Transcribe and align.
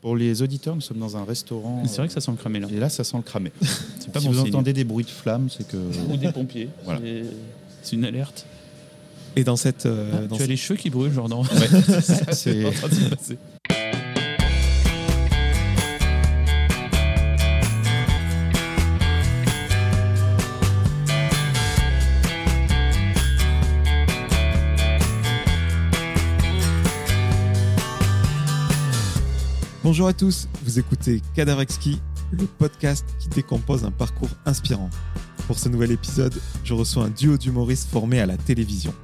Pour 0.00 0.16
les 0.16 0.42
auditeurs, 0.42 0.74
nous 0.76 0.80
sommes 0.80 0.98
dans 0.98 1.16
un 1.16 1.24
restaurant. 1.24 1.82
C'est 1.86 1.96
vrai 1.98 2.06
que 2.06 2.12
ça 2.14 2.20
sent 2.20 2.30
le 2.30 2.36
cramé 2.36 2.60
là. 2.60 2.68
Et 2.70 2.78
là, 2.78 2.88
ça 2.88 3.02
sent 3.02 3.16
le 3.16 3.22
cramé. 3.22 3.50
C'est 3.98 4.12
pas 4.12 4.20
si 4.20 4.26
bon 4.26 4.32
vous 4.32 4.38
signe. 4.44 4.48
entendez 4.54 4.72
des 4.72 4.84
bruits 4.84 5.04
de 5.04 5.10
flammes, 5.10 5.48
c'est 5.50 5.66
que. 5.66 5.76
Ou 5.76 6.16
des 6.16 6.30
pompiers. 6.32 6.68
Voilà. 6.84 7.00
C'est- 7.00 7.24
C'est 7.82 7.96
une 7.96 8.04
alerte. 8.04 8.46
Et 9.36 9.44
dans 9.44 9.56
cette. 9.56 9.86
euh, 9.86 10.10
Ah, 10.14 10.26
dans 10.26 10.36
tu 10.36 10.42
as 10.42 10.46
les 10.46 10.56
cheveux 10.56 10.78
qui 10.78 10.90
brûlent, 10.90 11.12
Jordan. 11.12 11.42
c'est- 12.32 12.64
en 12.66 12.70
train 12.70 12.88
Bonjour 29.98 30.10
à 30.10 30.12
tous, 30.12 30.46
vous 30.62 30.78
écoutez 30.78 31.20
Cadavre 31.34 31.60
Exquis, 31.60 32.00
le 32.30 32.44
podcast 32.46 33.04
qui 33.18 33.28
décompose 33.30 33.84
un 33.84 33.90
parcours 33.90 34.28
inspirant. 34.46 34.90
Pour 35.48 35.58
ce 35.58 35.68
nouvel 35.68 35.90
épisode, 35.90 36.40
je 36.62 36.72
reçois 36.72 37.06
un 37.06 37.08
duo 37.08 37.36
d'humoristes 37.36 37.90
formés 37.90 38.20
à 38.20 38.26
la 38.26 38.36
télévision. 38.36 38.94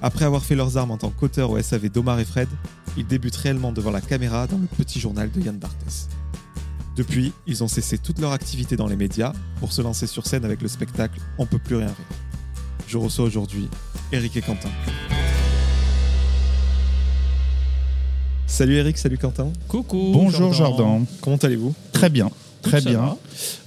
Après 0.00 0.24
avoir 0.24 0.42
fait 0.42 0.54
leurs 0.54 0.78
armes 0.78 0.92
en 0.92 0.96
tant 0.96 1.10
qu'auteur 1.10 1.50
au 1.50 1.60
SAV 1.60 1.90
d'Omar 1.90 2.18
et 2.20 2.24
Fred, 2.24 2.48
ils 2.96 3.06
débutent 3.06 3.36
réellement 3.36 3.70
devant 3.70 3.90
la 3.90 4.00
caméra 4.00 4.46
dans 4.46 4.56
le 4.56 4.66
petit 4.78 4.98
journal 4.98 5.30
de 5.30 5.42
Yann 5.42 5.58
Barthès. 5.58 6.08
Depuis, 6.96 7.34
ils 7.46 7.62
ont 7.62 7.68
cessé 7.68 7.98
toute 7.98 8.18
leur 8.18 8.32
activité 8.32 8.76
dans 8.76 8.86
les 8.86 8.96
médias 8.96 9.34
pour 9.60 9.72
se 9.72 9.82
lancer 9.82 10.06
sur 10.06 10.26
scène 10.26 10.46
avec 10.46 10.62
le 10.62 10.68
spectacle 10.68 11.20
On 11.36 11.44
peut 11.44 11.58
plus 11.58 11.76
rien 11.76 11.88
rire. 11.88 12.18
Je 12.86 12.96
reçois 12.96 13.26
aujourd'hui 13.26 13.68
Eric 14.10 14.38
et 14.38 14.40
Quentin. 14.40 14.70
Salut 18.48 18.76
Eric, 18.76 18.98
salut 18.98 19.18
Quentin. 19.18 19.48
Coucou. 19.68 20.10
Bonjour 20.12 20.52
Jordan. 20.52 21.04
Comment 21.20 21.36
allez-vous? 21.36 21.74
Très 21.92 22.08
bien. 22.10 22.30
Très 22.62 22.80
bien. 22.80 23.16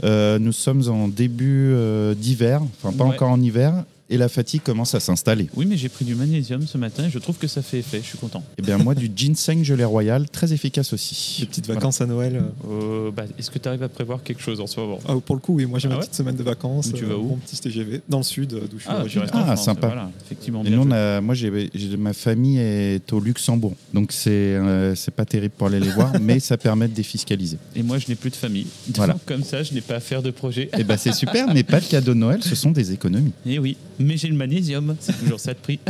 Euh, 0.03 0.37
nous 0.37 0.51
sommes 0.51 0.83
en 0.89 1.07
début 1.07 1.71
euh, 1.73 2.13
d'hiver, 2.13 2.61
enfin 2.83 2.95
pas 2.95 3.05
Ouais. 3.05 3.11
encore 3.15 3.29
en 3.29 3.39
hiver, 3.41 3.85
et 4.11 4.17
la 4.17 4.29
fatigue 4.29 4.61
commence 4.61 4.93
à 4.93 4.99
s'installer. 4.99 5.47
Oui, 5.55 5.65
mais 5.65 5.77
j'ai 5.77 5.89
pris 5.89 6.05
du 6.05 6.13
magnésium 6.15 6.67
ce 6.67 6.77
matin 6.77 7.05
et 7.05 7.09
je 7.09 7.17
trouve 7.17 7.37
que 7.37 7.47
ça 7.47 7.61
fait 7.61 7.79
effet. 7.79 7.99
Je 8.03 8.07
suis 8.09 8.17
content. 8.17 8.43
Et 8.57 8.61
bien 8.61 8.77
moi, 8.77 8.93
du 8.93 9.09
ginseng 9.15 9.63
gelée 9.63 9.83
royal, 9.85 10.29
très 10.29 10.53
efficace 10.53 10.93
aussi. 10.93 11.37
Des 11.41 11.47
petites 11.47 11.67
vacances 11.67 12.01
à 12.01 12.05
Noël 12.05 12.35
euh, 12.35 13.07
Euh, 13.07 13.11
bah, 13.11 13.23
Est-ce 13.39 13.49
que 13.49 13.57
tu 13.57 13.67
arrives 13.67 13.83
à 13.83 13.89
prévoir 13.89 14.21
quelque 14.23 14.41
chose 14.41 14.59
en 14.61 14.67
ce 14.67 14.79
moment? 14.79 14.99
Ah, 15.07 15.15
pour 15.25 15.35
le 15.35 15.41
coup, 15.41 15.55
oui, 15.55 15.65
moi 15.65 15.79
j'ai 15.79 15.87
Ah 15.87 15.91
ma 15.91 15.95
ouais 15.95 16.01
petite 16.01 16.15
semaine 16.15 16.35
de 16.35 16.43
vacances. 16.43 16.91
Tu 16.93 17.05
vas 17.05 17.15
où? 17.17 17.23
Mon 17.29 17.37
petit 17.37 17.57
TGV, 17.59 18.01
dans 18.09 18.17
le 18.19 18.23
sud, 18.23 18.53
euh, 18.53 18.61
d'où 18.69 18.77
je 18.77 18.83
suis 18.83 18.89
Ah, 18.91 19.03
en 19.03 19.27
Ah, 19.33 19.45
France, 19.55 19.65
sympa. 19.65 19.87
Voilà, 19.87 20.11
effectivement. 20.25 20.61
Et 20.61 20.67
bien 20.67 20.75
nous, 20.75 20.81
on 20.83 20.85
joué. 20.85 20.93
a- 20.97 21.21
moi, 21.21 21.33
j'ai, 21.35 21.51
ma 21.97 22.13
famille 22.13 22.59
est 22.59 23.11
au 23.13 23.19
Luxembourg, 23.19 23.75
donc 23.93 24.11
c'est 24.11 24.29
euh, 24.31 24.93
c'est 24.95 25.11
pas 25.13 25.25
terrible 25.25 25.53
pour 25.57 25.67
aller 25.67 25.79
les 25.79 25.89
voir, 25.91 26.11
mais 26.21 26.39
ça 26.39 26.57
permet 26.57 26.87
de 26.87 26.93
défiscaliser. 26.93 27.57
Et 27.75 27.83
moi, 27.83 27.97
je 27.97 28.07
n'ai 28.09 28.15
plus 28.15 28.29
de 28.29 28.35
famille. 28.35 28.67
Donc, 28.87 28.97
Voilà. 28.97 29.15
Comme 29.25 29.43
ça, 29.43 29.63
je 29.63 29.73
n'ai 29.73 29.81
pas 29.81 29.95
à 29.95 29.99
faire 29.99 30.21
de 30.21 30.31
projet. 30.31 30.69
Et 30.77 30.83
ben 30.83 30.97
c'est 30.97 31.13
super, 31.13 31.53
mais 31.53 31.63
pas 31.63 31.79
de 31.79 31.85
cadeau 31.85 32.13
de 32.13 32.19
Noël, 32.19 32.43
ce 32.43 32.55
sont 32.55 32.71
des 32.71 32.91
économies. 32.91 33.31
Et 33.45 33.59
oui, 33.59 33.77
mais 34.01 34.17
j'ai 34.17 34.27
le 34.27 34.35
magnésium. 34.35 34.95
C'est 34.99 35.17
toujours 35.19 35.39
ça 35.39 35.53
de 35.53 35.59
prix. 35.59 35.79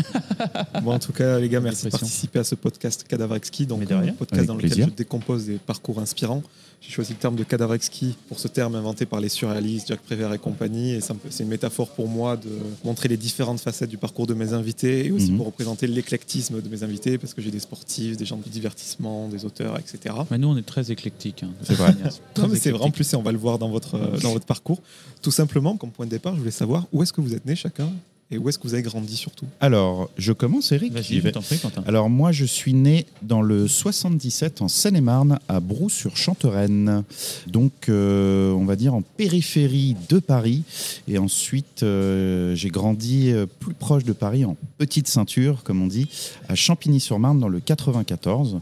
Bon, 0.84 0.94
en 0.94 1.00
tout 1.00 1.12
cas, 1.14 1.40
les 1.40 1.50
gars, 1.50 1.60
merci 1.60 1.86
de 1.86 1.92
participer 1.92 2.40
à 2.40 2.44
ce 2.44 2.56
podcast 2.56 3.06
Cadavre 3.08 3.36
Exquis, 3.36 3.66
donc 3.68 3.84
un 3.92 4.02
podcast 4.14 4.34
Avec 4.34 4.48
dans 4.48 4.56
lequel 4.56 4.70
plaisir. 4.70 4.88
je 4.90 4.94
décompose 4.96 5.46
des 5.46 5.58
parcours 5.58 6.00
inspirants. 6.00 6.42
J'ai 6.82 6.90
choisi 6.90 7.14
le 7.14 7.20
terme 7.20 7.36
de 7.36 7.44
Cadavre 7.44 7.76
Exquis 7.76 8.16
pour 8.28 8.40
ce 8.40 8.48
terme 8.48 8.74
inventé 8.74 9.06
par 9.06 9.20
les 9.20 9.30
surréalistes, 9.30 9.90
Jacques 9.90 10.02
Prévert 10.02 10.34
et 10.34 10.40
compagnie. 10.40 10.94
Et 10.94 11.00
c'est 11.30 11.44
une 11.44 11.50
métaphore 11.50 11.90
pour 11.90 12.08
moi 12.08 12.38
de 12.38 12.50
montrer 12.84 13.08
les 13.08 13.18
différentes 13.18 13.60
facettes 13.60 13.90
du 13.92 13.98
parcours 13.98 14.26
de 14.26 14.34
mes 14.34 14.54
invités 14.54 15.06
et 15.06 15.12
aussi 15.12 15.30
Mhm. 15.32 15.38
pour 15.38 15.46
représenter 15.46 15.86
l'éclectisme 15.86 16.60
de 16.60 16.68
mes 16.70 16.82
invités 16.82 17.20
parce 17.20 17.36
que 17.36 17.42
j'ai 17.44 17.52
des 17.52 17.60
sportifs, 17.60 18.18
des 18.18 18.26
gens 18.26 18.38
du 18.38 18.50
divertissement, 18.50 19.28
des 19.28 19.46
auteurs, 19.46 19.78
etc. 19.78 20.16
Mais 20.32 20.40
nous, 20.40 20.48
on 20.48 20.58
est 20.58 20.66
très 20.66 20.92
éclectiques. 20.92 21.44
hein. 21.44 21.52
C'est 21.62 21.76
vrai. 21.76 21.94
Non, 22.40 22.48
mais 22.48 22.58
c'est 22.58 22.72
vrai, 22.72 22.84
en 22.84 22.90
plus, 22.90 23.14
et 23.14 23.16
on 23.16 23.22
va 23.22 23.32
le 23.32 23.38
voir 23.38 23.60
dans 23.60 23.70
votre, 23.70 23.96
euh, 23.96 24.18
dans 24.24 24.32
votre 24.34 24.48
parcours. 24.48 24.82
Tout 25.22 25.30
simplement, 25.30 25.78
comme 25.78 25.92
point 25.92 26.08
de 26.08 26.12
départ, 26.12 26.34
je 26.34 26.40
voulais 26.40 26.50
savoir 26.50 26.88
où 26.92 27.04
est-ce 27.04 27.14
que 27.14 27.22
vous 27.22 27.36
êtes 27.36 27.46
né 27.46 27.56
chacun? 27.56 27.92
Et 28.32 28.38
où 28.38 28.48
est-ce 28.48 28.58
que 28.58 28.64
vous 28.64 28.74
avez 28.74 28.84
grandi 28.84 29.16
surtout? 29.16 29.46
Alors, 29.60 30.10
je 30.18 30.32
commence, 30.32 30.72
Eric. 30.72 30.94
Vas-y, 30.94 31.20
je 31.20 31.30
t'en 31.30 31.42
prie, 31.42 31.60
Quentin. 31.60 31.84
Alors 31.86 32.10
moi, 32.10 32.32
je 32.32 32.46
suis 32.46 32.74
né 32.74 33.06
dans 33.22 33.42
le 33.42 33.68
77 33.68 34.62
en 34.62 34.68
Seine-et-Marne, 34.68 35.40
à 35.50 35.60
Brou-sur-Chantereine. 35.60 37.04
Donc, 37.48 37.90
euh, 37.90 38.52
on 38.54 38.66
va 38.66 38.76
dire 38.76 38.94
en 38.94 39.02
périphérie 39.02 39.96
de 40.10 40.20
Paris. 40.20 40.64
Et 41.08 41.18
ensuite, 41.18 41.84
euh, 41.84 42.56
j'ai 42.56 42.70
grandi 42.70 43.32
euh, 43.32 43.46
plus 43.46 43.74
proche 43.74 44.04
de 44.06 44.14
Paris, 44.14 44.46
en 44.46 44.56
petite 44.78 45.08
ceinture, 45.08 45.64
comme 45.64 45.82
on 45.82 45.88
dit, 45.88 46.08
à 46.48 46.56
Champigny-sur-Marne, 46.56 47.40
dans 47.40 47.50
le 47.50 47.60
94, 47.60 48.60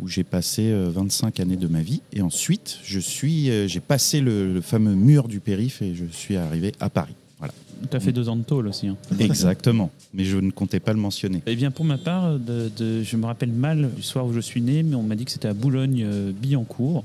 où 0.00 0.08
j'ai 0.08 0.24
passé 0.24 0.70
euh, 0.70 0.90
25 0.90 1.40
années 1.40 1.56
de 1.56 1.68
ma 1.68 1.82
vie. 1.82 2.00
Et 2.12 2.22
ensuite, 2.22 2.78
je 2.82 2.98
suis, 2.98 3.50
euh, 3.50 3.68
j'ai 3.68 3.80
passé 3.80 4.20
le, 4.20 4.52
le 4.52 4.60
fameux 4.60 4.94
mur 4.94 5.28
du 5.28 5.40
périph' 5.40 5.82
et 5.82 5.94
je 5.94 6.06
suis 6.06 6.36
arrivé 6.36 6.72
à 6.80 6.88
Paris. 6.88 7.14
Voilà. 7.40 7.52
Tu 7.90 7.96
as 7.96 8.00
fait 8.00 8.12
deux 8.12 8.28
ans 8.28 8.36
de 8.36 8.42
tôle 8.44 8.68
aussi. 8.68 8.86
hein. 8.88 8.96
Exactement. 9.18 9.90
Mais 10.14 10.24
je 10.24 10.36
ne 10.36 10.50
comptais 10.50 10.78
pas 10.80 10.92
le 10.92 10.98
mentionner. 11.00 11.42
Eh 11.46 11.56
bien, 11.56 11.70
pour 11.70 11.84
ma 11.86 11.96
part, 11.98 12.38
de, 12.38 12.70
de- 12.76 13.02
je 13.02 13.16
me 13.16 13.24
rappelle 13.26 13.50
mal 13.50 13.90
du 13.96 14.02
soir 14.02 14.26
où 14.26 14.32
je 14.32 14.40
suis 14.40 14.60
né, 14.60 14.82
mais 14.82 14.94
on 14.94 15.02
m'a 15.02 15.16
dit 15.16 15.24
que 15.24 15.30
c'était 15.32 15.48
à 15.48 15.54
Boulogne-Billancourt. 15.54 17.04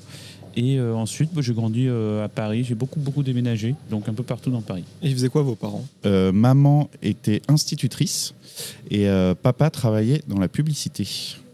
Et 0.57 0.77
euh, 0.79 0.95
ensuite, 0.95 1.33
bah, 1.33 1.41
j'ai 1.41 1.53
grandi 1.53 1.85
euh, 1.87 2.23
à 2.23 2.29
Paris. 2.29 2.63
J'ai 2.63 2.75
beaucoup, 2.75 2.99
beaucoup 2.99 3.23
déménagé, 3.23 3.75
donc 3.89 4.07
un 4.07 4.13
peu 4.13 4.23
partout 4.23 4.51
dans 4.51 4.61
Paris. 4.61 4.85
Et 5.01 5.09
ils 5.09 5.13
faisaient 5.13 5.27
quoi 5.29 5.41
vos 5.41 5.55
parents? 5.55 5.83
Euh, 6.05 6.31
maman 6.31 6.89
était 7.01 7.41
institutrice 7.49 8.33
et 8.89 9.09
euh, 9.09 9.35
papa 9.35 9.69
travaillait 9.69 10.21
dans 10.27 10.39
la 10.39 10.47
publicité. 10.47 11.05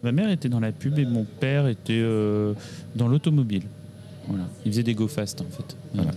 Ma 0.03 0.12
mère 0.12 0.30
était 0.30 0.50
dans 0.50 0.59
la 0.59 0.72
pub 0.72 1.00
et 1.00 1.06
mon 1.06 1.25
père 1.40 1.68
était 1.68 1.94
euh, 2.00 2.53
dans 2.96 3.08
l'automobile. 3.08 3.63
Voilà. 4.28 4.44
Il 4.66 4.72
faisait 4.72 4.84
des 4.84 4.94
go 4.94 5.08
fast, 5.08 5.42
en 5.42 5.46
fait. 5.46 5.75
Voilà. 5.96 6.12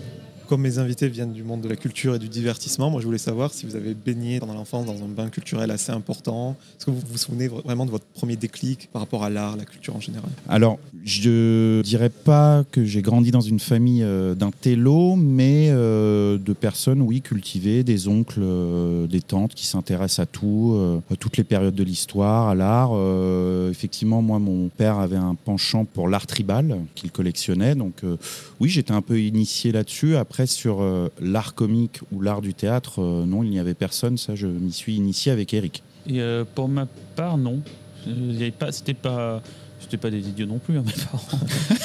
Comme 0.49 0.60
mes 0.60 0.78
invités 0.78 1.09
viennent 1.09 1.32
du 1.32 1.43
monde 1.43 1.62
de 1.62 1.69
la 1.69 1.77
culture 1.77 2.15
et 2.16 2.19
du 2.19 2.28
divertissement, 2.28 2.91
moi 2.91 3.00
je 3.00 3.06
voulais 3.06 3.19
savoir 3.19 3.53
si 3.53 3.65
vous 3.65 3.77
avez 3.77 3.94
baigné 3.94 4.41
pendant 4.41 4.55
l'enfance 4.55 4.84
dans 4.84 5.03
un 5.03 5.09
bain 5.09 5.31
culturel 5.31 5.71
assez 5.71 5.91
important. 5.91 6.56
Est-ce 6.77 6.87
que 6.87 6.91
vous 6.91 7.00
vous 7.06 7.19
souvenez 7.19 7.49
vraiment 7.49 7.87
de 7.87 7.91
votre 7.91 8.05
premier 8.05 8.37
déclic 8.37 8.88
par 8.93 9.00
rapport 9.00 9.25
à 9.25 9.31
l'art, 9.31 9.56
la 9.56 9.65
culture 9.65 9.97
en 9.97 10.00
général? 10.00 10.28
Alors, 10.49 10.78
je 11.05 11.81
dirais 11.82 12.10
pas 12.10 12.62
que 12.71 12.84
j'ai 12.84 13.00
grandi 13.00 13.31
dans 13.31 13.41
une 13.41 13.59
famille 13.59 14.03
euh, 14.03 14.34
d'un 14.34 14.50
télo, 14.50 15.16
mais 15.16 15.69
euh, 15.71 16.38
de 16.38 16.53
personnes, 16.53 17.00
oui, 17.00 17.21
cultivées, 17.21 17.82
des 17.82 18.09
oncles, 18.09 18.41
euh, 18.43 19.06
des 19.06 19.21
tantes 19.21 19.55
qui 19.55 19.66
s'intéressent 19.66 20.21
à 20.21 20.26
tout, 20.26 20.78
à 21.11 21.16
toutes 21.16 21.37
les 21.37 21.44
périodes 21.44 21.75
de 21.75 21.84
l'histoire, 21.84 22.49
à 22.49 22.55
l'art. 22.55 22.93
Effectivement, 23.71 24.22
moi, 24.22 24.38
mon 24.38 24.69
père 24.69 24.99
avait 24.99 25.16
un 25.16 25.34
penchant 25.34 25.84
pour 25.84 26.09
l'art 26.09 26.26
tribal 26.26 26.78
qu'il 26.94 27.11
collectionnait, 27.11 27.75
donc 27.75 28.03
oui, 28.61 28.69
j'étais 28.69 28.93
un 28.93 29.03
peu 29.03 29.21
initié 29.21 29.72
là-dessus. 29.72 30.16
Sur 30.44 30.82
euh, 30.82 31.10
l'art 31.20 31.54
comique 31.54 32.00
ou 32.12 32.20
l'art 32.20 32.40
du 32.40 32.54
théâtre, 32.54 33.00
euh, 33.00 33.24
non, 33.24 33.42
il 33.42 33.50
n'y 33.50 33.58
avait 33.58 33.74
personne. 33.74 34.18
Ça, 34.18 34.34
je 34.34 34.46
m'y 34.46 34.72
suis 34.72 34.96
initié 34.96 35.30
avec 35.32 35.54
Eric. 35.54 35.82
Et 36.06 36.20
euh, 36.20 36.44
pour 36.54 36.68
ma 36.68 36.86
part, 37.16 37.38
non. 37.38 37.60
Pas, 38.58 38.72
c'était 38.72 38.92
pas, 38.92 39.40
c'était 39.80 39.96
pas 39.96 40.10
des 40.10 40.28
idiots 40.28 40.46
non 40.46 40.58
plus, 40.58 40.76
hein, 40.76 40.82
mes 40.86 40.92
parents. 40.92 41.24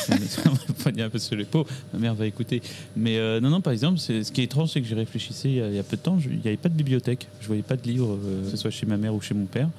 on 0.10 1.00
un 1.02 1.10
peu 1.10 1.20
sur 1.20 1.36
les 1.36 1.46
peaux. 1.46 1.66
Ma 1.94 2.00
mère 2.00 2.16
va 2.16 2.26
écouter. 2.26 2.62
Mais 2.98 3.18
non, 3.40 3.50
non, 3.50 3.62
par 3.62 3.72
exemple, 3.72 4.00
c'est, 4.00 4.24
ce 4.24 4.32
qui 4.32 4.42
est 4.42 4.46
étrange, 4.46 4.72
c'est 4.72 4.82
que 4.82 4.88
j'y 4.88 4.96
réfléchissais 4.96 5.50
il 5.50 5.76
y, 5.76 5.80
a, 5.80 5.84
peu 5.84 5.96
de 5.96 6.02
temps. 6.02 6.18
il 6.26 6.40
n'y 6.40 6.48
avait 6.48 6.58
pas 6.58 6.70
de 6.70 6.74
bibliothèque. 6.74 7.28
Je 7.40 7.48
voyais 7.48 7.62
pas 7.62 7.78
de 7.78 7.84
livres, 7.84 8.18
que 8.44 8.50
ce 8.50 8.58
soit 8.58 8.72
chez 8.72 8.86
ma 8.86 8.98
mère 8.98 9.14
ou 9.14 9.22
chez 9.22 9.34
mon 9.34 9.46
père. 9.46 9.70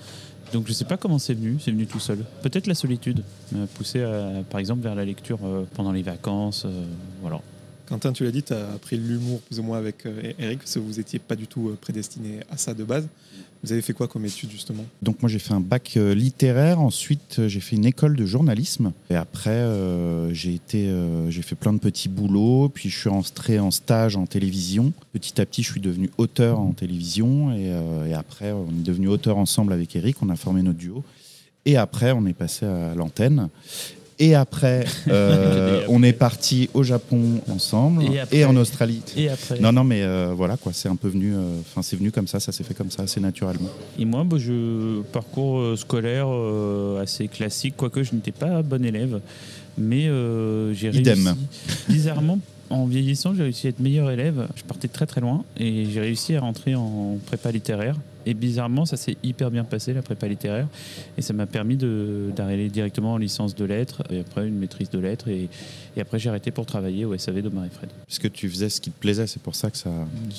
Donc 0.55 0.67
je 0.67 0.73
sais 0.73 0.87
pas 0.87 0.97
comment 0.97 1.19
c'est 1.19 1.35
venu. 1.35 1.59
C'est 1.61 1.73
venu 1.73 1.87
tout 1.87 2.01
seul. 2.01 2.25
Peut-être 2.43 2.67
la 2.67 2.75
solitude 2.75 3.23
m'a 3.53 3.67
poussé, 3.67 4.03
par 4.49 4.61
exemple, 4.61 4.83
vers 4.83 4.95
la 4.95 5.05
lecture 5.05 5.41
pendant 5.75 5.93
les 5.93 6.03
vacances. 6.03 6.67
voilà. 7.21 7.43
Quentin, 7.91 8.13
tu 8.13 8.23
l'as 8.23 8.31
dit, 8.31 8.45
tu 8.45 8.53
as 8.53 8.71
appris 8.73 8.97
l'humour 8.97 9.41
plus 9.41 9.59
ou 9.59 9.65
moins 9.65 9.77
avec 9.77 10.07
euh, 10.07 10.33
Eric, 10.39 10.61
parce 10.61 10.75
que 10.75 10.79
vous 10.79 10.99
n'étiez 10.99 11.19
pas 11.19 11.35
du 11.35 11.49
tout 11.49 11.71
euh, 11.71 11.79
prédestiné 11.81 12.39
à 12.49 12.57
ça 12.57 12.73
de 12.73 12.85
base. 12.85 13.09
Vous 13.65 13.73
avez 13.73 13.83
fait 13.83 13.93
quoi 13.93 14.07
comme 14.07 14.25
étude 14.25 14.49
justement? 14.49 14.85
Donc 15.03 15.21
moi 15.21 15.29
j'ai 15.29 15.41
fait 15.41 15.53
un 15.53 15.61
bac 15.61 15.95
euh, 15.97 16.15
littéraire, 16.15 16.81
ensuite 16.81 17.41
euh, 17.41 17.49
j'ai 17.49 17.59
fait 17.59 17.75
une 17.75 17.85
école 17.85 18.15
de 18.15 18.25
journalisme 18.25 18.93
et 19.11 19.17
après 19.17 19.51
euh, 19.51 20.33
j'ai 20.33 20.61
euh, 20.75 21.31
fait 21.33 21.57
plein 21.57 21.73
de 21.73 21.81
petits 21.81 22.09
boulots, 22.09 22.71
puis 22.73 22.89
je 22.89 22.97
suis 22.97 23.11
entré 23.11 23.59
en 23.59 23.73
stage 23.73 24.15
en 24.15 24.25
télévision. 24.25 24.93
Petit 25.13 25.41
à 25.41 25.45
petit 25.45 25.65
je 25.65 25.73
suis 25.73 25.81
devenu 25.81 26.11
auteur 26.17 26.61
en 26.61 26.73
télévision 26.73 27.51
euh, 27.51 28.07
et 28.07 28.15
après 28.15 28.53
on 28.53 28.69
est 28.69 28.85
devenu 28.85 29.09
auteur 29.09 29.37
ensemble 29.37 29.73
avec 29.73 29.97
Eric, 29.97 30.23
on 30.23 30.31
a 30.31 30.37
formé 30.37 30.63
notre 30.63 30.79
duo. 30.79 31.03
Et 31.67 31.77
après 31.77 32.13
on 32.13 32.25
est 32.27 32.35
passé 32.35 32.65
à 32.65 32.95
l'antenne. 32.95 33.49
Et 34.21 34.35
après, 34.35 34.85
euh, 35.09 35.79
Et 35.79 35.79
après. 35.79 35.87
on 35.89 36.03
est 36.03 36.13
parti 36.13 36.69
au 36.75 36.83
Japon 36.83 37.41
ensemble 37.51 38.05
Et 38.31 38.45
en 38.45 38.55
Australie. 38.57 39.03
Et 39.17 39.31
après. 39.31 39.59
Non, 39.59 39.73
non, 39.73 39.83
mais 39.83 40.03
euh, 40.03 40.33
voilà 40.37 40.59
quoi, 40.59 40.73
c'est 40.73 40.89
un 40.89 40.97
peu 40.97 41.09
venu, 41.09 41.35
euh, 41.35 41.59
enfin 41.61 41.83
c'est 41.83 41.97
venu 41.97 42.13
comme 42.13 42.29
ça, 42.29 42.39
ça 42.39 42.53
s'est 42.53 42.63
fait 42.63 42.75
comme 42.75 42.91
ça, 42.91 43.03
assez 43.03 43.19
naturellement. 43.19 43.71
Et 43.99 44.05
moi, 44.05 44.23
bah, 44.25 44.37
je 44.39 45.01
parcours 45.13 45.77
scolaire 45.77 46.29
assez 47.01 47.29
classique, 47.29 47.75
quoique 47.77 48.03
je 48.03 48.15
n'étais 48.15 48.33
pas 48.33 48.63
bon 48.63 48.85
élève, 48.85 49.21
mais 49.79 50.05
j'ai 50.75 50.91
réussi. 50.91 51.01
Idem. 51.01 51.35
Bizarrement, 51.89 52.39
en 52.69 52.85
vieillissant, 52.85 53.35
j'ai 53.35 53.45
réussi 53.45 53.67
à 53.69 53.71
être 53.71 53.81
meilleur 53.81 54.11
élève. 54.11 54.47
Je 54.55 54.63
partais 54.65 54.89
très 54.89 55.07
très 55.07 55.23
loin 55.23 55.45
et 55.57 55.87
j'ai 55.91 56.01
réussi 56.01 56.37
à 56.37 56.41
rentrer 56.41 56.75
en 56.75 57.19
prépa 57.27 57.51
littéraire. 57.51 57.97
Et 58.27 58.35
bizarrement, 58.35 58.85
ça 58.85 58.97
s'est 58.97 59.17
hyper 59.23 59.51
bien 59.51 59.65
passé, 59.65 59.93
la 59.93 60.03
prépa 60.03 60.29
littéraire. 60.29 60.69
Et 61.17 61.23
ça 61.23 61.33
m'a 61.33 61.47
permis 61.47 61.77
d'arriver 61.77 62.69
directement 62.69 63.15
en 63.15 63.17
licence 63.19 63.55
de 63.55 63.65
lettres, 63.65 64.03
et 64.11 64.21
après 64.21 64.47
une 64.47 64.59
maîtrise 64.59 64.91
de 64.91 64.99
lettres. 64.99 65.29
Et, 65.29 65.49
et 65.97 66.01
après, 66.01 66.19
j'ai 66.19 66.29
arrêté 66.29 66.51
pour 66.51 66.67
travailler 66.67 67.05
au 67.05 67.17
SAV 67.17 67.43
de 67.43 67.49
Marie-Fred. 67.49 67.91
Parce 68.07 68.19
que 68.19 68.29
tu 68.29 68.49
faisais 68.49 68.69
ce 68.69 68.81
qui 68.81 68.91
te 68.91 68.99
plaisait, 69.01 69.27
c'est 69.27 69.43
pour 69.43 69.55
ça 69.55 69.71
que 69.71 69.77
ça, 69.77 69.91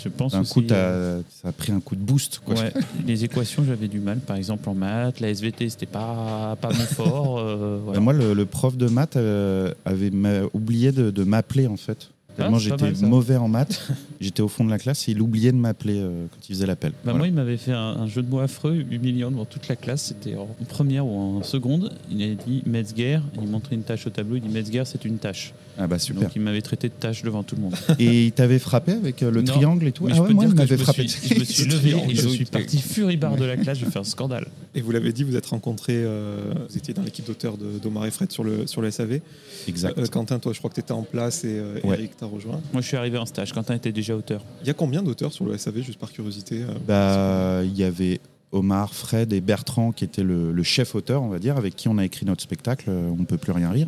Je 0.04 0.10
pense 0.10 0.34
aussi, 0.36 0.54
coup, 0.54 0.64
euh, 0.72 1.22
ça 1.42 1.50
a 1.50 1.52
pris 1.52 1.72
un 1.72 1.80
coup 1.80 1.96
de 1.96 2.02
boost. 2.02 2.40
Quoi. 2.46 2.56
Ouais, 2.56 2.74
les 3.06 3.24
équations, 3.24 3.64
j'avais 3.64 3.88
du 3.88 4.00
mal. 4.00 4.20
Par 4.20 4.36
exemple, 4.38 4.68
en 4.70 4.74
maths, 4.76 5.20
la 5.20 5.30
SVT, 5.30 5.70
c'était 5.70 5.86
pas, 5.86 6.56
pas 6.62 6.70
mon 6.70 6.86
fort. 6.86 7.40
euh, 7.40 7.80
voilà. 7.84 8.00
Moi, 8.00 8.14
le, 8.14 8.34
le 8.34 8.46
prof 8.46 8.78
de 8.78 8.88
maths 8.88 9.18
euh, 9.18 9.74
avait 9.86 10.12
oublié 10.54 10.92
de, 10.92 11.12
de 11.12 11.24
m'appeler 11.24 11.68
en 11.68 11.78
fait. 11.78 12.10
Tellement 12.38 12.58
Ah, 12.58 12.60
j'étais 12.60 12.92
mauvais 13.06 13.36
en 13.38 13.48
maths, 13.48 13.88
j'étais 14.22 14.42
au 14.42 14.48
fond 14.48 14.64
de 14.64 14.70
la 14.70 14.80
classe 14.80 15.08
et 15.08 15.12
il 15.12 15.22
oubliait 15.22 15.52
de 15.52 15.58
m'appeler 15.58 16.00
euh, 16.00 16.26
quand 16.32 16.50
il 16.50 16.56
faisait 16.56 16.66
l'appel. 16.66 16.92
Bah, 16.92 16.98
Voilà. 17.06 17.18
Moi, 17.20 17.28
il 17.28 17.34
m'avait 17.34 17.58
fait 17.58 17.74
un, 17.74 17.78
un 17.78 18.08
jeu 18.08 18.22
de 18.22 18.30
mots 18.30 18.40
affreux, 18.40 18.86
humiliant 18.90 19.32
devant 19.32 19.46
toute 19.46 19.68
la 19.68 19.76
classe. 19.76 20.04
C'était 20.04 20.36
en 20.36 20.48
première 20.70 21.06
ou 21.06 21.18
en 21.40 21.44
seconde. 21.44 21.92
Il 22.10 22.22
avait 22.24 22.36
dit 22.36 22.64
Metzger. 22.66 23.20
Il 23.42 23.48
montrait 23.48 23.76
une 23.76 23.84
tâche 23.84 24.08
au 24.08 24.10
tableau. 24.10 24.36
Il 24.38 24.42
dit 24.44 24.50
Metzger, 24.50 24.84
c'est 24.86 25.04
une 25.06 25.18
tâche. 25.18 25.54
Ah 25.78 25.88
bah 25.88 25.98
super. 26.00 26.24
Donc, 26.24 26.32
il 26.36 26.42
m'avait 26.42 26.62
traité 26.62 26.88
de 26.90 26.94
tâche 26.94 27.24
devant 27.24 27.44
tout 27.44 27.56
le 27.56 27.62
monde. 27.62 27.76
Et 28.00 28.26
il 28.28 28.32
t'avait 28.32 28.60
frappé 28.60 28.92
avec 28.92 29.24
euh, 29.24 29.32
le 29.32 29.42
Non, 29.42 29.54
triangle 29.54 29.88
et 29.88 29.92
tout 29.92 30.06
Mais 30.06 30.12
Ah 30.14 30.16
je 30.18 30.22
ouais, 30.22 30.28
peux 30.28 30.34
moi, 30.34 30.46
dire 30.46 30.54
il 30.54 30.56
que 30.56 30.62
m'avait 30.62 30.76
je 30.76 30.80
me 30.80 30.84
frappé. 30.84 31.08
suis, 31.08 31.28
je 31.36 31.40
me 31.40 31.44
suis 31.46 31.66
levé 31.72 31.90
et 31.90 31.94
triangle, 31.94 32.16
je 32.16 32.28
suis 32.28 32.46
parti 32.46 32.78
furibard 32.80 33.36
de 33.38 33.46
la 33.46 33.58
classe. 33.58 33.78
J'ai 33.80 33.86
fait 33.86 34.00
un 34.00 34.04
scandale. 34.04 34.48
Et 34.76 34.82
vous 34.82 34.92
l'avez 34.92 35.12
dit, 35.14 35.24
vous 35.24 35.36
êtes 35.36 35.46
rencontrés, 35.48 35.94
euh, 35.98 36.54
vous 36.70 36.78
étiez 36.78 36.94
dans 36.94 37.04
l'équipe 37.04 37.26
d'auteurs 37.26 37.58
de- 37.58 37.80
d'Omar 37.80 38.06
et 38.06 38.12
Fred 38.12 38.32
sur 38.32 38.44
le, 38.44 38.68
sur 38.68 38.82
le 38.82 38.92
SAV. 38.92 39.22
Exact. 39.68 39.98
Euh, 39.98 40.06
Quentin, 40.08 40.40
toi, 40.40 40.54
je 40.54 40.58
crois 40.60 40.70
que 40.70 40.76
tu 40.76 40.82
étais 40.82 40.92
en 40.92 41.04
place 41.04 41.44
et 41.44 41.58
euh, 41.58 41.80
Ouais. 41.84 41.96
Eric 41.96 42.18
t'a 42.18 42.26
rejoint. 42.26 42.60
Moi, 42.74 42.82
je 42.82 42.88
suis 42.88 42.98
arrivé 42.98 43.18
en 43.18 43.26
stage. 43.26 43.52
Quentin 43.54 43.74
était 43.76 43.92
déjà 43.92 44.16
auteur. 44.16 44.44
Il 44.62 44.68
y 44.68 44.70
a 44.70 44.74
combien 44.74 45.02
d'auteurs 45.02 45.32
sur 45.34 45.46
le 45.46 45.58
SAV, 45.58 45.82
juste 45.82 46.00
par 46.00 46.12
curiosité 46.12 46.62
euh, 46.62 46.74
Bah, 46.88 47.64
il 47.64 47.78
y 47.78 47.84
avait 47.84 48.20
Omar, 48.52 48.94
Fred 48.94 49.32
et 49.34 49.42
Bertrand 49.42 49.92
qui 49.92 50.04
étaient 50.04 50.24
le, 50.24 50.52
le 50.52 50.64
chef 50.64 50.94
auteur, 50.96 51.22
on 51.24 51.30
va 51.30 51.40
dire, 51.40 51.58
avec 51.58 51.76
qui 51.76 51.88
on 51.88 51.98
a 51.98 52.06
écrit 52.06 52.26
notre 52.26 52.42
spectacle. 52.44 52.86
euh, 52.90 53.10
On 53.10 53.18
ne 53.18 53.26
peut 53.26 53.38
plus 53.38 53.52
rien 53.54 53.72
rire. 53.72 53.88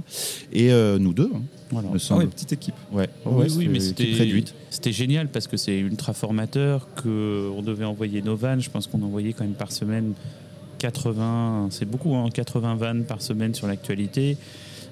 Et 0.51 0.71
euh, 0.71 0.97
nous 0.99 1.13
deux, 1.13 1.29
hein, 1.35 1.41
Voilà. 1.71 1.89
Ah 2.09 2.17
ouais, 2.17 2.27
petite 2.27 2.53
équipe. 2.53 2.75
Ouais, 2.91 3.09
Oui, 3.25 3.33
ouais, 3.43 3.47
oui, 3.57 3.67
mais 3.67 3.79
c'était. 3.79 4.43
C'était 4.69 4.91
génial 4.91 5.27
parce 5.27 5.47
que 5.47 5.57
c'est 5.57 5.77
ultra 5.77 6.13
formateur, 6.13 6.87
que 6.95 7.49
on 7.55 7.61
devait 7.61 7.85
envoyer 7.85 8.21
nos 8.21 8.35
vannes. 8.35 8.61
Je 8.61 8.69
pense 8.69 8.87
qu'on 8.87 9.01
envoyait 9.03 9.33
quand 9.33 9.43
même 9.43 9.53
par 9.53 9.71
semaine 9.71 10.13
80, 10.79 11.67
c'est 11.71 11.85
beaucoup, 11.85 12.13
hein, 12.15 12.29
80 12.33 12.75
vannes 12.75 13.03
par 13.05 13.21
semaine 13.21 13.53
sur 13.53 13.67
l'actualité. 13.67 14.37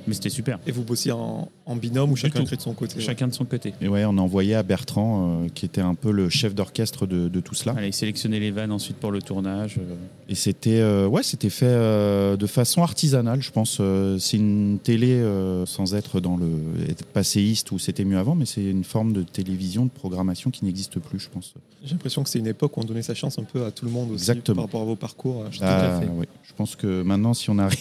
Mais 0.07 0.13
c'était 0.13 0.29
super. 0.29 0.59
Et 0.67 0.71
vous 0.71 0.83
bossiez 0.83 1.11
en, 1.11 1.49
en 1.65 1.75
binôme 1.75 2.11
ou 2.11 2.15
chacun 2.15 2.43
de 2.43 2.49
son 2.59 2.73
côté 2.73 2.99
Chacun 2.99 3.27
de 3.27 3.33
son 3.33 3.45
côté. 3.45 3.73
Et 3.81 3.87
ouais, 3.87 4.03
on 4.05 4.17
a 4.17 4.21
envoyé 4.21 4.55
à 4.55 4.63
Bertrand, 4.63 5.43
euh, 5.43 5.47
qui 5.53 5.65
était 5.65 5.81
un 5.81 5.95
peu 5.95 6.11
le 6.11 6.29
chef 6.29 6.55
d'orchestre 6.55 7.05
de, 7.05 7.27
de 7.27 7.39
tout 7.39 7.55
cela. 7.55 7.75
Allez, 7.77 7.87
il 7.89 7.93
sélectionnait 7.93 8.39
les 8.39 8.51
vannes 8.51 8.71
ensuite 8.71 8.97
pour 8.97 9.11
le 9.11 9.21
tournage. 9.21 9.77
euh. 9.79 9.95
Et 10.29 10.35
c'était 10.35 10.79
euh, 10.79 11.07
ouais, 11.07 11.23
c'était 11.23 11.49
fait 11.49 11.65
euh, 11.67 12.37
de 12.37 12.47
façon 12.47 12.83
artisanale, 12.83 13.41
je 13.41 13.51
pense. 13.51 13.77
Euh, 13.79 14.17
c'est 14.19 14.37
une 14.37 14.79
télé 14.83 15.11
euh, 15.13 15.65
sans 15.65 15.93
être 15.95 16.19
dans 16.19 16.37
le 16.37 16.49
être 16.89 17.05
passéiste 17.05 17.71
ou 17.71 17.79
c'était 17.79 18.05
mieux 18.05 18.17
avant, 18.17 18.35
mais 18.35 18.45
c'est 18.45 18.63
une 18.63 18.83
forme 18.83 19.13
de 19.13 19.23
télévision, 19.23 19.85
de 19.85 19.91
programmation 19.91 20.49
qui 20.51 20.65
n'existe 20.65 20.99
plus, 20.99 21.19
je 21.19 21.29
pense. 21.29 21.53
J'ai 21.83 21.91
l'impression 21.91 22.23
que 22.23 22.29
c'est 22.29 22.39
une 22.39 22.47
époque 22.47 22.77
où 22.77 22.81
on 22.81 22.83
donnait 22.83 23.01
sa 23.01 23.13
chance 23.15 23.39
un 23.39 23.43
peu 23.43 23.65
à 23.65 23.71
tout 23.71 23.85
le 23.85 23.91
monde 23.91 24.11
aussi 24.11 24.23
Exactement. 24.23 24.55
par 24.55 24.65
rapport 24.65 24.81
à 24.81 24.85
vos 24.85 24.95
parcours. 24.95 25.45
Je- 25.51 25.59
Ah, 25.61 25.99
fait. 26.01 26.07
ouais. 26.07 26.27
Je 26.43 26.53
pense 26.53 26.75
que 26.75 27.01
maintenant, 27.01 27.33
si 27.33 27.49
on 27.49 27.57
arrive, 27.57 27.77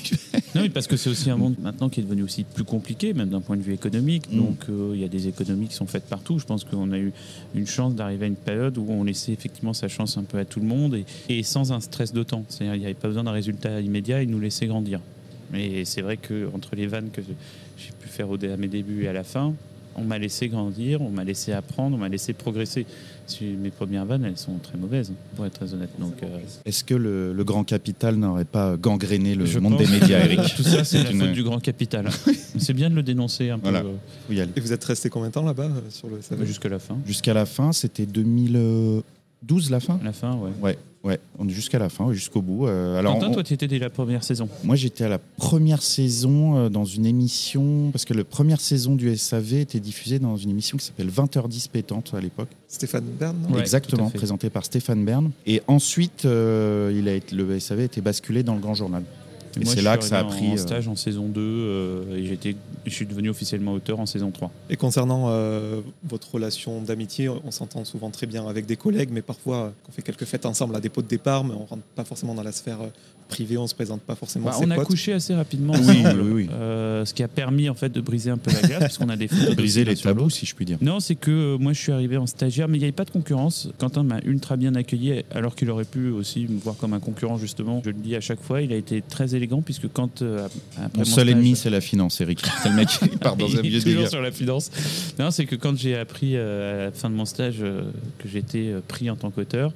Non, 0.55 0.62
oui, 0.62 0.69
parce 0.69 0.87
que 0.87 0.97
c'est 0.97 1.11
aussi 1.11 1.31
un 1.31 1.37
monde 1.37 1.55
maintenant 1.61 1.88
qui 1.88 2.00
est 2.00 2.02
devenu 2.02 2.23
aussi 2.23 2.44
plus 2.44 2.64
compliqué, 2.64 3.14
même 3.14 3.29
d'un 3.29 3.41
point 3.41 3.56
de 3.56 3.62
vue 3.62 3.73
économique. 3.73 4.32
Mm. 4.32 4.37
Donc 4.37 4.64
euh, 4.69 4.93
il 4.94 5.00
y 5.00 5.05
a 5.05 5.08
des 5.08 5.29
économies 5.29 5.69
qui 5.69 5.75
sont 5.75 5.87
faites 5.87 6.06
partout. 6.06 6.38
Je 6.38 6.47
pense 6.47 6.64
qu'on 6.64 6.91
a 6.93 6.99
eu 6.99 7.12
une 7.55 7.67
chance 7.67 7.94
d'arriver 7.94 8.25
à 8.25 8.29
une 8.29 8.37
période 8.37 8.76
où 8.79 8.87
on 8.88 9.05
laissait 9.05 9.32
effectivement 9.32 9.73
sa 9.73 9.88
chance 9.88 10.17
un 10.17 10.25
peu 10.25 10.38
à 10.38 10.44
tout 10.44 10.61
le 10.61 10.67
monde 10.67 10.94
et, 10.94 11.05
et 11.29 11.43
sans 11.43 11.73
un 11.73 11.81
stress 11.81 12.12
de 12.12 12.23
temps. 12.23 12.44
C'est-à-dire 12.49 12.75
il 12.75 12.81
n'y 12.81 12.87
avait 12.87 12.94
pas 12.94 13.08
besoin 13.08 13.25
d'un 13.25 13.32
résultat 13.32 13.81
immédiat, 13.81 14.23
il 14.23 14.31
nous 14.31 14.41
laissait 14.41 14.67
grandir. 14.67 15.00
Mais 15.52 15.85
c'est 15.85 16.02
vrai 16.02 16.17
que 16.17 16.49
entre 16.55 16.76
les 16.76 16.87
vannes 16.87 17.11
que 17.12 17.23
j'ai 17.23 17.93
pu 18.00 18.08
faire 18.08 18.31
au, 18.31 18.37
à 18.44 18.56
mes 18.56 18.69
débuts 18.69 19.05
et 19.05 19.08
à 19.08 19.12
la 19.12 19.25
fin, 19.25 19.55
on 20.00 20.05
m'a 20.05 20.19
laissé 20.19 20.49
grandir, 20.49 21.00
on 21.02 21.11
m'a 21.11 21.25
laissé 21.25 21.52
apprendre, 21.52 21.97
on 21.97 21.99
m'a 22.00 22.08
laissé 22.08 22.32
progresser. 22.32 22.87
Mes 23.41 23.70
premières 23.70 24.05
vannes, 24.06 24.25
elles 24.25 24.37
sont 24.37 24.56
très 24.61 24.76
mauvaises, 24.76 25.12
pour 25.37 25.47
être 25.47 25.52
très 25.55 25.73
honnête. 25.73 25.91
Donc, 26.00 26.14
euh, 26.25 26.38
est-ce 26.64 26.82
que 26.82 26.94
le, 26.94 27.32
le 27.32 27.44
grand 27.44 27.62
capital 27.62 28.17
n'aurait 28.17 28.44
pas 28.44 28.76
gangréné 28.76 29.37
le 29.37 29.47
je 29.47 29.61
monde 29.61 29.76
des 29.76 29.87
médias, 29.87 30.19
Eric 30.25 30.41
Tout 30.56 30.64
ça, 30.64 30.82
c'est 30.82 31.05
la 31.05 31.11
une- 31.12 31.20
faute 31.20 31.32
du 31.32 31.44
grand 31.44 31.61
capital. 31.61 32.08
c'est 32.58 32.73
bien 32.73 32.91
de 32.91 32.97
le 32.97 33.05
dénoncer 33.05 33.50
un 33.50 33.58
Voilà. 33.58 33.82
peu 33.82 33.88
euh. 34.35 34.47
Et 34.56 34.61
vous 34.61 34.73
êtes 34.73 34.82
resté 34.85 35.11
combien 35.11 35.29
de 35.29 35.35
temps 35.35 35.44
là-bas 35.44 35.64
euh, 35.64 35.81
sur 35.91 36.08
le 36.08 36.44
jusqu'à 36.44 36.69
la 36.69 36.81
fin. 36.81 36.99
Jusqu'à 37.06 37.35
la 37.35 37.47
fin, 37.47 37.70
c'était 37.73 38.06
2012 39.42 39.70
la 39.70 39.81
fin. 39.81 39.98
À 40.00 40.04
la 40.04 40.12
fin, 40.12 40.34
ouais. 40.37 40.50
Ouais, 40.62 40.78
ouais, 41.04 41.20
on 41.38 41.48
est 41.48 41.52
jusqu'à 41.52 41.78
la 41.78 41.88
fin, 41.88 42.12
jusqu'au 42.12 42.42
bout. 42.42 42.66
Euh, 42.66 42.98
alors, 42.98 43.14
Quentin, 43.14 43.28
on- 43.28 43.32
toi, 43.34 43.42
tu 43.42 43.54
étais 43.54 43.66
dès 43.69 43.78
la 43.78 43.90
première 43.90 44.22
saison. 44.22 44.48
Moi, 44.64 44.76
j'étais 44.76 45.04
à 45.04 45.08
la 45.08 45.19
première 45.19 45.82
saison 45.82 46.56
euh, 46.58 46.69
dans 46.69 46.84
une 46.84 47.06
émission, 47.06 47.90
parce 47.92 48.04
que 48.04 48.12
la 48.14 48.25
première 48.25 48.60
saison 48.60 48.94
du 48.94 49.16
SAV 49.16 49.54
était 49.54 49.81
diffusée 49.81 50.19
dans 50.19 50.37
une 50.37 50.50
émission 50.50 50.76
qui 50.78 50.84
s'appelle 50.84 51.08
20h10 51.10 51.69
pétante 51.70 52.12
à 52.14 52.20
l'époque. 52.20 52.48
Stéphane 52.69 53.04
Bern, 53.19 53.37
non? 53.48 53.54
Ouais, 53.54 53.60
Exactement, 53.60 54.10
présenté 54.10 54.50
par 54.50 54.64
Stéphane 54.64 55.04
Bern. 55.04 55.31
Et 55.46 55.62
ensuite, 55.66 56.25
euh, 56.25 56.92
il 56.94 57.08
a 57.08 57.14
été, 57.14 57.34
le 57.34 57.58
SAV 57.58 57.81
a 57.81 57.84
été 57.84 58.00
basculé 58.00 58.42
dans 58.42 58.54
le 58.54 58.60
Grand 58.60 58.75
Journal. 58.75 59.02
Et 59.61 59.64
c'est 59.64 59.82
là 59.82 59.97
que 59.97 60.05
ça 60.05 60.19
a 60.19 60.25
pris. 60.25 60.49
En 60.50 60.55
euh, 60.55 60.56
stage 60.56 60.87
en 60.88 60.97
saison 60.97 61.26
2 61.29 61.41
euh, 61.41 62.17
et 62.17 62.26
j'étais, 62.26 62.56
je 62.87 62.91
suis 62.91 63.06
devenu 63.06 63.31
officiellement 63.31 63.73
auteur 63.73 63.99
en 64.00 64.06
saison 64.06 64.31
3. 64.31 64.50
Et 64.69 64.76
concernant 64.76 65.26
euh, 65.29 65.81
votre 66.08 66.35
relation 66.35 66.82
d'amitié, 66.82 67.29
on 67.29 67.50
s'entend 67.50 67.85
souvent 67.85 68.11
très 68.11 68.26
bien 68.26 68.47
avec 68.47 68.67
des 68.67 68.76
collègues, 68.76 69.11
mais 69.12 69.23
parfois 69.23 69.56
euh, 69.56 69.70
on 69.88 69.93
fait 69.93 70.02
quelques 70.02 70.25
fêtes 70.25 70.47
ensemble 70.47 70.76
à 70.76 70.81
des 70.81 70.88
pots 70.88 71.02
de 71.02 71.08
départ, 71.08 71.44
mais 71.44 71.55
on 71.55 71.64
rentre 71.64 71.82
pas 71.97 72.05
forcément 72.05 72.35
dans 72.35 72.43
la 72.43 72.52
sphère 72.52 72.79
privée, 73.29 73.56
on 73.56 73.69
se 73.69 73.76
présente 73.76 74.00
pas 74.00 74.17
forcément 74.17 74.47
Bah, 74.47 74.52
ses 74.58 74.64
on 74.67 74.70
a 74.73 74.75
potes. 74.75 74.87
couché 74.88 75.12
assez 75.12 75.32
rapidement 75.35 75.75
Oui, 75.76 76.00
ensemble, 76.05 76.20
oui, 76.23 76.32
oui. 76.32 76.49
euh, 76.52 77.05
ce 77.05 77.14
qui 77.14 77.23
a 77.23 77.29
permis 77.29 77.69
en 77.69 77.75
fait 77.75 77.88
de 77.88 78.00
briser 78.00 78.31
un 78.31 78.38
peu 78.38 78.50
la 78.52 78.61
glace, 78.67 78.82
puisqu'on 78.85 79.08
a 79.08 79.17
des 79.17 79.29
photos 79.29 79.55
briser 79.55 79.85
les 79.85 79.94
tabous, 79.94 80.31
si 80.31 80.47
je 80.47 80.55
puis 80.56 80.64
dire. 80.64 80.79
Non, 80.81 80.99
c'est 80.99 81.14
que 81.14 81.31
euh, 81.31 81.56
moi 81.58 81.73
je 81.73 81.81
suis 81.81 81.93
arrivé 81.93 82.17
en 82.17 82.26
stagiaire, 82.26 82.67
mais 82.67 82.76
il 82.76 82.81
n'y 82.81 82.87
avait 82.87 82.93
pas 82.93 83.05
de 83.05 83.11
concurrence. 83.12 83.69
Quentin 83.79 84.02
m'a 84.02 84.19
ultra 84.25 84.56
bien 84.56 84.75
accueilli, 84.75 85.23
alors 85.32 85.55
qu'il 85.55 85.70
aurait 85.70 85.85
pu 85.85 86.08
aussi 86.11 86.47
me 86.49 86.58
voir 86.58 86.76
comme 86.76 86.93
un 86.93 86.99
concurrent, 86.99 87.37
justement. 87.38 87.81
Je 87.85 87.91
le 87.91 87.97
dis 87.99 88.17
à 88.17 88.20
chaque 88.20 88.41
fois, 88.43 88.62
il 88.62 88.73
a 88.73 88.76
été 88.76 89.00
très 89.00 89.32
élégant, 89.40 89.62
puisque 89.62 89.88
quand. 89.92 90.22
euh, 90.22 90.46
Mon 90.94 91.04
seul 91.04 91.26
stage- 91.26 91.28
ennemi, 91.28 91.56
c'est 91.56 91.70
la 91.70 91.81
finance, 91.81 92.20
Eric. 92.20 92.40
C'est 92.62 92.69
le 92.69 92.75
mec 92.76 92.88
qui 92.88 93.08
part 93.19 93.37
dans 93.37 93.46
un 93.56 93.60
vieux 93.62 93.82
toujours 93.82 94.08
sur 94.08 94.22
la 94.22 94.31
finance. 94.31 94.70
Non, 95.19 95.31
c'est 95.31 95.46
que 95.46 95.56
quand 95.56 95.76
j'ai 95.76 95.96
appris 95.96 96.37
euh, 96.37 96.82
à 96.82 96.84
la 96.87 96.92
fin 96.92 97.10
de 97.10 97.14
mon 97.14 97.25
stage 97.25 97.56
euh, 97.60 97.82
que 98.19 98.28
j'étais 98.28 98.69
euh, 98.69 98.81
pris 98.87 99.10
en 99.10 99.16
tant 99.16 99.31
qu'auteur, 99.31 99.72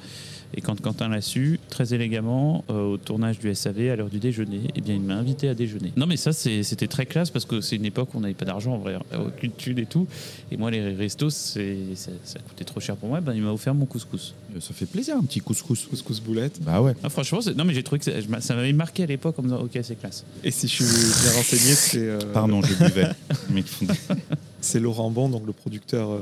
et 0.56 0.60
quand 0.60 0.80
Quentin 0.80 1.08
l'a 1.08 1.20
su, 1.20 1.58
très 1.68 1.94
élégamment, 1.94 2.64
euh, 2.70 2.92
au 2.92 2.96
tournage 2.96 3.38
du 3.38 3.52
SAV, 3.54 3.90
à 3.90 3.96
l'heure 3.96 4.08
du 4.10 4.18
déjeuner, 4.20 4.60
eh 4.76 4.80
bien, 4.80 4.94
il 4.94 5.00
m'a 5.00 5.14
invité 5.14 5.48
à 5.48 5.54
déjeuner. 5.54 5.92
Non, 5.96 6.06
mais 6.06 6.16
ça, 6.16 6.32
c'est- 6.32 6.62
c'était 6.62 6.86
très 6.86 7.06
classe 7.06 7.30
parce 7.30 7.44
que 7.44 7.60
c'est 7.60 7.76
une 7.76 7.84
époque 7.84 8.14
où 8.14 8.18
on 8.18 8.20
n'avait 8.20 8.34
pas 8.34 8.44
d'argent, 8.44 8.74
en 8.74 8.78
vrai, 8.78 8.94
hein, 8.94 9.18
aucune 9.26 9.52
thune 9.52 9.78
et 9.78 9.86
tout. 9.86 10.06
Et 10.52 10.56
moi, 10.56 10.70
les 10.70 10.80
restos, 10.94 11.30
c'est- 11.30 11.94
ça, 11.96 12.10
ça 12.24 12.38
coûtait 12.38 12.64
trop 12.64 12.80
cher 12.80 12.96
pour 12.96 13.08
moi. 13.08 13.20
Ben, 13.20 13.34
il 13.34 13.42
m'a 13.42 13.50
offert 13.52 13.74
mon 13.74 13.86
couscous. 13.86 14.34
Ça 14.60 14.72
fait 14.72 14.86
plaisir, 14.86 15.16
un 15.16 15.22
petit 15.24 15.40
couscous. 15.40 15.86
Couscous 15.90 16.20
boulette. 16.20 16.60
Bah 16.62 16.80
ouais. 16.80 16.94
Ah, 17.02 17.08
franchement, 17.08 17.40
c'est- 17.40 17.54
non, 17.54 17.64
mais 17.64 17.74
j'ai 17.74 17.82
trouvé 17.82 17.98
que 17.98 18.04
ça 18.40 18.54
m'avait 18.54 18.72
marqué 18.72 19.02
à 19.02 19.06
l'époque 19.06 19.36
en 19.38 19.42
me 19.42 19.48
disant, 19.48 19.60
ok, 19.62 19.78
c'est 19.82 19.96
classe. 19.96 20.24
Et 20.44 20.50
si 20.52 20.68
je 20.68 20.72
suis 20.74 20.84
bien 20.84 21.32
renseigné, 21.36 21.74
c'est 21.74 21.98
euh, 21.98 22.18
Pardon, 22.32 22.62
je 22.62 22.74
buvais. 22.74 23.08
C'est 24.64 24.80
Laurent 24.80 25.10
Bon, 25.10 25.28
donc 25.28 25.46
le 25.46 25.52
producteur 25.52 26.10
euh, 26.10 26.18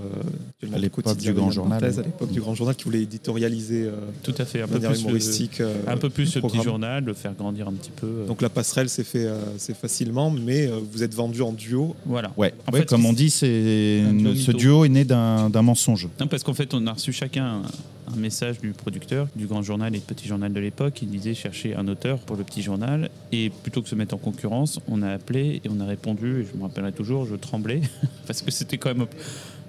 À 0.74 0.78
l'époque 0.78 1.04
quotidien 1.04 1.32
du 1.32 1.38
Grand 1.38 1.50
Journal. 1.50 1.82
À 1.82 1.88
l'époque 1.88 2.30
du 2.32 2.40
Grand 2.40 2.54
Journal, 2.54 2.74
qui 2.74 2.84
voulait 2.84 3.02
éditorialiser 3.02 3.84
euh, 3.84 3.92
Tout 4.22 4.34
à 4.38 4.44
fait. 4.44 4.60
Un 4.62 4.66
de 4.66 4.68
peu 4.68 4.74
manière 4.74 4.90
plus, 4.90 4.98
le- 5.02 5.04
humoristique. 5.08 5.60
euh, 5.60 5.74
un 5.86 5.96
peu 5.96 6.10
plus 6.10 6.24
le 6.24 6.30
ce 6.30 6.38
petit 6.40 6.62
journal, 6.62 7.04
le 7.04 7.14
faire 7.14 7.32
grandir 7.34 7.68
un 7.68 7.72
petit 7.72 7.90
peu. 7.94 8.06
euh, 8.06 8.26
Donc 8.26 8.42
la 8.42 8.48
passerelle 8.48 8.88
s'est 8.88 9.04
fait 9.04 9.24
euh, 9.26 9.38
c'est 9.58 9.76
facilement, 9.76 10.30
mais 10.30 10.66
euh, 10.66 10.78
vous 10.92 11.02
êtes 11.02 11.14
vendu 11.14 11.40
en 11.42 11.52
duo. 11.52 11.94
voilà. 12.04 12.32
Ouais, 12.36 12.52
En 12.66 12.72
ouais, 12.72 12.80
fait, 12.80 12.86
comme 12.86 13.06
on 13.06 13.12
dit, 13.12 13.30
c'est 13.30 14.02
ce 14.36 14.50
duo 14.50 14.84
est 14.84 14.88
né 14.88 15.04
d'un 15.04 15.48
d'un 15.48 15.62
mensonge. 15.62 16.08
Non, 16.20 16.26
parce 16.26 16.42
qu'en 16.42 16.54
fait, 16.54 16.74
on 16.74 16.86
a 16.86 16.92
reçu 16.92 17.12
chacun 17.12 17.62
un, 18.06 18.16
message 18.16 18.60
du 18.60 18.72
producteur 18.72 19.28
du 19.34 19.46
grand 19.46 19.62
journal 19.62 19.94
et 19.94 19.98
petit 20.00 20.26
journal 20.26 20.52
de 20.52 20.60
l'époque. 20.60 21.00
Il 21.02 21.08
disait 21.08 21.34
chercher 21.34 21.74
un 21.74 21.86
auteur 21.88 22.18
pour 22.18 22.36
le 22.36 22.44
petit 22.44 22.62
journal. 22.62 23.10
Et 23.32 23.50
plutôt 23.50 23.82
que 23.82 23.88
se 23.88 23.94
mettre 23.94 24.14
en 24.14 24.18
concurrence, 24.18 24.80
on 24.88 25.02
a 25.02 25.10
appelé 25.10 25.60
et 25.64 25.68
on 25.68 25.80
a 25.80 25.84
répondu. 25.84 26.40
Et 26.40 26.46
je 26.50 26.56
me 26.56 26.62
rappellerai 26.62 26.92
toujours, 26.92 27.26
je 27.26 27.36
tremblais 27.36 27.82
parce 28.26 28.42
que 28.42 28.50
c'était 28.50 28.78
quand 28.78 28.94
même. 28.94 29.06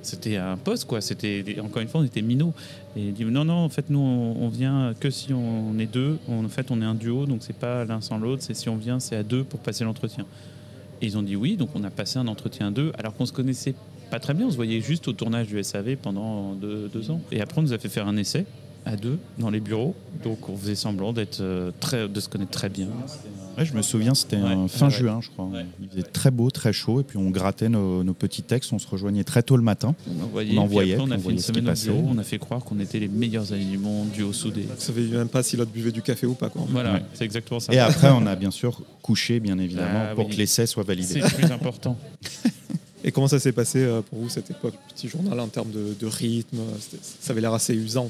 C'était 0.02 0.36
un 0.36 0.58
poste, 0.58 0.86
quoi. 0.86 1.00
C'était 1.00 1.58
encore 1.62 1.82
une 1.82 1.88
fois, 1.88 2.02
on 2.02 2.04
était 2.04 2.22
minots. 2.22 2.54
Et 2.98 3.12
dit 3.12 3.24
non, 3.24 3.46
non, 3.46 3.54
en 3.54 3.70
fait, 3.70 3.90
nous, 3.90 4.00
on, 4.00 4.50
vient 4.50 4.94
que 5.00 5.10
si 5.10 5.34
on 5.34 5.80
est 5.80 5.86
deux. 5.86 6.20
En 6.28 6.48
fait, 6.50 6.72
on 6.72 6.82
est 6.82 6.86
un 6.86 6.96
duo, 6.96 7.26
donc 7.26 7.42
c'est 7.42 7.58
pas 7.58 7.86
l'un 7.86 8.02
sans 8.02 8.18
l'autre. 8.18 8.44
C'est 8.44 8.54
si 8.54 8.68
on 8.68 8.76
vient, 8.76 9.00
c'est 9.00 9.16
à 9.16 9.24
deux 9.24 9.44
pour 9.44 9.62
passer 9.62 9.86
l'entretien. 9.86 10.26
Et 11.02 11.08
ils 11.08 11.18
ont 11.18 11.22
dit 11.22 11.36
oui, 11.36 11.58
donc 11.58 11.70
on 11.76 11.84
a 11.84 11.90
passé 11.90 12.20
un 12.20 12.28
entretien 12.28 12.68
à 12.68 12.72
deux, 12.72 12.92
alors 12.98 13.14
qu'on 13.14 13.26
se 13.26 13.34
connaissait 13.34 13.76
pas 14.10 14.20
très 14.20 14.34
bien. 14.34 14.48
On 14.48 14.52
se 14.52 14.56
voyait 14.56 14.82
juste 14.82 15.08
au 15.08 15.14
tournage 15.14 15.48
du 15.48 15.62
SAV 15.64 15.96
pendant 15.98 16.54
deux, 16.54 16.90
deux 16.94 17.12
ans. 17.12 17.22
Et 17.32 17.42
après, 17.42 17.60
on 17.60 17.64
nous 17.64 17.74
a 17.74 17.78
fait 17.78 17.90
faire 17.90 18.08
un 18.08 18.18
essai. 18.18 18.46
à 18.86 18.98
deux 18.98 19.18
dans 19.40 19.50
les 19.50 19.62
bureaux. 19.62 19.96
Donc 20.26 20.50
on 20.50 20.58
faisait 20.58 20.76
semblant 20.76 21.14
d'être 21.14 21.40
euh, 21.40 21.72
très, 21.80 22.10
de 22.10 22.20
se 22.20 22.28
connaître 22.28 22.52
très 22.52 22.68
bien. 22.68 22.88
Ouais, 23.58 23.64
je 23.64 23.74
me 23.76 23.82
souviens, 23.82 24.14
c'était 24.14 24.36
Ouais, 24.36 24.68
fin 24.68 24.88
ouais. 24.88 24.92
juin, 24.92 25.20
je 25.22 25.30
crois. 25.30 25.46
Ouais. 25.46 25.66
Il 25.82 25.88
faisait 25.88 26.02
très 26.04 26.32
beau, 26.32 26.50
très 26.52 26.74
chaud, 26.74 27.00
et 27.00 27.04
puis 27.06 27.18
on 27.18 27.30
grattait 27.30 27.70
nos, 27.70 28.04
nos 28.04 28.14
petits 28.14 28.42
textes, 28.42 28.74
on 28.74 28.80
se 28.80 28.88
rejoignait 28.88 29.24
très 29.24 29.42
tôt 29.42 29.56
le 29.56 29.64
matin. 29.64 29.96
On 30.20 30.24
envoyait, 30.26 30.58
On 30.58 30.62
envoyait, 30.64 30.94
après, 30.96 31.06
on 31.08 31.12
a 31.12 31.16
on 31.16 31.20
fait 31.20 31.30
une 31.32 31.40
semaine 31.40 31.70
au 31.70 31.74
bureau, 31.74 32.04
on 32.10 32.18
a 32.18 32.24
fait 32.24 32.40
croire 32.40 32.62
qu'on 32.66 32.78
était 32.82 33.00
les 33.00 33.08
meilleurs 33.08 33.54
amis 33.54 33.64
du 33.68 33.78
monde, 33.78 34.10
duo 34.10 34.34
soudé. 34.34 34.64
Vous 34.64 34.74
savez 34.82 35.04
même 35.04 35.30
pas 35.30 35.44
si 35.44 35.56
l'autre 35.56 35.72
buvait 35.72 35.92
du 35.94 36.02
café 36.02 36.26
ou 36.28 36.34
pas. 36.34 36.50
Quoi. 36.50 36.64
Voilà, 36.70 36.94
Ouais. 36.96 37.04
c'est 37.14 37.24
exactement 37.24 37.62
ça. 37.62 37.72
Et 37.74 37.80
après, 37.80 38.10
on 38.10 38.26
a 38.26 38.36
bien 38.36 38.52
sûr 38.52 38.82
couché, 39.02 39.40
bien 39.40 39.58
évidemment, 39.60 40.08
Ah 40.12 40.16
pour 40.16 40.26
oui. 40.26 40.34
que 40.34 40.38
l'essai 40.40 40.66
soit 40.66 40.84
validé. 40.84 41.08
C'est 41.08 41.22
le 41.22 41.30
plus 41.30 41.52
important. 41.52 41.98
Et 43.06 43.12
comment 43.12 43.28
ça 43.28 43.40
s'est 43.40 43.52
passé 43.52 43.80
euh, 43.80 44.02
pour 44.02 44.20
vous 44.20 44.30
cette 44.30 44.50
époque, 44.50 44.74
petit 44.94 45.10
journal 45.10 45.38
en 45.40 45.48
termes 45.48 45.72
de, 45.72 46.06
rythme 46.06 46.60
c'était- 46.80 47.04
Ça 47.20 47.32
avait 47.32 47.42
l'air 47.42 47.54
assez 47.54 47.74
usant. 47.76 48.10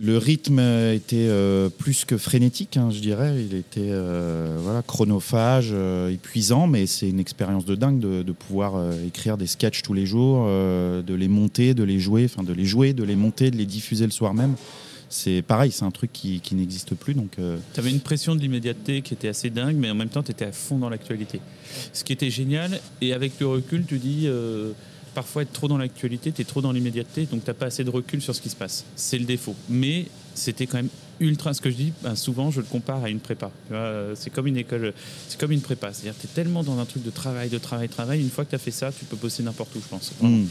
Le 0.00 0.18
rythme 0.18 0.58
était 0.92 1.28
euh, 1.28 1.68
plus 1.68 2.04
que 2.04 2.16
frénétique, 2.16 2.76
hein, 2.76 2.90
je 2.90 2.98
dirais. 3.00 3.34
Il 3.48 3.56
était 3.56 3.80
euh, 3.90 4.58
voilà, 4.60 4.82
chronophage, 4.82 5.68
euh, 5.72 6.10
épuisant, 6.10 6.66
mais 6.66 6.86
c'est 6.86 7.08
une 7.08 7.20
expérience 7.20 7.64
de 7.64 7.74
dingue 7.76 8.00
de, 8.00 8.32
pouvoir 8.32 8.74
euh, 8.76 8.92
écrire 9.06 9.36
des 9.36 9.46
sketchs 9.46 9.82
tous 9.82 9.94
les 9.94 10.06
jours, 10.06 10.46
euh, 10.48 11.02
de 11.02 11.14
les 11.14 11.28
monter, 11.28 11.74
de 11.74 11.84
les 11.84 12.00
jouer, 12.00 12.24
enfin 12.24 12.42
de 12.42 12.52
les 12.52 12.64
jouer, 12.64 12.92
de 12.92 13.04
les 13.04 13.16
monter, 13.16 13.50
de 13.50 13.56
les 13.56 13.66
diffuser 13.66 14.04
le 14.04 14.10
soir 14.10 14.34
même. 14.34 14.54
C'est 15.08 15.42
pareil, 15.42 15.70
c'est 15.70 15.84
un 15.84 15.90
truc 15.90 16.12
qui, 16.12 16.40
qui 16.40 16.54
n'existe 16.54 16.94
plus. 16.94 17.14
Donc, 17.14 17.38
euh, 17.38 17.56
Tu 17.72 17.80
avais 17.80 17.90
une 17.90 18.00
pression 18.00 18.34
de 18.34 18.40
l'immédiateté 18.40 19.02
qui 19.02 19.14
était 19.14 19.28
assez 19.28 19.50
dingue, 19.50 19.76
mais 19.76 19.90
en 19.90 19.94
même 19.94 20.08
temps, 20.08 20.22
tu 20.22 20.30
étais 20.32 20.46
à 20.46 20.52
fond 20.52 20.78
dans 20.78 20.88
l'actualité. 20.88 21.40
Ce 21.92 22.04
qui 22.04 22.12
était 22.12 22.30
génial, 22.30 22.80
et 23.00 23.12
avec 23.12 23.38
le 23.40 23.46
recul, 23.46 23.84
tu 23.86 23.98
dis, 23.98 24.24
euh, 24.26 24.72
parfois 25.14 25.42
être 25.42 25.52
trop 25.52 25.68
dans 25.68 25.78
l'actualité, 25.78 26.32
tu 26.32 26.42
es 26.42 26.44
trop 26.44 26.60
dans 26.60 26.72
l'immédiateté, 26.72 27.26
donc 27.26 27.44
tu 27.44 27.50
n'as 27.50 27.54
pas 27.54 27.66
assez 27.66 27.84
de 27.84 27.90
recul 27.90 28.20
sur 28.20 28.34
ce 28.34 28.40
qui 28.40 28.48
se 28.48 28.56
passe. 28.56 28.84
C'est 28.96 29.18
le 29.18 29.24
défaut. 29.24 29.54
Mais 29.68 30.06
c'était 30.34 30.66
quand 30.66 30.78
même 30.78 30.88
ultra, 31.20 31.54
ce 31.54 31.60
que 31.60 31.70
je 31.70 31.76
dis, 31.76 31.92
ben, 32.02 32.16
souvent 32.16 32.50
je 32.50 32.60
le 32.60 32.66
compare 32.66 33.04
à 33.04 33.08
une 33.08 33.20
prépa. 33.20 33.52
Euh, 33.70 34.14
C'est 34.16 34.30
comme 34.30 34.48
une 34.48 34.56
école, 34.56 34.92
c'est 35.28 35.38
comme 35.38 35.52
une 35.52 35.60
prépa. 35.60 35.92
C'est-à-dire 35.92 36.18
tu 36.20 36.26
es 36.26 36.30
tellement 36.34 36.64
dans 36.64 36.78
un 36.80 36.84
truc 36.84 37.04
de 37.04 37.10
travail, 37.10 37.48
de 37.48 37.58
travail, 37.58 37.88
travail, 37.88 38.20
une 38.20 38.30
fois 38.30 38.44
que 38.44 38.50
tu 38.50 38.56
as 38.56 38.58
fait 38.58 38.72
ça, 38.72 38.90
tu 38.90 39.04
peux 39.04 39.16
bosser 39.16 39.44
n'importe 39.44 39.74
où, 39.76 39.80
je 39.80 39.88
pense. 39.88 40.12
Vraiment. 40.18 40.44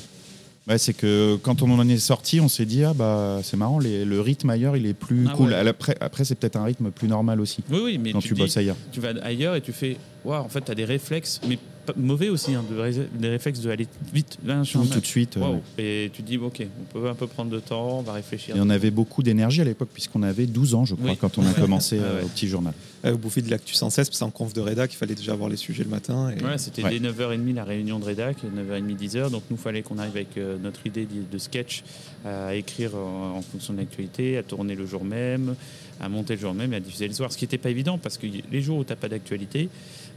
C'est 0.78 0.94
que 0.94 1.36
quand 1.44 1.62
on 1.62 1.72
en 1.78 1.88
est 1.90 1.98
sorti, 1.98 2.40
on 2.40 2.48
s'est 2.48 2.66
dit 2.66 2.84
ah 2.84 2.94
bah 2.94 3.40
c'est 3.44 3.58
marrant, 3.58 3.80
les- 3.80 4.06
le 4.06 4.22
rythme 4.22 4.50
ailleurs 4.50 4.78
il 4.78 4.86
est 4.86 4.94
plus 4.94 5.26
Ah 5.30 5.34
cool. 5.36 5.50
ouais. 5.50 5.68
Après, 5.68 5.96
après 6.00 6.24
c'est 6.26 6.36
peut-être 6.36 6.56
un 6.56 6.64
rythme 6.64 6.90
plus 6.92 7.08
normal 7.08 7.42
aussi 7.42 7.64
Oui, 7.70 7.80
oui, 7.84 7.98
mais 7.98 8.12
quand 8.14 8.20
tu 8.20 8.34
bosses 8.34 8.56
ailleurs. 8.58 8.78
tu 8.92 9.00
vas 9.02 9.10
ailleurs 9.24 9.56
et 9.56 9.62
tu 9.62 9.74
fais 9.74 9.98
waouh 10.24 10.42
en 10.44 10.50
fait 10.50 10.62
tu 10.64 10.72
as 10.72 10.76
des 10.76 10.86
réflexes 10.86 11.42
mais 11.48 11.58
mauvais 11.98 12.30
aussi 12.30 12.54
hein, 12.54 12.64
de 12.70 12.78
ré- 12.80 13.08
des 13.20 13.30
réflexes 13.30 13.60
de 13.60 13.70
aller 13.70 13.88
vite 14.14 14.38
là, 14.46 14.64
je 14.64 14.70
suis 14.70 14.78
en 14.78 14.84
Tout, 14.86 14.94
tout 14.94 15.00
de 15.02 15.06
suite. 15.06 15.38
et 15.78 16.10
tu 16.14 16.22
dis 16.22 16.38
ok 16.38 16.66
on 16.82 17.00
peut 17.00 17.10
un 17.10 17.14
peu 17.16 17.28
prendre 17.28 17.52
de 17.52 17.60
temps 17.60 18.00
on 18.00 18.02
va 18.02 18.14
réfléchir 18.14 18.56
Et 18.56 18.60
on 18.62 18.70
avait 18.70 18.92
beaucoup 18.92 19.22
d'énergie 19.24 19.62
à 19.62 19.64
l'époque, 19.66 19.90
puisqu'on 19.94 20.24
avait 20.24 20.46
12 20.46 20.76
ans, 20.76 20.86
je 20.86 20.96
crois, 20.96 21.12
Oui. 21.12 21.18
quand 21.18 21.38
on 21.38 21.46
a 21.46 21.54
commencé 21.60 22.00
Ah 22.02 22.06
euh, 22.06 22.18
ouais. 22.20 22.24
au 22.26 22.28
petit 22.28 22.48
journal. 22.48 22.74
Euh, 23.06 23.12
vous 23.12 23.18
bouffiez 23.18 23.42
de 23.42 23.50
l'actu 23.52 23.74
sans 23.74 23.90
cesse, 23.90 24.10
c'est 24.12 24.24
en 24.24 24.30
conf 24.30 24.54
de 24.54 24.62
rédac 24.62 24.90
qu'il 24.90 24.98
fallait 24.98 25.16
déjà 25.16 25.34
avoir 25.34 25.50
les 25.50 25.58
sujets 25.58 25.84
le 25.84 25.90
matin. 25.90 26.30
Et... 26.32 26.42
Ouais, 26.44 26.58
c'était 26.58 26.84
Ouais. 26.84 26.98
dès 27.00 27.10
9h30 27.10 27.54
la 27.54 27.64
réunion 27.66 28.00
de 28.00 28.06
rédac, 28.06 28.38
9h30, 28.44 28.96
10h. 28.98 29.30
Donc 29.32 29.44
nous, 29.52 29.58
fallait 29.58 29.82
qu'on 29.82 29.98
arrive 29.98 30.16
avec 30.16 30.38
euh, 30.38 30.58
notre 30.62 30.86
idée 30.88 31.06
de, 31.32 31.38
sketch 31.38 31.84
à 32.26 32.56
écrire 32.56 32.96
en, 32.96 33.38
en 33.38 33.42
fonction 33.42 33.74
de 33.74 33.80
l'actualité, 33.80 34.38
à 34.38 34.44
tourner 34.44 34.76
le 34.76 34.86
jour 34.86 35.04
même, 35.04 35.56
à 36.00 36.08
monter 36.08 36.36
le 36.36 36.40
jour 36.42 36.54
même 36.54 36.72
et 36.74 36.78
à 36.78 36.80
diffuser 36.80 37.08
le 37.10 37.14
soir. 37.14 37.32
Ce 37.34 37.38
qui 37.38 37.44
n'était 37.44 37.58
pas 37.58 37.70
évident 37.70 37.98
parce 37.98 38.18
que 38.18 38.26
les 38.52 38.62
jours 38.62 38.78
où 38.78 38.84
tu 38.86 38.90
n'as 38.92 38.96
pas 38.96 39.10
d'actualité, 39.10 39.68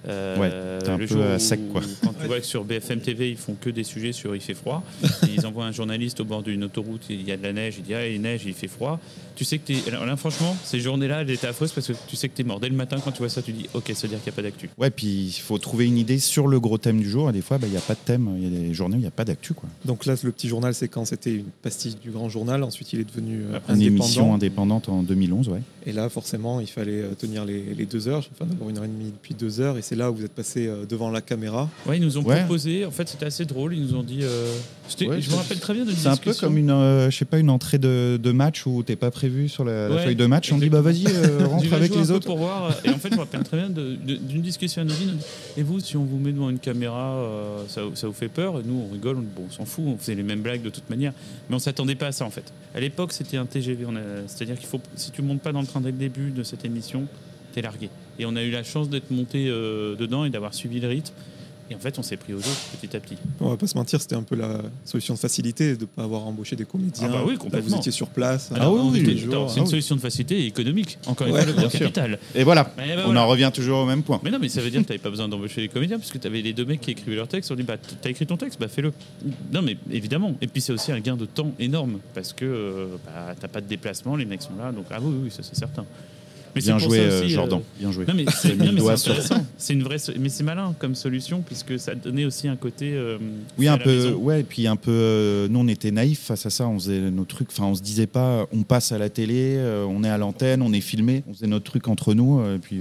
euh, 0.09 0.37
Ouais, 0.39 0.79
t'es 0.85 0.91
un 0.91 0.97
le 0.99 1.07
peu 1.07 1.23
à 1.23 1.39
sec, 1.39 1.61
quoi. 1.73 1.81
Quand 2.03 2.13
tu 2.21 2.27
vois 2.27 2.41
que 2.41 2.47
sur 2.47 2.65
BFM 2.65 3.01
TV, 3.01 3.31
ils 3.31 3.37
font 3.37 3.55
que 3.61 3.71
des 3.71 3.85
sujets 3.85 4.13
sur 4.13 4.35
il 4.35 4.41
fait 4.41 4.55
froid, 4.55 4.83
et 5.03 5.31
ils 5.37 5.47
envoient 5.47 5.65
un 5.67 5.73
journaliste 5.73 6.21
au 6.21 6.25
bord 6.25 6.43
d'une 6.43 6.65
autoroute, 6.65 7.03
il 7.11 7.23
y 7.27 7.33
a 7.33 7.37
de 7.37 7.43
la 7.43 7.53
neige, 7.53 7.75
il 7.79 7.85
dit 7.85 7.95
ah, 7.95 8.07
il 8.07 8.21
neige, 8.21 8.43
il 8.47 8.55
fait 8.55 8.69
froid. 8.69 9.01
Tu 9.35 9.45
sais 9.45 9.59
que 9.59 9.67
t'es. 9.67 9.77
Alors 9.89 10.07
là, 10.07 10.17
franchement, 10.17 10.57
ces 10.65 10.81
journées-là, 10.81 11.21
elles 11.23 11.31
étaient 11.31 11.47
affreuses 11.47 11.73
parce 11.73 11.87
que 11.89 11.93
tu 12.09 12.17
sais 12.17 12.29
que 12.29 12.35
tu 12.35 12.43
es 12.43 12.45
mort. 12.45 12.59
Dès 12.59 12.71
le 12.71 12.75
matin, 12.75 12.97
quand 13.05 13.13
tu 13.13 13.19
vois 13.19 13.29
ça, 13.29 13.43
tu 13.43 13.53
dis 13.53 13.67
ok, 13.75 13.91
ça 13.95 14.03
veut 14.07 14.09
dire 14.09 14.19
qu'il 14.23 14.31
n'y 14.33 14.35
a 14.35 14.37
pas 14.37 14.43
d'actu. 14.43 14.71
Ouais, 14.79 14.91
puis 14.91 15.07
il 15.27 15.41
faut 15.41 15.59
trouver 15.59 15.87
une 15.87 15.99
idée 15.99 16.19
sur 16.19 16.49
le 16.49 16.59
gros 16.59 16.79
thème 16.79 16.99
du 17.01 17.09
jour. 17.11 17.29
Et 17.29 17.33
des 17.35 17.43
fois, 17.43 17.59
bah, 17.59 17.67
il 17.67 17.73
n'y 17.73 17.77
a 17.77 17.83
pas 17.83 17.93
de 17.95 17.99
thème. 18.03 18.31
Il 18.39 18.45
y 18.45 18.47
a 18.47 18.61
des 18.69 18.73
journées 18.73 18.95
où 18.95 18.99
il 18.99 19.03
n'y 19.03 19.07
a 19.07 19.11
pas 19.11 19.27
d'actu. 19.27 19.53
quoi. 19.53 19.69
Donc 19.85 20.07
là, 20.07 20.15
le 20.23 20.33
petit 20.33 20.49
journal, 20.49 20.73
c'est 20.75 20.89
quand 20.89 21.05
c'était 21.05 21.35
une 21.35 21.45
pastille 21.63 21.97
du 22.03 22.11
grand 22.11 22.31
journal. 22.31 22.63
Ensuite, 22.63 22.95
il 22.95 23.01
est 23.01 23.05
devenu 23.05 23.43
euh, 23.43 23.59
Une 23.69 23.75
indépendant. 23.75 23.81
émission 24.05 24.35
indépendante 24.35 24.89
en 24.89 25.03
2011, 25.03 25.51
ouais. 25.51 25.61
Et 25.85 25.93
là, 25.93 26.09
forcément, 26.09 26.61
il 26.61 26.67
fallait 26.67 27.03
euh, 27.03 27.15
tenir 27.15 27.45
les, 27.45 27.63
les 27.77 27.85
deux 27.87 28.09
heures, 28.09 28.27
enfin 28.33 28.47
d'abord 28.47 28.71
une 28.71 28.79
heure 28.79 28.85
et 28.85 28.89
demie 28.89 29.13
puis 29.23 29.35
deux 29.35 29.61
heures. 29.61 29.77
Et 29.79 29.83
c'est 29.87 29.95
là 29.97 30.11
où 30.11 30.17
vous 30.17 30.25
êtes 30.25 30.33
passé 30.35 30.67
euh, 30.67 30.85
devant 30.85 31.11
la 31.11 31.21
caméra. 31.21 31.69
Ouais, 31.87 31.97
ils 31.99 32.03
nous 32.03 32.19
ont 32.19 32.23
Ouais. 32.25 32.41
proposé. 32.41 32.85
En 32.85 32.91
fait, 32.91 33.09
c'était 33.09 33.27
assez 33.27 33.45
drôle. 33.45 33.73
Ils 33.75 33.83
nous 33.83 33.95
ont 33.95 34.03
dit. 34.03 34.21
euh, 34.23 34.53
Ouais, 35.01 35.21
je 35.21 35.31
me 35.31 35.37
rappelle 35.37 35.59
très 35.59 35.75
bien 35.75 35.85
de 35.85 35.91
C'est 35.91 36.07
un 36.09 36.17
peu 36.17 36.33
comme 36.35 36.57
une, 36.57 36.71
euh, 36.71 37.11
je 37.11 37.17
sais 37.17 37.25
pas, 37.25 37.39
une 37.39 37.51
entrée 37.51 37.79
de, 37.79 38.19
de 38.23 38.33
match 38.33 38.67
où 38.67 38.83
t'es 38.83 38.95
pas 38.97 39.11
prévu 39.11 39.49
sur 39.49 39.65
la, 39.65 39.89
feuille 39.99 40.15
de 40.17 40.27
match. 40.27 40.53
On 40.53 40.59
dit 40.59 40.69
bah 40.69 40.81
vas-y, 40.81 41.05
euh, 41.09 41.47
rentre 41.51 41.73
avec 41.73 41.95
les 41.95 42.11
autres. 42.11 42.27
pour 42.27 42.39
voir. 42.39 42.73
Et 42.85 42.91
en 42.91 42.99
fait, 42.99 43.11
je 43.11 43.15
me 43.15 43.21
rappelle 43.21 43.43
très 43.43 43.57
bien 43.57 43.69
d'une 43.71 44.43
discussion 44.43 44.83
anonyme. 44.83 45.19
Et 45.57 45.63
vous, 45.63 45.81
si 45.81 45.97
on 45.97 46.05
vous 46.05 46.19
met 46.19 46.33
devant 46.33 46.51
une 46.51 46.59
caméra, 46.59 47.15
euh, 47.17 47.63
ça, 47.69 47.83
ça 47.95 48.07
vous 48.07 48.13
fait 48.13 48.29
peur? 48.29 48.61
Et 48.61 48.63
nous, 48.65 48.87
on 48.89 48.93
rigole. 48.93 49.17
On, 49.17 49.21
bon, 49.23 49.47
on 49.49 49.53
s'en 49.53 49.65
fout. 49.65 49.85
On 49.87 49.99
faisait 49.99 50.15
les 50.15 50.23
mêmes 50.23 50.41
blagues 50.43 50.63
de 50.63 50.71
toute 50.71 50.89
manière. 50.91 51.13
Mais 51.49 51.57
on 51.57 51.61
s'attendait 51.61 51.95
pas 51.97 52.07
à 52.09 52.13
ça 52.13 52.25
en 52.25 52.31
fait. 52.31 52.53
À 52.75 52.81
l'époque, 52.81 53.13
c'était 53.13 53.37
un 53.37 53.47
TGV. 53.47 53.85
C'est-à-dire 54.27 54.57
qu'il 54.57 54.69
faut, 54.69 54.81
si 54.95 55.11
tu 55.11 55.23
montes 55.23 55.41
pas 55.43 55.53
dans 55.53 55.61
le 55.61 55.67
train 55.67 55.81
dès 55.81 55.91
le 55.91 55.99
début 55.99 56.31
de 56.31 56.43
cette 56.43 56.65
émission, 56.65 57.07
largué. 57.63 57.89
Et 58.19 58.27
on 58.27 58.37
a 58.37 58.43
eu 58.43 58.51
la 58.51 58.63
chance 58.65 58.89
d'être 58.89 59.11
monté 59.11 59.47
euh, 59.49 59.95
dedans 59.97 60.25
et 60.25 60.31
d'avoir 60.31 60.55
suivi 60.55 60.81
le 60.81 60.89
rythme. 60.89 61.13
Et 61.69 61.75
en 61.75 61.81
fait, 61.81 61.99
on 61.99 62.03
s'est 62.05 62.17
pris 62.17 62.33
aux 62.33 62.39
autres 62.39 62.61
petit 62.81 62.97
à 62.97 63.01
petit. 63.01 63.17
On 63.41 63.49
va 63.49 63.57
pas 63.57 63.67
se 63.67 63.77
mentir, 63.77 64.01
c'était 64.01 64.15
un 64.15 64.23
peu 64.23 64.37
la 64.37 64.61
solution 64.85 65.15
de 65.15 65.19
facilité 65.19 65.75
de 65.75 65.81
ne 65.81 65.87
pas 65.87 66.05
avoir 66.05 66.25
embauché 66.25 66.55
des 66.55 66.65
comédiens. 66.65 67.09
Ah 67.11 67.13
bah 67.13 67.23
oui, 67.27 67.33
Là, 67.33 67.39
complètement. 67.41 67.71
Vous 67.71 67.77
étiez 67.81 67.91
sur 67.91 68.07
place. 68.07 68.53
Ah 68.55 68.71
oui, 68.71 68.79
on 68.81 68.91
oui, 68.91 69.01
les 69.01 69.17
jours, 69.17 69.51
C'est 69.51 69.57
ah 69.57 69.59
une 69.59 69.65
oui. 69.65 69.71
solution 69.71 69.97
de 69.97 70.01
facilité 70.01 70.39
et 70.43 70.47
économique. 70.47 70.97
Encore 71.09 71.27
une 71.27 71.33
Ouais, 71.35 71.43
fois, 71.45 71.65
le 71.65 71.69
capital. 71.69 72.21
Et 72.37 72.45
voilà, 72.45 72.73
ben 72.77 73.01
on 73.01 73.05
voilà. 73.07 73.25
en 73.25 73.27
revient 73.27 73.51
toujours 73.53 73.81
au 73.81 73.85
même 73.85 74.05
point. 74.05 74.21
Mais 74.23 74.31
non, 74.31 74.39
mais 74.41 74.49
ça 74.49 74.61
veut 74.61 74.71
dire 74.71 74.81
que 74.83 74.87
tu 74.87 74.93
n'avais 74.93 75.03
pas 75.03 75.11
besoin 75.11 75.27
d'embaucher 75.27 75.61
les 75.61 75.69
comédiens, 75.69 75.99
parce 75.99 76.13
que 76.13 76.19
tu 76.19 76.27
avais 76.29 76.41
les 76.41 76.53
deux 76.53 76.65
mecs 76.65 76.81
qui 76.83 76.93
écrivaient 76.93 77.17
leur 77.17 77.27
texte. 77.27 77.51
On 77.51 77.57
dit, 77.57 77.65
bah, 77.65 77.79
t'as 78.01 78.11
écrit 78.11 78.27
ton 78.29 78.37
texte, 78.37 78.61
bah, 78.61 78.69
fais-le. 78.69 78.93
Non, 79.53 79.61
mais 79.61 79.77
évidemment. 79.91 80.37
Et 80.41 80.47
puis, 80.47 80.61
c'est 80.61 80.73
aussi 80.73 80.93
un 80.93 81.01
gain 81.01 81.17
de 81.17 81.27
temps 81.27 81.51
énorme, 81.59 81.99
parce 82.15 82.33
que 82.33 82.45
euh, 82.45 82.87
bah, 83.05 83.35
t'as 83.41 83.49
pas 83.49 83.61
de 83.61 83.67
déplacement, 83.67 84.15
les 84.15 84.25
mecs 84.25 84.43
sont 84.43 84.55
là. 84.57 84.71
Donc, 84.71 84.85
ah 84.93 84.99
oui, 85.03 85.13
oui, 85.25 85.31
ça, 85.33 85.43
c'est 85.43 85.57
certain. 85.57 85.85
Mais 86.57 86.63
Bien 86.63 86.79
joué, 86.79 86.99
euh, 87.01 87.21
aussi, 87.21 87.29
Jordan. 87.31 87.59
euh, 87.61 87.79
Bien 87.79 87.93
joué. 87.93 88.05
Non, 88.07 88.15
mais 88.15 88.25
c'est 88.35 88.53
intéressant. 88.53 89.47
Une 89.71 89.83
vraie, 89.83 89.97
mais 90.19 90.29
c'est 90.31 90.43
malin 90.43 90.75
comme 90.79 90.95
solution, 90.95 91.43
puisque 91.47 91.79
ça 91.79 91.95
donnait 91.95 92.25
aussi 92.25 92.49
un 92.49 92.57
côté. 92.57 92.93
euh, 92.95 93.19
Oui, 93.59 93.69
un 93.69 93.79
peu. 93.79 94.13
Ouais, 94.13 94.41
et 94.41 94.45
puis 94.45 94.67
un 94.67 94.77
peu. 94.77 94.91
euh, 94.91 95.49
nous, 95.49 95.61
on 95.61 95.69
était 95.69 95.91
naïfs 95.91 96.21
face 96.23 96.47
à 96.47 96.51
ça. 96.51 96.67
On 96.67 96.79
faisait 96.79 97.11
nos 97.11 97.25
trucs. 97.25 97.49
Enfin, 97.51 97.65
on 97.67 97.75
se 97.75 97.83
disait 97.83 98.07
pas, 98.07 98.47
on 98.53 98.63
passe 98.63 98.91
à 98.93 98.99
la 98.99 99.09
télé, 99.11 99.57
euh, 99.59 99.85
on 99.89 100.03
est 100.03 100.09
à 100.09 100.19
l'antenne, 100.19 100.63
on 100.63 100.73
est 100.73 100.81
filmé. 100.81 101.23
On 101.29 101.35
faisait 101.35 101.47
notre 101.47 101.65
truc 101.67 101.89
entre 101.89 102.15
nous. 102.15 102.41
et 102.55 102.59
puis 102.59 102.81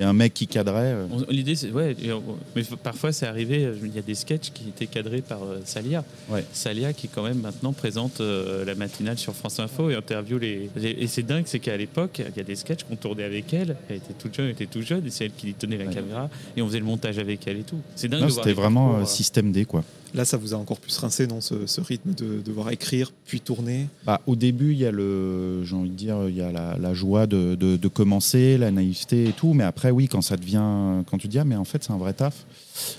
euh, 0.00 0.02
il 0.02 0.04
y 0.04 0.06
a 0.06 0.08
un 0.08 0.12
mec 0.12 0.34
qui 0.34 0.46
cadrait. 0.46 0.92
euh. 0.94 1.06
L'idée, 1.28 1.54
c'est. 1.54 1.70
Ouais, 1.70 1.94
et 2.02 2.12
on- 2.12 2.22
mais 2.56 2.62
parfois, 2.82 3.12
c'est 3.12 3.26
arrivé. 3.26 3.64
euh, 3.64 3.74
Il 3.84 3.94
y 3.94 3.98
a 3.98 4.02
des 4.02 4.14
sketchs 4.14 4.50
qui 4.52 4.68
étaient 4.68 4.86
cadrés 4.86 5.20
par 5.20 5.42
euh, 5.42 5.60
Salia. 5.64 6.04
Ouais. 6.30 6.44
Salia, 6.52 6.92
qui, 6.92 7.08
quand 7.08 7.22
même, 7.22 7.40
maintenant 7.40 7.72
présente 7.72 8.20
euh, 8.20 8.64
la 8.64 8.74
matinale 8.74 9.18
sur 9.18 9.34
France 9.34 9.60
Info 9.60 9.90
et 9.90 9.94
interview 9.94 10.38
les. 10.38 10.70
les- 10.76 10.90
Et 11.00 11.06
c'est 11.06 11.22
dingue, 11.22 11.44
c'est 11.46 11.58
qu'à 11.60 11.76
l'époque, 11.76 12.20
il 12.26 12.36
y 12.36 12.40
a 12.40 12.44
des 12.44 12.56
sketchs 12.56 12.84
qu'on 12.84 12.96
tournait 12.96 13.24
avec 13.24 13.52
elle. 13.54 13.76
Elle 13.88 13.96
était 13.96 14.14
toute 14.18 14.34
jeune, 14.34 14.46
elle 14.46 14.52
était 14.52 14.66
tout 14.66 14.82
jeune, 14.82 15.06
et 15.06 15.10
c'est 15.10 15.26
elle 15.26 15.32
qui 15.32 15.52
tenait 15.54 15.76
la 15.78 15.86
Ouais. 15.86 15.94
caméra. 15.94 16.28
Et 16.56 16.62
on 16.62 16.66
faisait 16.66 16.78
le 16.78 16.84
montage 16.84 17.18
avec 17.18 17.46
elle 17.46 17.58
et 17.58 17.62
tout. 17.64 17.78
C'est 17.96 18.08
dingue 18.08 18.28
C'était 18.30 18.52
vraiment 18.52 18.96
euh, 18.96 19.02
euh, 19.02 19.04
système 19.04 19.52
D, 19.52 19.64
quoi. 19.64 19.84
Là, 20.12 20.24
ça 20.24 20.36
vous 20.36 20.54
a 20.54 20.56
encore 20.56 20.80
plus 20.80 20.96
rincé, 20.98 21.28
non, 21.28 21.40
ce, 21.40 21.66
ce 21.68 21.80
rythme 21.80 22.14
de 22.14 22.40
devoir 22.44 22.72
écrire 22.72 23.12
puis 23.26 23.40
tourner? 23.40 23.86
Bah, 24.04 24.20
au 24.26 24.34
début, 24.34 24.72
il 24.72 24.78
y 24.78 24.84
a 24.84 24.90
le, 24.90 25.62
j'ai 25.62 25.76
envie 25.76 25.90
de 25.90 25.94
dire, 25.94 26.16
il 26.28 26.34
y 26.36 26.40
a 26.40 26.50
la, 26.50 26.76
la 26.80 26.94
joie 26.94 27.28
de, 27.28 27.54
de- 27.54 27.76
de 27.76 27.88
commencer, 27.88 28.58
la 28.58 28.72
naïveté 28.72 29.28
et 29.28 29.32
tout. 29.32 29.54
Mais 29.54 29.62
après, 29.62 29.89
oui, 29.90 30.08
quand 30.08 30.22
ça 30.22 30.36
devient, 30.36 31.02
quand 31.06 31.18
tu 31.18 31.28
dis 31.28 31.38
ah 31.38 31.44
mais 31.44 31.56
en 31.56 31.64
fait 31.64 31.82
c'est 31.84 31.92
un 31.92 31.96
vrai 31.98 32.12
taf. 32.12 32.46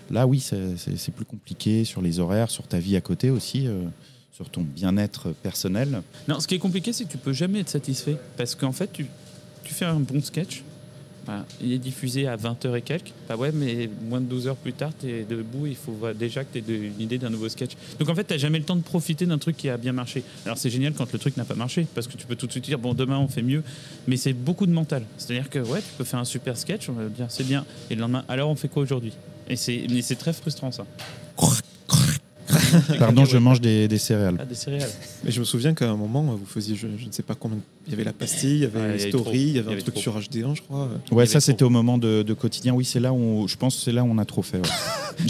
Là, 0.10 0.28
oui, 0.28 0.40
c'est- 0.40 1.12
plus 1.12 1.26
compliqué 1.26 1.84
sur 1.86 2.02
les 2.02 2.20
horaires, 2.20 2.50
sur 2.50 2.68
ta 2.68 2.80
vie 2.80 2.96
à 2.96 3.02
côté 3.02 3.30
aussi, 3.30 3.68
euh, 3.68 3.84
sur 4.32 4.50
ton 4.50 4.62
bien-être 4.62 5.30
personnel. 5.44 6.02
Non, 6.28 6.40
ce 6.40 6.48
qui 6.48 6.56
est 6.56 6.60
compliqué, 6.60 6.94
c'est 6.94 7.06
que 7.06 7.12
tu 7.12 7.18
peux 7.18 7.34
jamais 7.34 7.60
être 7.60 7.70
satisfait. 7.70 8.18
Parce 8.38 8.56
qu'en 8.56 8.72
fait, 8.72 8.92
tu 8.94 9.06
fais 9.74 9.86
un 9.86 10.00
bon 10.00 10.22
sketch, 10.22 10.64
bah, 11.26 11.46
il 11.62 11.72
est 11.72 11.78
diffusé 11.78 12.28
à 12.28 12.36
20h 12.36 12.76
et 12.76 12.82
quelques. 12.82 13.12
Bah 13.30 13.36
ouais, 13.36 13.52
mais 13.52 13.90
moins 14.08 14.20
de 14.20 14.26
12 14.26 14.48
heures 14.48 14.56
plus 14.56 14.74
tard, 14.74 14.92
tu 15.00 15.10
es 15.10 15.24
debout, 15.24 15.68
il 15.68 15.76
faut 15.76 15.98
déjà 16.18 16.44
que 16.44 16.58
tu 16.58 16.60
aies 16.60 16.78
une 16.78 17.00
idée 17.00 17.18
d'un 17.18 17.30
nouveau 17.30 17.48
sketch. 17.48 17.72
Donc 18.00 18.10
en 18.10 18.16
fait, 18.16 18.26
tu 18.26 18.40
jamais 18.40 18.58
le 18.58 18.66
temps 18.66 18.76
de 18.76 18.82
profiter 18.82 19.26
d'un 19.26 19.38
truc 19.38 19.58
qui 19.58 19.70
a 19.70 19.78
bien 19.78 19.94
marché. 19.94 20.24
Alors 20.46 20.58
c'est 20.58 20.70
génial 20.70 20.94
quand 20.94 21.12
le 21.14 21.20
truc 21.20 21.38
n'a 21.38 21.46
pas 21.46 21.56
marché, 21.56 21.86
parce 21.94 22.08
que 22.08 22.18
tu 22.18 22.26
peux 22.26 22.36
tout 22.36 22.48
de 22.48 22.52
suite 22.52 22.66
dire, 22.66 22.80
bon, 22.80 22.94
demain 22.94 23.20
on 23.20 23.28
fait 23.28 23.44
mieux. 23.44 23.64
Mais 24.08 24.18
c'est 24.18 24.34
beaucoup 24.34 24.66
de 24.66 24.72
mental. 24.72 25.04
C'est-à-dire 25.18 25.50
que 25.50 25.60
ouais, 25.60 25.80
tu 25.80 25.94
peux 25.98 26.04
faire 26.04 26.20
un 26.20 26.26
super 26.26 26.58
sketch, 26.58 26.90
on 26.90 26.94
va 26.94 27.06
dire, 27.06 27.28
c'est 27.30 27.48
bien. 27.48 27.66
Et 27.90 27.96
le 27.96 28.02
lendemain, 28.02 28.26
alors 28.28 28.50
on 28.50 28.56
fait 28.56 28.68
quoi 28.68 28.82
aujourd'hui? 28.82 29.14
Et 29.48 29.56
c'est 29.56 30.16
très 30.18 30.34
frustrant 30.34 30.72
ça. 30.72 30.86
Pardon, 33.00 33.26
je 33.26 33.38
mange 33.38 33.62
des, 33.62 33.88
des 33.88 33.98
céréales. 33.98 34.38
Ah, 34.40 34.46
des 34.46 34.56
céréales. 34.56 34.90
Mais 35.24 35.32
je 35.32 35.40
me 35.40 35.46
souviens 35.46 35.74
qu'à 35.74 35.90
un 35.90 35.96
moment, 35.96 36.22
vous 36.24 36.46
faisiez, 36.46 36.76
je, 36.76 36.88
je 36.98 37.06
ne 37.06 37.12
sais 37.12 37.24
pas 37.24 37.36
combien. 37.36 37.58
Il 37.88 37.92
y 37.92 37.94
avait 37.96 38.04
la 38.04 38.14
pastille, 38.14 38.56
il 38.58 38.60
y 38.62 38.66
avait 38.66 38.80
Ouais, 38.80 38.86
il 38.96 39.00
y 39.00 39.02
avait 39.04 39.10
trop. 39.12 39.22
Story, 39.22 39.40
il 39.40 39.56
y 39.56 39.60
avait 39.60 39.74
un 39.74 39.78
truc 39.80 39.94
trop. 39.96 40.02
sur 40.02 40.20
HD1, 40.20 40.56
je 40.56 40.62
crois. 40.62 40.90
Ouais, 41.12 41.26
ça 41.26 41.40
c'était 41.42 41.64
au 41.64 41.70
moment 41.70 41.98
de, 41.98 42.22
de 42.24 42.34
quotidien. 42.34 42.74
Oui, 42.74 42.86
c'est 42.86 43.00
là 43.00 43.12
où 43.14 43.48
je 43.48 43.56
pense 43.56 43.76
que 43.76 43.82
c'est 43.82 43.92
là 43.92 44.04
où 44.04 44.08
on 44.10 44.18
a 44.18 44.26
trop 44.26 44.42
fait. 44.42 44.58
ouais. 44.58 44.64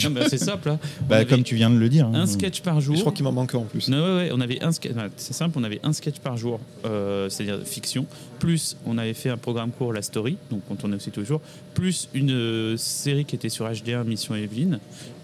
Non, 0.04 0.10
mais 0.12 0.30
c'est 0.30 0.38
simple. 0.38 0.70
Hein. 0.70 0.80
Bah, 1.10 1.26
comme 1.26 1.44
tu 1.44 1.56
viens 1.56 1.70
de 1.70 1.76
le 1.76 1.90
dire. 1.90 2.06
hein. 2.08 2.14
un 2.14 2.26
sketch 2.28 2.62
par 2.62 2.80
jour. 2.80 2.94
Et 2.94 2.98
je 2.98 3.02
crois 3.02 3.12
qu'il 3.14 3.24
m'en 3.26 3.32
manquait 3.34 3.58
en 3.58 3.64
plus. 3.64 3.90
Non, 3.90 3.98
ouais, 3.98 4.16
ouais, 4.24 4.30
on 4.32 4.40
avait 4.40 4.62
un 4.64 4.72
sketch. 4.72 4.94
C'est 5.18 5.34
simple, 5.34 5.58
on 5.60 5.64
avait 5.64 5.80
un 5.84 5.92
sketch 5.92 6.20
par 6.20 6.38
jour, 6.38 6.60
euh, 6.86 7.28
c'est-à-dire 7.30 7.60
fiction. 7.66 8.06
Plus, 8.40 8.78
on 8.86 8.98
avait 8.98 9.14
fait 9.16 9.30
un 9.30 9.38
programme 9.38 9.72
court, 9.72 9.92
la 9.92 10.02
story, 10.02 10.38
donc 10.50 10.62
on 10.70 10.76
tournait 10.76 10.96
aussi 10.96 11.12
tous 11.12 11.20
les 11.22 11.26
jours. 11.26 11.42
Plus 11.74 12.08
une 12.14 12.32
euh, 12.32 12.78
série 12.78 13.26
qui 13.26 13.36
était 13.36 13.50
sur 13.50 13.66
HD1, 13.70 14.04
Mission 14.06 14.36
Evelyne. 14.36 14.80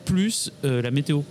Plus 0.05 0.51
euh, 0.65 0.81
la 0.81 0.91
météo. 0.91 1.21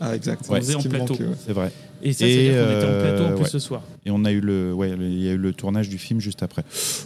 Ah, 0.00 0.14
exact. 0.14 0.42
On 0.48 0.54
C'est 0.54 0.60
faisait 0.60 0.74
en 0.74 0.82
plateau. 0.82 1.12
manquait, 1.14 1.24
ouais. 1.24 1.34
C'est 1.46 1.52
vrai. 1.52 1.72
Et 2.02 2.12
ça, 2.12 2.26
qu'on 2.26 2.30
était 2.30 2.60
en 2.60 3.00
plateau 3.00 3.22
en 3.24 3.26
euh, 3.30 3.34
plus 3.34 3.42
ouais. 3.44 3.48
ce 3.48 3.58
soir. 3.58 3.82
Et 4.04 4.10
on 4.10 4.24
a 4.26 4.30
eu 4.30 4.40
le, 4.40 4.72
ouais, 4.74 4.90
il 4.98 5.22
y 5.24 5.28
a 5.28 5.32
eu 5.32 5.38
le 5.38 5.52
tournage 5.54 5.88
du 5.88 5.96
film 5.98 6.20
juste 6.20 6.42
après. 6.42 6.62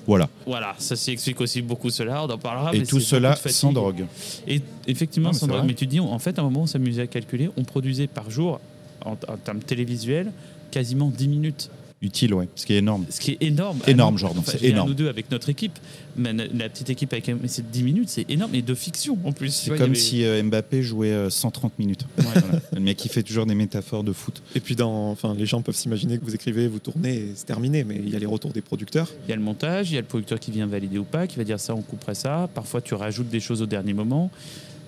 Voilà. 0.07 0.29
Voilà, 0.47 0.75
ça 0.79 0.97
s'explique 0.97 1.41
aussi 1.41 1.63
beaucoup 1.63 1.91
cela, 1.91 2.25
on 2.25 2.29
en 2.29 2.39
parlera. 2.39 2.75
Et 2.75 2.81
mais 2.81 2.87
tout 2.87 2.99
c'est 2.99 3.07
cela 3.07 3.37
sans 3.37 3.73
drogue. 3.73 4.05
Et 4.49 4.61
effectivement, 4.89 5.29
Non, 5.29 5.33
sans 5.33 5.41
c'est 5.41 5.47
drogue. 5.47 5.59
vrai. 5.61 5.67
Mais 5.69 5.75
tu 5.75 5.87
dis, 5.87 6.01
on- 6.01 6.13
en 6.13 6.19
fait, 6.19 6.39
à 6.39 6.43
un 6.43 6.45
moment, 6.47 6.63
on 6.63 6.67
s'amusait 6.67 7.03
à 7.03 7.07
calculer. 7.07 7.49
On 7.57 7.63
produisait 7.65 8.09
par 8.09 8.31
jour, 8.31 8.61
en, 9.05 9.13
en 9.13 9.37
termes 9.37 9.61
télévisuels, 9.61 10.33
quasiment 10.73 11.09
10 11.17 11.29
minutes. 11.29 11.71
Utile, 12.03 12.33
ouais. 12.33 12.49
Ce 12.57 12.65
qui 12.65 12.73
est 12.73 12.79
énorme. 12.79 13.05
Ce 13.11 13.21
qui 13.21 13.33
est 13.33 13.43
énorme. 13.43 13.79
Énorme, 13.87 14.15
Ah, 14.17 14.21
Jordan, 14.21 14.39
enfin, 14.41 14.53
c'est 14.59 14.65
énorme. 14.67 14.89
Nous 14.89 14.95
deux 14.95 15.09
avec 15.11 15.31
notre 15.31 15.51
équipe, 15.51 15.79
mais 16.17 16.33
la 16.33 16.71
petite 16.71 16.89
équipe 16.89 17.13
avec 17.13 17.29
mais 17.29 17.47
c'est 17.47 17.71
10 17.71 17.83
minutes, 17.83 18.09
c'est 18.09 18.25
énorme 18.31 18.55
et 18.55 18.63
de 18.63 18.75
fiction 18.75 19.19
en 19.23 19.33
plus. 19.33 19.51
C'est 19.51 19.69
comme 19.73 19.77
il 19.79 19.83
avait- 19.83 19.95
si 19.97 20.25
euh, 20.25 20.43
Mbappé 20.43 20.83
jouait 20.83 21.13
euh, 21.13 21.29
130 21.29 21.79
minutes. 21.79 22.07
Voilà. 22.17 22.41
Le 22.73 22.81
mec 22.81 22.97
qui 22.97 23.11
fait 23.11 23.23
toujours 23.23 23.45
des 23.45 23.55
métaphores 23.55 24.03
de 24.03 24.15
foot. 24.15 24.43
Et 24.55 24.61
puis, 24.61 24.77
dans, 24.77 25.11
enfin, 25.11 25.35
les 25.35 25.45
gens 25.45 25.61
peuvent 25.61 25.75
s'imaginer 25.77 26.17
que 26.17 26.25
vous 26.25 26.35
écrivez, 26.35 26.69
vous 26.69 26.79
tournez 26.79 27.17
et 27.17 27.33
c'est 27.35 27.45
terminé, 27.45 27.85
mais 27.85 27.97
il 27.97 28.09
y 28.09 28.17
a 28.17 28.19
les 28.19 28.25
retours 28.25 28.53
des 28.55 28.63
producteurs. 28.63 29.09
Il 29.27 29.31
y 29.31 29.35
a 29.35 29.37
le 29.37 29.43
montage, 29.43 29.91
il 29.91 29.95
y 29.97 29.99
a 29.99 30.01
le 30.01 30.07
producteur 30.07 30.41
qui 30.41 30.53
vient 30.53 30.67
valider 30.67 30.97
ou 30.97 31.05
pas, 31.05 31.27
qui 31.27 31.37
va 31.37 31.45
dire 31.45 31.61
ça, 31.61 31.75
on 31.75 31.83
couperait 31.83 32.15
ça. 32.15 32.49
Parfois, 32.55 32.81
tu 32.81 32.95
rajoutes 32.95 33.29
des 33.29 33.41
choses 33.41 33.61
au 33.61 33.67
dernier 33.67 33.93
moment. 33.93 34.31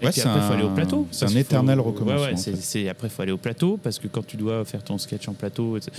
Et 0.01 0.07
Ouais, 0.07 0.13
puis 0.13 0.23
c'est 0.23 0.27
après, 0.29 0.41
il 0.41 0.47
faut 0.47 0.53
un- 0.53 0.57
aller 0.57 0.65
au 0.65 0.71
plateau. 0.75 1.07
c'est 1.11 1.27
un 1.27 1.29
faut- 1.29 1.37
éternel 1.37 1.79
Ouais, 1.79 1.85
recommencement, 1.87 2.23
ouais, 2.27 2.33
en 2.33 2.37
c'est- 2.39 2.53
fait. 2.53 2.63
c'est- 2.63 2.89
après, 2.89 3.09
il 3.09 3.11
faut 3.11 3.23
aller 3.23 3.33
au 3.33 3.37
plateau 3.37 3.79
parce 3.81 3.99
que 3.99 4.09
quand 4.09 4.27
tu 4.27 4.39
dois 4.39 4.65
faire 4.65 4.83
ton 4.83 4.97
sketch 4.97 5.29
en 5.29 5.35
plateau, 5.35 5.77
etc. 5.77 5.93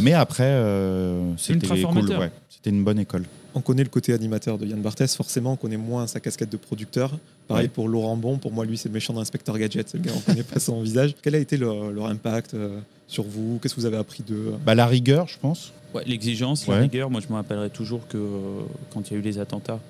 Mais 0.00 0.12
après, 0.12 0.44
euh, 0.44 1.34
c'était 1.36 1.66
cool. 1.66 2.16
Ouais. 2.18 2.30
C'était 2.48 2.70
une 2.70 2.84
bonne 2.84 2.98
école. 2.98 3.24
On 3.54 3.60
connaît 3.60 3.84
le 3.84 3.88
côté 3.88 4.12
animateur 4.12 4.58
de 4.58 4.66
Yann 4.66 4.80
Barthès, 4.82 5.14
forcément, 5.16 5.52
on 5.52 5.56
connaît 5.56 5.78
moins 5.78 6.06
sa 6.06 6.20
casquette 6.20 6.50
de 6.50 6.58
producteur. 6.58 7.16
Pareil 7.48 7.64
Ouais. 7.64 7.68
pour 7.68 7.88
Laurent 7.88 8.16
Bon, 8.16 8.36
pour 8.36 8.52
moi, 8.52 8.66
lui, 8.66 8.76
c'est 8.76 8.88
le 8.90 8.92
méchant 8.94 9.14
d'inspecteur 9.14 9.56
Gadget, 9.58 9.88
c'est 9.88 9.96
le 9.98 10.04
gars, 10.04 10.12
on 10.14 10.20
connaît 10.20 10.42
pas 10.42 10.60
son 10.60 10.80
visage. 10.82 11.14
Quel 11.22 11.34
a 11.34 11.38
été 11.38 11.56
leur, 11.56 11.90
leur 11.90 12.06
impact 12.06 12.52
euh, 12.52 12.78
sur 13.06 13.24
vous? 13.24 13.58
Qu'est-ce 13.62 13.74
que 13.74 13.80
vous 13.80 13.86
avez 13.86 13.96
appris 13.96 14.22
d'eux? 14.22 14.52
Bah, 14.64 14.74
la 14.74 14.86
rigueur, 14.86 15.26
je 15.28 15.38
pense. 15.38 15.72
Ouais, 15.94 16.02
L'exigence, 16.06 16.66
la 16.66 16.78
rigueur, 16.80 17.08
moi 17.08 17.22
je 17.26 17.28
me 17.32 17.34
rappellerai 17.38 17.70
toujours 17.70 18.06
que 18.08 18.18
euh, 18.18 18.60
quand 18.92 19.08
il 19.08 19.14
y 19.14 19.16
a 19.16 19.18
eu 19.20 19.22
les 19.22 19.38
attentats, 19.38 19.80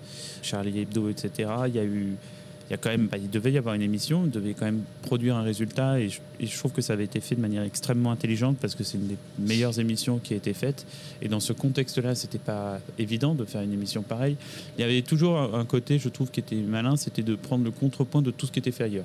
Charlie 0.43 0.81
Hebdo, 0.81 1.09
etc., 1.09 1.51
il 1.67 1.75
y 1.75 1.79
a 1.81 1.85
eu. 1.85 2.15
Il, 2.69 2.73
y 2.73 2.75
a 2.75 2.77
quand 2.77 2.91
même, 2.91 3.07
bah, 3.07 3.17
il 3.17 3.31
devait 3.31 3.53
y 3.53 3.59
avoir 3.59 3.75
une 3.75 3.83
émission, 3.83 4.23
il 4.25 4.31
devait 4.31 4.55
quand 4.55 4.65
même 4.65 4.83
produire 5.03 5.37
un 5.37 5.43
résultat 5.43 6.01
et 6.01 6.09
je, 6.09 6.59
trouve 6.59 6.73
que 6.73 6.83
ça 6.83 6.95
avait 6.95 7.05
été 7.05 7.21
fait 7.21 7.35
de 7.35 7.41
manière 7.41 7.63
extrêmement 7.63 8.11
intelligente 8.11 8.57
parce 8.61 8.75
que 8.75 8.85
c'est 8.85 8.99
une 8.99 9.07
des 9.07 9.17
meilleures 9.39 9.79
émissions 9.79 10.19
qui 10.19 10.35
a 10.35 10.37
été 10.37 10.53
faite 10.53 10.87
et 11.23 11.29
dans 11.29 11.41
ce 11.41 11.53
contexte-là, 11.53 12.15
c'était 12.15 12.39
pas 12.39 12.81
évident 12.99 13.35
de 13.35 13.45
faire 13.45 13.63
une 13.63 13.73
émission 13.73 14.03
pareille. 14.03 14.37
Il 14.77 14.81
y 14.81 14.85
avait 14.85 15.03
toujours 15.03 15.39
un, 15.39 15.61
un 15.61 15.65
côté, 15.65 15.99
je 15.99 16.09
trouve, 16.09 16.31
qui 16.31 16.41
était 16.41 16.57
malin, 16.57 16.97
c'était 16.97 17.23
de 17.23 17.37
prendre 17.37 17.65
le 17.65 17.71
contrepoint 17.71 18.23
de 18.23 18.31
tout 18.31 18.47
ce 18.47 18.53
qui 18.53 18.59
était 18.59 18.73
fait 18.73 18.85
ailleurs. 18.85 19.05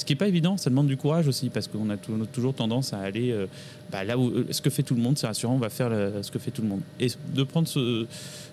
Ce 0.00 0.04
qui 0.06 0.12
n'est 0.12 0.16
pas 0.16 0.28
évident, 0.28 0.56
ça 0.56 0.70
demande 0.70 0.86
du 0.86 0.96
courage 0.96 1.28
aussi 1.28 1.50
parce 1.50 1.68
qu'on 1.68 1.90
a, 1.90 1.98
tou- 1.98 2.12
on 2.18 2.22
a 2.22 2.26
toujours 2.26 2.54
tendance 2.54 2.94
à 2.94 3.00
aller 3.00 3.32
euh, 3.32 3.46
bah, 3.92 4.02
là 4.02 4.16
où 4.16 4.28
euh, 4.30 4.46
ce 4.50 4.62
que 4.62 4.70
fait 4.70 4.82
tout 4.82 4.94
le 4.94 5.02
monde, 5.02 5.18
c'est 5.18 5.26
rassurant, 5.26 5.56
on 5.56 5.58
va 5.58 5.68
faire 5.68 5.90
ce 6.22 6.30
que 6.30 6.38
fait 6.38 6.50
tout 6.50 6.62
le 6.62 6.68
monde. 6.68 6.80
Et 6.98 7.08
de 7.34 7.42
prendre 7.42 7.68
ce, 7.68 8.06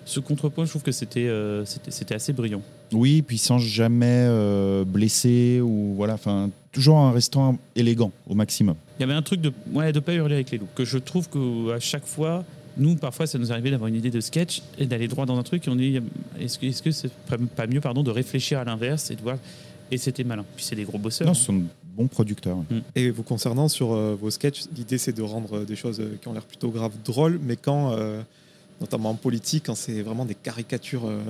ce 0.04 0.20
contrepoint, 0.20 0.66
je 0.66 0.70
trouve 0.70 0.82
que 0.82 0.92
c'était 0.92 1.26
euh, 1.26 1.64
c'était 1.64 2.14
assez 2.14 2.34
brillant. 2.34 2.60
Oui, 2.92 3.22
puis 3.22 3.38
sans 3.38 3.58
jamais 3.58 4.26
euh, 4.28 4.84
blesser 4.84 5.60
ou 5.62 5.94
voilà. 5.96 6.14
Enfin, 6.14 6.50
toujours 6.70 6.96
en 6.96 7.12
restant 7.12 7.56
élégant 7.74 8.12
au 8.28 8.34
maximum. 8.34 8.76
Il 8.98 9.00
y 9.00 9.04
avait 9.04 9.14
un 9.14 9.22
truc 9.22 9.40
de 9.40 9.50
ouais, 9.72 9.90
de 9.90 10.00
pas 10.00 10.12
hurler 10.12 10.34
avec 10.34 10.50
les 10.50 10.58
loups, 10.58 10.68
que 10.74 10.84
je 10.84 10.98
trouve 10.98 11.30
qu'à 11.30 11.80
chaque 11.80 12.04
fois, 12.06 12.44
nous, 12.76 12.94
parfois, 12.96 13.26
ça 13.26 13.38
nous 13.38 13.50
arrivait 13.52 13.70
d'avoir 13.70 13.88
une 13.88 13.96
idée 13.96 14.10
de 14.10 14.20
sketch 14.20 14.60
et 14.78 14.84
d'aller 14.84 15.08
droit 15.08 15.24
dans 15.24 15.38
un 15.38 15.42
truc 15.42 15.66
et 15.66 15.70
on 15.70 15.76
dit 15.76 15.98
est-ce 16.38 16.82
que 16.82 16.90
c'est 16.90 17.10
pas- 17.28 17.38
pas 17.56 17.66
mieux 17.66 17.80
pardon, 17.80 18.02
de 18.02 18.10
réfléchir 18.10 18.58
à 18.58 18.64
l'inverse 18.64 19.10
et 19.10 19.16
de 19.16 19.22
voir. 19.22 19.38
Et 19.90 19.98
c'était 19.98 20.24
malin. 20.24 20.44
Puis 20.56 20.64
c'est 20.64 20.76
des 20.76 20.84
gros 20.84 20.98
bosseurs. 20.98 21.26
Non, 21.26 21.32
hein. 21.32 21.34
ce 21.34 21.44
sont 21.44 21.54
de 21.54 21.64
bons 21.96 22.08
producteurs. 22.08 22.58
ouais. 22.58 22.82
Et 22.94 23.10
vous 23.10 23.22
concernant 23.22 23.68
sur 23.68 23.92
euh, 23.92 24.14
vos 24.20 24.30
sketchs, 24.30 24.64
l'idée 24.76 24.98
c'est 24.98 25.12
de 25.12 25.22
rendre 25.22 25.58
euh, 25.58 25.64
des 25.64 25.76
choses 25.76 26.00
euh, 26.00 26.16
qui 26.20 26.28
ont 26.28 26.32
l'air 26.32 26.44
plutôt 26.44 26.70
graves 26.70 26.92
drôles, 27.04 27.40
mais 27.42 27.56
quand, 27.56 27.92
euh, 27.92 28.20
notamment 28.80 29.10
en 29.10 29.14
politique, 29.14 29.64
quand 29.66 29.74
c'est 29.74 30.02
vraiment 30.02 30.24
des 30.24 30.34
caricatures 30.34 31.06
euh, 31.06 31.20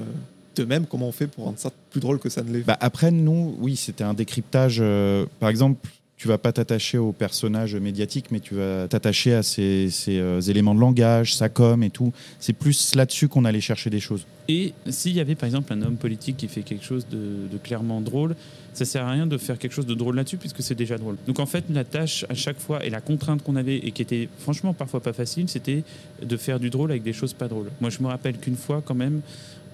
d'eux-mêmes, 0.57 0.87
comment 0.87 1.09
on 1.09 1.13
fait 1.13 1.27
pour 1.29 1.45
rendre 1.45 1.59
ça 1.59 1.71
plus 1.91 2.01
drôle 2.01 2.19
que 2.19 2.29
ça 2.29 2.43
ne 2.43 2.53
l'est? 2.53 2.61
Bah, 2.65 2.77
après, 2.81 3.11
nous, 3.11 3.57
oui, 3.61 3.77
c'était 3.77 4.05
un 4.05 4.15
décryptage. 4.15 4.79
euh, 4.81 5.25
par 5.41 5.49
exemple, 5.49 5.89
tu 6.19 6.27
vas 6.27 6.37
pas 6.37 6.53
t'attacher 6.53 6.99
au 6.99 7.13
personnage 7.13 7.77
médiatique, 7.77 8.27
mais 8.33 8.41
tu 8.41 8.57
vas 8.57 8.89
t'attacher 8.89 9.35
à 9.35 9.45
ses, 9.45 9.89
euh, 10.09 10.41
éléments 10.41 10.75
de 10.75 10.81
langage, 10.81 11.35
sa 11.37 11.49
com 11.49 11.83
et 11.85 11.91
tout. 11.91 12.13
C'est 12.41 12.53
plus 12.53 12.97
là-dessus 12.97 13.29
qu'on 13.29 13.45
allait 13.45 13.61
chercher 13.61 13.89
des 13.89 14.01
choses. 14.01 14.27
Et 14.49 14.73
s'il 14.89 15.13
y 15.13 15.21
avait 15.21 15.37
par 15.37 15.47
exemple 15.47 15.73
un 15.73 15.81
homme 15.83 15.97
politique 15.97 16.37
qui 16.37 16.49
fait 16.49 16.63
quelque 16.63 16.85
chose 16.85 17.07
de, 17.09 17.47
de 17.51 17.59
clairement 17.59 18.01
drôle, 18.01 18.35
ça 18.73 18.85
sert 18.85 19.05
à 19.05 19.13
rien 19.13 19.27
de 19.27 19.39
faire 19.39 19.59
quelque 19.59 19.73
chose 19.73 19.87
de 19.87 19.95
drôle 19.95 20.17
là-dessus 20.17 20.39
puisque 20.39 20.63
c'est 20.63 20.75
déjà 20.75 20.99
drôle. 20.99 21.17
Donc 21.27 21.39
en 21.39 21.47
fait, 21.47 21.65
la 21.71 21.85
tâche 21.85 22.25
à 22.29 22.35
chaque 22.35 22.59
fois 22.59 22.85
et 22.85 22.91
la 22.91 23.01
contrainte 23.01 23.43
qu'on 23.43 23.57
avait 23.57 23.77
et 23.77 23.93
qui 23.93 24.03
était 24.03 24.29
franchement 24.39 24.75
parfois 24.75 25.01
pas 25.01 25.13
facile, 25.13 25.49
c'était 25.49 25.85
de 26.23 26.37
faire 26.37 26.59
du 26.59 26.71
drôle 26.71 26.91
avec 26.91 27.05
des 27.05 27.13
choses 27.13 27.33
pas 27.33 27.47
drôles. 27.47 27.71
Moi, 27.81 27.91
je 27.91 28.03
me 28.03 28.09
rappelle 28.09 28.39
qu'une 28.39 28.57
fois 28.57 28.83
quand 28.85 28.95
même, 28.95 29.21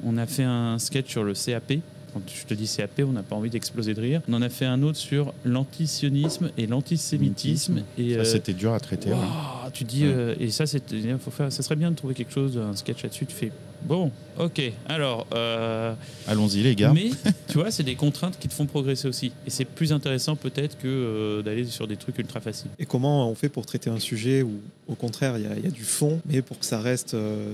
on 0.04 0.16
a 0.18 0.26
fait 0.26 0.42
un 0.42 0.78
sketch 0.78 1.10
sur 1.10 1.24
le 1.24 1.32
CAP. 1.32 1.74
Quand 2.14 2.22
je 2.32 2.44
te 2.46 2.54
dis 2.54 2.66
CAP, 2.74 3.00
on 3.06 3.12
n'a 3.12 3.22
pas 3.24 3.34
envie 3.36 3.50
d'exploser 3.50 3.92
de 3.92 4.00
rire. 4.00 4.22
On 4.28 4.34
en 4.34 4.40
a 4.42 4.48
fait 4.48 4.64
un 4.66 4.82
autre 4.82 4.96
sur 4.98 5.34
l'antisionisme 5.44 6.50
et 6.56 6.66
l'antisémitisme. 6.68 7.82
Et 7.98 8.14
Ça, 8.14 8.20
euh, 8.20 8.24
c'était 8.24 8.52
dur 8.52 8.72
à 8.72 8.80
traiter. 8.80 9.10
ouais. 9.10 9.16
Waouh, 9.16 9.70
tu 9.72 9.84
dis, 9.84 10.04
Ouais. 10.04 10.12
euh, 10.14 10.34
et 10.38 10.50
ça, 10.50 10.66
c'est, 10.66 10.82
faut 11.18 11.30
faire, 11.30 11.52
ça 11.52 11.62
serait 11.62 11.76
bien 11.76 11.90
de 11.90 11.96
trouver 11.96 12.14
quelque 12.14 12.32
chose, 12.32 12.56
un 12.58 12.74
sketch 12.76 13.02
là-dessus. 13.02 13.26
Tu 13.26 13.34
fais, 13.34 13.50
bon, 13.82 14.10
ok, 14.38 14.62
alors, 14.86 15.26
euh, 15.34 15.92
Allons-y, 16.28 16.62
les 16.62 16.74
gars. 16.76 16.92
mais 16.94 17.10
tu 17.48 17.54
vois, 17.58 17.70
c'est 17.70 17.82
des 17.82 17.96
contraintes 17.96 18.38
qui 18.38 18.46
te 18.48 18.54
font 18.54 18.66
progresser 18.66 19.08
aussi. 19.08 19.32
Et 19.46 19.50
c'est 19.50 19.64
plus 19.64 19.92
intéressant 19.92 20.36
peut-être 20.36 20.78
que 20.78 20.86
euh, 20.86 21.42
d'aller 21.42 21.64
sur 21.64 21.86
des 21.88 21.96
trucs 21.96 22.18
ultra 22.18 22.40
faciles. 22.40 22.70
Et 22.78 22.86
comment 22.86 23.28
on 23.28 23.34
fait 23.34 23.48
pour 23.48 23.66
traiter 23.66 23.90
un 23.90 23.98
sujet 24.00 24.42
où, 24.42 24.52
au 24.88 24.94
contraire, 24.94 25.36
il 25.38 25.44
y, 25.44 25.46
a- 25.46 25.56
il 25.56 25.64
y 25.64 25.68
a 25.68 25.70
du 25.70 25.84
fond, 25.84 26.20
mais 26.26 26.42
pour 26.42 26.58
que 26.58 26.64
ça 26.64 26.80
reste. 26.80 27.14
euh, 27.14 27.52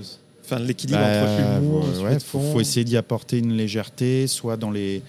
Enfin, 0.51 0.63
l'équilibre 0.63 0.99
Bah, 0.99 1.23
entre 1.23 1.61
l'humour, 1.61 1.85
ouais, 2.03 2.19
faut 2.19 2.59
essayer 2.59 2.83
d'y 2.83 2.97
apporter 2.97 3.39
une 3.39 3.55
légèreté, 3.55 4.27
soit 4.27 4.57
dans 4.57 4.71
les 4.71 5.01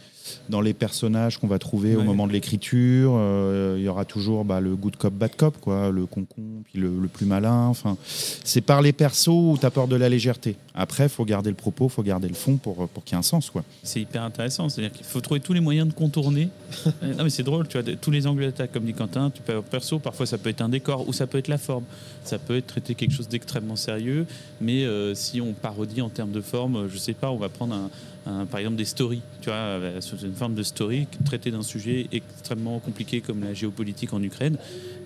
dans 0.49 0.61
les 0.61 0.75
personnages 0.75 1.39
qu'on 1.39 1.47
va 1.47 1.59
trouver 1.59 1.97
au 1.97 2.03
moment 2.03 2.27
de 2.27 2.33
l'écriture. 2.33 3.13
euh, 3.17 3.77
Il 3.79 3.85
y 3.85 3.89
aura 3.89 4.05
toujours 4.05 4.45
bah, 4.45 4.61
le 4.61 4.75
good 4.77 4.97
cop, 4.97 5.13
bad 5.15 5.35
cop, 5.37 5.57
quoi, 5.61 5.91
le 5.91 6.07
concon, 6.07 6.43
puis 6.65 6.79
le, 6.81 6.89
le 7.01 7.09
plus 7.09 7.27
malin. 7.27 7.67
Enfin, 7.67 7.97
c'est 8.45 8.61
par 8.61 8.83
les 8.83 8.93
persos 8.93 9.29
où 9.29 9.57
tu 9.59 9.67
apportes 9.67 9.91
de 9.91 9.97
la 9.97 10.09
légèreté. 10.09 10.57
Après, 10.75 11.09
faut 11.09 11.25
garder 11.25 11.51
le 11.51 11.57
propos, 11.57 11.89
faut 11.89 12.03
garder 12.03 12.29
le 12.29 12.35
fond 12.35 12.57
pour, 12.57 12.89
pour 12.89 13.05
qu'il 13.05 13.15
y 13.15 13.17
ait 13.17 13.19
un 13.19 13.23
sens, 13.23 13.51
quoi. 13.51 13.63
C'est 13.83 14.01
hyper 14.01 14.23
intéressant. 14.23 14.69
C'est-à-dire 14.69 14.93
qu'il 14.93 15.05
faut 15.05 15.21
trouver 15.21 15.41
tous 15.41 15.53
les 15.53 15.61
moyens 15.61 15.89
de 15.89 15.93
contourner. 15.93 16.49
Non, 17.03 17.25
mais 17.25 17.31
c'est 17.31 17.43
drôle, 17.43 17.69
tu 17.69 17.79
vois, 17.79 17.95
tous 18.01 18.11
les 18.11 18.27
angles 18.27 18.43
d'attaque, 18.47 18.73
comme 18.73 18.85
dit 18.85 18.95
Quentin. 18.95 19.31
Tu 19.31 19.43
peux 19.43 19.53
avoir 19.53 19.65
perso, 19.65 19.99
parfois 19.99 20.25
ça 20.27 20.39
peut 20.39 20.49
être 20.49 20.63
un 20.63 20.69
décor 20.69 21.07
ou 21.09 21.13
ça 21.13 21.27
peut 21.27 21.39
être 21.39 21.49
la 21.49 21.59
forme. 21.59 21.85
Ça 22.25 22.39
peut 22.39 22.57
être 22.57 22.67
traiter 22.69 22.95
quelque 22.95 23.13
chose 23.13 23.29
d'extrêmement 23.29 23.77
sérieux, 23.77 24.27
mais 24.61 24.85
euh, 24.85 25.15
si 25.15 25.41
on 25.41 25.53
parodie 25.53 26.01
en 26.01 26.09
termes 26.09 26.31
de 26.31 26.41
forme, 26.41 26.89
je 26.89 26.97
sais 26.97 27.13
pas, 27.13 27.31
on 27.31 27.37
va 27.37 27.49
prendre 27.49 27.75
un, 27.75 27.91
un- 28.27 28.47
par 28.47 28.61
exemple 28.61 28.77
des 28.77 28.85
stories, 28.85 29.23
tu 29.41 29.47
vois, 29.51 29.57
euh, 29.57 30.01
sous 30.01 30.17
une 30.19 30.35
forme 30.35 30.55
de 30.55 30.63
story, 30.63 31.07
traiter 31.25 31.51
d'un 31.51 31.63
sujet 31.63 32.07
extrêmement 32.13 32.79
compliqué 32.79 33.21
comme 33.21 33.43
la 33.43 33.55
géopolitique 33.55 34.13
en 34.13 34.23
Ukraine. 34.23 34.57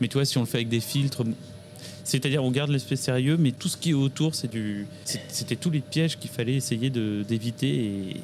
Mais 0.01 0.09
tu 0.09 0.15
vois, 0.15 0.25
si 0.25 0.37
on 0.39 0.43
le 0.43 0.47
fait 0.47 0.59
avec 0.59 0.69
des 0.69 0.81
filtres. 0.81 1.23
C'est-à-dire, 2.05 2.45
on 2.45 2.53
garde 2.53 2.71
l'aspect 2.71 2.95
sérieux, 2.95 3.37
mais 3.37 3.51
tout 3.51 3.67
ce 3.67 3.77
qui 3.77 3.91
est 3.91 3.95
autour, 3.95 4.37
c'est 4.37 4.49
du, 4.49 4.87
c'était 5.27 5.57
tous 5.57 5.71
les 5.71 5.81
pièges 5.81 6.17
qu'il 6.21 6.31
fallait 6.31 6.55
essayer 6.55 6.89
d'éviter. 6.89 7.69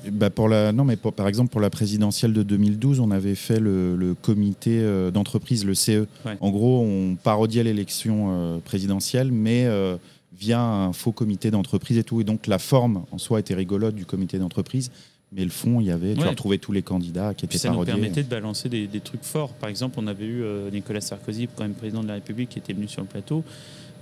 Et, 0.04 0.10
Bah 0.12 0.30
pour 0.30 0.48
la, 0.48 0.70
non, 0.70 0.84
mais 0.84 0.94
pour- 0.94 1.12
par 1.12 1.26
exemple, 1.26 1.50
pour 1.50 1.60
la 1.60 1.68
présidentielle 1.68 2.32
de 2.32 2.44
2012, 2.44 3.00
on 3.00 3.10
avait 3.10 3.34
fait 3.34 3.58
le, 3.58 3.96
le 3.96 4.14
comité 4.14 4.78
euh, 4.80 5.10
d'entreprise, 5.10 5.64
le 5.64 5.74
CE. 5.74 6.06
Ouais. 6.24 6.36
En 6.40 6.50
gros, 6.50 6.80
on 6.82 7.16
parodiait 7.16 7.64
l'élection 7.64 8.28
euh, 8.30 8.58
présidentielle, 8.64 9.32
mais 9.32 9.64
euh, 9.66 9.96
via 10.38 10.60
un 10.60 10.92
faux 10.92 11.12
comité 11.12 11.50
d'entreprise 11.50 11.98
et 11.98 12.04
tout. 12.04 12.20
Et 12.20 12.24
donc, 12.24 12.46
la 12.46 12.58
forme 12.58 13.04
en 13.10 13.18
soi 13.18 13.40
était 13.40 13.54
rigolote 13.54 13.94
du 13.94 14.06
comité 14.06 14.38
d'entreprise, 14.38 14.90
Mais 15.34 15.44
le 15.44 15.50
fond, 15.50 15.80
il 15.80 15.86
y 15.86 15.90
avait, 15.90 16.12
tu 16.14 16.20
Ouais. 16.20 16.28
retrouvais 16.28 16.58
tous 16.58 16.72
les 16.72 16.82
candidats 16.82 17.32
qui 17.32 17.46
Puis 17.46 17.56
étaient 17.56 17.66
ça 17.68 17.70
nous 17.70 17.82
permettait 17.86 18.22
de 18.22 18.28
balancer 18.28 18.68
des, 18.68 18.86
des 18.86 19.00
trucs 19.00 19.22
forts. 19.24 19.54
Par 19.54 19.70
exemple, 19.70 19.94
on 19.98 20.06
avait 20.06 20.26
eu 20.26 20.42
euh, 20.42 20.70
Nicolas 20.70 21.00
Sarkozy, 21.00 21.48
quand 21.56 21.62
même 21.64 21.72
président 21.72 22.02
de 22.02 22.08
la 22.08 22.14
République, 22.14 22.50
qui 22.50 22.58
était 22.58 22.74
venu 22.74 22.86
sur 22.86 23.00
le 23.00 23.08
plateau. 23.08 23.42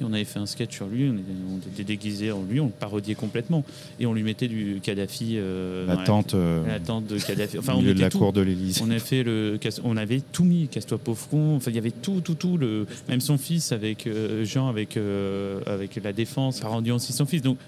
Et 0.01 0.05
on 0.05 0.13
avait 0.13 0.25
fait 0.25 0.39
un 0.39 0.47
sketch 0.47 0.75
sur 0.75 0.87
lui, 0.87 1.11
on 1.11 1.15
était, 1.15 1.23
on 1.53 1.59
était 1.73 1.85
déguisé 1.85 2.33
en 2.33 2.43
lui, 2.43 2.59
on 2.61 2.67
le 2.67 2.71
parodiait 2.73 3.15
complètement. 3.15 3.65
Et 3.99 4.07
on 4.07 4.15
lui 4.15 4.23
mettait 4.23 4.49
du 4.49 4.81
Kadhafi. 4.83 5.35
euh, 5.37 5.87
La 5.87 5.99
tente 5.99 6.35
euh, 6.35 6.67
la 6.67 6.81
tente 6.81 7.07
de 7.07 7.19
Kadhafi. 7.19 7.59
Enfin, 7.59 7.75
au 7.75 7.79
on 7.79 7.83
de 7.83 7.93
la 7.93 8.09
tout. 8.09 8.19
cour 8.19 8.33
de 8.33 8.41
l'Élysée. 8.41 8.81
On 8.85 8.91
a 8.91 8.99
fait 8.99 9.23
le, 9.23 9.59
casse- 9.61 9.81
on 9.85 9.97
avait 9.97 10.21
tout 10.33 10.45
mis, 10.45 10.69
casse-toi 10.69 10.99
pauvre 10.99 11.29
con. 11.29 11.57
Enfin, 11.57 11.71
il 11.71 11.75
y 11.75 11.79
avait 11.79 11.91
tout, 11.91 12.21
tout, 12.23 12.35
tout. 12.35 12.57
Le, 12.57 12.87
même 13.09 13.21
son 13.21 13.37
fils 13.39 13.73
avec 13.73 14.07
euh, 14.07 14.45
Jean, 14.45 14.69
avec 14.69 14.97
euh, 14.97 15.61
avec 15.67 16.01
la 16.03 16.13
défense, 16.13 16.65
a 16.65 16.69
rendu 16.69 16.91
aussi 16.93 17.13
son 17.13 17.27
fils. 17.27 17.43
Donc, 17.43 17.59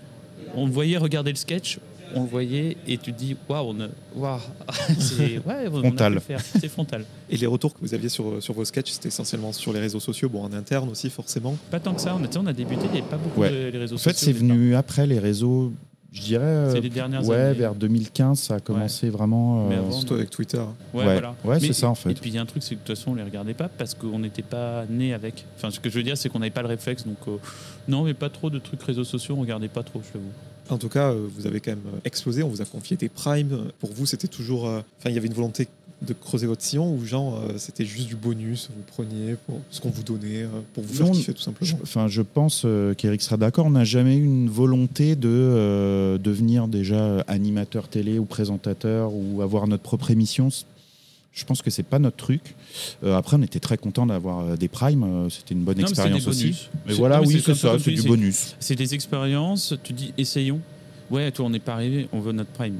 on 0.55 0.67
le 0.67 0.73
voyait 0.73 0.97
regarder 0.99 1.31
le 1.31 1.37
sketch, 1.37 1.79
on 2.15 2.23
le 2.23 2.29
voyait 2.29 2.77
et 2.87 2.99
tu 2.99 3.13
te 3.13 3.19
dis, 3.19 3.37
waouh, 3.49 3.75
on 3.75 4.21
waouh, 4.21 4.39
c'est 4.99 5.39
ouais, 5.47 5.69
Frontal. 5.71 6.21
C'est. 6.41 6.69
Et 7.31 7.37
les 7.37 7.47
retours 7.47 7.75
que 7.75 7.81
vous 7.81 7.95
aviez 7.95 8.09
sur, 8.09 8.43
sur 8.43 8.55
vos 8.55 8.65
sketchs, 8.65 8.91
c'était 8.93 9.09
essentiellement 9.09 9.53
sur 9.53 9.73
les 9.73 9.81
réseaux 9.81 10.01
sociaux, 10.01 10.29
bon, 10.29 10.43
en 10.45 10.53
interne 10.53 10.89
aussi, 10.91 11.11
forcément. 11.11 11.57
Pas 11.71 11.81
tant 11.81 11.95
que 11.95 12.01
ça. 12.01 12.15
On 12.17 12.23
on 12.41 12.47
a 12.47 12.53
débuté, 12.53 12.83
il 12.87 12.91
n'y 12.93 12.99
avait 12.99 13.09
pas 13.09 13.17
beaucoup 13.17 13.41
Ouais. 13.41 13.51
de 13.51 13.69
les 13.73 13.79
réseaux 13.79 13.97
En 13.97 13.99
fait, 13.99 14.13
sociaux. 14.13 14.27
c'est 14.33 14.39
venu 14.39 14.75
après 14.75 15.07
les 15.07 15.19
réseaux, 15.19 15.73
je 16.13 16.21
dirais. 16.21 16.43
euh, 16.45 16.73
C'est 16.73 16.81
les 16.81 16.89
dernières 16.91 17.27
ouais, 17.27 17.37
années. 17.37 17.59
vers 17.59 17.75
2015, 17.75 18.39
ça 18.39 18.55
a 18.57 18.61
commencé 18.61 19.09
vraiment. 19.11 19.69
Mais 19.69 19.77
euh, 19.77 19.79
avant, 19.81 19.93
Surtout 19.93 20.15
avec 20.15 20.31
Twitter. 20.31 20.59
Ouais, 20.59 21.05
Ouais. 21.05 21.05
voilà. 21.13 21.35
Ouais, 21.45 21.61
c'est 21.61 21.73
ça, 21.73 21.89
en 21.89 21.95
fait. 21.95 22.11
Et 22.11 22.15
puis 22.15 22.31
il 22.31 22.35
y 22.35 22.39
a 22.39 22.43
un 22.43 22.47
truc, 22.47 22.63
c'est 22.63 22.75
que 22.75 22.81
de 22.81 22.87
toute 22.87 22.97
façon, 22.97 23.13
on 23.13 23.15
les 23.15 23.23
regardait 23.23 23.55
pas 23.55 23.69
parce 23.69 23.95
qu'on 23.95 24.19
n'était 24.19 24.43
pas 24.43 24.85
né 24.91 25.15
avec. 25.15 25.45
Enfin, 25.57 25.71
ce 25.71 25.81
que 25.81 25.89
je 25.91 25.97
veux 25.97 26.03
dire, 26.03 26.17
c'est 26.17 26.29
qu'on 26.29 26.39
n'avait 26.41 26.51
pas 26.51 26.63
le 26.63 26.69
réflexe. 26.69 27.07
Donc, 27.07 27.17
euh, 27.29 27.37
non, 27.89 28.05
mais 28.05 28.15
pas 28.15 28.29
trop 28.31 28.51
de 28.51 28.59
trucs 28.59 28.83
réseaux 28.83 29.05
sociaux, 29.05 29.35
on 29.39 29.41
regardait 29.41 29.69
pas 29.69 29.83
trop, 29.83 30.01
je 30.03 30.19
l'avoue. 30.19 30.31
En 30.71 30.79
tout 30.79 30.89
cas, 30.89 31.11
euh, 31.11 31.27
vous 31.37 31.47
avez 31.47 31.61
quand 31.61 31.73
même 31.73 31.81
euh, 31.95 31.99
explosé, 32.05 32.43
on 32.43 32.49
vous 32.49 32.63
a 32.63 32.65
confié 32.65 32.97
des 32.97 33.09
primes. 33.09 33.65
Pour 33.81 33.91
vous, 33.93 34.07
c'était 34.07 34.29
toujours. 34.29 34.67
euh, 34.69 34.81
Enfin, 34.99 35.11
il 35.11 35.15
y 35.15 35.19
avait 35.19 35.27
une 35.29 35.35
volonté 35.35 35.69
de 36.07 36.15
creuser 36.15 36.47
votre 36.49 36.63
sillon 36.63 36.93
ou 36.95 37.05
genre, 37.05 37.39
euh, 37.39 37.53
c'était 37.59 37.85
juste 37.85 38.09
du 38.09 38.17
bonus, 38.17 38.71
vous 38.75 38.83
preniez 38.83 39.37
pour 39.47 39.61
ce 39.71 39.81
qu'on 39.81 39.91
vous 39.91 40.03
donnait, 40.03 40.43
euh, 40.43 40.49
pour 40.75 40.83
vous 40.83 40.93
faire 40.95 41.07
Non, 41.07 41.13
kiffer 41.13 41.33
tout 41.33 41.43
simplement? 41.43 41.79
enfin, 41.83 42.09
je 42.09 42.23
pense 42.23 42.63
euh, 42.65 42.93
qu'Eric 42.95 43.23
sera 43.23 43.37
d'accord. 43.37 43.67
On 43.67 43.71
n'a 43.71 43.85
jamais 43.85 44.17
eu 44.17 44.25
une 44.25 44.49
volonté 44.51 45.15
de 45.15 46.19
devenir 46.21 46.67
déjà 46.67 47.21
animateur 47.29 47.87
télé 47.89 48.19
ou 48.19 48.25
présentateur 48.25 49.13
ou 49.15 49.43
avoir 49.43 49.69
notre 49.69 49.85
propre 49.85 50.11
émission. 50.11 50.49
Je 51.33 51.45
pense 51.45 51.63
que 51.63 51.71
c'est 51.71 51.83
pas 51.83 51.99
notre 51.99 52.17
truc. 52.19 52.55
Euh, 53.03 53.17
après, 53.17 53.37
on 53.39 53.43
était 53.43 53.61
très 53.61 53.79
content 53.79 54.05
d'avoir 54.07 54.41
euh, 54.41 54.57
des 54.57 54.69
primes. 54.69 55.03
Euh, 55.03 55.31
C'était 55.31 55.55
une 55.55 55.65
bonne 55.65 55.79
Non, 55.79 55.87
expérience 55.87 56.27
aussi. 56.27 56.69
Mais 56.87 56.93
voilà, 56.93 57.17
non, 57.17 57.23
mais 57.23 57.29
oui, 57.29 57.43
c'est 57.45 57.55
ça, 57.55 57.79
c'est 57.79 57.91
du 57.91 58.03
bonus. 58.03 58.55
C'est 58.61 58.77
des 58.77 58.95
expériences, 58.95 59.75
tu 59.83 59.95
dis 59.95 60.13
essayons. 60.19 60.61
Ouais, 61.11 61.31
toi, 61.31 61.47
on 61.47 61.51
n'est 61.51 61.59
pas 61.59 61.75
arrivé, 61.75 62.09
on 62.13 62.21
veut 62.21 62.33
notre 62.33 62.51
prime. 62.51 62.79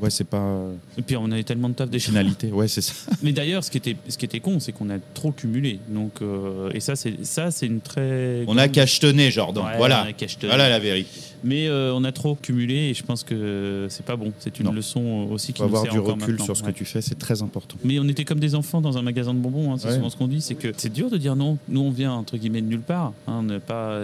Ouais, 0.00 0.10
c'est 0.10 0.24
pas 0.24 0.58
Et 0.98 1.02
puis 1.02 1.16
on 1.16 1.30
avait 1.30 1.44
tellement 1.44 1.68
de 1.68 1.74
taf 1.74 1.88
des 1.88 1.98
finalités. 1.98 2.50
Ouais, 2.50 2.68
c'est 2.68 2.80
ça. 2.80 2.92
Mais 3.22 3.32
d'ailleurs, 3.32 3.62
ce 3.62 3.70
qui 3.70 3.78
était, 3.78 3.96
ce 4.08 4.18
qui 4.18 4.24
était 4.24 4.40
con, 4.40 4.58
c'est 4.60 4.72
qu'on 4.72 4.90
a 4.90 4.98
trop 5.14 5.30
cumulé. 5.32 5.78
Donc, 5.88 6.20
euh, 6.20 6.70
et 6.74 6.80
ça, 6.80 6.96
c'est 6.96 7.24
ça, 7.24 7.50
c'est 7.50 7.66
une 7.66 7.80
très. 7.80 8.44
On 8.48 8.58
a 8.58 8.68
cachetonné, 8.68 9.30
Jordan. 9.30 9.64
Ouais, 9.64 9.76
voilà. 9.76 10.06
Voilà 10.42 10.68
la 10.68 10.78
vérité. 10.78 11.10
Mais 11.44 11.68
euh, 11.68 11.92
on 11.94 12.04
a 12.04 12.12
trop 12.12 12.34
cumulé 12.36 12.74
et 12.74 12.94
je 12.94 13.02
pense 13.02 13.22
que 13.22 13.86
c'est 13.90 14.04
pas 14.04 14.16
bon. 14.16 14.32
C'est 14.40 14.58
une 14.58 14.66
Non. 14.66 14.72
leçon 14.72 15.28
aussi 15.30 15.52
qui 15.52 15.58
Faut 15.62 15.68
nous 15.68 15.76
avoir 15.76 15.82
sert 15.84 15.92
du 15.92 15.98
recul 16.00 16.30
maintenant. 16.32 16.44
sur 16.46 16.56
ce 16.56 16.64
Ouais. 16.64 16.72
que 16.72 16.78
tu 16.78 16.84
fais, 16.86 17.02
c'est 17.02 17.18
très 17.18 17.42
important. 17.42 17.76
Mais 17.84 17.98
on 17.98 18.08
était 18.08 18.24
comme 18.24 18.40
des 18.40 18.54
enfants 18.54 18.80
dans 18.80 18.96
un 18.98 19.02
magasin 19.02 19.34
de 19.34 19.38
bonbons. 19.38 19.72
hein, 19.72 19.76
c'est 19.78 19.88
Ouais. 19.88 19.94
souvent 19.96 20.08
ce 20.10 20.16
qu'on 20.16 20.26
dit, 20.28 20.40
c'est 20.40 20.54
que 20.54 20.72
c'est 20.76 20.92
dur 20.92 21.10
de 21.10 21.18
dire 21.18 21.36
non. 21.36 21.58
Nous, 21.68 21.80
on 21.82 21.90
vient 21.90 22.12
entre 22.12 22.36
guillemets 22.38 22.62
de 22.62 22.66
nulle 22.68 22.80
part. 22.80 23.12
hein, 23.28 23.42
n'est 23.42 23.60
pas. 23.60 24.00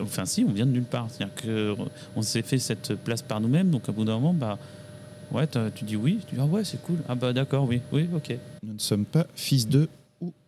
Enfin, 0.00 0.24
si, 0.24 0.44
on 0.48 0.52
vient 0.52 0.66
de 0.66 0.72
nulle 0.72 0.82
part. 0.84 1.06
C'est-à-dire 1.10 1.34
que 1.36 1.74
on 2.16 2.22
s'est 2.22 2.42
fait 2.42 2.58
cette 2.58 2.94
place 3.04 3.22
par 3.22 3.40
nous-mêmes. 3.40 3.70
Donc, 3.70 3.88
à 3.88 3.92
bout 3.92 4.04
d'un 4.04 4.14
moment, 4.14 4.32
bah, 4.32 4.58
ouais, 5.32 5.46
tu 5.74 5.84
dis 5.84 5.96
oui. 5.96 6.20
Tu 6.28 6.34
dis 6.34 6.40
ah 6.40 6.46
ouais, 6.46 6.64
c'est 6.64 6.80
cool. 6.82 6.98
Ah 7.08 7.14
bah 7.14 7.32
d'accord, 7.32 7.66
oui, 7.68 7.80
oui, 7.92 8.08
ok. 8.14 8.36
Nous 8.62 8.74
ne 8.74 8.78
sommes 8.78 9.04
pas 9.04 9.26
fils 9.34 9.68
de 9.68 9.88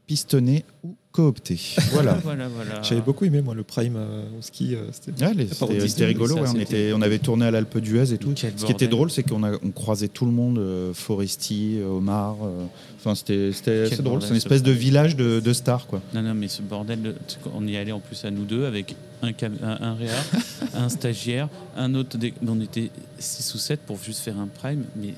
ou 0.06 0.08
pistonnés 0.08 0.64
ou 0.84 0.94
cooptés. 1.12 1.58
Voilà. 1.92 2.14
voilà, 2.22 2.48
voilà. 2.48 2.82
J'avais 2.82 3.00
beaucoup 3.00 3.24
aimé, 3.24 3.40
moi, 3.42 3.54
le 3.54 3.62
prime 3.62 3.96
euh, 3.96 4.22
au 4.38 4.42
ski. 4.42 4.74
euh, 4.74 4.86
c'était- 4.92 5.24
Ouais, 5.24 6.06
rigolo. 6.06 6.34
ouais, 6.36 6.48
on, 6.54 6.58
était, 6.60 6.92
on 6.94 7.02
avait 7.02 7.18
tourné 7.18 7.46
à 7.46 7.50
l'Alpe 7.50 7.78
d'Huez 7.78 8.12
et 8.12 8.18
tout. 8.18 8.32
Quel 8.36 8.52
Ce 8.56 8.64
qui 8.64 8.72
était 8.72 8.86
drôle, 8.86 9.10
c'est 9.10 9.22
qu'on 9.22 9.42
a- 9.42 9.56
on 9.64 9.70
croisait 9.70 10.08
tout 10.08 10.26
le 10.26 10.30
monde, 10.32 10.58
euh, 10.58 10.92
Foresti, 10.94 11.78
euh, 11.78 11.88
Omar. 11.88 12.36
euh, 12.44 12.64
Enfin, 12.98 13.14
c'était 13.14 13.52
assez 13.84 14.02
drôle. 14.02 14.20
C'est 14.20 14.28
une 14.28 14.34
ce 14.34 14.38
espèce 14.38 14.62
de 14.64 14.72
village 14.72 15.14
de, 15.16 15.38
de 15.40 15.52
stars, 15.52 15.86
quoi. 15.86 16.02
Non, 16.12 16.22
non, 16.22 16.34
mais 16.34 16.48
ce 16.48 16.60
bordel, 16.62 17.00
de- 17.02 17.14
on 17.54 17.64
y 17.66 17.76
allait 17.76 17.92
en 17.92 18.00
plus 18.00 18.24
à 18.24 18.30
nous 18.32 18.44
deux 18.44 18.64
avec 18.66 18.96
un, 19.22 19.32
cam- 19.32 19.56
un, 19.62 19.78
un 19.80 19.94
réa, 19.94 20.10
un 20.74 20.88
stagiaire, 20.88 21.48
un 21.76 21.94
autre. 21.94 22.18
dé- 22.18 22.34
On 22.46 22.60
était 22.60 22.90
6 23.18 23.54
ou 23.54 23.58
7 23.58 23.80
pour 23.80 23.98
juste 24.02 24.20
faire 24.20 24.38
un 24.38 24.48
prime, 24.48 24.84
mais 24.96 25.14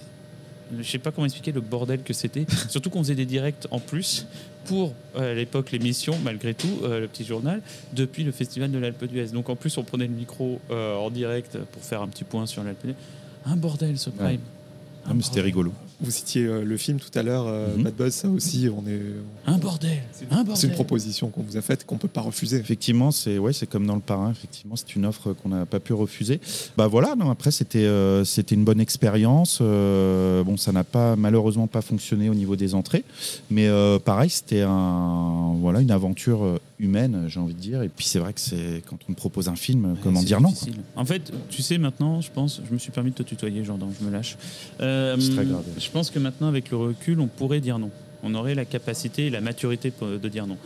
je 0.79 0.87
sais 0.89 0.99
pas 0.99 1.11
comment 1.13 1.25
expliquer 1.25 1.51
le 1.53 1.63
bordel 1.63 2.03
que 2.03 2.13
c'était. 2.13 2.45
Surtout 2.69 2.91
qu'on 2.91 2.99
faisait 3.03 3.15
des 3.15 3.25
directs 3.27 3.67
en 3.71 3.81
plus 3.81 4.27
pour 4.69 4.95
euh, 5.17 5.33
à 5.33 5.35
l'époque 5.35 5.73
l'émission, 5.73 6.15
malgré 6.23 6.55
tout, 6.55 6.81
euh, 6.83 7.01
le 7.01 7.09
petit 7.09 7.25
journal, 7.25 7.63
depuis 7.95 8.23
le 8.23 8.33
festival 8.33 8.71
de 8.71 8.79
l'Alpe 8.79 9.05
d'Huez. 9.05 9.29
Donc 9.29 9.49
en 9.49 9.57
plus, 9.57 9.77
on 9.79 9.83
prenait 9.83 10.07
le 10.07 10.13
micro 10.13 10.61
euh, 10.71 10.95
en 10.97 11.11
direct 11.11 11.59
pour 11.73 11.83
faire 11.83 12.03
un 12.03 12.09
petit 12.09 12.25
point 12.25 12.47
sur 12.47 12.63
l'Alpe 12.63 12.85
d'Huez. 12.85 12.95
Un 13.47 13.57
bordel 13.57 13.99
ce 13.99 14.11
prime. 14.11 14.27
Ouais. 14.27 15.15
Mais 15.15 15.23
c'était 15.23 15.41
rigolo. 15.41 15.73
Vous 16.01 16.11
citiez 16.13 16.45
euh, 16.45 16.63
le 16.65 16.77
film 16.77 16.99
tout 17.01 17.17
à 17.19 17.23
l'heure, 17.25 17.47
euh, 17.49 17.77
Mhm. 17.77 17.83
Bad 17.83 17.95
Buzz, 17.95 18.13
ça 18.15 18.29
aussi, 18.29 18.69
on 18.73 18.87
est. 18.89 19.01
Un 19.47 19.59
bordel. 19.59 19.99
Un 20.31 20.37
bordel. 20.45 20.57
C'est 20.57 20.67
une 20.69 20.73
proposition 20.75 21.29
qu'on 21.29 21.43
vous 21.43 21.57
a 21.57 21.61
faite 21.61 21.85
qu'on 21.87 21.97
peut 21.99 22.07
pas 22.09 22.21
refuser. 22.21 22.57
Effectivement, 22.59 23.11
c'est 23.11 23.39
ouais, 23.39 23.53
c'est 23.53 23.67
comme 23.69 23.87
dans 23.87 23.97
le 23.97 24.01
parrain. 24.01 24.31
Effectivement, 24.31 24.77
c'est 24.77 24.95
une 24.95 25.07
offre 25.07 25.33
qu'on 25.33 25.49
n'a 25.49 25.67
pas 25.67 25.81
pu 25.81 25.93
refuser. 25.95 26.41
Bah 26.77 26.87
voilà. 26.87 27.15
Non, 27.17 27.31
après, 27.31 27.51
c'était 27.51 27.85
euh, 27.87 28.25
c'était 28.25 28.55
une 28.55 28.65
bonne 28.65 28.81
expérience. 28.81 29.59
Euh, 29.61 30.45
bon, 30.45 30.57
ça 30.57 30.71
n'a 30.71 30.85
pas 30.85 31.17
malheureusement 31.17 31.67
pas 31.67 31.83
fonctionné 31.83 32.29
au 32.31 32.35
niveau 32.35 32.55
des 32.55 32.75
entrées, 32.75 33.05
mais 33.51 33.67
euh, 33.67 33.99
pareil, 33.99 34.31
c'était 34.31 34.63
un 34.63 35.55
voilà 35.61 35.81
une 35.81 35.91
aventure 35.91 36.61
humaine, 36.79 37.25
j'ai 37.27 37.41
envie 37.41 37.55
de 37.55 37.59
dire. 37.61 37.83
Et 37.83 37.89
puis 37.89 38.07
c'est 38.07 38.21
vrai 38.21 38.33
que 38.33 38.41
c'est 38.41 38.83
quand 38.89 38.99
on 39.09 39.13
me 39.13 39.17
propose 39.17 39.49
un 39.49 39.57
film, 39.57 39.85
Ouais, 39.85 39.99
comment 40.03 40.23
dire 40.23 40.41
non. 40.41 40.53
En 40.95 41.05
fait, 41.05 41.33
tu 41.51 41.61
sais, 41.63 41.77
maintenant, 41.79 42.21
je 42.21 42.31
pense, 42.33 42.61
je 42.69 42.73
me 42.73 42.79
suis 42.79 42.93
permis 42.93 43.11
de 43.11 43.17
te 43.17 43.23
tutoyer, 43.25 43.65
Jordan, 43.65 43.89
je 44.01 44.07
me 44.07 44.13
lâche. 44.13 44.37
Euh, 44.81 45.17
C'est 45.19 45.35
très 45.35 45.45
grave. 45.45 45.65
Je 45.79 45.88
pense 45.91 46.11
que 46.11 46.19
maintenant, 46.19 46.49
avec 46.49 46.71
le 46.71 46.77
recul, 46.77 47.21
on 47.21 47.27
pourrait 47.27 47.61
dire 47.61 47.79
non. 47.79 47.91
On 48.23 48.35
aurait 48.35 48.55
la 48.55 48.65
capacité 48.65 49.27
et 49.27 49.31
la 49.31 49.41
maturité 49.41 49.93
de 50.01 50.29
dire 50.29 50.47
non. 50.47 50.57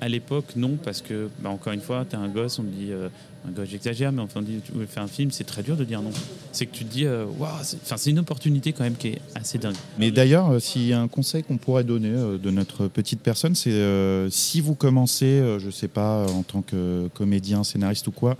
À 0.00 0.08
l'époque, 0.08 0.56
non, 0.56 0.78
parce 0.82 1.00
que, 1.00 1.28
bah, 1.40 1.50
encore 1.50 1.72
une 1.72 1.80
fois, 1.80 2.04
tu 2.08 2.16
es 2.16 2.18
un 2.18 2.28
gosse, 2.28 2.58
on 2.58 2.64
te 2.64 2.68
dit, 2.68 2.90
euh, 2.90 3.08
un 3.46 3.52
gosse, 3.52 3.68
j'exagère, 3.68 4.10
mais 4.10 4.20
enfin, 4.20 4.40
on 4.40 4.42
dit, 4.42 4.58
tu 4.64 4.72
veux 4.72 4.86
faire 4.86 5.04
un 5.04 5.08
film, 5.08 5.30
c'est 5.30 5.44
très 5.44 5.62
dur 5.62 5.76
de 5.76 5.84
dire 5.84 6.02
non. 6.02 6.10
C'est 6.50 6.66
que 6.66 6.74
tu 6.74 6.84
te 6.84 6.92
dis, 6.92 7.06
euh, 7.06 7.24
waouh, 7.38 7.50
c'est 7.62 8.10
une 8.10 8.18
opportunité 8.18 8.72
quand 8.72 8.82
même 8.82 8.96
qui 8.96 9.08
est 9.08 9.20
assez 9.36 9.58
dingue. 9.58 9.76
Mais 9.98 10.10
d'ailleurs, 10.10 10.50
euh, 10.50 10.58
s'il 10.58 10.86
y 10.86 10.92
a 10.92 11.00
un 11.00 11.06
conseil 11.06 11.44
qu'on 11.44 11.56
pourrait 11.56 11.84
donner 11.84 12.10
de 12.10 12.50
notre 12.50 12.88
petite 12.88 13.20
personne, 13.20 13.54
c'est 13.54 14.28
si 14.30 14.60
vous 14.60 14.74
commencez, 14.74 15.58
je 15.58 15.70
sais 15.70 15.88
pas, 15.88 16.26
en 16.26 16.42
tant 16.42 16.62
que 16.62 17.08
comédien, 17.14 17.62
scénariste 17.62 18.08
ou 18.08 18.12
quoi, 18.12 18.36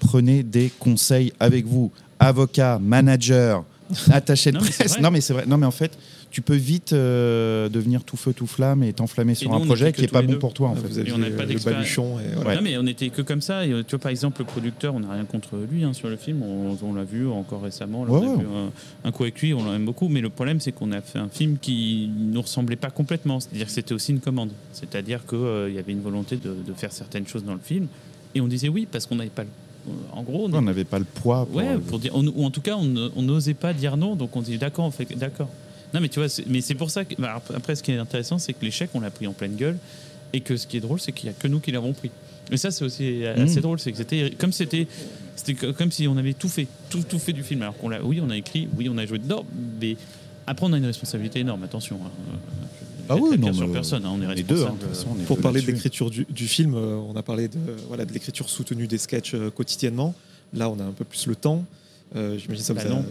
prenez 0.00 0.42
des 0.42 0.70
conseils 0.78 1.32
avec 1.40 1.66
vous, 1.66 1.90
avocat, 2.18 2.78
manager, 2.78 3.64
attaché 4.12 4.52
de 4.52 4.58
Non, 4.58 4.62
presse. 4.64 5.00
Non 5.00 5.10
mais 5.10 5.20
c'est 5.20 5.32
vrai. 5.32 5.44
Non 5.46 5.56
mais 5.56 5.66
en 5.66 5.70
fait, 5.70 5.96
tu 6.30 6.42
peux 6.42 6.54
vite 6.54 6.92
euh, 6.92 7.68
devenir 7.68 8.04
tout 8.04 8.16
feu 8.16 8.32
tout 8.32 8.46
flamme 8.46 8.82
et 8.82 8.92
t'enflammer 8.92 9.34
sur 9.34 9.50
nous, 9.50 9.56
un 9.56 9.66
projet 9.66 9.92
qui 9.92 10.02
est 10.04 10.06
tous 10.06 10.12
pas 10.12 10.22
bon 10.22 10.32
deux. 10.32 10.38
pour 10.38 10.54
toi 10.54 10.68
en 10.68 10.74
Vous 10.74 10.86
fait. 10.88 11.00
aviez 11.00 11.12
on 11.12 11.18
n'a 11.18 11.30
pas 11.30 11.42
le 11.42 11.48
d'expérience. 11.48 11.82
baluchon 11.82 12.18
et 12.20 12.34
voilà. 12.34 12.50
Ouais. 12.50 12.56
Non, 12.56 12.62
mais 12.62 12.78
on 12.78 12.86
était 12.86 13.08
que 13.10 13.22
comme 13.22 13.40
ça. 13.40 13.66
Et, 13.66 13.72
euh, 13.72 13.82
tu 13.82 13.90
vois, 13.90 13.98
par 13.98 14.10
exemple, 14.10 14.40
le 14.40 14.44
producteur, 14.46 14.94
on 14.94 15.00
n'a 15.00 15.12
rien 15.12 15.24
contre 15.24 15.56
lui 15.70 15.82
hein, 15.84 15.92
sur 15.92 16.08
le 16.08 16.16
film. 16.16 16.42
On, 16.42 16.76
on 16.82 16.94
l'a 16.94 17.04
vu 17.04 17.26
encore 17.28 17.62
récemment. 17.62 18.04
là, 18.04 18.12
Ouais, 18.12 18.18
on 18.20 18.22
a 18.32 18.36
ouais. 18.36 18.42
vu 18.42 18.46
un, 19.04 19.08
un 19.08 19.12
coup 19.12 19.24
avec 19.24 19.40
lui, 19.40 19.54
on 19.54 19.70
l'aime 19.72 19.84
beaucoup. 19.84 20.08
Mais 20.08 20.20
le 20.20 20.30
problème, 20.30 20.60
c'est 20.60 20.72
qu'on 20.72 20.92
a 20.92 21.00
fait 21.00 21.18
un 21.18 21.28
film 21.28 21.56
qui 21.60 22.10
nous 22.16 22.42
ressemblait 22.42 22.76
pas 22.76 22.90
complètement. 22.90 23.40
C'est-à-dire 23.40 23.66
que 23.66 23.72
c'était 23.72 23.94
aussi 23.94 24.12
une 24.12 24.20
commande. 24.20 24.50
C'est-à-dire 24.72 25.26
qu'il 25.26 25.74
y 25.74 25.78
avait 25.78 25.92
une 25.92 26.02
volonté 26.02 26.36
de, 26.36 26.54
de 26.66 26.72
faire 26.74 26.92
certaines 26.92 27.26
choses 27.26 27.44
dans 27.44 27.54
le 27.54 27.60
film. 27.62 27.86
Et 28.34 28.40
on 28.40 28.46
disait 28.46 28.68
oui 28.68 28.86
parce 28.90 29.06
qu'on 29.06 29.16
n'avait 29.16 29.30
pas 29.30 29.42
le. 29.42 29.48
En 30.12 30.22
gros, 30.22 30.48
on 30.52 30.62
n'avait 30.62 30.84
pas 30.84 30.98
le 30.98 31.04
poids. 31.04 31.46
Pour, 31.46 31.56
Ouais, 31.56 31.68
euh, 31.68 31.78
pour 31.78 31.98
dire, 31.98 32.12
on- 32.14 32.26
ou 32.26 32.44
en 32.44 32.50
tout 32.50 32.60
cas, 32.60 32.76
on 32.76 33.22
n'osait 33.22 33.54
pas 33.54 33.72
dire 33.72 33.96
non, 33.96 34.16
donc 34.16 34.34
on 34.36 34.42
dit 34.42 34.58
d'accord, 34.58 34.84
on 34.86 34.90
fait 34.90 35.06
d'accord. 35.16 35.48
Non, 35.92 36.00
mais 36.00 36.08
tu 36.08 36.20
vois, 36.20 36.28
mais 36.46 36.60
c'est 36.60 36.74
pour 36.76 36.90
ça 36.90 37.04
que, 37.04 37.14
bah, 37.20 37.42
après, 37.54 37.74
ce 37.74 37.82
qui 37.82 37.90
est 37.92 37.96
intéressant, 37.98 38.38
c'est 38.38 38.52
que 38.52 38.64
l'échec, 38.64 38.90
on 38.94 39.00
l'a 39.00 39.10
pris 39.10 39.26
en 39.26 39.32
pleine 39.32 39.56
gueule, 39.56 39.76
et 40.32 40.40
que 40.40 40.56
ce 40.56 40.66
qui 40.66 40.76
est 40.76 40.80
drôle, 40.80 41.00
c'est 41.00 41.10
qu'il 41.12 41.28
n'y 41.28 41.34
a 41.34 41.38
que 41.38 41.48
nous 41.48 41.58
qui 41.58 41.72
l'avons 41.72 41.92
pris. 41.92 42.10
Et 42.52 42.56
ça, 42.56 42.70
c'est 42.70 42.84
aussi 42.84 43.24
assez 43.26 43.56
Mhm. 43.56 43.62
drôle, 43.62 43.80
c'est 43.80 43.90
que 43.92 43.98
c'était 43.98 44.30
comme 44.38 44.52
c'était, 44.52 44.86
c'était 45.36 45.54
co- 45.54 45.72
comme 45.72 45.90
si 45.90 46.06
on 46.08 46.16
avait 46.16 46.32
tout 46.34 46.48
fait, 46.48 46.66
tout, 46.88 47.02
tout 47.02 47.18
fait 47.18 47.32
du 47.32 47.42
film. 47.42 47.62
Alors 47.62 47.76
qu'on 47.76 47.88
l'a, 47.88 48.04
oui, 48.04 48.20
on 48.22 48.30
a 48.30 48.36
écrit, 48.36 48.68
oui, 48.76 48.88
on 48.88 48.98
a 48.98 49.06
joué 49.06 49.18
dedans, 49.18 49.44
mais 49.80 49.96
après, 50.46 50.66
on 50.66 50.72
a 50.72 50.78
une 50.78 50.86
responsabilité 50.86 51.40
énorme. 51.40 51.62
Attention. 51.64 51.98
hein. 52.04 52.38
Euh, 53.10 53.14
Ah 53.14 53.16
oui, 53.20 53.38
non, 53.38 53.52
sur 53.52 53.70
personne, 53.72 54.04
hein, 54.04 54.12
on 54.14 54.30
est 54.30 54.42
deux, 54.42 54.64
hein, 54.64 54.74
façon, 54.88 55.08
on 55.16 55.20
est 55.20 55.24
Pour 55.24 55.38
parler 55.38 55.60
de 55.60 55.66
l'écriture 55.66 56.10
du, 56.10 56.26
du 56.30 56.46
film, 56.46 56.74
euh, 56.74 56.96
on 56.96 57.16
a 57.16 57.22
parlé 57.22 57.48
de, 57.48 57.58
voilà, 57.88 58.04
de 58.04 58.12
l'écriture 58.12 58.48
soutenue 58.48 58.86
des 58.86 58.98
sketchs 58.98 59.34
euh, 59.34 59.50
quotidiennement. 59.50 60.14
Là, 60.54 60.68
on 60.70 60.78
a 60.78 60.84
un 60.84 60.92
peu 60.92 61.04
plus 61.04 61.26
le 61.26 61.34
temps. 61.34 61.64
Euh, 62.16 62.36
J'imagine 62.38 62.64
ça 62.64 62.74
Bah 62.74 62.82
vous 62.84 62.92
a- 62.92 62.94
non. 62.96 63.04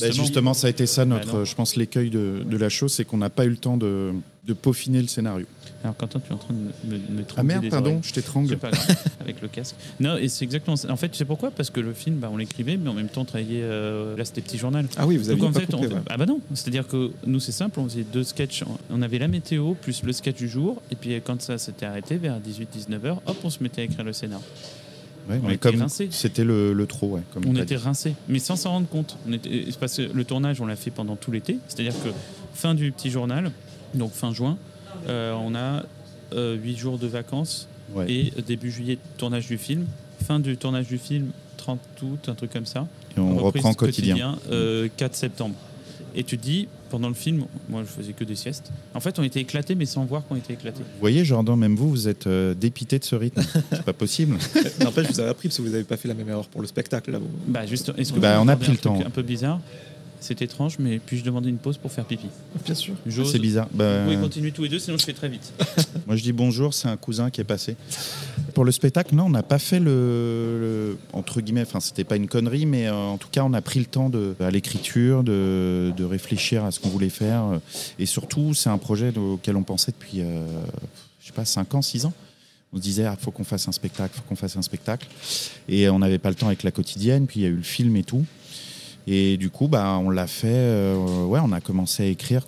Bah, 0.00 0.10
justement, 0.10 0.54
ça 0.54 0.66
a 0.66 0.70
été 0.70 0.86
ça 0.86 1.04
Bah 1.04 1.16
notre, 1.16 1.38
non. 1.38 1.44
je 1.44 1.54
pense, 1.54 1.76
l'écueil 1.76 2.10
de, 2.10 2.42
de 2.46 2.56
la 2.56 2.68
chose, 2.68 2.92
c'est 2.92 3.04
qu'on 3.04 3.16
n'a 3.18 3.30
pas 3.30 3.44
eu 3.46 3.50
le 3.50 3.56
temps 3.56 3.76
de, 3.76 4.12
de 4.46 4.52
peaufiner 4.52 5.00
le 5.00 5.08
scénario. 5.08 5.46
Alors 5.84 5.96
Quentin, 5.96 6.20
tu 6.20 6.30
es 6.30 6.32
en 6.34 6.38
train 6.38 6.54
de 6.54 6.58
me, 6.88 6.96
me, 6.96 7.18
me 7.18 7.24
Ah 7.36 7.42
merde, 7.42 7.62
des 7.62 7.68
pardon, 7.70 7.90
oreilles. 7.90 8.02
je 8.04 8.12
t'étrangle. 8.12 8.48
C'est 8.50 8.56
pas 8.56 8.70
grave, 8.70 8.96
avec 9.20 9.40
le 9.42 9.48
casque. 9.48 9.74
Non, 9.98 10.16
et 10.16 10.28
c'est 10.28 10.44
exactement 10.44 10.76
ça. 10.76 10.90
En 10.92 10.96
fait, 10.96 11.08
tu 11.08 11.16
sais 11.16 11.24
pourquoi? 11.24 11.50
Parce 11.50 11.70
que 11.70 11.80
le 11.80 11.92
film, 11.92 12.16
bah, 12.16 12.28
on 12.32 12.36
l'écrivait, 12.36 12.76
mais 12.76 12.88
en 12.88 12.94
même 12.94 13.08
temps, 13.08 13.22
on 13.22 13.24
travaillait. 13.24 13.62
euh, 13.62 14.16
là, 14.16 14.24
c'était 14.24 14.42
petit 14.42 14.58
journal. 14.58 14.86
Ah 14.96 15.06
oui, 15.06 15.16
vous 15.16 15.30
en 15.32 15.36
pas 15.52 15.60
fait, 15.60 15.66
coupé, 15.66 15.74
on 15.78 15.82
fait- 15.82 15.94
ouais. 15.94 16.00
ah 16.08 16.16
bah 16.16 16.26
non, 16.26 16.40
c'est-à-dire 16.54 16.86
que 16.86 17.10
nous 17.26 17.40
c'est 17.40 17.50
simple, 17.52 17.80
on 17.80 17.84
faisait 17.88 18.04
deux 18.04 18.22
sketchs, 18.24 18.62
on 18.90 19.02
avait 19.02 19.18
la 19.18 19.28
météo 19.28 19.74
plus 19.74 20.02
le 20.04 20.12
sketch 20.12 20.36
du 20.36 20.48
jour, 20.48 20.80
et 20.92 20.94
puis 20.94 21.20
quand 21.24 21.40
ça 21.42 21.58
s'était 21.58 21.86
arrêté 21.86 22.16
vers 22.16 22.38
18-19 22.38 23.04
heures, 23.06 23.22
hop, 23.26 23.36
on 23.42 23.50
se 23.50 23.62
mettait 23.62 23.80
à 23.82 23.84
écrire 23.84 24.04
le 24.04 24.12
scénar. 24.12 24.40
Ouais, 25.28 25.38
On 25.42 25.46
mais 25.48 25.54
était 25.54 25.70
comme 25.70 25.80
rincés. 25.80 26.08
c'était 26.10 26.44
le, 26.44 26.72
le 26.72 26.86
trop, 26.86 27.08
ouais. 27.10 27.22
Comme 27.34 27.44
On 27.46 27.54
était 27.56 27.76
rincés, 27.76 28.14
mais 28.28 28.38
sans 28.40 28.56
s'en 28.56 28.70
rendre 28.70 28.88
compte. 28.88 29.16
On 29.28 29.32
était, 29.32 29.64
parce 29.80 29.96
que 29.96 30.02
le 30.02 30.24
tournage, 30.24 30.60
on 30.60 30.66
l'a 30.66 30.74
fait 30.76 30.90
pendant 30.90 31.14
tout 31.16 31.30
l'été, 31.30 31.58
c'est-à-dire 31.68 31.94
que 32.02 32.08
fin 32.54 32.74
du 32.74 32.90
petit 32.92 33.10
journal, 33.10 33.50
donc 33.94 34.12
fin 34.12 34.32
juin, 34.32 34.58
on 35.08 35.54
a 35.54 35.82
8 36.34 36.76
jours 36.76 36.98
de 36.98 37.06
vacances 37.06 37.68
Ouais. 37.94 38.10
et 38.10 38.32
début 38.46 38.70
juillet 38.70 38.96
tournage 39.18 39.46
du 39.48 39.58
film, 39.58 39.84
fin 40.24 40.40
du 40.40 40.56
tournage 40.56 40.86
du 40.86 40.96
film 40.96 41.26
30 41.58 41.78
août, 42.02 42.28
un 42.28 42.34
truc 42.34 42.50
comme 42.52 42.64
ça. 42.64 42.86
Et 43.16 43.20
on 43.20 43.36
reprend 43.36 43.74
quotidien. 43.74 44.38
euh, 44.50 44.88
4 44.96 45.14
septembre. 45.14 45.54
Et 46.14 46.24
tu 46.24 46.38
te 46.38 46.42
dis, 46.42 46.68
pendant 46.90 47.08
le 47.08 47.14
film, 47.14 47.44
moi 47.68 47.82
je 47.82 47.88
faisais 47.88 48.12
que 48.14 48.24
des 48.24 48.34
siestes. 48.34 48.70
En 48.94 49.00
fait, 49.00 49.18
on 49.18 49.22
était 49.22 49.40
éclatés, 49.40 49.74
mais 49.74 49.84
sans 49.86 50.04
voir 50.06 50.24
qu'on 50.26 50.36
était 50.36 50.54
éclatés. 50.54 50.80
Vous 50.82 51.00
voyez, 51.00 51.22
Jordan, 51.24 51.56
même 51.58 51.74
vous, 51.76 51.90
vous 51.90 52.08
êtes 52.08 52.26
euh, 52.26 52.54
dépité 52.54 52.98
de 52.98 53.04
ce 53.04 53.14
rythme. 53.16 53.42
C'est 53.72 53.82
pas 53.82 53.92
possible. 53.92 54.36
N'empêche, 54.80 55.08
je 55.08 55.12
vous 55.12 55.20
avez 55.20 55.30
appris 55.30 55.48
parce 55.48 55.56
que 55.58 55.62
vous 55.62 55.68
n'avez 55.70 55.84
pas 55.84 55.96
fait 55.98 56.08
la 56.08 56.14
même 56.14 56.28
erreur 56.28 56.46
pour 56.48 56.60
le 56.62 56.66
spectacle. 56.66 57.10
Là, 57.12 57.18
vous. 57.18 57.28
Bah, 57.46 57.66
juste, 57.66 57.92
est-ce 57.98 58.12
que 58.12 58.18
Bah, 58.20 58.38
vous 58.38 58.44
on 58.44 58.48
a 58.48 58.56
pris 58.56 58.72
le 58.72 58.78
temps. 58.78 58.98
Un 59.04 59.10
peu 59.10 59.22
bizarre? 59.22 59.60
C'est 60.24 60.40
étrange, 60.40 60.76
mais 60.78 61.00
puis-je 61.00 61.24
demander 61.24 61.48
une 61.50 61.56
pause 61.58 61.76
pour 61.78 61.90
faire 61.90 62.04
pipi? 62.04 62.26
Bien 62.64 62.74
sûr. 62.76 62.94
C'est 63.26 63.40
bizarre. 63.40 63.66
Bah, 63.74 64.04
Vous 64.04 64.10
pouvez 64.12 64.22
continuer 64.22 64.52
tous 64.52 64.62
les 64.62 64.68
deux, 64.68 64.78
sinon 64.78 64.96
je 64.96 65.04
fais 65.04 65.12
très 65.12 65.28
vite. 65.28 65.52
Moi, 66.06 66.14
je 66.14 66.22
dis 66.22 66.32
bonjour, 66.32 66.72
c'est 66.74 66.86
un 66.86 66.96
cousin 66.96 67.28
qui 67.28 67.40
est 67.40 67.44
passé. 67.44 67.74
Pour 68.54 68.64
le 68.64 68.70
spectacle, 68.70 69.16
non, 69.16 69.24
on 69.24 69.30
n'a 69.30 69.42
pas 69.42 69.58
fait 69.58 69.80
le, 69.80 69.90
le- 70.60 70.98
entre 71.12 71.40
guillemets, 71.40 71.62
enfin, 71.62 71.80
c'était 71.80 72.04
pas 72.04 72.14
une 72.14 72.28
connerie, 72.28 72.66
mais 72.66 72.86
euh, 72.86 72.94
en 72.94 73.18
tout 73.18 73.26
cas, 73.32 73.42
on 73.42 73.52
a 73.52 73.60
pris 73.60 73.80
le 73.80 73.86
temps 73.86 74.10
de, 74.10 74.36
à 74.38 74.50
l'écriture, 74.52 75.24
de, 75.24 75.92
de 75.96 76.04
réfléchir 76.04 76.64
à 76.64 76.70
ce 76.70 76.78
qu'on 76.78 76.90
voulait 76.90 77.08
faire, 77.08 77.58
et 77.98 78.06
surtout, 78.06 78.54
c'est 78.54 78.70
un 78.70 78.78
projet 78.78 79.12
auquel 79.18 79.56
on 79.56 79.64
pensait 79.64 79.90
depuis, 79.90 80.20
euh, 80.20 80.44
je 81.20 81.26
sais 81.26 81.32
pas, 81.32 81.44
5 81.44 81.74
ans, 81.74 81.82
6 81.82 82.04
ans. 82.06 82.12
On 82.72 82.76
se 82.78 82.82
disait, 82.82 83.02
il 83.10 83.22
faut 83.22 83.30
qu'on 83.32 83.44
fasse 83.44 83.66
un 83.68 83.72
spectacle, 83.72 84.14
faut 84.14 84.22
qu'on 84.28 84.36
fasse 84.36 84.56
un 84.56 84.62
spectacle, 84.62 85.08
et 85.68 85.88
on 85.88 85.98
n'avait 85.98 86.18
pas 86.18 86.28
le 86.30 86.36
temps 86.36 86.46
avec 86.46 86.62
la 86.62 86.70
quotidienne, 86.70 87.26
puis 87.26 87.40
il 87.40 87.42
y 87.42 87.46
a 87.46 87.50
eu 87.50 87.56
le 87.56 87.62
film 87.62 87.96
et 87.96 88.04
tout, 88.04 88.24
et 89.06 89.36
du 89.36 89.50
coup, 89.50 89.68
bah, 89.68 89.98
on 90.00 90.10
l'a 90.10 90.26
fait, 90.26 90.48
euh, 90.48 91.24
ouais, 91.24 91.40
on 91.42 91.52
a 91.52 91.60
commencé 91.60 92.04
à 92.04 92.06
écrire 92.06 92.46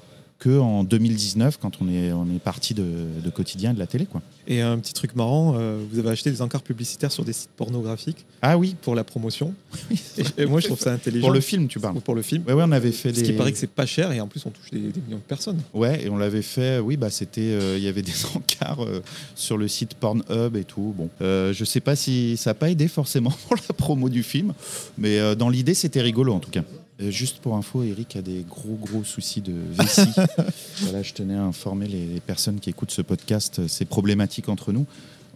en 0.51 0.85
2019 0.85 1.59
quand 1.61 1.81
on 1.81 1.89
est 1.89 2.13
on 2.13 2.27
est 2.27 2.39
parti 2.39 2.75
de, 2.75 2.85
de 3.25 3.31
quotidien 3.31 3.75
de 3.75 3.79
la 3.79 3.87
télé 3.87 4.07
quoi. 4.07 4.23
Et 4.47 4.61
un 4.61 4.79
petit 4.79 4.93
truc 4.93 5.17
marrant, 5.17 5.55
euh, 5.57 5.79
vous 5.91 5.99
avez 5.99 6.11
acheté 6.11 6.31
des 6.31 6.43
encarts 6.43 6.63
publicitaires 6.63 7.11
sur 7.11 7.25
des 7.25 7.33
sites 7.33 7.51
pornographiques 7.57 8.27
Ah 8.43 8.59
oui, 8.59 8.77
pour 8.83 8.95
la 8.95 9.03
promotion. 9.05 9.55
et, 10.19 10.43
et 10.43 10.47
moi, 10.47 10.61
je 10.61 10.67
trouve 10.67 10.79
ça 10.79 10.93
intelligent. 10.93 11.25
pour 11.27 11.33
le 11.33 11.41
film 11.41 11.67
tu 11.67 11.81
parles. 11.81 11.97
Ou 11.97 12.01
pour 12.01 12.15
le 12.15 12.23
film. 12.23 12.43
Ouais 12.47 12.53
ouais, 12.53 12.65
on 12.67 12.73
avait 12.73 12.93
fait 12.93 13.09
Parce 13.11 13.21
des 13.23 13.27
qu'il 13.27 13.37
paraît 13.37 13.53
que 13.53 13.59
c'est 13.59 13.67
pas 13.71 13.87
cher 13.87 14.13
et 14.13 14.21
en 14.21 14.29
plus 14.29 14.45
on 14.47 14.51
touche 14.51 14.71
des, 14.71 14.79
des 14.81 15.01
millions 15.01 15.17
de 15.19 15.23
personnes. 15.23 15.61
Ouais, 15.73 16.05
et 16.05 16.11
on 16.11 16.17
l'avait 16.17 16.43
fait 16.43 16.79
oui 16.79 16.97
bah 16.97 17.11
c'était 17.11 17.41
euh, 17.41 17.79
il 17.79 17.85
y 17.85 17.89
avait 17.89 18.03
des 18.03 18.13
encarts 18.35 18.85
euh, 18.85 19.03
sur 19.35 19.57
le 19.57 19.67
site 19.69 19.95
Pornhub 19.95 20.57
et 20.57 20.65
tout. 20.65 20.95
Bon, 20.97 21.09
euh, 21.23 21.53
je 21.53 21.65
sais 21.65 21.81
pas 21.81 21.97
si 21.97 22.37
ça 22.37 22.51
a 22.51 22.55
pas 22.55 22.71
aidé 22.71 22.89
forcément 22.89 23.31
pour 23.49 23.57
la 23.57 23.75
promo 23.75 24.09
du 24.09 24.23
film, 24.23 24.53
mais 24.99 25.19
euh, 25.19 25.35
dans 25.35 25.49
l'idée 25.49 25.75
c'était 25.75 26.03
rigolo 26.03 26.33
en 26.35 26.41
tout 26.41 26.51
cas. 26.51 26.63
Euh, 27.03 27.11
juste 27.11 27.39
pour 27.39 27.57
info, 27.57 27.83
Eric 27.83 28.15
a 28.17 28.23
des 28.23 28.45
gros 28.49 28.77
gros 28.81 29.03
soucis 29.05 29.41
de 29.41 29.53
vessie. 29.73 30.09
voilà, 30.83 31.03
je 31.03 31.13
tenais 31.13 31.35
à 31.35 31.43
informer 31.43 31.89
les, 31.89 32.07
les 32.07 32.21
personnes 32.21 32.61
qui 32.61 32.71
écoutent 32.71 32.93
ce 32.93 33.03
podcast, 33.03 33.59
euh, 33.59 33.65
c'est 33.69 33.85
problématique 33.85 34.49
entre 34.49 34.73
nous. 34.73 34.87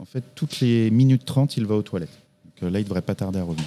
En 0.00 0.04
fait, 0.04 0.22
toutes 0.36 0.60
les 0.60 0.90
minutes 0.92 1.24
30, 1.24 1.56
il 1.56 1.66
va 1.66 1.74
aux 1.74 1.82
toilettes. 1.82 2.16
Donc 2.44 2.62
euh, 2.62 2.70
là, 2.70 2.78
il 2.78 2.84
devrait 2.84 3.02
pas 3.02 3.16
tarder 3.16 3.40
à 3.40 3.42
revenir. 3.44 3.64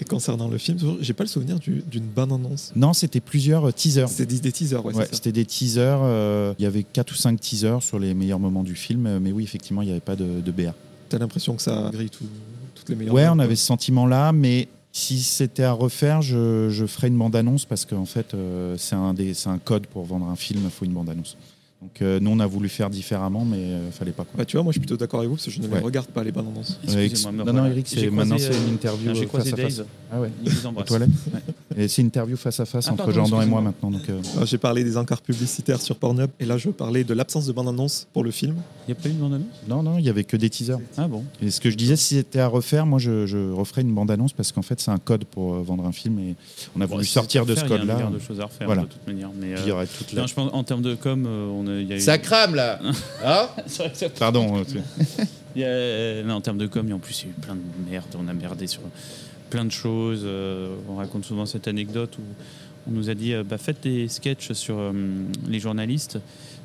Et 0.00 0.04
concernant 0.04 0.48
le 0.48 0.58
film, 0.58 0.78
j'ai 1.00 1.12
pas 1.12 1.24
le 1.24 1.28
souvenir 1.28 1.58
du- 1.58 1.82
d'une 1.88 2.04
bonne 2.06 2.30
annonce. 2.32 2.72
Non, 2.76 2.92
c'était 2.92 3.20
plusieurs 3.20 3.72
teasers. 3.74 4.08
C'était 4.08 4.26
des, 4.26 4.38
des 4.40 4.52
teasers, 4.52 4.84
ouais, 4.84 4.92
c'était 5.12 5.32
des 5.32 5.44
teasers. 5.44 5.98
euh, 6.02 6.54
il 6.58 6.62
y 6.62 6.66
avait 6.66 6.84
4 6.84 7.10
ou 7.12 7.14
5 7.16 7.40
teasers 7.40 7.82
sur 7.82 7.98
les 7.98 8.14
meilleurs 8.14 8.38
moments 8.38 8.62
du 8.64 8.74
film. 8.76 9.18
Mais 9.18 9.32
oui, 9.32 9.42
effectivement, 9.44 9.82
il 9.82 9.86
n'y 9.86 9.90
avait 9.92 10.00
pas 10.00 10.14
de, 10.16 10.40
de 10.40 10.50
BA. 10.52 10.72
T'as 11.08 11.18
l'impression 11.18 11.54
que 11.56 11.62
ça 11.62 11.90
grille 11.92 12.10
tout- 12.10 12.24
toutes 12.76 12.88
les 12.88 12.94
meilleures. 12.96 13.14
Ouais, 13.14 13.24
notes, 13.26 13.34
on 13.36 13.38
avait 13.40 13.56
ce 13.56 13.64
sentiment-là. 13.66 14.30
Mais 14.32 14.68
si 14.98 15.22
c'était 15.22 15.62
à 15.62 15.72
refaire, 15.72 16.22
je, 16.22 16.84
ferais 16.88 17.06
une 17.06 17.16
bande-annonce 17.16 17.64
parce 17.64 17.84
qu'en 17.84 18.04
fait, 18.04 18.34
euh, 18.34 18.76
c'est 18.76 18.96
un, 18.96 19.14
des- 19.14 19.32
c'est 19.32 19.48
un 19.48 19.58
code 19.58 19.86
pour 19.86 20.04
vendre 20.04 20.26
un 20.26 20.34
film. 20.34 20.62
Il 20.64 20.70
faut 20.70 20.84
une 20.84 20.92
bande-annonce. 20.92 21.36
Donc, 21.80 22.02
euh, 22.02 22.18
nous, 22.20 22.30
on 22.32 22.40
a 22.40 22.46
voulu 22.46 22.68
faire 22.68 22.90
différemment, 22.90 23.44
mais 23.44 23.56
euh, 23.58 23.90
fallait 23.92 24.10
pas. 24.10 24.24
Quoi. 24.24 24.32
Bah, 24.38 24.44
tu 24.44 24.56
vois, 24.56 24.64
moi 24.64 24.72
je 24.72 24.74
suis 24.74 24.80
plutôt 24.80 24.96
d'accord 24.96 25.20
avec 25.20 25.30
vous 25.30 25.36
parce 25.36 25.44
que 25.46 25.52
je 25.52 25.60
ne 25.60 25.68
les 25.68 25.78
regarde 25.78 26.08
pas 26.08 26.24
les 26.24 26.32
bandes 26.32 26.48
annonces. 26.48 26.76
Excusez-moi, 26.82 27.44
non, 27.44 27.52
non. 27.52 27.66
Eric, 27.66 27.86
c'est 27.86 27.96
croisé, 27.96 28.10
maintenant 28.10 28.36
c'est 28.36 28.52
euh, 28.52 28.66
une 28.66 28.74
interview 28.74 29.14
J'ai 29.14 29.24
euh, 29.24 29.28
face 29.28 29.52
à 29.52 29.56
face. 29.56 29.82
Ah 30.10 30.20
ouais. 30.20 30.30
Il 30.44 30.50
vous 30.50 30.66
embrasse. 30.66 30.88
Et 31.76 31.86
c'est 31.86 32.02
une 32.02 32.08
interview 32.08 32.36
face 32.36 32.58
à 32.58 32.64
face 32.64 32.86
Ah, 32.88 32.94
entre 32.94 33.12
Jordan 33.12 33.42
et 33.42 33.46
moi 33.46 33.60
maintenant. 33.60 33.92
Donc, 33.92 34.08
euh, 34.08 34.20
Alors, 34.34 34.46
J'ai 34.46 34.58
parlé 34.58 34.82
des 34.82 34.96
encarts 34.96 35.22
publicitaires 35.22 35.80
sur 35.80 35.94
Pornhub 35.94 36.30
et 36.40 36.44
là 36.46 36.56
je 36.58 36.70
parlais 36.70 37.04
de 37.04 37.14
l'absence 37.14 37.46
de 37.46 37.52
bande 37.52 37.68
annonce 37.68 38.08
pour 38.12 38.24
le 38.24 38.32
film. 38.32 38.56
Il 38.88 38.94
n'y 38.94 38.98
a 38.98 39.02
pas 39.02 39.08
eu 39.08 39.12
de 39.12 39.18
bande-annonce 39.18 39.46
non, 39.68 39.82
non, 39.84 39.98
il 39.98 40.04
y 40.04 40.08
avait 40.08 40.24
que 40.24 40.36
des 40.36 40.50
teasers. 40.50 40.78
Ah 40.96 41.06
bon? 41.06 41.22
Et 41.40 41.50
ce 41.52 41.60
que 41.60 41.70
je 41.70 41.76
disais, 41.76 41.94
si 41.94 42.16
c'était 42.16 42.40
à 42.40 42.48
refaire, 42.48 42.86
moi 42.86 42.98
je, 42.98 43.26
je 43.26 43.52
referais 43.52 43.82
une 43.82 43.94
bande-annonce 43.94 44.32
parce 44.32 44.50
qu'en 44.50 44.62
fait 44.62 44.80
c'est 44.80 44.90
un 44.90 44.98
code 44.98 45.24
pour 45.24 45.54
euh, 45.54 45.62
vendre 45.62 45.84
un 45.86 45.92
film 45.92 46.18
et 46.18 46.34
on 46.74 46.80
a 46.80 46.86
Bon, 46.88 46.94
voulu 46.96 47.06
si 47.06 47.12
sortir 47.12 47.46
de 47.46 47.54
ce 47.54 47.60
faire, 47.60 47.68
Il 47.68 47.86
y 47.86 47.90
a 47.90 47.94
code-là. 47.94 48.10
de 48.10 48.18
choses 48.18 48.40
à 48.40 48.46
refaire 48.46 48.66
Voilà. 48.66 48.82
de 48.82 48.86
toute 48.88 49.06
manière. 49.06 49.30
Mais, 49.38 49.54
Puis 49.54 49.62
il 49.64 49.68
y 49.68 49.70
euh, 49.70 49.74
aurait 49.74 49.86
toute 49.86 50.12
la- 50.12 50.22
non, 50.22 50.26
je 50.26 50.34
pense 50.34 50.50
en 50.52 50.64
termes 50.64 50.82
de 50.82 50.94
com, 50.96 51.24
euh, 51.28 51.46
on 51.48 51.67
a, 51.68 51.80
il 51.80 51.88
y 51.88 51.92
a 51.92 51.96
eu. 51.96 52.00
Ça 52.00 52.18
crame 52.18 52.54
là 52.54 52.78
Hein 53.24 53.48
Pardon. 54.18 54.58
euh, 54.58 54.64
tu- 54.64 54.78
Il 55.56 55.62
y 55.62 55.64
a- 55.64 55.68
euh, 55.68 56.22
non, 56.24 56.34
en 56.34 56.40
termes 56.40 56.58
de 56.58 56.66
com, 56.66 56.86
il 56.86 56.90
y 56.90 56.92
a 56.92 56.96
en 56.96 56.98
plus, 56.98 57.22
il 57.22 57.26
y 57.26 57.28
a 57.28 57.30
eu 57.30 57.40
plein 57.40 57.54
de 57.54 57.90
merde. 57.90 58.06
On 58.18 58.28
a 58.28 58.32
merdé 58.34 58.66
sur 58.66 58.82
plein 59.50 59.64
de 59.64 59.70
choses. 59.72 60.22
Euh, 60.24 60.74
on 60.88 60.96
raconte 60.96 61.24
souvent 61.24 61.46
cette 61.46 61.68
anecdote 61.68 62.16
où 62.18 62.22
on 62.88 62.92
nous 62.92 63.10
a 63.10 63.14
dit 63.14 63.32
euh, 63.34 63.44
bah, 63.44 63.58
faites 63.58 63.82
des 63.82 64.08
sketchs 64.08 64.52
sur 64.52 64.76
euh, 64.78 64.92
les 65.48 65.58
journalistes, 65.60 66.18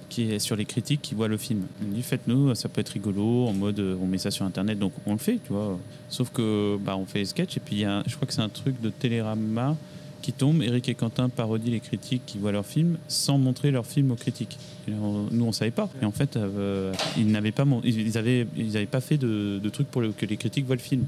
qui, 0.10 0.40
sur 0.40 0.56
les 0.56 0.66
critiques 0.66 1.02
qui 1.02 1.16
voient 1.16 1.28
le 1.28 1.38
film. 1.38 1.64
On 1.82 1.92
dit 1.94 2.04
faites-nous, 2.04 2.54
ça 2.56 2.70
peut 2.70 2.82
être 2.82 2.90
rigolo, 2.90 3.48
en 3.48 3.54
mode 3.54 3.80
euh, 3.80 3.96
on 4.02 4.06
met 4.06 4.18
ça 4.20 4.30
sur 4.32 4.46
internet, 4.46 4.78
donc 4.78 4.94
on 5.08 5.14
le 5.14 5.18
fait, 5.18 5.40
tu 5.46 5.52
vois. 5.54 5.80
Sauf 6.10 6.30
que 6.30 6.78
bah, 6.78 6.96
on 6.98 7.06
fait 7.06 7.20
les 7.20 7.26
sketchs 7.26 7.58
et 7.58 7.60
puis 7.60 7.76
il 7.78 7.82
y 7.82 7.86
a, 7.86 8.04
je 8.06 8.16
crois 8.16 8.28
que 8.28 8.34
c'est 8.34 8.42
un 8.42 8.50
truc 8.50 8.80
de 8.80 8.90
Télérama 8.90 9.76
qui 10.24 10.34
tombe. 10.34 10.64
Eric 10.64 10.90
et 10.90 10.96
Quentin 10.96 11.30
parodient 11.30 11.72
les 11.72 11.80
critiques 11.80 12.24
qui 12.26 12.40
voient 12.40 12.52
leur 12.52 12.66
film 12.66 12.98
sans 13.08 13.38
montrer 13.38 13.70
leur 13.70 13.86
film 13.86 14.10
aux 14.12 14.16
critiques. 14.16 14.58
Et 14.88 14.92
on- 14.94 15.28
nous, 15.30 15.46
on 15.46 15.52
savait 15.52 15.70
pas. 15.72 15.90
Et 16.02 16.06
en 16.06 16.12
fait, 16.12 16.36
euh, 16.36 16.92
ils 17.16 17.28
n'avaient 17.28 17.52
pas, 17.52 17.64
avaient, 18.16 18.48
ils 18.58 18.88
pas 18.88 19.02
fait 19.02 19.18
de, 19.18 19.60
de 19.64 19.70
trucs 19.70 19.88
pour 19.88 20.02
que 20.18 20.26
les 20.26 20.38
critiques 20.38 20.66
voient 20.66 20.76
le 20.76 20.82
film. 20.82 21.06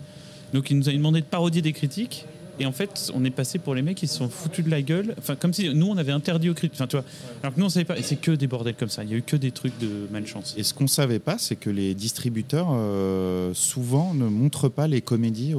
Donc, 0.54 0.70
ils 0.70 0.78
nous 0.78 0.88
avaient 0.88 0.98
demandé 0.98 1.22
de 1.22 1.26
parodier 1.26 1.64
des 1.64 1.74
critiques. 1.74 2.26
Et 2.58 2.66
en 2.66 2.72
fait, 2.72 3.12
on 3.14 3.26
est 3.26 3.32
passé 3.32 3.60
pour 3.60 3.76
les 3.76 3.82
mecs 3.82 3.98
qui 3.98 4.08
se 4.08 4.16
sont 4.16 4.30
foutus 4.30 4.64
de 4.64 4.70
la 4.72 4.82
gueule. 4.82 5.14
Enfin, 5.18 5.36
comme 5.36 5.52
si 5.52 5.68
nous, 5.74 5.88
on 5.88 5.98
avait 5.98 6.14
interdit 6.14 6.50
aux 6.50 6.54
critiques. 6.54 6.80
Enfin. 6.80 7.04
Alors 7.44 7.54
que 7.54 7.60
nous, 7.60 7.66
on 7.66 7.70
savait 7.70 7.84
pas. 7.84 7.98
Et 7.98 8.02
c'est 8.02 8.16
que 8.16 8.32
des 8.32 8.48
bordels 8.48 8.76
comme 8.76 8.88
ça. 8.88 9.04
Il 9.04 9.10
y 9.10 9.14
a 9.14 9.18
eu 9.18 9.24
que 9.24 9.36
des 9.36 9.52
trucs 9.52 9.78
de 9.80 9.90
malchance. 10.10 10.56
Et 10.58 10.64
ce 10.64 10.74
qu'on 10.74 10.88
savait 10.88 11.20
pas, 11.20 11.38
c'est 11.38 11.58
que 11.58 11.70
les 11.70 11.94
distributeurs 11.96 12.70
euh, 12.72 13.54
souvent 13.54 14.14
ne 14.14 14.28
montrent 14.28 14.70
pas 14.70 14.88
les 14.88 15.02
comédies 15.02 15.54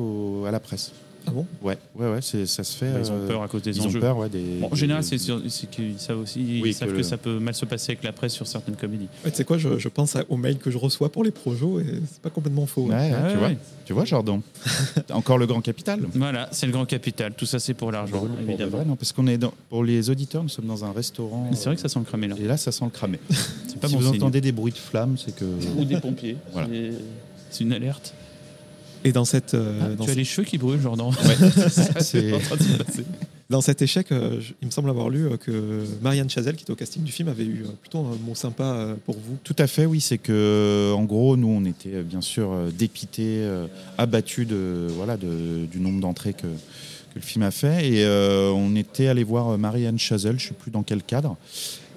à 0.46 0.50
la 0.50 0.58
presse. 0.60 0.92
Ah 1.28 1.30
bon 1.32 1.46
Ouais, 1.62 1.76
ouais, 1.96 2.08
ouais, 2.12 2.22
c'est- 2.22 2.46
ça 2.46 2.62
se 2.64 2.76
fait. 2.76 2.92
Bah, 2.92 3.00
ils 3.02 3.10
ont 3.10 3.14
euh, 3.16 3.26
peur 3.26 3.42
à 3.42 3.48
cause 3.48 3.62
des 3.62 3.76
ils 3.76 3.82
ont 3.82 3.86
enjeux. 3.86 4.00
peur, 4.00 4.16
ouais, 4.18 4.28
des. 4.28 4.58
Bon, 4.60 4.66
en 4.66 4.70
des- 4.70 4.76
général, 4.76 5.02
c'est 5.02 5.16
qu'ils 5.16 5.98
savent 5.98 6.20
aussi 6.20 6.40
ils 6.40 6.62
Oui, 6.62 6.72
savent 6.72 6.88
que 6.88 6.92
que, 6.92 6.98
le- 6.98 7.02
ça 7.02 7.16
peut 7.16 7.38
mal 7.38 7.54
se 7.54 7.64
passer 7.64 7.92
avec 7.92 8.04
la 8.04 8.12
presse 8.12 8.32
sur 8.32 8.46
certaines 8.46 8.76
comédies. 8.76 9.08
Ouais, 9.24 9.30
Tu 9.30 9.36
sais 9.38 9.44
quoi, 9.44 9.58
je, 9.58 9.78
je 9.78 9.88
pense 9.88 10.16
aux 10.28 10.36
mails 10.36 10.58
que 10.58 10.70
je 10.70 10.78
reçois 10.78 11.10
pour 11.10 11.24
les 11.24 11.30
projos 11.32 11.80
et 11.80 11.86
c'est 12.10 12.20
pas 12.22 12.30
complètement 12.30 12.66
faux. 12.66 12.86
Ouais, 12.86 12.94
hein. 12.94 12.98
ouais, 12.98 13.12
Ah 13.16 13.28
tu 13.30 13.34
ouais, 13.34 13.38
vois, 13.38 13.50
tu 13.86 13.92
vois, 13.92 14.04
Jordan. 14.04 14.40
Encore 15.12 15.38
le 15.38 15.46
grand 15.46 15.60
capital. 15.60 16.00
Voilà, 16.14 16.48
c'est 16.52 16.66
le 16.66 16.72
grand 16.72 16.86
capital. 16.86 17.32
Tout 17.36 17.46
ça, 17.46 17.58
c'est 17.58 17.74
pour 17.74 17.90
l'argent, 17.92 18.26
évidemment. 18.46 18.70
vrai, 18.76 18.84
non, 18.84 18.96
parce 18.96 19.12
qu'on 19.12 19.26
est 19.26 19.38
dans, 19.38 19.52
pour 19.68 19.84
les 19.84 20.10
auditeurs, 20.10 20.42
nous 20.42 20.48
sommes 20.48 20.66
dans 20.66 20.84
un 20.84 20.92
restaurant. 20.92 21.46
Mais 21.50 21.56
C'est 21.56 21.66
vrai 21.66 21.74
que 21.74 21.82
ça 21.82 21.88
sent 21.88 21.98
le 21.98 22.04
cramé 22.04 22.28
là. 22.28 22.36
Et 22.38 22.46
là, 22.46 22.56
ça 22.56 22.70
sent 22.72 22.84
le 22.84 22.90
cramé. 22.90 23.18
C'est 23.66 23.80
pas 23.80 23.88
si 23.88 23.94
bon 23.94 24.00
vous 24.00 24.06
signe. 24.12 24.22
entendez 24.22 24.40
des 24.40 24.52
bruits 24.52 24.72
de 24.72 24.78
flammes, 24.78 25.16
c'est 25.18 25.34
que. 25.34 25.44
Ou 25.76 25.84
des 25.84 26.00
pompiers. 26.00 26.36
Voilà. 26.52 26.68
C'est 27.50 27.64
une 27.64 27.72
alerte. 27.72 28.14
Et 29.06 29.12
dans, 29.12 29.24
cette, 29.24 29.54
euh, 29.54 29.78
Ah, 29.82 29.88
dans, 29.94 30.04
tu 30.04 30.10
as 30.10 30.14
les 30.14 30.24
cheveux 30.24 30.44
qui 30.44 30.58
brûlent, 30.58 30.80
Jordan. 30.80 31.10
Ça, 31.70 32.00
c'est- 32.00 32.32
dans 33.50 33.60
cet 33.60 33.80
échec, 33.82 34.10
euh, 34.10 34.40
je- 34.40 34.52
il 34.60 34.66
me 34.66 34.72
semble 34.72 34.90
avoir 34.90 35.08
lu 35.08 35.26
euh, 35.26 35.36
que 35.36 35.84
Marianne 36.02 36.28
Chazelle, 36.28 36.56
qui 36.56 36.64
était 36.64 36.72
au 36.72 36.76
casting 36.76 37.02
du 37.04 37.12
film, 37.12 37.28
avait 37.28 37.44
eu 37.44 37.62
euh, 37.64 37.70
plutôt 37.80 37.98
un 38.00 38.16
mot 38.26 38.34
sympa 38.34 38.64
euh, 38.64 38.94
pour 39.04 39.14
vous. 39.14 39.36
Tout 39.44 39.54
à 39.58 39.66
fait, 39.68 39.86
oui. 39.86 40.00
C'est 40.00 40.18
que, 40.18 40.92
en 40.96 41.04
gros, 41.04 41.36
nous, 41.36 41.48
on 41.48 41.64
était 41.64 42.02
bien 42.02 42.20
sûr 42.20 42.50
dépités, 42.76 43.42
euh, 43.44 43.66
abattus 43.96 44.46
de, 44.46 44.88
voilà, 44.96 45.16
de- 45.16 45.66
du 45.70 45.78
nombre 45.78 46.00
d'entrées 46.00 46.32
que, 46.32 46.42
que 46.42 47.14
le 47.14 47.20
film 47.20 47.44
a 47.44 47.52
fait. 47.52 47.88
Et 47.88 48.04
euh, 48.04 48.50
on 48.50 48.74
était 48.74 49.06
allé 49.06 49.22
voir 49.22 49.56
Marianne 49.56 49.98
Chazelle, 50.00 50.38
je 50.40 50.46
ne 50.46 50.48
sais 50.48 50.54
plus 50.58 50.72
dans 50.72 50.82
quel 50.82 51.02
cadre. 51.04 51.36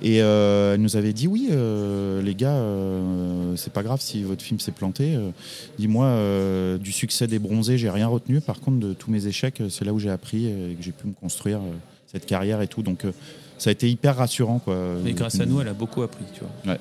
Et 0.01 0.21
euh, 0.21 0.75
elle 0.75 0.81
nous 0.81 0.95
avait 0.95 1.13
dit 1.13 1.27
oui, 1.27 1.49
euh, 1.51 2.21
les 2.21 2.35
gars, 2.35 2.53
euh, 2.55 3.55
c'est 3.57 3.73
pas 3.73 3.83
grave 3.83 3.99
si 4.01 4.23
votre 4.23 4.41
film 4.41 4.59
s'est 4.59 4.71
planté. 4.71 5.15
Euh, 5.15 5.29
Dis-moi, 5.77 6.05
euh, 6.05 6.77
du 6.77 6.91
succès 6.91 7.27
des 7.27 7.39
bronzés, 7.39 7.77
j'ai 7.77 7.89
rien 7.89 8.07
retenu. 8.07 8.39
Par 8.41 8.59
contre, 8.61 8.79
de 8.79 8.93
tous 8.93 9.11
mes 9.11 9.27
échecs, 9.27 9.61
c'est 9.69 9.83
là 9.85 9.93
où 9.93 9.99
j'ai 9.99 10.09
appris 10.09 10.45
et 10.47 10.75
que 10.77 10.83
j'ai 10.83 10.91
pu 10.91 11.07
me 11.07 11.13
construire 11.13 11.59
euh, 11.59 11.71
cette 12.07 12.25
carrière 12.25 12.61
et 12.61 12.67
tout. 12.67 12.81
Donc, 12.81 13.03
euh, 13.05 13.11
ça 13.57 13.69
a 13.69 13.73
été 13.73 13.89
hyper 13.89 14.15
rassurant. 14.15 14.59
Quoi. 14.59 14.77
Mais 15.03 15.11
grâce 15.13 15.39
à 15.39 15.45
nous, 15.45 15.59
elle 15.59 15.67
a 15.67 15.73
beaucoup 15.73 16.01
appris, 16.01 16.23
tu 16.33 16.41
vois. 16.41 16.77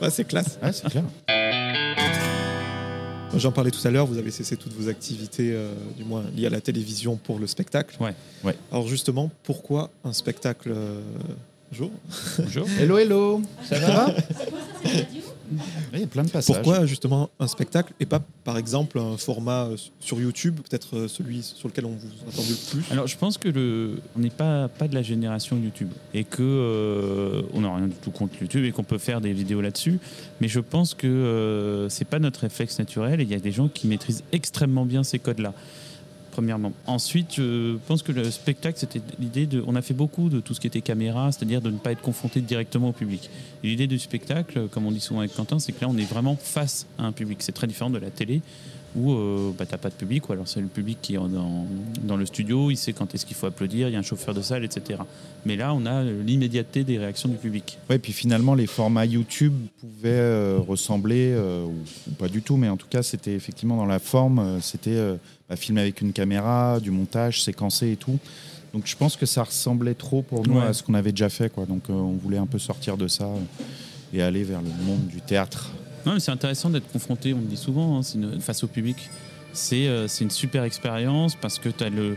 Ouais, 0.00 0.10
c'est 0.10 0.24
classe. 0.24 0.58
Ouais, 0.62 0.72
c'est 0.72 0.88
clair. 0.88 1.04
J'en 3.36 3.50
parlais 3.50 3.72
tout 3.72 3.86
à 3.86 3.90
l'heure, 3.90 4.06
vous 4.06 4.18
avez 4.18 4.30
cessé 4.30 4.56
toutes 4.56 4.72
vos 4.74 4.88
activités, 4.88 5.50
euh, 5.52 5.72
du 5.96 6.04
moins 6.04 6.22
liées 6.36 6.46
à 6.46 6.50
la 6.50 6.60
télévision 6.60 7.16
pour 7.16 7.38
le 7.40 7.46
spectacle. 7.48 7.96
Ouais. 8.00 8.14
Ouais. 8.44 8.54
Alors 8.70 8.86
justement, 8.86 9.30
pourquoi 9.42 9.90
un 10.04 10.12
spectacle 10.12 10.70
euh, 10.72 11.00
jour 11.74 11.90
Bonjour. 12.38 12.66
Hello, 12.78 12.98
hello. 12.98 13.42
Ça 13.64 13.78
va 13.78 14.14
Il 15.92 16.00
y 16.00 16.02
a 16.02 16.06
plein 16.06 16.22
de 16.22 16.30
passages. 16.30 16.56
Pourquoi 16.56 16.86
justement 16.86 17.30
un 17.38 17.46
spectacle 17.46 17.92
et 18.00 18.06
pas 18.06 18.20
par 18.44 18.56
exemple 18.56 18.98
un 18.98 19.16
format 19.16 19.64
euh, 19.64 19.76
sur 20.00 20.20
YouTube, 20.20 20.56
peut-être 20.56 20.96
euh, 20.96 21.08
celui 21.08 21.42
sur 21.42 21.68
lequel 21.68 21.86
on 21.86 21.90
vous 21.90 22.08
attendait 22.28 22.48
le 22.48 22.70
plus? 22.80 22.92
Alors, 22.92 23.06
je 23.06 23.16
pense 23.16 23.38
que 23.38 23.48
le, 23.48 24.00
on 24.16 24.20
n'est 24.20 24.30
pas, 24.30 24.68
pas 24.68 24.88
de 24.88 24.94
la 24.94 25.02
génération 25.02 25.56
YouTube 25.56 25.90
et 26.14 26.24
que 26.24 26.42
euh, 26.42 27.42
on 27.52 27.60
n'a 27.60 27.74
rien 27.74 27.86
du 27.88 27.94
tout 27.94 28.10
contre 28.10 28.34
YouTube 28.40 28.64
et 28.64 28.72
qu'on 28.72 28.84
peut 28.84 28.98
faire 28.98 29.20
des 29.20 29.32
vidéos 29.32 29.60
là-dessus. 29.60 29.98
Mais 30.40 30.48
je 30.48 30.60
pense 30.60 30.94
que 30.94 31.06
euh, 31.06 31.88
c'est 31.88 32.06
pas 32.06 32.18
notre 32.18 32.40
réflexe 32.40 32.78
naturel 32.78 33.20
et 33.20 33.24
il 33.24 33.30
y 33.30 33.34
a 33.34 33.40
des 33.40 33.52
gens 33.52 33.68
qui 33.68 33.86
maîtrisent 33.86 34.24
extrêmement 34.32 34.86
bien 34.86 35.02
ces 35.02 35.18
codes-là. 35.18 35.52
Premièrement. 36.34 36.72
Ensuite, 36.88 37.36
je 37.36 37.76
pense 37.86 38.02
que 38.02 38.10
le 38.10 38.28
spectacle, 38.28 38.76
c'était 38.76 39.00
l'idée 39.20 39.46
de. 39.46 39.62
On 39.68 39.76
a 39.76 39.82
fait 39.82 39.94
beaucoup 39.94 40.28
de 40.28 40.40
tout 40.40 40.52
ce 40.52 40.58
qui 40.58 40.66
était 40.66 40.80
caméra, 40.80 41.30
c'est-à-dire 41.30 41.60
de 41.60 41.70
ne 41.70 41.78
pas 41.78 41.92
être 41.92 42.00
confronté 42.00 42.40
directement 42.40 42.88
au 42.88 42.92
public. 42.92 43.30
L'idée 43.62 43.86
du 43.86 44.00
spectacle, 44.00 44.66
comme 44.68 44.84
on 44.84 44.90
dit 44.90 44.98
souvent 44.98 45.20
avec 45.20 45.32
Quentin, 45.32 45.60
c'est 45.60 45.70
que 45.70 45.80
là, 45.80 45.86
on 45.88 45.96
est 45.96 46.02
vraiment 46.02 46.34
face 46.34 46.88
à 46.98 47.04
un 47.04 47.12
public. 47.12 47.38
C'est 47.40 47.52
très 47.52 47.68
différent 47.68 47.88
de 47.88 47.98
la 47.98 48.10
télé 48.10 48.42
où 48.94 49.12
euh, 49.12 49.50
bah, 49.58 49.66
t'as 49.68 49.76
pas 49.78 49.88
de 49.88 49.94
public, 49.94 50.28
ou 50.28 50.32
alors 50.32 50.46
c'est 50.46 50.60
le 50.60 50.66
public 50.68 50.98
qui 51.02 51.14
est 51.14 51.18
dans, 51.18 51.66
dans 52.02 52.16
le 52.16 52.26
studio, 52.26 52.70
il 52.70 52.76
sait 52.76 52.92
quand 52.92 53.14
est-ce 53.14 53.26
qu'il 53.26 53.36
faut 53.36 53.46
applaudir, 53.46 53.88
il 53.88 53.92
y 53.92 53.96
a 53.96 53.98
un 53.98 54.02
chauffeur 54.02 54.34
de 54.34 54.42
salle, 54.42 54.64
etc. 54.64 55.00
Mais 55.44 55.56
là, 55.56 55.74
on 55.74 55.84
a 55.86 56.02
l'immédiateté 56.04 56.84
des 56.84 56.98
réactions 56.98 57.28
du 57.28 57.36
public. 57.36 57.78
Ouais, 57.90 57.98
puis 57.98 58.12
finalement, 58.12 58.54
les 58.54 58.66
formats 58.66 59.04
YouTube 59.04 59.52
pouvaient 59.80 60.10
euh, 60.10 60.58
ressembler, 60.58 61.32
euh, 61.34 61.64
ou, 61.64 61.74
ou 62.10 62.14
pas 62.14 62.28
du 62.28 62.40
tout, 62.42 62.56
mais 62.56 62.68
en 62.68 62.76
tout 62.76 62.86
cas, 62.88 63.02
c'était 63.02 63.34
effectivement 63.34 63.76
dans 63.76 63.86
la 63.86 63.98
forme, 63.98 64.38
euh, 64.38 64.60
c'était 64.60 64.96
bah, 65.48 65.56
filmé 65.56 65.80
avec 65.80 66.00
une 66.00 66.12
caméra, 66.12 66.78
du 66.80 66.90
montage, 66.90 67.42
séquencé 67.42 67.90
et 67.92 67.96
tout. 67.96 68.18
Donc 68.72 68.86
je 68.86 68.96
pense 68.96 69.16
que 69.16 69.26
ça 69.26 69.44
ressemblait 69.44 69.94
trop 69.94 70.22
pour 70.22 70.46
nous 70.48 70.58
Ouais. 70.58 70.66
à 70.66 70.72
ce 70.72 70.82
qu'on 70.82 70.94
avait 70.94 71.12
déjà 71.12 71.28
fait. 71.28 71.48
Quoi. 71.52 71.64
Donc 71.66 71.84
on 71.88 72.12
voulait 72.12 72.38
un 72.38 72.46
peu 72.46 72.58
sortir 72.58 72.96
de 72.96 73.06
ça 73.06 73.28
et 74.12 74.20
aller 74.22 74.42
vers 74.42 74.62
le 74.62 74.68
monde 74.84 75.06
du 75.06 75.20
théâtre. 75.20 75.70
Non, 76.06 76.14
mais 76.14 76.20
c'est 76.20 76.30
intéressant 76.30 76.70
d'être 76.70 76.90
confronté, 76.90 77.32
on 77.34 77.38
le 77.40 77.46
dit 77.46 77.56
souvent, 77.56 77.98
hein, 77.98 78.02
une- 78.14 78.40
face 78.40 78.62
au 78.64 78.66
public. 78.68 78.96
C'est 79.52 79.86
euh, 79.86 80.08
c'est 80.08 80.24
une 80.24 80.30
super 80.30 80.64
expérience 80.64 81.36
parce 81.36 81.58
que 81.58 81.68
tu 81.68 81.84
as 81.84 81.90
le. 81.90 82.16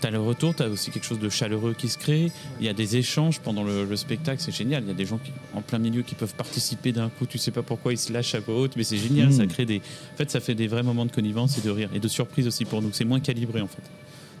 T'as 0.00 0.10
le 0.12 0.20
retour, 0.20 0.54
tu 0.54 0.62
as 0.62 0.68
aussi 0.68 0.92
quelque 0.92 1.04
chose 1.06 1.18
de 1.18 1.28
chaleureux 1.28 1.74
qui 1.76 1.88
se 1.88 1.98
crée. 1.98 2.30
Il 2.60 2.66
y 2.66 2.68
a 2.68 2.72
des 2.72 2.96
échanges 2.96 3.40
pendant 3.40 3.64
le, 3.64 3.84
le 3.84 3.96
spectacle, 3.96 4.40
c'est 4.40 4.54
génial. 4.54 4.84
Il 4.84 4.88
y 4.88 4.90
a 4.92 4.94
des 4.94 5.04
gens 5.04 5.18
qui, 5.18 5.32
en 5.54 5.60
plein 5.60 5.78
milieu 5.80 6.02
qui 6.02 6.14
peuvent 6.14 6.36
participer 6.36 6.92
d'un 6.92 7.08
coup, 7.08 7.26
tu 7.26 7.36
sais 7.36 7.50
pas 7.50 7.62
pourquoi 7.62 7.92
ils 7.92 7.98
se 7.98 8.12
lâchent 8.12 8.36
à 8.36 8.38
voix 8.38 8.60
haute, 8.60 8.76
mais 8.76 8.84
c'est 8.84 8.96
génial. 8.96 9.32
Ça 9.32 9.44
crée 9.48 9.66
des, 9.66 9.78
en 9.78 10.16
fait, 10.16 10.30
ça 10.30 10.38
fait 10.38 10.54
des 10.54 10.68
vrais 10.68 10.84
moments 10.84 11.04
de 11.04 11.10
connivence 11.10 11.58
et 11.58 11.62
de 11.62 11.70
rire 11.70 11.90
et 11.92 11.98
de 11.98 12.06
surprise 12.06 12.46
aussi 12.46 12.64
pour 12.64 12.80
nous. 12.80 12.90
C'est 12.92 13.04
moins 13.04 13.18
calibré 13.18 13.60
en 13.60 13.66
fait. 13.66 13.82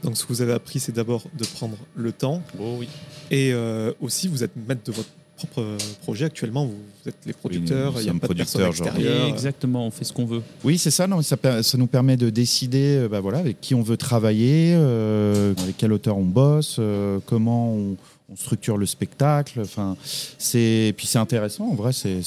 Donc 0.04 0.16
ce 0.16 0.22
que 0.22 0.28
vous 0.28 0.42
avez 0.42 0.52
appris, 0.52 0.78
c'est 0.78 0.92
d'abord 0.92 1.24
de 1.36 1.44
prendre 1.44 1.76
le 1.96 2.12
temps 2.12 2.40
Oh 2.60 2.76
oui. 2.78 2.86
et 3.32 3.52
euh, 3.52 3.92
aussi 4.00 4.28
vous 4.28 4.44
êtes 4.44 4.54
maître 4.68 4.82
de 4.86 4.92
votre 4.92 5.08
propre 5.38 5.60
euh, 5.62 5.78
projet 6.02 6.26
actuellement. 6.26 6.66
Vous, 6.66 6.74
vous 7.02 7.08
êtes 7.08 7.16
les 7.24 7.32
producteurs, 7.32 7.94
il 7.98 8.04
n'y 8.04 8.10
a 8.10 8.14
pas 8.14 8.28
de 8.28 8.34
personne 8.34 8.66
extérieure. 8.66 9.28
Exactement, 9.28 9.86
on 9.86 9.90
fait 9.90 10.04
ce 10.04 10.12
qu'on 10.12 10.26
veut. 10.26 10.42
Oui, 10.64 10.78
c'est 10.78 10.90
ça. 10.90 11.06
Non, 11.06 11.22
ça, 11.22 11.36
nous 11.78 11.86
permet 11.86 12.16
de 12.16 12.30
décider 12.30 12.96
euh, 12.96 13.08
bah, 13.08 13.20
voilà, 13.20 13.38
avec 13.38 13.60
qui 13.60 13.74
on 13.74 13.82
veut 13.82 13.96
travailler, 13.96 14.74
euh, 14.74 15.54
avec 15.62 15.76
quel 15.76 15.92
auteur 15.92 16.18
on 16.18 16.24
bosse, 16.24 16.76
euh, 16.78 17.18
comment 17.26 17.72
on, 17.72 17.96
on 18.30 18.36
structure 18.36 18.76
le 18.76 18.84
spectacle. 18.84 19.60
Enfin, 19.62 19.96
c'est 20.36 20.92
puis 20.96 21.06
c'est 21.06 21.18
intéressant. 21.18 21.64
En 21.70 21.74
vrai, 21.74 21.92
c'est 21.92 22.20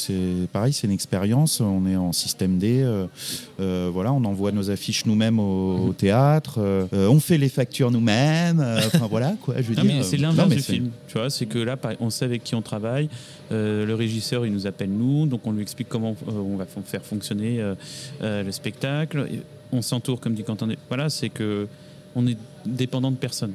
pareil, 0.52 0.74
c'est 0.74 0.88
une 0.88 0.94
expérience. 0.94 1.60
On 1.62 1.86
est 1.86 1.96
en 1.96 2.12
système 2.12 2.58
D. 2.58 2.82
euh, 2.82 3.06
euh, 3.60 3.90
voilà, 3.94 4.12
on 4.12 4.24
envoie 4.26 4.52
nos 4.52 4.72
affiches 4.72 5.06
nous-mêmes 5.06 5.40
au, 5.40 5.78
au 5.90 5.94
théâtre. 5.94 6.56
euh, 6.60 6.88
on 7.08 7.20
fait 7.20 7.38
les 7.38 7.50
factures 7.50 7.92
nous-mêmes. 7.92 8.60
Enfin 8.88 9.08
voilà 9.10 9.36
quoi. 9.42 9.56
Je 9.62 9.68
veux 9.68 9.76
Non, 9.76 9.84
dire. 9.84 9.96
mais 9.98 10.04
c'est 10.04 10.18
l'inverse 10.18 10.50
du 10.50 10.60
film. 10.62 10.90
Tu 11.08 11.18
vois, 11.18 11.30
c'est 11.30 11.46
que 11.46 11.60
là, 11.60 11.78
on 12.00 12.10
sait 12.10 12.26
avec 12.26 12.44
qui 12.44 12.56
on 12.56 12.62
travaille. 12.62 13.08
Le 13.52 13.94
régisseur, 13.94 14.46
il 14.46 14.54
nous 14.54 14.66
appelle 14.66 14.90
nous, 14.92 15.26
donc 15.28 15.42
on 15.46 15.52
lui 15.52 15.62
explique 15.62 15.90
comment 15.90 16.16
on 16.28 16.56
va 16.56 16.66
faire 16.86 17.04
fonctionner 17.04 17.62
le 18.22 18.52
spectacle. 18.52 19.28
On 19.72 19.82
s'entoure, 19.82 20.20
comme 20.20 20.34
dit 20.34 20.44
Quentin. 20.44 20.68
Voilà, 20.88 21.10
c'est 21.10 21.30
que 21.30 21.68
on 22.16 22.26
est 22.28 22.38
dépendant 22.66 23.12
de 23.12 23.16
personne. 23.18 23.54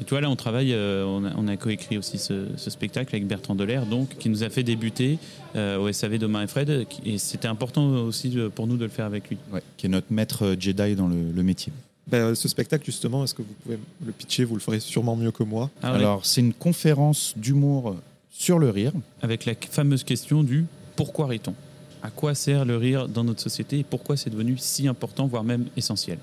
Et 0.00 0.04
tu 0.04 0.10
vois, 0.10 0.20
là, 0.22 0.30
on 0.30 0.36
travaille, 0.36 0.72
euh, 0.72 1.04
on 1.04 1.24
a, 1.24 1.32
on 1.36 1.46
a 1.46 1.56
coécrit 1.56 1.98
aussi 1.98 2.16
ce, 2.18 2.46
ce 2.56 2.70
spectacle 2.70 3.14
avec 3.14 3.26
Bertrand 3.26 3.54
Delair, 3.54 3.84
donc, 3.84 4.16
qui 4.18 4.28
nous 4.30 4.42
a 4.42 4.48
fait 4.48 4.62
débuter 4.62 5.18
euh, 5.56 5.78
au 5.78 5.92
SAV 5.92 6.16
Demain 6.18 6.42
et 6.42 6.46
Fred. 6.46 6.86
Et 7.04 7.18
c'était 7.18 7.48
important 7.48 7.86
aussi 8.04 8.30
de- 8.30 8.48
pour 8.48 8.66
nous 8.66 8.76
de 8.78 8.84
le 8.84 8.90
faire 8.90 9.04
avec 9.04 9.28
lui. 9.28 9.36
ouais, 9.52 9.62
qui 9.76 9.86
est 9.86 9.90
notre 9.90 10.10
maître 10.10 10.44
euh, 10.46 10.56
Jedi 10.58 10.94
dans 10.96 11.08
le, 11.08 11.30
le 11.32 11.42
métier. 11.42 11.72
Ben, 12.06 12.34
ce 12.34 12.48
spectacle 12.48 12.84
justement, 12.86 13.22
est-ce 13.24 13.34
que 13.34 13.42
vous 13.42 13.54
pouvez 13.62 13.78
le 14.04 14.12
pitcher? 14.12 14.44
Vous 14.44 14.54
le 14.54 14.60
ferez 14.60 14.80
sûrement 14.80 15.16
mieux 15.16 15.30
que 15.32 15.42
moi. 15.44 15.70
Ah, 15.82 15.92
ouais. 15.92 15.98
Alors, 15.98 16.24
c'est 16.24 16.40
une 16.40 16.54
conférence 16.54 17.34
d'humour 17.36 17.96
sur 18.32 18.58
le 18.58 18.70
rire. 18.70 18.92
avec 19.22 19.44
la 19.44 19.52
fameuse 19.54 20.02
question 20.02 20.42
du 20.42 20.64
pourquoi 20.96 21.26
rit-on? 21.26 21.54
À 22.02 22.08
quoi 22.10 22.34
sert 22.34 22.64
le 22.64 22.78
rire 22.78 23.06
dans 23.06 23.22
notre 23.22 23.42
société 23.42 23.80
et 23.80 23.84
pourquoi 23.84 24.16
c'est 24.16 24.30
devenu 24.30 24.56
si 24.56 24.88
important, 24.88 25.26
voire 25.26 25.44
même 25.44 25.66
essentiel? 25.76 26.16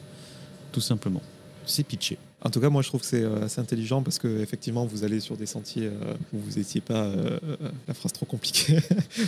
Tout 0.71 0.81
simplement. 0.81 1.21
C'est 1.67 1.83
pitché. 1.85 2.17
En 2.47 2.49
tout 2.49 2.61
cas, 2.61 2.69
moi, 2.69 2.81
je 2.81 2.87
trouve 2.87 3.01
que 3.01 3.05
c'est 3.07 3.23
euh, 3.23 3.43
assez 3.43 3.59
intelligent 3.59 4.01
parce 4.01 4.19
que 4.19 4.39
effectivement, 4.41 4.85
vous 4.85 5.03
allez 5.03 5.19
sur 5.19 5.35
des 5.35 5.45
sentiers 5.45 5.87
euh, 5.87 6.13
où 6.33 6.37
vous 6.39 6.57
n'étiez 6.57 6.79
pas 6.79 7.03
euh, 7.03 7.37
euh, 7.43 7.55
la 7.89 7.93
phrase 7.93 8.13
trop 8.13 8.25
compliquée. 8.25 8.75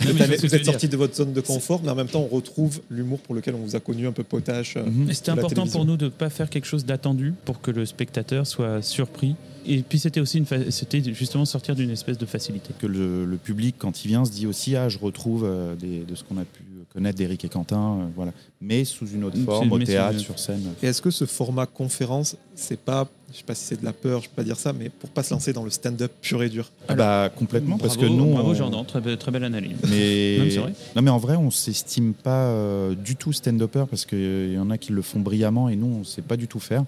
Non, 0.06 0.12
vous 0.14 0.22
allez- 0.22 0.54
êtes 0.54 0.64
sorti 0.64 0.88
de 0.88 0.96
votre 0.96 1.14
zone 1.14 1.34
de 1.34 1.40
confort, 1.42 1.82
mais 1.84 1.90
en 1.90 1.94
même 1.94 2.08
temps, 2.08 2.26
on 2.30 2.34
retrouve 2.34 2.80
l'humour 2.90 3.18
pour 3.20 3.34
lequel 3.34 3.54
on 3.54 3.58
vous 3.58 3.76
a 3.76 3.80
connu 3.80 4.06
un 4.06 4.12
peu 4.12 4.24
potache. 4.24 4.76
Mhm. 4.76 5.12
C'était 5.12 5.30
important 5.32 5.48
télévision. 5.54 5.78
pour 5.80 5.84
nous 5.86 5.96
de 5.98 6.06
ne 6.06 6.10
pas 6.10 6.30
faire 6.30 6.48
quelque 6.48 6.64
chose 6.66 6.86
d'attendu 6.86 7.34
pour 7.44 7.60
que 7.60 7.70
le 7.70 7.84
spectateur 7.84 8.46
soit 8.46 8.80
surpris. 8.80 9.34
Et 9.66 9.82
puis 9.82 9.98
c'était 9.98 10.20
aussi 10.20 10.38
une 10.38 10.46
fa- 10.46 10.70
c'était 10.70 11.02
justement 11.12 11.44
sortir 11.44 11.74
d'une 11.76 11.90
espèce 11.90 12.16
de 12.16 12.24
facilité. 12.24 12.70
que 12.78 12.86
le, 12.86 13.26
le 13.26 13.36
public, 13.36 13.74
quand 13.78 14.02
il 14.04 14.08
vient, 14.08 14.24
se 14.24 14.30
dit 14.32 14.46
aussi 14.46 14.74
Ah, 14.76 14.88
je 14.88 14.96
retrouve 14.98 15.46
des- 15.78 16.04
de 16.04 16.14
ce 16.14 16.24
qu'on 16.24 16.38
a 16.38 16.44
pu 16.46 16.62
connaître 16.92 17.16
d'Éric 17.18 17.44
et 17.44 17.48
Quentin, 17.48 17.98
euh, 18.00 18.06
voilà. 18.16 18.32
mais 18.60 18.84
sous 18.84 19.06
une 19.08 19.22
autre 19.24 19.38
forme, 19.44 19.70
au 19.72 19.78
théâtre, 19.78 20.18
sur 20.18 20.38
scène. 20.38 20.62
Et 20.82 20.86
est-ce 20.88 21.00
que 21.00 21.10
ce 21.10 21.24
format 21.24 21.66
conférence, 21.66 22.36
c'est 22.56 22.80
pas, 22.80 23.08
je 23.32 23.38
sais 23.38 23.44
pas 23.44 23.54
si 23.54 23.64
c'est 23.64 23.80
de 23.80 23.84
la 23.84 23.92
peur, 23.92 24.22
je 24.22 24.28
peux 24.28 24.34
pas 24.34 24.42
dire 24.42 24.58
ça, 24.58 24.72
mais 24.72 24.88
pour 24.88 25.08
pas 25.10 25.22
se 25.22 25.32
lancer 25.32 25.52
dans 25.52 25.62
le 25.62 25.70
stand-up 25.70 26.10
pur 26.20 26.42
et 26.42 26.48
dur? 26.48 26.68
Ah 26.88 26.94
bah, 26.96 27.30
complètement, 27.34 27.78
parce 27.78 27.96
que 27.96 28.06
nous. 28.06 28.32
Bravo 28.32 28.50
on- 28.50 28.54
Jordan, 28.54 28.84
très, 28.84 29.00
be- 29.00 29.16
très 29.16 29.30
belle 29.30 29.44
analyse. 29.44 29.76
Mais... 29.88 30.36
Non, 30.38 30.44
mais 30.44 30.50
c'est 30.50 30.58
vrai. 30.58 30.72
non, 30.96 31.02
mais 31.02 31.10
en 31.10 31.18
vrai, 31.18 31.36
on 31.36 31.50
s'estime 31.52 32.12
pas 32.12 32.46
euh, 32.46 32.94
du 32.96 33.14
tout 33.14 33.32
stand-upper 33.32 33.84
parce 33.88 34.04
qu'il 34.04 34.52
y 34.52 34.58
en 34.58 34.70
a 34.70 34.76
qui 34.78 34.90
le 34.92 35.02
font 35.02 35.20
brillamment 35.20 35.68
et 35.68 35.76
nous, 35.76 35.98
on 36.00 36.04
sait 36.04 36.22
pas 36.22 36.36
du 36.36 36.48
tout 36.48 36.58
faire. 36.60 36.84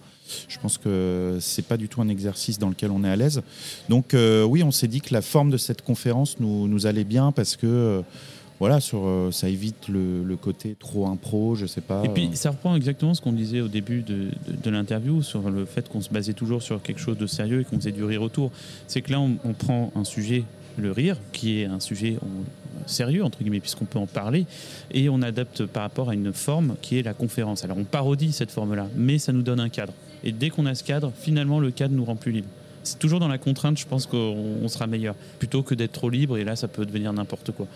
Je 0.49 0.59
pense 0.59 0.79
que 0.79 1.39
c'est 1.41 1.67
pas 1.67 1.77
du 1.77 1.89
tout 1.89 2.01
un 2.01 2.09
exercice 2.09 2.59
dans 2.59 2.69
lequel 2.71 2.91
on 2.91 3.05
est 3.05 3.09
à 3.09 3.17
l'aise. 3.17 3.43
Donc, 3.89 4.15
euh, 4.15 4.43
oui, 4.45 4.63
on 4.65 4.71
s'est 4.73 4.89
dit 4.89 5.01
que 5.01 5.13
la 5.15 5.23
forme 5.23 5.51
de 5.51 5.59
cette 5.59 5.83
conférence 5.83 6.37
nous, 6.41 6.67
nous 6.67 6.87
allait 6.87 7.05
bien 7.05 7.31
parce 7.31 7.55
que. 7.55 7.67
euh, 7.69 8.03
voilà, 8.63 8.79
sur, 8.79 9.01
euh, 9.05 9.33
ça 9.33 9.49
évite 9.49 9.89
le, 9.89 10.23
le 10.23 10.37
côté 10.37 10.77
trop 10.79 11.09
impro, 11.09 11.57
je 11.57 11.67
sais 11.67 11.81
pas. 11.81 12.03
Et 12.05 12.09
puis 12.09 12.27
euh, 12.27 12.35
ça 12.35 12.51
reprend 12.51 12.77
exactement 12.77 13.13
ce 13.13 13.21
qu'on 13.21 13.33
disait 13.33 13.61
au 13.61 13.67
début 13.67 14.03
de, 14.03 14.15
de- 14.47 14.57
de 14.63 14.71
l'interview 14.71 15.21
sur 15.21 15.51
le 15.51 15.65
fait 15.65 15.89
qu'on 15.89 16.01
se 16.01 16.11
basait 16.11 16.33
toujours 16.33 16.63
sur 16.63 16.81
quelque 16.81 17.01
chose 17.01 17.19
de 17.19 17.27
sérieux 17.27 17.61
et 17.61 17.65
qu'on 17.65 17.77
faisait 17.79 17.91
du 17.91 18.05
rire 18.05 18.23
autour. 18.23 18.53
C'est 18.87 19.03
que 19.03 19.11
là, 19.11 19.19
on, 19.21 19.33
on 19.45 19.53
prend 19.53 19.91
un 19.97 20.05
sujet, 20.05 20.45
le 20.79 20.93
rire, 20.93 21.17
qui 21.33 21.59
est 21.61 21.65
un 21.65 21.81
sujet 21.81 22.19
on- 22.23 22.87
sérieux, 22.89 23.25
entre 23.25 23.41
guillemets, 23.43 23.59
puisqu'on 23.61 23.85
peut 23.85 23.99
en 23.99 24.07
parler, 24.07 24.47
et 24.93 25.09
on 25.09 25.23
adapte 25.23 25.67
par 25.67 25.83
rapport 25.83 26.11
à 26.11 26.15
une 26.15 26.33
forme 26.33 26.77
qui 26.83 26.99
est 26.99 27.03
la 27.03 27.15
conférence. 27.15 27.65
Alors 27.65 27.79
on 27.79 27.85
parodie 27.85 28.31
cette 28.33 28.53
forme-là, 28.53 28.87
mais 28.97 29.19
ça 29.19 29.33
nous 29.33 29.43
donne 29.43 29.59
un 29.61 29.69
cadre. 29.71 29.93
Et 30.25 30.31
dès 30.31 30.51
qu'on 30.51 30.67
a 30.67 30.75
ce 30.77 30.85
cadre, 30.85 31.13
finalement, 31.17 31.59
le 31.59 31.73
cadre 31.73 31.95
nous 31.95 32.05
rend 32.05 32.15
plus 32.17 32.31
libre. 32.31 32.49
C'est 32.85 32.99
toujours 33.01 33.19
dans 33.21 33.29
la 33.29 33.39
contrainte, 33.39 33.77
je 33.79 33.87
pense 33.87 34.07
qu'on 34.07 34.37
on 34.63 34.69
sera 34.69 34.87
meilleur, 34.87 35.15
plutôt 35.41 35.63
que 35.65 35.75
d'être 35.75 35.93
trop 35.93 36.11
libre, 36.11 36.37
et 36.39 36.45
là, 36.45 36.55
ça 36.57 36.69
peut 36.69 36.85
devenir 36.87 37.13
n'importe 37.13 37.51
quoi. 37.53 37.67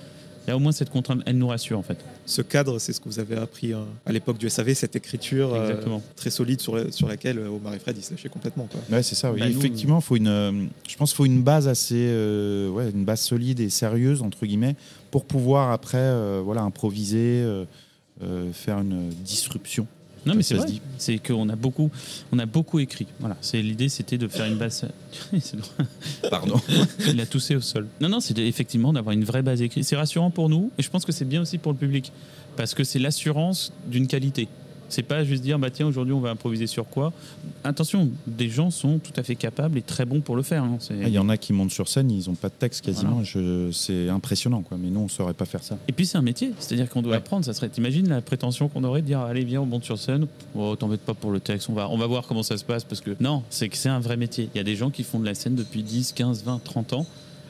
Là, 0.47 0.57
au 0.57 0.59
moins, 0.61 0.73
cette 0.73 0.91
contrainte, 0.91 1.23
elle 1.27 1.39
nous 1.39 1.49
rassure, 1.49 1.79
en 1.79 1.83
fait. 1.83 1.99
Ce 2.25 2.41
cadre, 2.43 2.79
c'est 2.79 2.93
ce 2.93 3.01
que 3.01 3.09
vous 3.09 3.19
avez 3.19 3.37
appris 3.37 3.73
euh, 3.73 3.79
à 4.05 4.13
l'époque 4.13 4.39
du 4.39 4.49
SAV, 4.49 4.75
cette 4.75 4.95
écriture 4.97 5.53
euh, 5.55 5.75
très 6.15 6.31
solide 6.31 6.61
sur, 6.61 6.77
la- 6.77 6.93
sur 6.93 7.09
laquelle 7.09 7.39
euh, 7.39 7.49
Omar 7.49 7.75
et 7.75 7.79
Fred 7.79 7.97
ils 7.99 8.03
se 8.05 8.13
lâchaient 8.13 8.29
complètement. 8.29 8.69
Quoi. 8.71 8.81
Ouais, 8.91 9.03
c'est 9.03 9.15
ça. 9.17 9.33
oui. 9.33 9.41
Bah, 9.41 9.49
nous, 9.49 9.59
Effectivement, 9.59 10.01
faut 10.01 10.17
une, 10.17 10.29
euh, 10.29 10.53
je 10.89 10.97
pense 10.97 11.11
qu'il 11.11 11.17
faut 11.17 11.27
une 11.27 11.43
base 11.43 11.67
assez, 11.69 11.95
euh, 12.11 12.69
ouais, 12.71 12.91
une 12.91 13.05
base 13.05 13.21
solide 13.23 13.59
et 13.61 13.71
sérieuse 13.71 14.23
entre 14.23 14.47
guillemets 14.47 14.77
pour 15.11 15.25
pouvoir 15.25 15.73
après, 15.73 15.99
euh, 15.99 16.43
voilà, 16.45 16.63
improviser, 16.63 17.43
euh, 17.45 17.65
euh, 18.23 18.53
faire 18.53 18.79
une 18.79 19.09
disruption. 19.11 19.87
Non, 20.27 20.35
mais 20.35 20.43
Ça 20.43 20.49
c'est 20.49 20.55
se 20.57 20.61
vrai. 20.61 20.71
dit. 20.71 20.81
C'est 20.99 21.19
qu'on 21.19 21.49
a 21.49 21.57
beaucoup, 21.57 21.91
on 22.33 22.39
a 22.39 22.47
beaucoup 22.47 22.79
écrit. 22.81 23.07
Voilà. 23.21 23.37
C'est 23.41 23.63
l'idée, 23.63 23.89
c'était 23.89 24.19
de 24.19 24.27
faire 24.29 24.47
une 24.47 24.57
base. 24.57 24.85
C'est. 25.41 25.57
Pardon. 26.29 26.61
Il 27.09 27.21
a 27.21 27.27
toussé 27.27 27.55
au 27.57 27.61
sol. 27.61 27.87
Non, 28.01 28.09
non, 28.09 28.21
c'était 28.21 28.47
effectivement 28.47 28.93
d'avoir 28.93 29.13
une 29.15 29.25
vraie 29.25 29.43
base 29.43 29.63
écrite. 29.63 29.85
C'est 29.85 29.97
rassurant 29.97 30.31
pour 30.31 30.49
nous, 30.49 30.71
et 30.79 30.83
je 30.83 30.91
pense 30.91 31.05
que 31.05 31.13
c'est 31.13 31.25
bien 31.25 31.41
aussi 31.43 31.59
pour 31.59 31.73
le 31.73 31.79
public, 31.79 32.13
parce 32.57 32.75
que 32.75 32.83
c'est 32.85 32.99
l'assurance 32.99 33.73
d'une 33.87 34.07
qualité. 34.07 34.49
C'est 34.89 35.03
pas 35.03 35.25
juste 35.25 35.43
dire 35.43 35.59
bah 35.59 35.71
tiens 35.71 35.87
aujourd'hui 35.87 36.13
on 36.15 36.21
va 36.21 36.31
improviser 36.31 36.67
sur 36.67 36.87
quoi. 36.89 37.13
Attention, 37.65 38.11
des 38.27 38.49
gens 38.49 38.71
sont 38.71 38.99
tout 38.99 39.13
à 39.17 39.23
fait 39.23 39.35
capables 39.35 39.79
et 39.79 39.83
très 39.83 40.05
bons 40.05 40.21
pour 40.21 40.37
le 40.37 40.43
faire. 40.43 40.63
hein. 40.65 40.77
C'est- 40.81 40.95
Ah, 41.03 41.09
Il 41.09 41.15
y 41.15 41.19
en 41.19 41.29
a 41.29 41.37
qui 41.37 41.53
montent 41.53 41.71
sur 41.73 41.89
scène, 41.89 42.11
ils 42.11 42.29
n'ont 42.29 42.35
pas 42.35 42.49
de 42.49 42.55
texte 42.59 42.85
quasiment. 42.85 43.23
Je- 43.25 43.71
C'est 43.73 44.09
impressionnant, 44.09 44.63
quoi. 44.63 44.79
Mais 44.81 44.89
nous, 44.91 45.01
on 45.01 45.05
ne 45.05 45.09
saurait 45.09 45.35
pas 45.35 45.45
faire 45.45 45.63
ça. 45.63 45.77
Et 45.89 45.93
puis 45.93 46.07
c'est 46.07 46.19
un 46.19 46.23
métier, 46.23 46.53
c'est-à-dire 46.59 46.89
qu'on 46.89 47.03
doit 47.03 47.13
Ouais. 47.13 47.19
apprendre. 47.19 47.45
Ça 47.45 47.53
serait, 47.53 47.69
t'imagines 47.69 48.09
la 48.09 48.21
prétention 48.21 48.69
qu'on 48.69 48.85
aurait 48.85 49.03
de 49.03 49.07
dire 49.07 49.21
allez 49.21 49.45
viens 49.45 49.61
on 49.63 49.67
monte 49.67 49.85
sur 49.85 49.99
scène. 49.99 50.27
Oh 50.55 50.77
t'embête 50.77 51.01
pas 51.01 51.15
pour 51.15 51.31
le 51.31 51.41
texte, 51.41 51.69
on 51.69 51.73
va, 51.75 51.89
on 51.91 51.97
va 51.99 52.07
voir 52.07 52.27
comment 52.27 52.43
ça 52.43 52.57
se 52.57 52.65
passe 52.65 52.85
parce 52.85 53.01
que 53.01 53.17
non, 53.21 53.43
c'est 53.51 53.69
que 53.69 53.77
c'est 53.77 53.89
un 53.89 54.01
vrai 54.01 54.17
métier. 54.17 54.49
Il 54.55 54.59
y 54.59 54.61
a 54.61 54.65
des 54.65 54.77
gens 54.77 54.91
qui 54.91 55.03
font 55.03 55.19
de 55.21 55.27
la 55.27 55.35
scène 55.35 55.55
depuis 55.55 55.83
10, 55.83 56.13
15, 56.13 56.43
20, 56.45 56.61
30 56.63 56.93
ans 56.93 57.07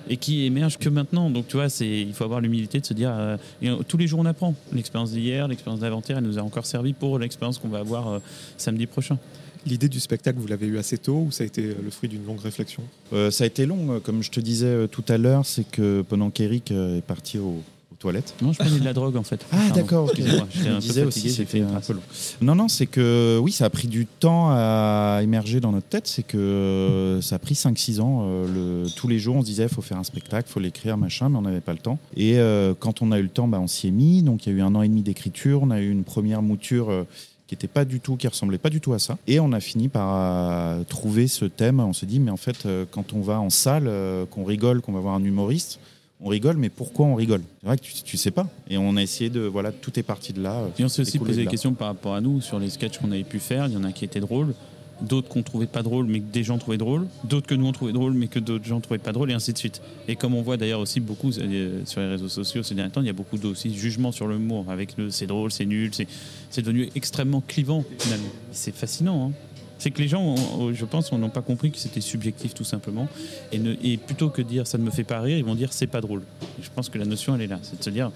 et 0.08 0.16
qui 0.16 0.44
émergent 0.44 0.78
que 0.78 0.88
maintenant. 0.88 1.30
Donc 1.30 1.48
tu 1.48 1.56
vois, 1.56 1.68
c'est, 1.68 1.88
il 2.00 2.12
faut 2.12 2.24
avoir 2.24 2.40
l'humilité 2.40 2.80
de 2.80 2.86
se 2.86 2.94
dire 2.94 3.10
euh, 3.12 3.36
et, 3.62 3.68
euh, 3.68 3.76
tous 3.86 3.96
les 3.96 4.06
jours 4.06 4.20
on 4.20 4.26
apprend. 4.26 4.54
L'expérience 4.72 5.12
d'hier, 5.12 5.48
l'expérience 5.48 5.80
d'avant-hier, 5.80 6.18
elle 6.18 6.24
nous 6.24 6.38
a 6.38 6.42
encore 6.42 6.66
servi 6.66 6.92
pour 6.92 7.18
l'expérience 7.18 7.58
qu'on 7.58 7.68
va 7.68 7.78
avoir 7.78 8.08
euh, 8.08 8.18
samedi 8.56 8.86
prochain. 8.86 9.18
L'idée 9.66 9.88
du 9.88 9.98
spectacle, 9.98 10.38
vous 10.38 10.46
l'avez 10.46 10.66
eu 10.68 10.78
assez 10.78 10.96
tôt 10.96 11.24
ou 11.26 11.30
ça 11.32 11.42
a 11.42 11.46
été 11.46 11.62
le 11.62 11.90
fruit 11.90 12.08
d'une 12.08 12.24
longue 12.24 12.40
réflexion? 12.40 12.82
Euh, 13.12 13.32
ça 13.32 13.44
a 13.44 13.46
été 13.48 13.66
long, 13.66 13.98
comme 14.00 14.22
je 14.22 14.30
te 14.30 14.38
disais 14.38 14.86
tout 14.88 15.04
à 15.08 15.18
l'heure, 15.18 15.44
c'est 15.44 15.68
que 15.68 16.02
pendant 16.08 16.30
qu'Eric 16.30 16.70
est 16.70 17.02
parti 17.04 17.38
au- 17.38 17.62
toilettes. 17.96 18.34
Non, 18.42 18.52
je 18.52 18.58
prenais 18.58 18.78
de 18.78 18.84
la 18.84 18.92
drogue 18.92 19.16
en 19.16 19.22
fait. 19.22 19.44
Ah, 19.52 19.70
d'accord, 19.74 20.04
ok. 20.04 20.10
excusez-moi, 20.18 20.46
J'étais 20.50 20.64
Je 20.70 20.90
un 21.00 21.04
peu 21.04 21.10
fatigué, 21.10 21.28
c'était 21.30 21.60
un 21.62 21.80
peu 21.80 21.92
long. 21.94 22.02
Non, 22.40 22.54
non, 22.54 22.68
c'est 22.68 22.86
que 22.86 23.38
oui, 23.42 23.52
ça 23.52 23.64
a 23.66 23.70
pris 23.70 23.88
du 23.88 24.06
temps 24.06 24.48
à 24.50 25.20
émerger 25.22 25.60
dans 25.60 25.72
notre 25.72 25.88
tête. 25.88 26.06
C'est 26.06 26.22
que 26.22 26.36
euh, 26.38 27.20
ça 27.22 27.36
a 27.36 27.38
pris 27.38 27.54
5-6 27.54 28.00
ans. 28.00 28.22
euh, 28.26 28.82
le- 28.84 28.90
tous 28.90 29.08
les 29.08 29.18
jours, 29.18 29.36
on 29.36 29.40
se 29.40 29.46
disait, 29.46 29.64
il 29.64 29.68
faut 29.68 29.82
faire 29.82 29.98
un 29.98 30.04
spectacle, 30.04 30.48
il 30.48 30.52
faut 30.52 30.60
l'écrire, 30.60 30.96
machin, 30.96 31.28
mais 31.28 31.36
on 31.38 31.42
n'avait 31.42 31.60
pas 31.60 31.72
le 31.72 31.78
temps. 31.78 31.98
Et 32.16 32.38
euh, 32.38 32.74
quand 32.78 33.02
on 33.02 33.12
a 33.12 33.18
eu 33.18 33.22
le 33.22 33.28
temps, 33.28 33.48
bah, 33.48 33.58
on 33.60 33.66
s'y 33.66 33.88
est 33.88 33.90
mis. 33.92 34.22
Donc 34.22 34.46
il 34.46 34.52
y 34.52 34.56
a 34.56 34.58
eu 34.58 34.62
un 34.62 34.74
an 34.74 34.82
et 34.82 34.88
demi 34.88 35.02
d'écriture. 35.02 35.60
On 35.62 35.70
a 35.70 35.80
eu 35.80 35.90
une 35.90 36.04
première 36.04 36.42
mouture. 36.42 36.90
euh, 36.90 37.04
qui 37.48 37.54
était 37.54 37.68
pas 37.68 37.84
du 37.84 38.00
tout, 38.00 38.16
qui 38.16 38.26
ressemblait 38.26 38.58
pas 38.58 38.70
du 38.70 38.80
tout 38.80 38.92
à 38.92 38.98
ça. 38.98 39.18
Et 39.28 39.38
on 39.38 39.52
a 39.52 39.60
fini 39.60 39.86
par 39.86 40.84
trouver 40.86 41.28
ce 41.28 41.44
thème. 41.44 41.78
On 41.78 41.92
s'est 41.92 42.04
dit, 42.06 42.18
mais 42.18 42.32
en 42.32 42.36
fait, 42.36 42.66
quand 42.90 43.12
on 43.12 43.20
va 43.20 43.38
en 43.40 43.50
salle, 43.50 43.88
qu'on 44.32 44.42
rigole, 44.42 44.80
qu'on 44.80 44.90
va 44.92 44.98
voir 44.98 45.14
un 45.14 45.22
humoriste, 45.22 45.78
on 46.20 46.28
rigole, 46.28 46.56
mais 46.56 46.68
pourquoi 46.70 47.06
on 47.06 47.14
rigole? 47.14 47.42
C'est 47.60 47.66
vrai 47.66 47.76
que 47.76 47.82
tu, 47.82 47.92
tu 48.02 48.16
sais 48.16 48.30
pas. 48.30 48.48
Et 48.68 48.78
on 48.78 48.96
a 48.96 49.02
essayé 49.02 49.28
de, 49.30 49.40
voilà, 49.40 49.70
tout 49.72 49.98
est 49.98 50.02
parti 50.02 50.32
de 50.32 50.42
là. 50.42 50.60
euh, 50.62 50.68
Et 50.78 50.84
on 50.84 50.88
s'est 50.88 51.02
aussi 51.02 51.18
posé 51.18 51.32
de 51.32 51.40
des 51.42 51.46
questions 51.46 51.74
par 51.74 51.88
rapport 51.88 52.14
à 52.14 52.20
nous 52.20 52.40
sur 52.40 52.58
les 52.58 52.70
sketchs 52.70 52.98
qu'on 52.98 53.12
avait 53.12 53.24
pu 53.24 53.38
faire. 53.38 53.66
Il 53.66 53.74
y 53.74 53.76
en 53.76 53.84
a 53.84 53.92
qui 53.92 54.04
étaient 54.04 54.20
drôles, 54.20 54.54
d'autres 55.02 55.28
qu'on 55.28 55.42
trouvait 55.42 55.66
pas 55.66 55.82
drôles, 55.82 56.06
mais 56.06 56.20
que 56.20 56.32
des 56.32 56.42
gens 56.42 56.56
trouvaient 56.56 56.78
drôles, 56.78 57.06
d'autres 57.24 57.46
que 57.46 57.54
nous 57.54 57.66
on 57.66 57.72
trouvait 57.72 57.92
drôles, 57.92 58.14
mais 58.14 58.28
que 58.28 58.38
d'autres 58.38 58.64
gens 58.64 58.80
trouvaient 58.80 58.96
pas 58.98 59.12
drôles, 59.12 59.30
et 59.30 59.34
ainsi 59.34 59.52
de 59.52 59.58
suite. 59.58 59.82
Et 60.08 60.16
comme 60.16 60.34
on 60.34 60.40
voit 60.40 60.56
d'ailleurs 60.56 60.80
aussi 60.80 61.00
beaucoup 61.00 61.30
euh, 61.38 61.80
sur 61.84 62.00
les 62.00 62.06
réseaux 62.08 62.30
sociaux 62.30 62.62
ces 62.62 62.74
derniers 62.74 62.90
temps, 62.90 63.02
il 63.02 63.06
y 63.06 63.10
a 63.10 63.12
beaucoup 63.12 63.36
aussi 63.44 63.74
jugements 63.74 64.10
sur 64.12 64.26
l'humour 64.26 64.64
avec 64.70 64.96
le 64.96 65.10
c'est 65.10 65.26
drôle, 65.26 65.52
c'est 65.52 65.66
nul, 65.66 65.90
c'est 65.92 66.08
c'est 66.48 66.62
devenu 66.62 66.88
extrêmement 66.94 67.42
clivant 67.46 67.84
finalement. 67.98 68.30
C'est 68.52 68.74
fascinant. 68.74 69.28
hein. 69.28 69.32
C'est 69.78 69.90
que 69.90 70.00
les 70.00 70.08
gens, 70.08 70.22
ont- 70.22 70.72
je 70.72 70.84
pense, 70.86 71.12
n'ont 71.12 71.28
pas 71.28 71.42
compris 71.42 71.70
que 71.70 71.78
c'était 71.78 72.00
subjectif 72.00 72.54
tout 72.54 72.64
simplement. 72.64 73.08
Et, 73.52 73.58
ne- 73.58 73.74
et 73.82 73.96
plutôt 73.98 74.30
que 74.30 74.40
de 74.42 74.48
dire 74.48 74.66
ça 74.66 74.78
ne 74.78 74.82
me 74.84 74.90
fait 74.90 75.04
pas 75.04 75.20
rire, 75.20 75.36
ils 75.36 75.44
vont 75.44 75.54
dire 75.54 75.72
c'est 75.72 75.86
pas 75.86 76.00
drôle. 76.00 76.22
Et 76.58 76.62
je 76.62 76.70
pense 76.74 76.88
que 76.88 76.98
la 76.98 77.04
notion 77.04 77.34
elle 77.34 77.42
est 77.42 77.46
là, 77.46 77.58
c'est 77.62 77.78
de 77.78 77.84
se 77.84 77.90
dire 77.90 78.10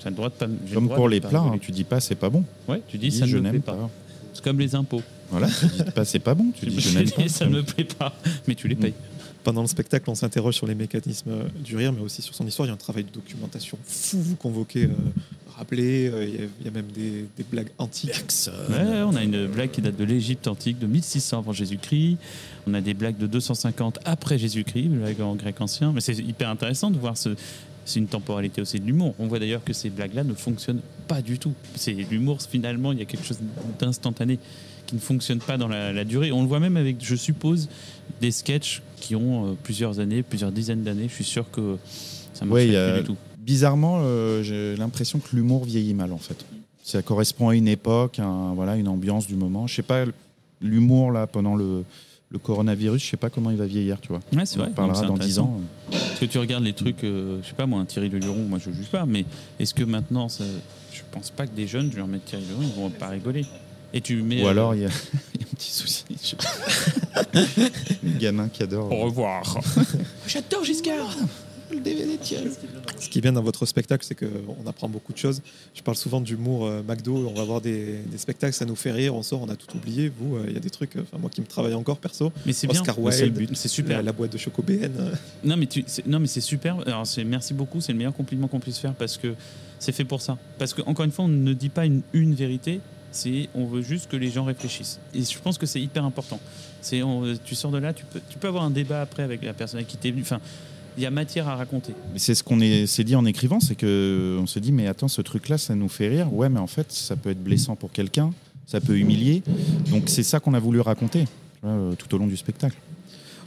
ça 0.00 0.08
a 0.08 0.10
le 0.10 0.16
droit 0.16 0.28
de 0.28 0.34
pas. 0.34 0.46
j'ai 0.64 0.70
le 0.70 0.74
Comme 0.74 0.84
droit 0.86 0.96
pour 0.96 1.08
les 1.08 1.20
plats, 1.20 1.40
hein, 1.40 1.58
tu 1.60 1.70
dis 1.72 1.84
pas 1.84 2.00
c'est 2.00 2.14
pas 2.16 2.30
bon. 2.30 2.44
Ouais, 2.68 2.82
tu 2.88 2.98
dis 2.98 3.06
Tu 3.06 3.10
dis, 3.12 3.18
ça 3.18 3.26
ne 3.26 3.30
je 3.30 3.36
me 3.36 3.42
plaît 3.42 3.52
n'aime 3.52 3.62
pas. 3.62 3.74
pas. 3.74 3.90
C'est 4.32 4.42
comme 4.44 4.58
les 4.58 4.74
impôts. 4.74 5.02
Voilà, 5.30 5.48
tu 5.48 5.66
dis 5.66 5.90
pas 5.94 6.04
c'est 6.04 6.18
pas 6.18 6.34
bon, 6.34 6.46
tu 6.54 6.66
dis 6.70 6.80
je 6.80 6.98
n'aime 6.98 7.10
pas. 7.10 7.28
ça 7.28 7.46
ne 7.46 7.50
me 7.50 7.62
plaît 7.62 7.84
pas, 7.84 8.12
mais 8.48 8.54
tu 8.56 8.66
les 8.68 8.74
payes. 8.74 8.94
Pendant 9.44 9.60
le 9.62 9.68
spectacle, 9.68 10.08
on 10.08 10.14
s'interroge 10.14 10.54
sur 10.54 10.66
les 10.66 10.74
mécanismes 10.74 11.30
euh, 11.30 11.44
du 11.62 11.76
rire, 11.76 11.92
mais 11.92 12.00
aussi 12.00 12.22
sur 12.22 12.34
son 12.34 12.46
histoire. 12.46 12.66
Il 12.66 12.70
y 12.70 12.72
a 12.72 12.74
un 12.74 12.78
travail 12.78 13.04
de 13.04 13.10
documentation 13.10 13.76
fou. 13.84 14.18
Vous 14.18 14.36
convoquez, 14.36 14.84
euh, 14.84 14.88
rappelez, 15.56 16.08
euh, 16.08 16.24
il 16.24 16.34
y 16.34 16.38
a- 16.38 16.46
il 16.60 16.64
y, 16.66 16.68
a 16.68 16.70
même 16.72 16.86
des, 16.94 17.26
des 17.36 17.44
blagues 17.50 17.70
antiques. 17.78 18.10
Ouais, 18.68 19.02
on 19.06 19.14
a 19.16 19.22
une 19.22 19.46
blague 19.46 19.70
qui 19.70 19.80
date 19.82 19.96
de 19.96 20.04
l'Égypte 20.04 20.46
antique, 20.48 20.78
de 20.78 20.86
1600 20.86 21.38
avant 21.38 21.52
Jésus-Christ. 21.52 22.16
On 22.66 22.74
a 22.74 22.80
des 22.80 22.94
blagues 22.94 23.18
de 23.18 23.26
250 23.26 23.98
après 24.04 24.38
Jésus-Christ, 24.38 24.84
une 24.84 24.98
blague 24.98 25.20
en 25.20 25.34
grec 25.34 25.60
ancien. 25.60 25.92
Mais 25.92 26.00
c'est 26.00 26.14
hyper 26.16 26.48
intéressant 26.48 26.90
de 26.90 26.98
voir 26.98 27.16
ce. 27.16 27.30
C'est 27.86 28.00
une 28.00 28.06
temporalité 28.06 28.62
aussi 28.62 28.80
de 28.80 28.86
l'humour. 28.86 29.14
On 29.18 29.26
voit 29.26 29.38
d'ailleurs 29.38 29.62
que 29.62 29.74
ces 29.74 29.90
blagues-là 29.90 30.24
ne 30.24 30.32
fonctionnent 30.32 30.80
pas 31.06 31.20
du 31.20 31.38
tout. 31.38 31.52
C'est 31.74 31.92
l'humour, 31.92 32.38
finalement, 32.40 32.92
il 32.92 32.98
y 32.98 33.02
a 33.02 33.04
quelque 33.04 33.26
chose 33.26 33.40
d'instantané 33.78 34.38
qui 34.86 34.94
ne 34.94 35.00
fonctionne 35.00 35.38
pas 35.38 35.58
dans 35.58 35.68
la, 35.68 35.92
la 35.92 36.04
durée. 36.04 36.32
On 36.32 36.40
le 36.40 36.48
voit 36.48 36.60
même 36.60 36.78
avec, 36.78 36.96
je 37.04 37.14
suppose, 37.14 37.68
des 38.22 38.30
sketchs 38.30 38.80
qui 38.96 39.14
ont 39.14 39.50
euh, 39.50 39.54
plusieurs 39.62 40.00
années, 40.00 40.22
plusieurs 40.22 40.50
dizaines 40.50 40.82
d'années. 40.82 41.08
Je 41.10 41.14
suis 41.14 41.24
sûr 41.24 41.50
que 41.50 41.76
ça 42.32 42.46
ne 42.46 42.50
marche 42.50 42.62
Ouais, 42.64 42.74
a- 42.74 42.92
plus 42.94 43.00
du 43.02 43.06
tout. 43.08 43.16
Bizarrement, 43.44 43.98
euh, 44.00 44.42
j'ai 44.42 44.74
l'impression 44.76 45.18
que 45.18 45.34
l'humour 45.36 45.64
vieillit 45.64 45.94
mal 45.94 46.12
en 46.12 46.18
fait. 46.18 46.44
Ça 46.82 47.02
correspond 47.02 47.48
à 47.50 47.54
une 47.54 47.68
époque, 47.68 48.18
un- 48.18 48.54
voilà, 48.54 48.76
une 48.76 48.88
ambiance 48.88 49.26
du 49.26 49.34
moment. 49.36 49.66
Je 49.66 49.74
sais 49.74 49.82
pas, 49.82 50.04
l'humour 50.60 51.12
là 51.12 51.26
pendant 51.26 51.54
le, 51.54 51.84
le 52.30 52.38
coronavirus, 52.38 53.02
je 53.02 53.10
sais 53.10 53.16
pas 53.16 53.30
comment 53.30 53.50
il 53.50 53.56
va 53.56 53.66
vieillir, 53.66 54.00
tu 54.00 54.08
vois. 54.08 54.20
Ouais, 54.34 54.46
c'est 54.46 54.58
On 54.58 54.62
en 54.62 54.64
vrai. 54.66 54.74
parlera 54.74 55.02
dans 55.06 55.16
c'est 55.16 55.22
10 55.26 55.38
intéressant. 55.38 55.42
ans. 55.44 55.60
Parce 55.90 56.20
que 56.20 56.24
tu 56.26 56.38
regardes 56.38 56.64
les 56.64 56.72
trucs, 56.72 57.04
euh, 57.04 57.38
je 57.42 57.48
sais 57.48 57.54
pas 57.54 57.66
moi, 57.66 57.80
un 57.80 57.84
Thierry 57.84 58.08
Leluron, 58.08 58.44
moi 58.48 58.58
je 58.58 58.70
juge 58.70 58.86
pas, 58.88 59.04
mais 59.06 59.24
est-ce 59.58 59.74
que 59.74 59.84
maintenant, 59.84 60.28
ça, 60.28 60.44
je 60.92 61.00
pense 61.12 61.30
pas 61.30 61.46
que 61.46 61.54
des 61.54 61.66
jeunes, 61.66 61.90
je 61.92 61.98
leur 61.98 62.06
mets 62.06 62.18
Thierry 62.18 62.44
Leluron, 62.44 62.62
ils 62.76 62.80
vont 62.82 62.90
pas 62.90 63.08
rigoler. 63.08 63.44
Et 63.92 64.00
tu 64.00 64.22
mets. 64.22 64.42
Ou 64.42 64.46
euh, 64.46 64.50
alors 64.50 64.74
il 64.74 64.82
y, 64.82 64.84
a 64.86 64.88
il 65.34 65.40
y 65.40 65.44
a 65.44 65.46
un 65.46 65.54
petit 65.54 65.70
souci. 65.70 66.04
je. 66.24 66.34
Le 68.02 68.18
gamin 68.18 68.48
qui 68.48 68.62
adore. 68.62 68.90
Au 68.90 69.04
revoir. 69.04 69.58
J'adore 70.26 70.64
Giscard 70.64 71.16
le 71.74 71.80
DVD 71.80 72.16
de 72.16 72.22
Thierry. 72.22 72.48
Ce 72.98 73.08
qui 73.08 73.18
est 73.18 73.20
bien 73.20 73.32
dans 73.32 73.42
votre 73.42 73.66
spectacle, 73.66 74.04
c'est 74.06 74.14
qu'on 74.14 74.66
apprend 74.66 74.88
beaucoup 74.88 75.12
de 75.12 75.18
choses. 75.18 75.42
Je 75.74 75.82
parle 75.82 75.96
souvent 75.96 76.20
d'humour 76.20 76.66
euh, 76.66 76.82
McDo. 76.86 77.28
On 77.28 77.34
va 77.34 77.44
voir 77.44 77.60
des, 77.60 77.98
des 78.06 78.18
spectacles, 78.18 78.54
ça 78.54 78.64
nous 78.64 78.76
fait 78.76 78.92
rire. 78.92 79.14
On 79.14 79.22
sort, 79.22 79.42
on 79.42 79.48
a 79.48 79.56
tout 79.56 79.76
oublié. 79.76 80.10
Vous, 80.18 80.36
euh, 80.36 80.44
il 80.48 80.54
y 80.54 80.56
a 80.56 80.60
des 80.60 80.70
trucs, 80.70 80.92
enfin, 80.96 81.18
moi 81.18 81.30
qui 81.30 81.40
me 81.40 81.46
travaille 81.46 81.74
encore 81.74 81.98
perso. 81.98 82.32
Mais 82.46 82.52
c'est 82.52 82.66
bien. 82.66 82.80
Oscar 82.80 82.96
c'est 83.10 83.24
Wilde, 83.28 83.56
super. 83.56 83.96
La, 83.98 84.02
la 84.02 84.12
boîte 84.12 84.32
de 84.32 84.38
Choco 84.38 84.62
BN. 84.62 84.90
Non 85.44 85.56
mais 85.56 85.66
tu, 85.66 85.84
c'est- 85.86 86.06
non 86.06 86.20
mais 86.20 86.26
c'est 86.26 86.40
super. 86.40 86.78
Alors 86.86 87.06
c'est 87.06 87.24
merci 87.24 87.52
beaucoup. 87.54 87.80
C'est 87.80 87.92
le 87.92 87.98
meilleur 87.98 88.14
compliment 88.14 88.48
qu'on 88.48 88.60
puisse 88.60 88.78
faire 88.78 88.94
parce 88.94 89.16
que 89.18 89.34
c'est 89.78 89.92
fait 89.92 90.04
pour 90.04 90.20
ça. 90.22 90.38
Parce 90.58 90.72
que 90.72 90.82
encore 90.82 91.04
une 91.04 91.10
fois, 91.12 91.24
on 91.26 91.28
ne 91.28 91.52
dit 91.52 91.68
pas 91.68 91.84
une, 91.86 92.00
une 92.12 92.34
vérité. 92.34 92.80
C'est 93.12 93.48
on 93.54 93.66
veut 93.66 93.82
juste 93.82 94.10
que 94.10 94.16
les 94.16 94.30
gens 94.30 94.44
réfléchissent. 94.44 94.98
Et 95.14 95.22
je 95.22 95.38
pense 95.38 95.56
que 95.58 95.66
c'est 95.66 95.80
hyper 95.80 96.04
important. 96.04 96.40
C'est 96.80 97.02
on- 97.02 97.22
tu 97.44 97.54
sors 97.54 97.70
de 97.70 97.78
là, 97.78 97.92
tu 97.92 98.04
peux, 98.04 98.20
tu 98.28 98.38
peux 98.38 98.48
avoir 98.48 98.64
un 98.64 98.70
débat 98.70 99.00
après 99.02 99.22
avec 99.22 99.42
la 99.44 99.52
personne 99.54 99.78
avec 99.78 99.88
qui 99.88 99.96
t'es 99.96 100.10
venu. 100.10 100.22
Enfin, 100.22 100.40
il 100.96 101.02
y 101.02 101.06
a 101.06 101.10
matière 101.10 101.48
à 101.48 101.56
raconter. 101.56 101.92
C'est 102.16 102.34
ce 102.34 102.42
qu'on 102.42 102.60
est- 102.60 102.86
s'est 102.86 103.04
dit 103.04 103.16
en 103.16 103.24
écrivant, 103.24 103.60
c'est 103.60 103.74
que 103.74 104.38
on 104.40 104.46
s'est 104.46 104.60
dit 104.60 104.72
mais 104.72 104.86
attends 104.86 105.08
ce 105.08 105.22
truc 105.22 105.48
là 105.48 105.58
ça 105.58 105.74
nous 105.74 105.88
fait 105.88 106.08
rire, 106.08 106.32
ouais 106.32 106.48
mais 106.48 106.60
en 106.60 106.66
fait 106.66 106.90
ça 106.92 107.16
peut 107.16 107.30
être 107.30 107.42
blessant 107.42 107.76
pour 107.76 107.90
quelqu'un, 107.92 108.30
ça 108.66 108.80
peut 108.80 108.96
humilier, 108.98 109.42
donc 109.90 110.04
c'est 110.06 110.22
ça 110.22 110.40
qu'on 110.40 110.54
a 110.54 110.60
voulu 110.60 110.80
raconter 110.80 111.24
euh, 111.64 111.94
tout 111.96 112.14
au 112.14 112.18
long 112.18 112.26
du 112.26 112.36
spectacle. 112.36 112.76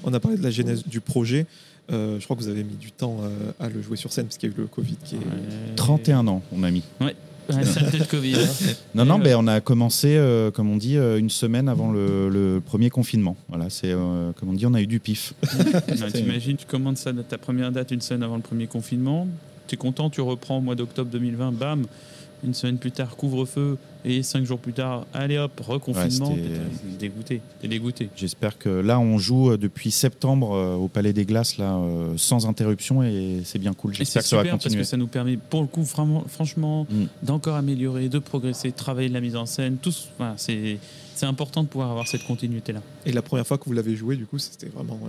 On 0.03 0.13
a 0.13 0.19
parlé 0.19 0.37
de 0.37 0.43
la 0.43 0.51
genèse 0.51 0.83
du 0.85 1.01
projet. 1.01 1.45
Euh, 1.91 2.19
je 2.19 2.23
crois 2.25 2.35
que 2.35 2.41
vous 2.41 2.49
avez 2.49 2.63
mis 2.63 2.75
du 2.75 2.91
temps 2.91 3.17
euh, 3.21 3.51
à 3.59 3.69
le 3.69 3.81
jouer 3.81 3.95
sur 3.95 4.11
scène 4.11 4.25
parce 4.25 4.37
qu'il 4.37 4.49
y 4.49 4.51
a 4.51 4.55
eu 4.55 4.59
le 4.61 4.67
Covid 4.67 4.97
qui 5.05 5.15
est. 5.15 5.19
Ouais. 5.19 5.75
31 5.77 6.27
ans 6.27 6.41
on 6.51 6.63
a 6.63 6.69
mis. 6.71 6.83
Ouais, 6.99 7.15
saleté 7.51 7.99
de 7.99 8.03
Covid. 8.03 8.37
Non 8.95 9.05
non 9.05 9.19
Et, 9.19 9.23
ben 9.23 9.37
on 9.39 9.47
a 9.47 9.61
commencé 9.61 10.15
euh, 10.17 10.51
comme 10.51 10.69
on 10.69 10.77
dit 10.77 10.97
euh, 10.97 11.17
une 11.17 11.29
semaine 11.29 11.69
avant 11.69 11.91
le, 11.91 12.29
le 12.29 12.61
premier 12.61 12.89
confinement. 12.89 13.35
Voilà 13.49 13.69
c'est 13.69 13.91
euh, 13.91 14.31
comme 14.33 14.49
on 14.49 14.53
dit 14.53 14.65
on 14.65 14.73
a 14.73 14.81
eu 14.81 14.87
du 14.87 14.99
pif. 14.99 15.33
Non, 15.99 16.07
T'imagines, 16.13 16.57
tu 16.57 16.65
commandes 16.65 16.97
ça, 16.97 17.11
ta 17.27 17.37
première 17.37 17.71
date 17.71 17.91
une 17.91 18.01
semaine 18.01 18.23
avant 18.23 18.35
le 18.35 18.41
premier 18.41 18.67
confinement. 18.67 19.27
Tu 19.67 19.75
es 19.75 19.77
content, 19.77 20.09
tu 20.09 20.21
reprends 20.21 20.57
au 20.57 20.61
mois 20.61 20.75
d'octobre 20.75 21.09
2020, 21.11 21.51
bam, 21.51 21.85
une 22.43 22.53
semaine 22.53 22.77
plus 22.77 22.91
tard, 22.91 23.15
couvre-feu, 23.15 23.77
et 24.07 24.23
cinq 24.23 24.45
jours 24.45 24.59
plus 24.59 24.73
tard, 24.73 25.05
allez 25.13 25.37
hop, 25.37 25.51
reconfinement. 25.65 26.31
Ouais, 26.31 26.39
T'es 26.39 26.97
dégoûté, 27.07 27.41
t'es 27.61 27.67
dégoûté. 27.67 28.09
J'espère 28.15 28.57
que 28.57 28.69
là 28.69 28.99
on 28.99 29.17
joue 29.17 29.51
euh, 29.51 29.57
depuis 29.57 29.91
septembre 29.91 30.53
euh, 30.55 30.75
au 30.75 30.87
Palais 30.87 31.13
des 31.13 31.25
Glaces 31.25 31.57
là 31.57 31.75
euh, 31.75 32.13
sans 32.17 32.45
interruption 32.47 33.03
et 33.03 33.41
c'est 33.43 33.59
bien 33.59 33.73
cool. 33.73 33.93
J'espère 33.93 34.23
que 34.23 34.27
ça 34.27 34.35
va 34.37 34.41
super 34.43 34.53
parce 34.53 34.63
continuer. 34.63 34.83
que 34.83 34.87
ça 34.87 34.97
nous 34.97 35.07
permet, 35.07 35.37
pour 35.37 35.61
le 35.61 35.67
coup, 35.67 35.83
vraiment, 35.83 36.23
franchement, 36.27 36.85
Mm. 36.89 37.05
d'encore 37.23 37.55
améliorer, 37.55 38.07
de 38.09 38.19
progresser, 38.19 38.71
de 38.71 38.75
travailler 38.75 39.09
de 39.09 39.13
la 39.13 39.21
mise 39.21 39.35
en 39.35 39.45
scène. 39.45 39.77
Tout, 39.77 39.93
voilà, 40.17 40.33
c'est 40.37 40.77
c'est 41.15 41.25
important 41.25 41.63
de 41.63 41.67
pouvoir 41.67 41.89
avoir 41.89 42.07
cette 42.07 42.23
continuité-là. 42.25 42.79
Et 43.07 43.11
la 43.11 43.23
première 43.23 43.45
fois 43.47 43.57
que 43.57 43.65
vous 43.65 43.73
l'avez 43.73 43.95
joué, 43.95 44.15
du 44.15 44.27
coup, 44.27 44.37
c'était 44.37 44.67
vraiment. 44.67 44.99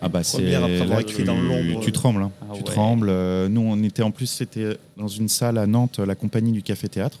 Ah 0.00 0.08
bah 0.08 0.22
c'est 0.22 0.36
Première 0.38 0.62
après 0.62 0.80
avoir 0.82 0.98
là 0.98 1.00
écrit 1.02 1.16
tu, 1.16 1.24
dans 1.24 1.40
l'ombre. 1.40 1.80
tu 1.80 1.90
trembles, 1.90 2.22
hein. 2.22 2.30
Ah 2.42 2.44
tu 2.54 2.58
ouais. 2.58 2.62
trembles. 2.64 3.08
Euh, 3.10 3.48
Nous 3.48 3.60
on 3.60 3.82
était 3.82 4.02
en 4.04 4.12
plus 4.12 4.26
c'était 4.26 4.76
dans 4.96 5.08
une 5.08 5.28
salle 5.28 5.58
à 5.58 5.66
Nantes, 5.66 5.98
la 5.98 6.14
compagnie 6.14 6.52
du 6.52 6.62
Café 6.62 6.88
Théâtre. 6.88 7.18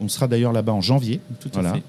On 0.00 0.08
sera 0.08 0.26
d'ailleurs 0.28 0.52
là-bas 0.52 0.72
en 0.72 0.80
janvier. 0.80 1.20
Tout 1.40 1.48
à 1.50 1.60
Voilà, 1.60 1.74
fait. 1.74 1.82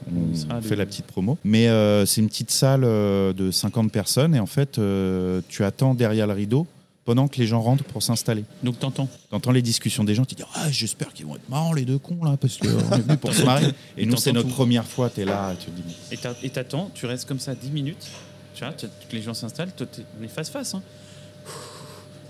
on, 0.54 0.62
fait 0.62 0.76
la 0.76 0.86
petite 0.86 1.06
promo. 1.06 1.38
Mais 1.44 1.68
euh, 1.70 2.06
c'est 2.06 2.22
une 2.22 2.28
petite 2.28 2.52
salle 2.52 2.84
euh, 2.84 3.32
de 3.34 3.52
50 3.52 3.92
personnes 3.92 4.36
et 4.36 4.40
en 4.40 4.46
fait 4.46 4.78
euh, 4.80 5.42
tu 5.48 5.64
attends 5.64 5.94
derrière 5.96 6.28
le 6.28 6.34
rideau 6.34 6.68
pendant 7.06 7.28
que 7.28 7.38
les 7.38 7.48
gens 7.48 7.62
rentrent 7.62 7.84
pour 7.86 8.04
s'installer. 8.04 8.44
Donc 8.64 8.80
t'entends. 8.80 9.08
T'entends 9.30 9.52
les 9.52 9.62
discussions 9.62 10.04
des 10.04 10.14
gens, 10.14 10.26
tu 10.26 10.36
dis 10.36 10.44
ah 10.56 10.70
j'espère 10.70 11.14
qu'ils 11.14 11.26
vont 11.26 11.36
être 11.36 11.50
marrants 11.50 11.74
les 11.74 11.86
deux 11.86 11.98
cons 11.98 12.24
là 12.24 12.38
parce 12.38 12.58
qu'on 12.58 12.68
est 12.68 13.02
venus 13.02 13.18
pour 13.20 13.34
se 13.34 13.44
marrer. 13.44 13.68
Et 13.98 14.04
Et 14.04 14.06
nous 14.06 14.18
c'est 14.18 14.32
notre 14.34 14.50
tout. 14.50 14.54
première 14.56 14.86
fois, 14.86 15.10
t'es 15.10 15.26
là, 15.26 15.54
tu 15.60 15.72
te 15.72 15.82
dis 15.82 15.96
Et 16.12 16.18
t'a- 16.18 16.36
et 16.44 16.50
t'attends, 16.50 16.92
tu 16.94 17.06
restes 17.06 17.28
comme 17.28 17.40
ça 17.40 17.56
10 17.56 17.72
minutes. 17.72 18.08
Tu 18.54 18.66
vois, 18.66 18.74
les 19.14 19.22
gens 19.22 19.34
s'installent, 19.34 19.72
on 20.20 20.24
est 20.24 20.28
face-face. 20.28 20.76
Hein. 20.76 20.84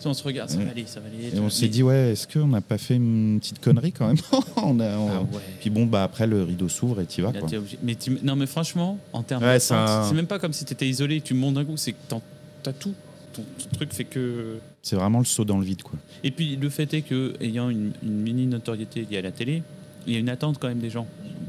On 0.05 0.13
se 0.13 0.23
regarde, 0.23 0.49
ça 0.49 0.57
Ouais. 0.57 0.65
va 0.65 0.71
aller, 0.71 0.85
ça 0.87 0.99
va 0.99 1.07
aller. 1.07 1.35
Et 1.35 1.39
on 1.39 1.49
s'est 1.49 1.67
dit, 1.67 1.83
ouais, 1.83 2.11
est-ce 2.13 2.27
qu'on 2.27 2.47
n'a 2.47 2.61
pas 2.61 2.77
fait 2.77 2.95
une 2.95 3.39
petite 3.39 3.59
connerie 3.61 3.91
quand 3.91 4.07
même 4.07 4.17
on 4.57 4.79
a, 4.79 4.97
on- 4.97 5.09
Ah 5.09 5.21
ouais. 5.21 5.39
Puis 5.59 5.69
bon, 5.69 5.85
bah 5.85 6.03
après, 6.03 6.25
le 6.27 6.43
rideau 6.43 6.67
s'ouvre 6.69 7.01
et 7.01 7.05
tu 7.05 7.21
vas. 7.21 7.31
Là, 7.31 7.39
Quoi. 7.39 7.49
t'es 7.49 7.57
obligé- 7.57 7.77
Mais 7.83 7.95
tu- 7.95 8.17
non, 8.23 8.35
mais 8.35 8.47
franchement, 8.47 8.97
en 9.13 9.21
termes 9.23 9.43
Ouais, 9.43 9.59
c'est 9.59 9.73
un- 9.73 10.03
c'est 10.07 10.15
même 10.15 10.27
pas 10.27 10.39
comme 10.39 10.53
si 10.53 10.65
tu 10.65 10.73
étais 10.73 10.87
isolé 10.87 11.21
tu 11.21 11.33
montes 11.33 11.53
d'un 11.55 11.65
coup, 11.65 11.77
c'est 11.77 11.91
que 11.93 11.97
t'en- 12.07 12.21
t'as 12.63 12.73
tout. 12.73 12.93
Ton, 13.33 13.43
ton 13.43 13.75
truc 13.77 13.93
fait 13.93 14.03
que. 14.03 14.57
C'est 14.81 14.95
vraiment 14.97 15.19
le 15.19 15.25
saut 15.25 15.45
dans 15.45 15.57
le 15.57 15.63
vide. 15.65 15.83
quoi. 15.83 15.97
Et 16.23 16.31
puis 16.31 16.55
le 16.57 16.69
fait 16.69 16.93
est 16.93 17.01
que, 17.01 17.33
ayant 17.39 17.69
une, 17.69 17.91
une 18.03 18.19
mini 18.21 18.45
notoriété 18.47 19.05
liée 19.09 19.19
à 19.19 19.21
la 19.21 19.31
télé, 19.31 19.63
il 20.07 20.13
y 20.13 20.15
a 20.17 20.19
une 20.19 20.27
attente 20.29 20.57
quand 20.59 20.67
même 20.67 20.79
des 20.79 20.89
gens. 20.89 21.07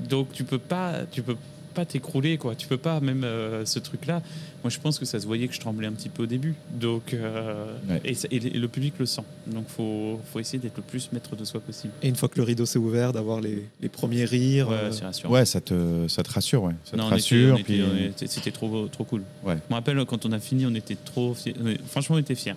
Donc 0.08 0.28
tu 0.32 0.44
peux 0.44 0.58
pas, 0.58 1.00
tu 1.10 1.22
peux 1.22 1.36
pas 1.72 1.84
t'écrouler 1.84 2.38
quoi. 2.38 2.54
Tu 2.54 2.66
peux 2.66 2.76
pas 2.76 3.00
même 3.00 3.24
euh, 3.24 3.64
ce 3.64 3.78
truc-là. 3.78 4.22
Moi 4.62 4.70
je 4.70 4.78
pense 4.78 4.98
que 4.98 5.04
ça 5.04 5.18
se 5.18 5.26
voyait 5.26 5.48
que 5.48 5.54
je 5.54 5.60
tremblais 5.60 5.86
un 5.86 5.92
petit 5.92 6.08
peu 6.08 6.22
au 6.24 6.26
début. 6.26 6.54
Donc 6.72 7.14
euh, 7.14 7.66
Ouais. 7.88 8.00
et, 8.04 8.38
le 8.40 8.68
public 8.68 8.94
le 8.98 9.06
sent. 9.06 9.22
Donc 9.46 9.68
faut 9.68 10.20
faut 10.32 10.38
essayer 10.40 10.58
d'être 10.58 10.76
le 10.76 10.82
plus 10.82 11.10
maître 11.12 11.34
de 11.36 11.44
soi 11.44 11.60
possible. 11.60 11.92
Et 12.02 12.08
une 12.08 12.16
fois 12.16 12.28
que 12.28 12.36
le 12.36 12.44
rideau 12.44 12.66
s'est 12.66 12.78
ouvert, 12.78 13.12
d'avoir 13.12 13.40
les, 13.40 13.66
les 13.80 13.88
premiers 13.88 14.24
rires. 14.24 14.68
Ouais, 14.68 14.74
euh, 14.74 14.92
c'est 14.92 15.04
rassurant. 15.04 15.32
Ouais, 15.32 15.44
ça 15.44 15.60
te, 15.60 16.06
ça 16.08 16.22
te 16.22 16.30
rassure. 16.30 16.62
Ouais. 16.64 16.74
Ça 16.84 16.96
Non, 16.96 17.06
te 17.06 17.10
rassure. 17.14 17.58
puis, 17.64 17.82
c'était 18.26 18.50
trop, 18.52 18.86
trop 18.88 19.04
cool. 19.04 19.22
Ouais. 19.44 19.54
Je 19.56 19.70
me 19.70 19.74
rappelle 19.74 20.04
quand 20.04 20.24
on 20.26 20.32
a 20.32 20.38
fini, 20.38 20.66
on 20.66 20.74
était 20.74 20.96
trop 21.04 21.34
fiers. 21.34 21.54
Franchement, 21.88 22.16
on 22.16 22.18
était 22.20 22.34
fiers. 22.34 22.54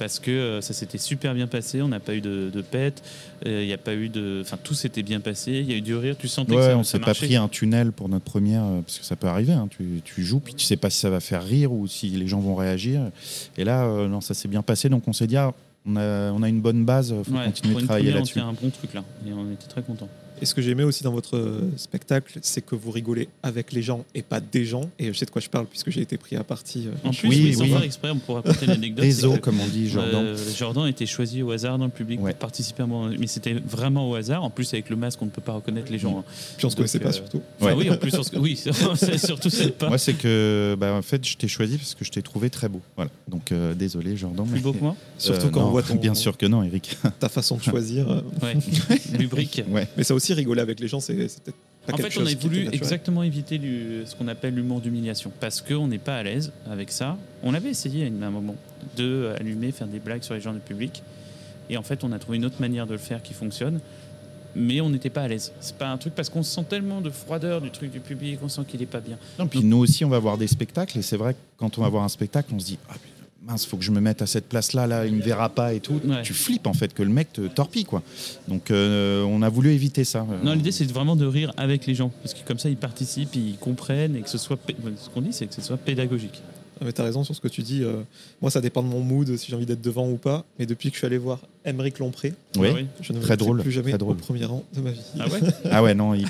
Parce 0.00 0.18
que 0.18 0.30
euh, 0.30 0.60
ça 0.62 0.72
s'était 0.72 0.96
super 0.96 1.34
bien 1.34 1.46
passé, 1.46 1.82
on 1.82 1.88
n'a 1.88 2.00
pas 2.00 2.14
eu 2.14 2.22
de, 2.22 2.50
de 2.50 2.62
pète, 2.62 3.02
euh, 3.46 3.60
il 3.62 3.66
n'y 3.66 3.72
a 3.74 3.78
pas 3.78 3.92
eu 3.94 4.08
de. 4.08 4.38
Enfin, 4.40 4.56
tout 4.64 4.72
s'était 4.72 5.02
bien 5.02 5.20
passé, 5.20 5.52
il 5.52 5.70
y 5.70 5.74
a 5.74 5.76
eu 5.76 5.82
du 5.82 5.94
rire, 5.94 6.16
tu 6.18 6.26
sentais 6.26 6.52
que 6.54 6.56
Ouais, 6.58 6.66
ça, 6.70 6.76
on 6.78 6.82
s'est 6.84 6.98
pas 6.98 7.12
pris 7.14 7.36
un 7.36 7.48
tunnel 7.48 7.92
pour 7.92 8.08
notre 8.08 8.24
première, 8.24 8.64
euh, 8.64 8.80
parce 8.80 8.98
que 8.98 9.04
ça 9.04 9.14
peut 9.14 9.26
arriver. 9.26 9.52
hein. 9.52 9.68
Tu, 9.70 10.00
tu 10.02 10.24
joues, 10.24 10.40
puis 10.40 10.54
tu 10.54 10.64
sais 10.64 10.78
pas 10.78 10.88
si 10.88 10.98
ça 10.98 11.10
va 11.10 11.20
faire 11.20 11.44
rire 11.44 11.70
ou 11.70 11.86
si 11.86 12.08
les 12.08 12.26
gens 12.26 12.40
vont 12.40 12.54
réagir. 12.54 13.02
Et 13.58 13.64
là, 13.64 13.84
euh, 13.84 14.08
non, 14.08 14.22
ça 14.22 14.32
s'est 14.32 14.48
bien 14.48 14.62
passé. 14.62 14.88
Donc 14.88 15.06
on 15.06 15.12
s'est 15.12 15.26
dit, 15.26 15.36
ah, 15.36 15.52
on 15.84 15.96
a, 15.96 16.32
on 16.32 16.42
a 16.42 16.48
une 16.48 16.62
bonne 16.62 16.86
base, 16.86 17.14
faut 17.22 17.32
Ouais, 17.32 17.44
continuer 17.44 17.74
de 17.74 17.80
travailler 17.82 18.04
première, 18.06 18.14
on 18.14 18.18
là-dessus. 18.20 18.32
tient 18.34 18.48
un 18.48 18.52
bon 18.54 18.70
truc 18.70 18.94
là, 18.94 19.04
et 19.26 19.32
on 19.34 19.52
était 19.52 19.66
très 19.68 19.82
contents. 19.82 20.08
Et 20.42 20.46
ce 20.46 20.54
que 20.54 20.62
j'aimais 20.62 20.84
aussi 20.84 21.02
dans 21.04 21.12
votre 21.12 21.36
euh, 21.36 21.70
spectacle, 21.76 22.38
c'est 22.42 22.64
que 22.64 22.74
vous 22.74 22.90
rigolez 22.90 23.28
avec 23.42 23.72
les 23.72 23.82
gens 23.82 24.04
et 24.14 24.22
pas 24.22 24.40
des 24.40 24.64
gens. 24.64 24.88
Et 24.98 25.08
je 25.12 25.12
sais 25.18 25.26
de 25.26 25.30
quoi 25.30 25.40
je 25.42 25.48
parle 25.48 25.66
puisque 25.66 25.90
j'ai 25.90 26.00
été 26.00 26.16
pris 26.16 26.36
à 26.36 26.44
partie. 26.44 26.86
euh, 26.88 27.08
En 27.08 27.12
plus, 27.12 27.28
Oui, 27.28 27.54
sans 27.54 27.62
oui. 27.64 27.70
faire 27.70 27.82
exprès, 27.82 28.10
on 28.10 28.16
pourrait 28.18 28.42
raconter 28.44 28.66
l'anecdote. 28.66 29.04
Des 29.04 29.12
c'est 29.12 29.26
os, 29.26 29.34
que, 29.36 29.40
comme 29.40 29.60
on 29.60 29.66
dit, 29.66 29.88
Jordan. 29.90 30.24
euh, 30.24 30.36
Jordan 30.56 30.86
était 30.86 31.06
choisi 31.06 31.42
au 31.42 31.50
hasard 31.50 31.78
dans 31.78 31.84
le 31.84 31.90
public 31.90 32.20
Ouais. 32.22 32.30
pour 32.32 32.38
participer 32.38 32.82
à 32.82 32.86
mon. 32.86 33.08
Mais 33.10 33.26
c'était 33.26 33.52
vraiment 33.54 34.08
au 34.08 34.14
hasard. 34.14 34.42
En 34.42 34.50
plus, 34.50 34.72
avec 34.72 34.88
le 34.90 34.96
masque, 34.96 35.20
on 35.22 35.26
ne 35.26 35.30
peut 35.30 35.42
pas 35.42 35.52
reconnaître 35.52 35.92
les 35.92 35.98
gens. 35.98 36.18
hein. 36.20 36.24
Puis 36.56 36.64
on 36.66 36.70
se 36.70 36.74
Donc, 36.74 36.76
connaissait 36.76 37.00
pas 37.00 37.08
euh, 37.10 37.12
surtout. 37.12 37.42
Enfin, 37.60 37.74
Ouais. 37.74 37.84
oui, 37.84 37.90
en 37.90 37.96
plus, 37.96 38.14
on 38.14 38.22
se- 38.22 38.36
oui, 38.36 38.56
surtout 39.18 39.50
c'est 39.50 39.76
pas. 39.76 39.88
Moi, 39.88 39.98
c'est 39.98 40.14
que, 40.14 40.74
bah, 40.78 40.94
en 40.94 41.02
fait, 41.02 41.26
je 41.26 41.36
t'ai 41.36 41.48
choisi 41.48 41.76
parce 41.76 41.94
que 41.94 42.04
je 42.04 42.10
t'ai 42.10 42.22
trouvé 42.22 42.48
très 42.50 42.68
beau. 42.68 42.80
Voilà. 42.96 43.10
Donc, 43.28 43.52
euh, 43.52 43.74
désolé, 43.74 44.16
Jordan. 44.16 44.46
Plus 44.46 44.54
mais- 44.54 44.60
beau 44.60 44.72
que 44.72 44.80
moi 44.80 44.96
Surtout 45.18 45.46
Euh, 45.46 45.50
quand 45.50 45.66
on 45.66 45.70
voit 45.70 45.82
ton, 45.82 45.94
Bien 46.00 46.14
sûr 46.14 46.36
que 46.38 46.46
non, 46.46 46.62
Eric. 46.62 46.96
ta 47.18 47.28
façon 47.28 47.56
de 47.56 47.62
choisir. 47.70 48.10
euh. 48.10 48.22
Ouais. 48.42 48.56
Lubrique. 49.18 49.62
ouais. 49.68 49.86
Mais 49.96 50.04
ça 50.04 50.14
aussi, 50.14 50.29
rigoler 50.34 50.60
avec 50.60 50.80
les 50.80 50.88
gens, 50.88 51.00
c'est 51.00 51.14
peut-être 51.14 51.54
pas 51.86 51.92
En 51.94 51.96
fait, 51.96 52.18
on 52.18 52.26
a 52.26 52.34
voulu 52.34 52.68
exactement 52.72 53.22
éviter 53.22 53.58
du- 53.58 54.02
ce 54.04 54.14
qu'on 54.14 54.28
appelle 54.28 54.54
l'humour 54.54 54.80
d'humiliation. 54.80 55.32
Parce 55.40 55.60
qu'on 55.60 55.88
n'est 55.88 55.98
pas 55.98 56.16
à 56.16 56.22
l'aise 56.22 56.52
avec 56.70 56.90
ça. 56.90 57.16
On 57.42 57.54
avait 57.54 57.70
essayé 57.70 58.04
à 58.22 58.26
un 58.26 58.30
moment 58.30 58.56
de 58.96 59.32
allumer, 59.38 59.72
faire 59.72 59.86
des 59.86 59.98
blagues 59.98 60.22
sur 60.22 60.34
les 60.34 60.40
gens 60.40 60.52
du 60.52 60.60
public. 60.60 61.02
Et 61.68 61.76
en 61.76 61.82
fait, 61.82 62.02
on 62.04 62.12
a 62.12 62.18
trouvé 62.18 62.36
une 62.38 62.44
autre 62.44 62.60
manière 62.60 62.86
de 62.86 62.92
le 62.92 62.98
faire 62.98 63.22
qui 63.22 63.32
fonctionne. 63.34 63.80
Mais 64.56 64.80
on 64.80 64.90
n'était 64.90 65.10
pas 65.10 65.22
à 65.22 65.28
l'aise. 65.28 65.52
C'est 65.60 65.76
pas 65.76 65.88
un 65.88 65.96
truc 65.96 66.12
parce 66.14 66.28
qu'on 66.28 66.42
sent 66.42 66.64
tellement 66.68 67.00
de 67.00 67.08
froideur 67.10 67.60
du 67.60 67.70
truc 67.70 67.92
du 67.92 68.00
public, 68.00 68.40
on 68.42 68.48
sent 68.48 68.62
qu'il 68.66 68.82
est 68.82 68.86
pas 68.86 68.98
bien. 68.98 69.16
Non, 69.38 69.46
puis 69.46 69.62
nous 69.62 69.76
aussi, 69.78 70.04
on 70.04 70.08
va 70.08 70.18
voir 70.18 70.36
des 70.38 70.48
spectacles. 70.48 70.98
Et 70.98 71.02
c'est 71.02 71.16
vrai 71.16 71.34
que 71.34 71.38
quand 71.56 71.78
on 71.78 71.82
va 71.82 71.88
voir 71.88 72.02
un 72.02 72.08
spectacle, 72.08 72.52
on 72.52 72.58
se 72.58 72.66
dit 72.66 72.78
ah, 72.88 72.94
putain, 72.94 73.19
mince, 73.50 73.66
faut 73.66 73.76
que 73.76 73.84
je 73.84 73.90
me 73.90 74.00
mette 74.00 74.22
à 74.22 74.26
cette 74.26 74.48
place-là, 74.48 74.86
là, 74.86 75.06
il 75.06 75.14
me 75.14 75.22
verra 75.22 75.48
pas 75.48 75.74
et 75.74 75.80
tout. 75.80 76.00
Ouais. 76.04 76.22
Tu 76.22 76.32
flippes 76.34 76.66
en 76.66 76.72
fait 76.72 76.94
que 76.94 77.02
le 77.02 77.08
mec 77.10 77.32
te 77.32 77.42
torpille, 77.42 77.84
quoi. 77.84 78.02
Donc, 78.48 78.70
euh, 78.70 79.22
on 79.24 79.42
a 79.42 79.48
voulu 79.48 79.72
éviter 79.72 80.04
ça. 80.04 80.26
Euh, 80.30 80.44
Non, 80.44 80.54
l'idée 80.54 80.72
c'est 80.72 80.90
vraiment 80.90 81.16
de 81.16 81.26
rire 81.26 81.52
avec 81.56 81.86
les 81.86 81.94
gens. 81.94 82.10
Parce 82.22 82.34
que 82.34 82.46
comme 82.46 82.58
ça, 82.58 82.68
ils 82.68 82.76
participent, 82.76 83.34
ils 83.34 83.56
comprennent 83.58 84.16
et 84.16 84.20
que 84.22 84.30
ce 84.30 84.38
soit. 84.38 84.58
Ce 84.68 85.08
qu'on 85.10 85.20
dit, 85.22 85.32
c'est 85.32 85.46
que 85.46 85.54
ce 85.54 85.62
soit 85.62 85.76
pédagogique. 85.76 86.42
Ah, 86.82 86.84
mais 86.86 86.92
t'as 86.92 87.04
raison 87.04 87.24
sur 87.24 87.34
ce 87.34 87.42
que 87.42 87.48
tu 87.48 87.60
dis. 87.60 87.82
euh, 87.84 88.00
moi, 88.40 88.50
ça 88.50 88.62
dépend 88.62 88.82
de 88.82 88.88
mon 88.88 89.00
mood, 89.00 89.36
si 89.36 89.48
j'ai 89.50 89.54
envie 89.56 89.66
d'être 89.66 89.82
devant 89.82 90.08
ou 90.08 90.16
pas. 90.16 90.44
Mais 90.58 90.64
depuis 90.64 90.88
que 90.88 90.94
je 90.94 90.98
suis 91.00 91.06
allé 91.06 91.18
voir 91.18 91.40
Émeric 91.66 91.98
Lompré. 91.98 92.32
Ah 92.56 92.60
oui. 92.60 92.86
je 93.02 93.12
ne 93.12 93.20
Très 93.20 93.36
drôle, 93.36 93.60
plus 93.60 93.70
jamais 93.72 93.90
très 93.90 93.98
drôle. 93.98 94.12
au 94.16 94.18
premier 94.18 94.46
rang 94.46 94.64
de 94.74 94.80
ma 94.80 94.90
vie. 94.92 95.00
Ah 95.18 95.28
ouais 95.28 95.40
Ah 95.70 95.82
ouais, 95.82 95.94
non, 95.94 96.14
il, 96.14 96.26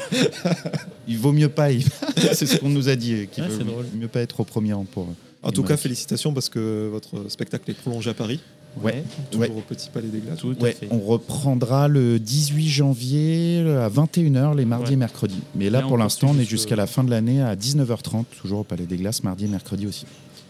il 1.07 1.19
vaut 1.19 1.33
mieux 1.33 1.49
pas. 1.49 1.71
il- 1.71 1.85
c'est 2.33 2.47
ce 2.47 2.57
qu'on 2.57 2.69
nous 2.69 2.89
a 2.89 2.97
dit, 2.97 3.29
qu'il 3.31 3.45
Ouais, 3.45 3.49
vaut 3.51 3.85
mieux 3.95 4.09
pas 4.09 4.21
être 4.23 4.41
au 4.41 4.45
premier 4.45 4.73
rang 4.73 4.85
pour. 4.91 5.09
En 5.43 5.53
tout 5.53 5.63
cas, 5.63 5.77
félicitations 5.77 6.33
parce 6.35 6.49
que 6.49 6.89
votre 6.91 7.31
spectacle 7.31 7.71
est 7.71 7.75
prolongé 7.75 8.11
à 8.11 8.15
Paris, 8.15 8.41
Ouais. 8.83 9.03
toujours 9.31 9.57
au 9.57 9.61
Petit 9.63 9.89
Palais 9.91 10.09
des 10.09 10.19
Glaces. 10.21 10.39
Tout 10.39 10.55
à 10.61 10.63
Ouais, 10.63 10.73
fait. 10.73 10.87
on 10.91 11.01
reprendra 11.01 11.89
le 11.89 12.19
18 12.21 12.69
janvier 12.69 13.61
à 13.69 13.89
21h 13.89 14.55
les 14.55 14.65
mardis 14.65 14.89
Ouais. 14.89 14.93
et 14.93 14.97
mercredis. 14.97 15.41
Mais 15.55 15.71
là, 15.71 15.83
pour 15.83 15.97
l'instant, 15.99 16.29
on 16.31 16.39
est 16.39 16.45
jusqu'à 16.45 16.77
la 16.77 16.87
fin 16.87 17.03
de 17.03 17.11
l'année 17.11 17.41
à 17.43 17.57
19h30, 17.57 18.27
toujours 18.41 18.61
au 18.61 18.65
Palais 18.65 18.87
des 18.87 18.97
Glaces, 18.97 19.23
mardi 19.25 19.47
et 19.47 19.49
mercredi 19.49 19.87
aussi. 19.87 20.07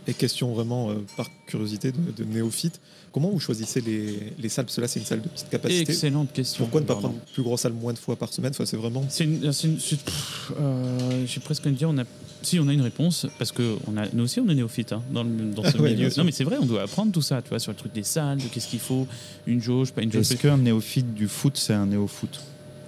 Et 0.07 0.14
question 0.14 0.53
vraiment 0.53 0.91
euh, 0.91 0.95
par 1.16 1.28
curiosité 1.47 1.93
de, 1.93 1.99
de 2.16 2.24
néophyte, 2.24 2.80
comment 3.12 3.30
vous 3.30 3.40
choisissez 3.40 3.80
les, 3.80 4.32
les 4.38 4.48
salles? 4.48 4.64
Parce 4.66 4.76
que 4.76 4.80
là, 4.80 4.88
c'est 4.88 5.00
une 5.00 5.06
salle 5.06 5.22
de 5.22 5.28
petite 5.28 5.48
capacité. 5.48 5.92
Excellente 5.92 6.32
question. 6.32 6.64
Pourquoi 6.64 6.80
ne 6.80 6.86
pas 6.86 6.94
prendre 6.96 7.14
une 7.14 7.32
plus 7.34 7.42
grosse 7.42 7.61
salle 7.62 7.72
moins 7.72 7.92
de 7.92 7.98
fois 7.98 8.16
par 8.16 8.32
semaine? 8.32 8.50
Enfin, 8.54 8.66
C'est 8.66 8.76
vraiment. 8.76 9.04
C'est 9.08 9.26
euh, 10.61 11.26
j'ai 11.26 11.40
presque 11.40 11.62
envie 11.66 11.74
de 11.74 11.78
dire, 11.78 11.88
on 11.90 11.98
a, 11.98 12.04
si 12.42 12.58
on 12.58 12.68
a 12.68 12.72
une 12.72 12.80
réponse, 12.80 13.26
parce 13.38 13.52
que 13.52 13.76
on 13.86 13.96
a, 13.96 14.06
nous 14.12 14.24
aussi 14.24 14.40
on 14.40 14.48
est 14.48 14.54
néophyte 14.54 14.92
hein, 14.92 15.02
dans, 15.12 15.22
le- 15.24 15.52
dans 15.54 15.62
ce 15.62 15.72
Ah 15.78 15.80
ouais, 15.82 15.94
milieu. 15.94 16.08
Non 16.16 16.24
mais 16.24 16.32
c'est 16.32 16.44
vrai, 16.44 16.56
on 16.61 16.66
doit 16.66 16.82
apprendre 16.82 17.12
tout 17.12 17.22
ça, 17.22 17.42
tu 17.42 17.48
vois, 17.50 17.58
sur 17.58 17.72
le 17.72 17.76
truc 17.76 17.92
des 17.92 18.02
salles, 18.02 18.38
de 18.38 18.44
qu'est-ce 18.44 18.68
qu'il 18.68 18.80
faut, 18.80 19.06
une 19.46 19.61
jauge, 19.62 19.92
pas 19.92 20.02
une 20.02 20.12
jauge. 20.12 20.22
Est-ce 20.22 20.34
qu'un 20.36 20.56
néophyte 20.58 21.14
du 21.14 21.28
foot, 21.28 21.56
c'est 21.56 21.74
un 21.74 21.86
néo-foot? 21.86 22.40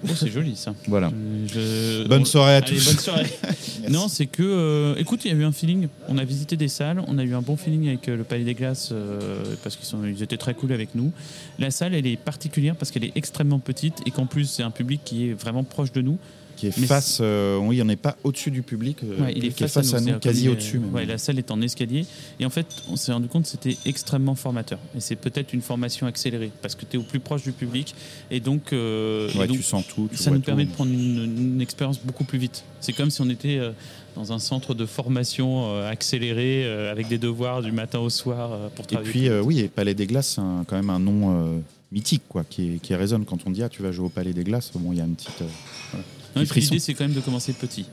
Oh, 0.05 0.13
c'est 0.17 0.31
joli 0.31 0.57
ça. 0.57 0.75
Voilà. 0.89 1.13
Je- 1.47 2.07
Bonne 2.09 2.23
on- 2.23 2.25
soirée 2.25 2.55
à 2.55 2.57
Allez, 2.57 2.67
tous. 2.77 2.85
bonne 2.87 2.99
soirée. 2.99 3.27
non, 3.91 4.09
c'est 4.09 4.27
que, 4.27 4.43
euh, 4.43 4.95
écoute, 4.97 5.25
il 5.25 5.31
y 5.33 5.35
a 5.35 5.37
eu 5.39 5.45
un 5.45 5.53
feeling. 5.53 5.89
On 6.09 6.19
a 6.19 6.25
visité 6.25 6.57
des 6.57 6.69
salles, 6.69 7.03
on 7.07 7.19
a 7.19 7.23
eu 7.25 7.35
un 7.35 7.43
bon 7.43 7.57
feeling 7.57 7.89
avec 7.89 8.09
euh, 8.09 8.17
le 8.17 8.25
Palais 8.25 8.45
des 8.45 8.55
Glaces 8.55 8.91
euh, 8.93 9.43
parce 9.63 9.77
qu'ils 9.77 9.87
sont, 9.87 10.05
ils 10.05 10.23
étaient 10.23 10.37
très 10.37 10.55
cool 10.55 10.73
avec 10.73 10.95
nous. 10.95 11.13
La 11.59 11.71
salle, 11.71 11.95
elle 11.95 12.07
est 12.07 12.17
particulière 12.17 12.75
parce 12.77 12.91
qu'elle 12.91 13.05
est 13.05 13.13
extrêmement 13.17 13.59
petite 13.61 13.99
et 14.07 14.11
qu'en 14.11 14.27
plus, 14.27 14.47
c'est 14.47 14.63
un 14.63 14.71
public 14.73 15.01
qui 15.05 15.29
est 15.29 15.33
vraiment 15.35 15.63
proche 15.65 15.93
de 15.93 16.01
nous. 16.03 16.19
Qui 16.63 16.69
est 16.69 16.79
Mais 16.79 16.87
face, 16.87 17.19
euh, 17.21 17.59
oui, 17.59 17.83
on 17.83 17.87
n'est 17.87 17.97
pas 17.97 18.17
au-dessus 18.23 18.53
du 18.53 18.63
public, 18.63 18.99
euh, 19.03 19.21
Ouais, 19.21 19.33
il 19.35 19.45
est 19.45 19.49
qui 19.49 19.65
est 19.65 19.67
face, 19.67 19.95
à 19.95 20.01
nous, 20.01 20.17
quasi 20.21 20.49
au-dessus. 20.49 20.81
Ouais, 20.93 21.05
la 21.05 21.19
salle 21.19 21.37
est 21.41 21.51
en 21.51 21.61
escalier. 21.61 22.07
Et 22.39 22.47
en 22.47 22.51
fait, 22.51 22.67
on 22.89 22.95
s'est 22.95 23.13
rendu 23.13 23.27
compte 23.27 23.43
que 23.43 23.49
c'était 23.49 23.77
extrêmement 23.85 24.37
formateur. 24.37 24.79
Et 24.97 25.01
c'est 25.01 25.17
peut-être 25.17 25.53
une 25.55 25.61
formation 25.61 26.07
accélérée 26.07 26.53
parce 26.63 26.77
que 26.77 26.85
tu 26.85 26.97
es 26.97 27.01
au 27.01 27.03
plus 27.03 27.19
proche 27.19 27.43
du 27.43 27.51
public. 27.51 27.97
Et 28.31 28.39
donc, 28.39 28.73
euh, 28.73 29.29
et 29.35 29.47
donc, 29.49 29.57
tu 29.57 29.63
sens 29.65 29.85
tout. 29.89 30.09
tu 30.09 30.17
ça 30.19 30.31
nous 30.31 30.39
permet 30.39 30.65
de 30.65 30.71
prendre 30.71 30.93
une, 30.93 31.25
une 31.55 31.61
expérience 31.61 31.99
beaucoup 31.99 32.23
plus 32.23 32.39
vite. 32.39 32.63
C'est 32.79 32.93
comme 32.93 33.11
si 33.11 33.21
on 33.23 33.29
était 33.29 33.59
euh, 33.59 33.73
dans 34.15 34.33
un 34.33 34.39
centre 34.39 34.73
de 34.75 34.87
formation 34.87 35.65
euh, 35.75 35.91
accéléré 35.91 36.65
avec 36.89 37.09
des 37.09 37.19
devoirs 37.19 37.63
du 37.63 37.73
matin 37.73 37.99
au 37.99 38.09
soir 38.09 38.71
pour 38.77 38.85
Et 38.85 38.89
travailler. 38.89 39.11
puis, 39.11 39.29
euh, 39.29 39.39
vite. 39.39 39.47
oui, 39.49 39.59
et 39.63 39.69
Palais 39.69 39.95
des 39.95 40.07
Glaces, 40.07 40.35
c'est 40.37 40.67
quand 40.69 40.77
même 40.77 40.91
un 40.91 41.01
nom 41.01 41.61
mythique, 41.91 42.23
quoi, 42.29 42.45
qui, 42.49 42.81
résonne 42.91 43.25
quand 43.25 43.39
on 43.47 43.51
dit 43.51 43.63
ah, 43.65 43.69
tu 43.69 43.83
vas 43.83 43.93
jouer 43.93 44.07
au 44.07 44.11
Palais 44.11 44.33
des 44.33 44.45
Glaces. 44.45 44.71
Bon, 44.75 44.93
il 44.93 44.99
y 44.99 45.01
a 45.01 45.05
une 45.05 45.17
petite. 45.17 45.43
euh, 45.43 45.99
et 45.99 46.03
puis. 46.03 46.22
L'idée, 46.37 46.79
c'est 46.79 46.95
quand 46.95 47.05
même 47.05 47.15
de 47.15 47.21
commencer 47.21 47.53
petit. 47.53 47.87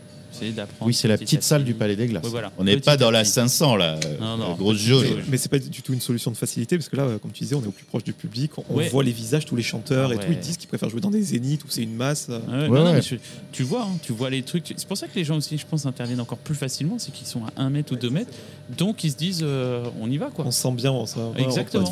Oui, 0.82 0.94
c'est 0.94 1.08
la 1.08 1.18
petite 1.18 1.44
salle 1.44 1.64
du 1.64 1.74
Palais 1.74 1.96
des 1.96 2.08
Glaces. 2.08 2.24
Ouais, 2.24 2.30
voilà. 2.30 2.52
On 2.58 2.64
n'est 2.64 2.78
pas 2.78 2.98
dans 2.98 3.12
la 3.12 3.24
petit. 3.24 3.32
500 3.32 3.76
là, 3.76 4.00
Non, 4.20 4.38
non. 4.38 4.52
euh, 4.52 4.56
grosse 4.56 4.78
jauge. 4.78 5.08
Mais 5.30 5.38
c'est 5.38 5.50
pas 5.50 5.60
du 5.60 5.82
tout 5.82 5.94
une 5.94 6.02
solution 6.02 6.32
de 6.32 6.38
facilité 6.38 6.78
parce 6.78 6.90
que 6.90 6.96
là, 6.96 7.08
comme 7.22 7.32
tu 7.32 7.44
disais, 7.44 7.56
on 7.56 7.62
est 7.64 7.68
au 7.68 7.72
plus 7.72 7.86
proche 7.86 8.04
du 8.04 8.14
public, 8.14 8.52
on, 8.58 8.76
Ouais. 8.76 8.90
voit 8.90 9.04
les 9.04 9.12
visages, 9.12 9.46
tous 9.46 9.56
les 9.56 9.64
chanteurs 9.64 10.10
Ah 10.12 10.14
et 10.14 10.18
ouais. 10.18 10.26
tout. 10.26 10.32
Ils 10.32 10.40
disent 10.40 10.58
qu'ils 10.58 10.70
préfèrent 10.70 10.90
jouer 10.90 11.02
dans 11.02 11.12
des 11.12 11.22
zéniths 11.22 11.64
où 11.64 11.68
c'est 11.70 11.84
une 11.84 11.96
masse. 11.96 12.28
Ouais, 12.30 12.38
non, 12.48 12.60
Ouais, 12.74 12.80
non, 12.80 12.86
ouais. 12.86 12.94
mais 12.94 13.02
tu, 13.02 13.20
tu 13.52 13.64
vois, 13.64 13.84
hein, 13.84 13.98
tu 14.02 14.14
vois 14.14 14.30
les 14.30 14.42
trucs. 14.44 14.74
C'est 14.76 14.88
pour 14.88 14.98
ça 14.98 15.08
que 15.08 15.16
les 15.16 15.24
gens 15.24 15.38
aussi, 15.38 15.58
je 15.58 15.66
pense, 15.66 15.86
interviennent 15.86 16.22
encore 16.22 16.38
plus 16.38 16.56
facilement. 16.56 16.98
C'est 17.00 17.12
qu'ils 17.12 17.28
sont 17.28 17.42
à 17.56 17.62
1 17.62 17.70
mètre 17.70 17.94
ou 17.94 17.96
2 17.96 18.10
mètres. 18.10 18.32
Donc, 18.78 19.04
ils 19.04 19.12
se 19.12 19.18
disent, 19.18 19.42
euh, 19.44 19.84
on 20.00 20.10
y 20.10 20.18
va, 20.18 20.28
quoi. 20.28 20.46
On 20.46 20.52
se 20.52 20.62
sent 20.62 20.72
bien, 20.72 20.92
on 20.92 21.06
se 21.06 21.16
Exactement. 21.38 21.92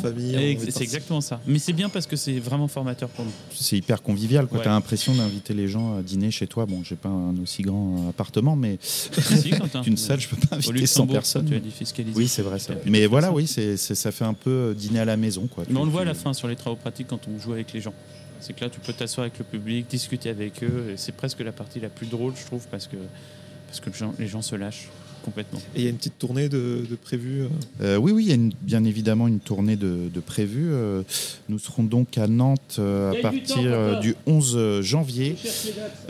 C'est 0.70 0.82
exactement 0.82 1.20
ça. 1.20 1.40
Mais 1.46 1.58
c'est 1.58 1.72
bien 1.72 1.88
parce 1.88 2.06
que 2.06 2.16
c'est 2.16 2.38
vraiment 2.38 2.68
formateur 2.68 3.08
pour 3.08 3.24
nous. 3.24 3.30
C'est 3.54 3.76
hyper 3.76 4.02
convivial. 4.02 4.46
quoi. 4.46 4.58
Ouais. 4.58 4.64
Tu 4.64 4.68
as 4.68 4.72
l'impression 4.72 5.14
d'inviter 5.14 5.54
les 5.54 5.68
gens 5.68 5.96
à 5.98 6.02
dîner 6.02 6.30
chez 6.30 6.46
toi. 6.46 6.66
Bon, 6.66 6.82
j'ai 6.84 6.96
pas 6.96 7.08
un 7.08 7.34
aussi 7.42 7.62
grand 7.62 8.12
appartement, 8.28 8.56
mais 8.56 8.78
Si, 8.80 9.50
qu'une 9.82 9.96
salle, 9.96 10.20
je 10.20 10.28
peux 10.28 10.36
pas 10.36 10.56
inviter 10.56 10.72
100 10.72 10.72
Luxembourg, 10.72 11.12
personnes. 11.14 11.46
Tu 11.46 11.54
as 11.54 11.60
défiscalisé. 11.60 12.16
Oui, 12.16 12.28
c'est 12.28 12.42
vrai 12.42 12.58
ça. 12.58 12.74
Mais 12.86 13.06
voilà, 13.06 13.32
oui, 13.32 13.46
c'est 13.46 13.76
ça 13.76 14.12
fait 14.12 14.24
un 14.24 14.34
peu 14.34 14.50
euh, 14.50 14.74
dîner 14.74 15.00
à 15.00 15.04
la 15.04 15.16
maison. 15.16 15.46
Quoi. 15.46 15.64
Mais 15.68 15.78
on 15.78 15.84
le 15.84 15.90
voit 15.90 16.02
à 16.02 16.04
la 16.04 16.14
fin 16.14 16.32
sur 16.32 16.48
les 16.48 16.56
travaux 16.56 16.76
pratiques 16.76 17.08
quand 17.08 17.20
on 17.28 17.38
joue 17.38 17.52
avec 17.52 17.72
les 17.72 17.80
gens. 17.80 17.94
C'est 18.40 18.52
que 18.54 18.64
là, 18.64 18.70
tu 18.70 18.78
peux 18.78 18.92
t'asseoir 18.92 19.24
avec 19.24 19.38
le 19.38 19.44
public, 19.44 19.88
discuter 19.90 20.28
avec 20.30 20.62
eux. 20.62 20.90
Et 20.92 20.96
c'est 20.96 21.12
presque 21.12 21.40
la 21.40 21.52
partie 21.52 21.80
la 21.80 21.88
plus 21.88 22.06
drôle, 22.06 22.34
je 22.38 22.46
trouve, 22.46 22.66
parce 22.70 22.86
que, 22.86 22.96
parce 23.66 23.80
que 23.80 23.90
les 24.18 24.28
gens 24.28 24.42
se 24.42 24.54
lâchent 24.54 24.88
complètement. 25.28 25.58
Et 25.74 25.80
il 25.80 25.84
y 25.84 25.86
a 25.86 25.90
une 25.90 25.96
petite 25.96 26.18
tournée 26.18 26.48
de, 26.48 26.84
de 26.88 26.96
prévue. 26.96 27.42
euh, 27.42 27.48
Euh, 27.82 27.96
oui, 27.96 28.12
oui, 28.12 28.24
il 28.24 28.28
y 28.28 28.32
a 28.32 28.34
une- 28.34 28.52
bien 28.62 28.84
évidemment 28.84 29.28
une 29.28 29.40
tournée 29.40 29.76
de, 29.76 30.08
de 30.12 30.20
prévue. 30.20 30.70
Euh, 30.72 31.02
nous 31.48 31.58
serons 31.58 31.82
donc 31.84 32.18
à 32.18 32.26
Nantes 32.26 32.78
à 32.80 33.12
partir 33.22 34.00
du 34.00 34.14
11 34.26 34.80
janvier. 34.82 35.36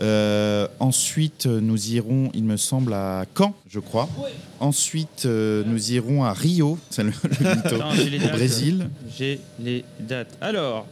Euh, 0.01 0.67
ensuite, 0.81 1.47
nous 1.47 1.93
irons, 1.93 2.31
il 2.35 2.45
me 2.45 2.57
semble, 2.57 2.93
à 2.93 3.25
Caen, 3.37 3.55
je 3.69 3.81
crois. 3.81 4.09
Ensuite, 4.61 5.25
euh, 5.27 5.63
nous 5.67 5.93
irons 5.93 6.25
à 6.25 6.33
Rio, 6.33 6.79
c'est 6.91 7.03
le, 7.05 7.11
mytho, 7.11 7.77
au 7.77 7.79
dates. 7.79 8.33
Brésil. 8.33 8.89
J'ai 9.17 9.41
les 9.63 9.85
dates. 10.01 10.37
Alors, 10.41 10.87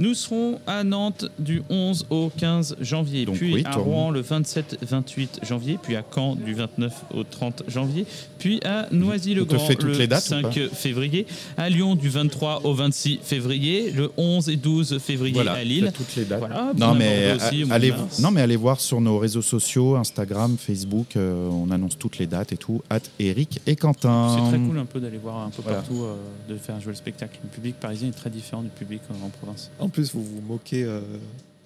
nous 0.00 0.14
serons 0.14 0.58
à 0.66 0.82
Nantes 0.82 1.26
du 1.38 1.62
11 1.70 2.06
au 2.10 2.30
15 2.36 2.76
janvier, 2.80 3.26
Donc 3.26 3.36
puis 3.36 3.52
oui, 3.54 3.62
à. 3.66 3.76
Rouen 3.76 4.10
le 4.10 4.22
27-28 4.22 5.44
janvier, 5.46 5.78
puis 5.80 5.94
à 5.94 6.02
Caen 6.14 6.34
du 6.34 6.54
29 6.54 6.92
au 7.14 7.22
30 7.22 7.64
janvier, 7.68 8.06
puis 8.38 8.60
à 8.64 8.86
Noisy-le-Grand 8.90 9.68
le 9.82 9.92
les 9.98 10.06
dates 10.06 10.24
ou 10.24 10.28
5 10.28 10.68
février, 10.72 11.26
à 11.56 11.68
Lyon 11.68 11.94
du 11.96 12.08
23 12.08 12.62
au 12.64 12.74
26 12.74 13.20
février, 13.22 13.90
le 13.92 14.10
11 14.16 14.48
et 14.48 14.56
12 14.56 14.98
février 14.98 15.34
Voilà, 15.34 15.52
à 15.52 15.64
Lille. 15.64 15.92
toutes 15.94 16.16
les 16.16 16.24
dates. 16.24 16.38
Voilà, 16.40 16.72
Non 16.76 16.90
on 16.90 16.94
mais, 16.94 17.34
aussi 17.34 17.64
allez, 17.70 17.90
mars. 17.90 18.18
non 18.20 18.30
mais 18.30 18.40
allez 18.40 18.56
voir 18.56 18.80
sur 18.80 19.00
nos 19.00 19.18
réseaux 19.18 19.42
sociaux, 19.42 19.96
Instagram, 19.96 20.56
Facebook, 20.58 21.16
euh, 21.16 21.46
on 21.50 21.70
annonce 21.70 21.98
toutes 21.98 22.16
les 22.18 22.26
dates 22.26 22.52
et 22.52 22.56
tout. 22.56 22.82
At 22.88 23.00
Eric 23.18 23.60
et 23.66 23.76
Quentin. 23.76 24.36
C'est 24.50 24.56
très 24.56 24.66
cool 24.66 24.78
un 24.78 24.86
peu 24.86 24.98
d'aller 25.00 25.18
voir 25.18 25.38
un 25.46 25.50
peu 25.50 25.60
Voilà. 25.62 25.78
partout, 25.80 26.04
euh, 26.04 26.14
de 26.48 26.56
faire 26.56 26.80
jouer 26.80 26.92
le 26.92 26.96
spectacle. 26.96 27.38
Le 27.44 27.50
public 27.50 27.74
parisien 27.78 28.08
est 28.08 28.12
très 28.12 28.30
différent 28.30 28.62
du 28.62 28.70
public 28.70 29.02
euh, 29.10 29.14
en 29.26 29.28
province. 29.28 29.70
En 29.78 29.89
plus, 29.90 30.12
vous 30.14 30.24
vous 30.24 30.40
moquez 30.40 30.82
euh, 30.84 31.00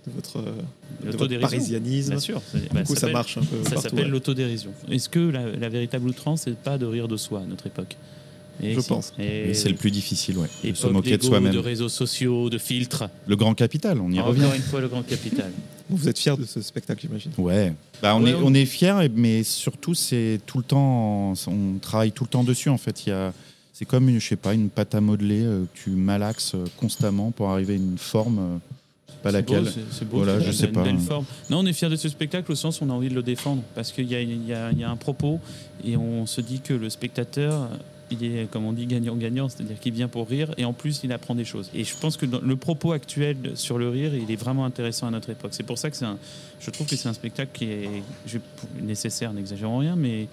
de 0.07 0.13
votre, 0.13 0.39
euh, 0.39 0.53
de 1.11 1.17
votre 1.17 1.37
parisianisme. 1.41 2.11
Bien 2.11 2.21
sûr. 2.21 2.43
Du 2.55 2.61
bah, 2.73 2.83
coup, 2.83 2.95
ça 2.97 3.09
marche 3.09 3.39
un 3.39 3.43
peu 3.43 3.63
Ça 3.69 3.81
s'appelle 3.81 4.05
ouais. 4.07 4.11
l'autodérision. 4.11 4.71
Est-ce 4.91 5.09
que 5.09 5.21
la, 5.21 5.51
la 5.51 5.69
véritable 5.69 6.09
outrance, 6.09 6.43
c'est 6.45 6.57
pas 6.59 6.77
de 6.79 6.87
rire 6.87 7.09
de 7.09 7.17
soi 7.17 7.41
à 7.41 7.45
notre 7.47 7.67
époque? 7.67 7.97
Et 8.63 8.73
Je 8.75 8.81
si. 8.81 8.89
pense. 8.89 9.13
Et, 9.19 9.53
c'est 9.55 9.69
le 9.69 9.75
plus 9.75 9.91
difficile, 9.91 10.39
ouais. 10.39 10.49
De 10.63 10.75
se 10.75 10.87
moquer 10.87 11.17
de 11.19 11.23
soi-même. 11.25 11.53
de 11.53 11.59
réseaux 11.59 11.89
sociaux, 11.89 12.51
de 12.51 12.59
filtres. 12.59 13.05
Le 13.27 13.35
grand 13.35 13.55
capital, 13.55 14.01
on 14.01 14.11
y 14.13 14.21
Encore 14.21 14.29
revient. 14.35 14.49
une 14.55 14.63
fois, 14.63 14.81
le 14.81 14.87
grand 14.89 15.03
capital. 15.03 15.51
Vous 15.91 16.09
êtes 16.09 16.19
fier 16.19 16.39
de 16.39 16.45
ce 16.45 16.63
spectacle, 16.63 17.01
j'imagine. 17.03 17.33
Ouais. 17.37 17.73
Bah, 18.01 18.15
on, 18.15 18.23
Ouais, 18.23 18.31
est, 18.31 18.35
on- 18.35 18.47
on 18.47 18.55
est 18.55 18.65
fiers, 18.65 19.09
mais 19.15 19.43
surtout, 19.43 19.95
c'est 19.95 20.39
tout 20.47 20.59
le 20.59 20.65
temps, 20.65 21.33
on 21.49 21.79
travaille 21.81 22.13
tout 22.13 22.25
le 22.25 22.29
temps 22.31 22.45
dessus. 22.45 22.69
En 22.69 22.79
fait, 22.79 23.07
il 23.07 23.11
y 23.11 23.13
a, 23.13 23.33
c'est 23.75 23.85
comme 23.85 24.09
une, 24.09 24.21
je 24.21 24.27
sais 24.29 24.37
pas, 24.37 24.55
une 24.55 24.71
pâte 24.71 24.95
à 24.95 25.01
modeler 25.03 25.43
euh, 25.45 25.65
que 25.65 25.79
tu 25.79 25.91
malaxes 25.91 26.55
euh, 26.55 26.65
constamment 26.79 27.31
pour 27.33 27.51
arriver 27.51 27.75
à 27.75 27.77
une 27.77 27.99
forme, 27.99 28.39
euh, 28.39 28.59
pas 29.23 29.33
laquelle. 29.33 29.65
beau, 29.65 29.71
c'est- 29.71 29.81
C'est 29.91 30.09
beau, 30.09 30.19
Voilà, 30.19 30.39
je 30.41 30.53
sais 30.53 30.69
pas. 30.69 30.85
Non, 31.51 31.59
on 31.59 31.67
est 31.67 31.73
fiers 31.73 31.89
de 31.91 31.97
ce 31.97 32.09
spectacle 32.09 32.51
au 32.53 32.55
sens 32.55 32.81
où 32.81 32.85
on 32.85 32.91
a 32.91 32.93
envie 32.93 33.09
de 33.09 33.15
le 33.15 33.23
défendre. 33.23 33.63
Parce 33.75 33.91
qu'il 33.93 34.07
y 34.11 34.15
a, 34.15 34.23
y 34.23 34.79
y 34.79 34.85
un 34.85 34.97
propos 34.97 35.41
et 35.85 35.97
on 35.97 36.25
se 36.27 36.41
dit 36.41 36.61
que 36.61 36.73
le 36.73 36.89
spectateur, 36.89 37.69
il 38.11 38.23
est, 38.23 38.49
comme 38.51 38.65
on 38.67 38.73
dit, 38.73 38.87
gagnant-gagnant, 38.87 39.49
c'est-à-dire 39.49 39.81
qu'il 39.81 39.95
vient 39.95 40.09
pour 40.09 40.29
rire 40.29 40.55
et 40.59 40.65
en 40.65 40.73
plus, 40.75 41.01
il 41.03 41.11
apprend 41.13 41.35
des 41.35 41.45
choses. 41.47 41.69
Et 41.75 41.83
je 41.85 41.95
pense 41.97 42.17
que 42.17 42.27
le 42.27 42.57
propos 42.57 42.93
actuel 42.93 43.37
sur 43.57 43.79
le 43.79 43.89
rire, 43.89 44.15
il 44.15 44.31
est 44.31 44.37
vraiment 44.37 44.67
intéressant 44.67 45.07
à 45.09 45.11
notre 45.11 45.31
époque. 45.31 45.51
C'est 45.53 45.63
pour 45.65 45.79
ça 45.79 45.91
que 45.91 45.97
c'est 45.97 46.05
un, 46.05 46.19
je 46.61 46.71
trouve 46.71 46.87
que 46.87 46.95
c'est 46.97 47.09
un 47.09 47.15
spectacle 47.15 47.51
qui 47.55 47.65
est 47.65 47.89
je- 48.27 48.39
nécessaire, 48.83 49.33
n'exagérons 49.33 49.79
rien, 49.79 49.97
mais 49.97 50.29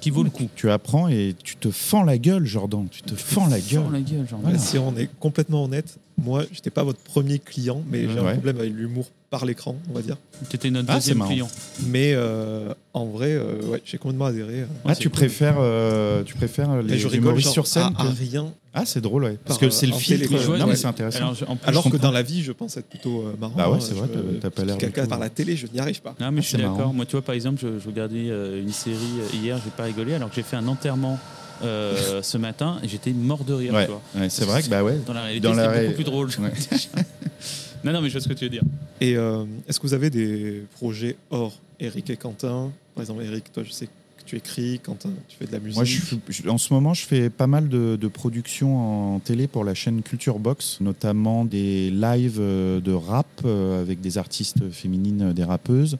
qui 0.00 0.10
vaut 0.10 0.22
le 0.22 0.30
coup. 0.30 0.48
Tu 0.56 0.70
apprends 0.70 1.08
et 1.08 1.34
tu 1.42 1.56
te 1.56 1.70
fends 1.70 2.02
la 2.04 2.18
gueule, 2.18 2.46
Jordan. 2.46 2.86
Tu 2.90 3.02
te 3.02 3.14
fends 3.14 3.46
la 3.48 3.60
gueule. 3.60 3.82
Fends 3.84 3.90
la 3.90 4.00
gueule, 4.00 4.28
genre. 4.28 4.40
Voilà. 4.42 4.58
Si 4.58 4.78
on 4.78 4.96
est 4.96 5.08
complètement 5.20 5.64
honnête, 5.64 5.98
moi, 6.18 6.44
j'étais 6.52 6.70
pas 6.70 6.82
votre 6.82 7.00
premier 7.00 7.38
client, 7.38 7.82
mais 7.90 8.08
j'ai 8.08 8.18
un 8.18 8.32
problème 8.32 8.58
avec 8.58 8.72
l'humour 8.74 9.06
par 9.30 9.44
l'écran, 9.46 9.76
on 9.88 9.94
va 9.94 10.02
dire. 10.02 10.16
T'étais 10.48 10.70
notre 10.70 10.90
Ah, 10.90 10.94
deuxième 10.96 11.24
client. 11.24 11.48
Mais 11.86 12.12
euh, 12.14 12.74
en 12.94 13.06
vrai, 13.06 13.30
euh, 13.32 13.62
ouais, 13.68 13.80
j'ai 13.84 13.96
complètement 13.96 14.26
adhéré. 14.26 14.64
Ah, 14.84 14.88
Ouais, 14.88 14.94
c'est 14.94 15.00
tu 15.02 15.08
cool. 15.08 15.18
préfères, 15.18 15.56
euh, 15.60 16.22
tu 16.24 16.34
préfères 16.34 16.82
les 16.82 16.98
je 16.98 17.06
rigole 17.06 17.28
humoristes 17.28 17.46
genre, 17.46 17.52
sur 17.52 17.66
scène 17.68 17.92
à, 17.96 18.02
rien. 18.10 18.52
Ah, 18.72 18.84
c'est 18.86 19.00
drôle, 19.00 19.24
ouais. 19.24 19.36
Parce 19.44 19.58
Par, 19.58 19.68
que 19.68 19.74
c'est 19.74 19.86
le 19.86 19.92
euh, 19.94 19.96
filtre. 19.96 20.28
télé. 20.28 20.58
Non, 20.58 20.66
mais 20.66 20.76
c'est 20.76 20.86
intéressant. 20.86 21.18
Alors, 21.18 21.34
je- 21.34 21.44
en 21.44 21.56
plus, 21.56 21.68
Alors 21.68 21.82
je 21.84 21.90
que 21.90 21.96
dans 21.96 22.12
la 22.12 22.22
vie, 22.22 22.42
je 22.42 22.52
pense 22.52 22.76
être 22.76 22.86
plutôt 22.88 23.22
euh, 23.26 23.34
marrant. 23.40 23.54
Bah 23.56 23.68
ouais, 23.70 23.80
c'est 23.80 23.94
vrai, 23.94 24.08
t'as- 24.40 24.50
pas 24.50 24.64
l'air 24.64 24.76
par 25.08 25.18
la 25.18 25.28
télé, 25.28 25.56
je 25.56 25.66
n'y 25.66 25.80
arrive 25.80 26.00
pas. 26.02 26.14
Non, 26.20 26.30
mais 26.30 26.38
Ah, 26.38 26.40
je 26.40 26.46
suis 26.46 26.50
c'est 26.52 26.58
d'accord. 26.58 26.78
marrant. 26.78 26.92
Moi, 26.92 27.04
tu 27.04 27.12
vois, 27.12 27.22
par 27.22 27.34
exemple, 27.34 27.60
je, 27.60 27.80
je 27.80 27.86
regardais 27.88 28.28
euh, 28.30 28.60
une 28.62 28.72
série 28.72 28.94
euh, 29.20 29.36
hier, 29.36 29.58
j'ai 29.64 29.70
pas 29.70 29.84
rigolé, 29.84 30.14
alors 30.14 30.28
que 30.28 30.36
j'ai 30.36 30.44
fait 30.44 30.54
un 30.56 30.68
enterrement 30.68 31.18
euh, 31.64 32.22
ce 32.22 32.38
matin 32.38 32.78
et 32.84 32.88
j'étais 32.88 33.10
mort 33.12 33.42
de 33.42 33.54
rire. 33.54 33.74
Ouais, 33.74 33.86
tu 33.86 33.90
vois. 33.90 34.02
ouais, 34.16 34.28
c'est 34.30 34.44
vrai 34.44 34.62
que 34.62 34.68
bah 34.68 34.84
ouais. 34.84 34.98
Dans 35.04 35.14
la 35.14 35.22
réalité, 35.24 35.48
Dans 35.48 35.54
la 35.54 35.64
c'était 35.64 35.74
ré- 35.76 35.82
beaucoup 35.86 35.94
plus 35.96 36.04
drôle. 36.04 36.28
Ouais. 36.38 36.52
non, 37.84 37.92
non, 37.92 38.00
mais 38.02 38.08
je 38.08 38.12
vois 38.14 38.20
ce 38.22 38.28
que 38.28 38.34
tu 38.34 38.44
veux 38.44 38.50
dire. 38.50 38.62
Et 39.00 39.16
euh, 39.16 39.44
est-ce 39.68 39.80
que 39.80 39.86
vous 39.86 39.94
avez 39.94 40.10
des 40.10 40.62
projets 40.76 41.16
hors 41.30 41.54
Eric 41.80 42.08
et 42.10 42.16
Quentin? 42.16 42.70
Par 42.94 43.02
exemple, 43.02 43.22
Eric, 43.24 43.52
toi, 43.52 43.62
je 43.64 43.72
sais 43.72 43.86
que 43.86 43.90
tu 44.30 44.36
écris, 44.36 44.78
Quentin, 44.78 45.10
tu 45.28 45.36
fais 45.38 45.46
de 45.46 45.52
la 45.52 45.58
musique. 45.58 45.74
Moi, 45.74 45.84
je 45.84 46.00
suis- 46.00 46.18
je- 46.28 46.48
en 46.48 46.56
ce 46.58 46.72
moment, 46.72 46.94
je 46.94 47.04
fais 47.04 47.30
pas 47.30 47.48
mal 47.48 47.68
de, 47.68 47.96
de 47.96 48.08
productions 48.08 49.14
en 49.14 49.18
télé 49.18 49.48
pour 49.48 49.64
la 49.64 49.74
chaîne 49.74 50.02
Culture 50.02 50.38
Box, 50.38 50.78
notamment 50.80 51.44
des 51.44 51.90
lives 51.90 52.38
euh, 52.38 52.80
de 52.80 52.92
rap 52.92 53.26
euh, 53.44 53.80
avec 53.82 54.00
des 54.00 54.18
artistes 54.18 54.70
féminines, 54.70 55.22
euh, 55.22 55.32
des 55.32 55.42
rappeuses. 55.44 55.96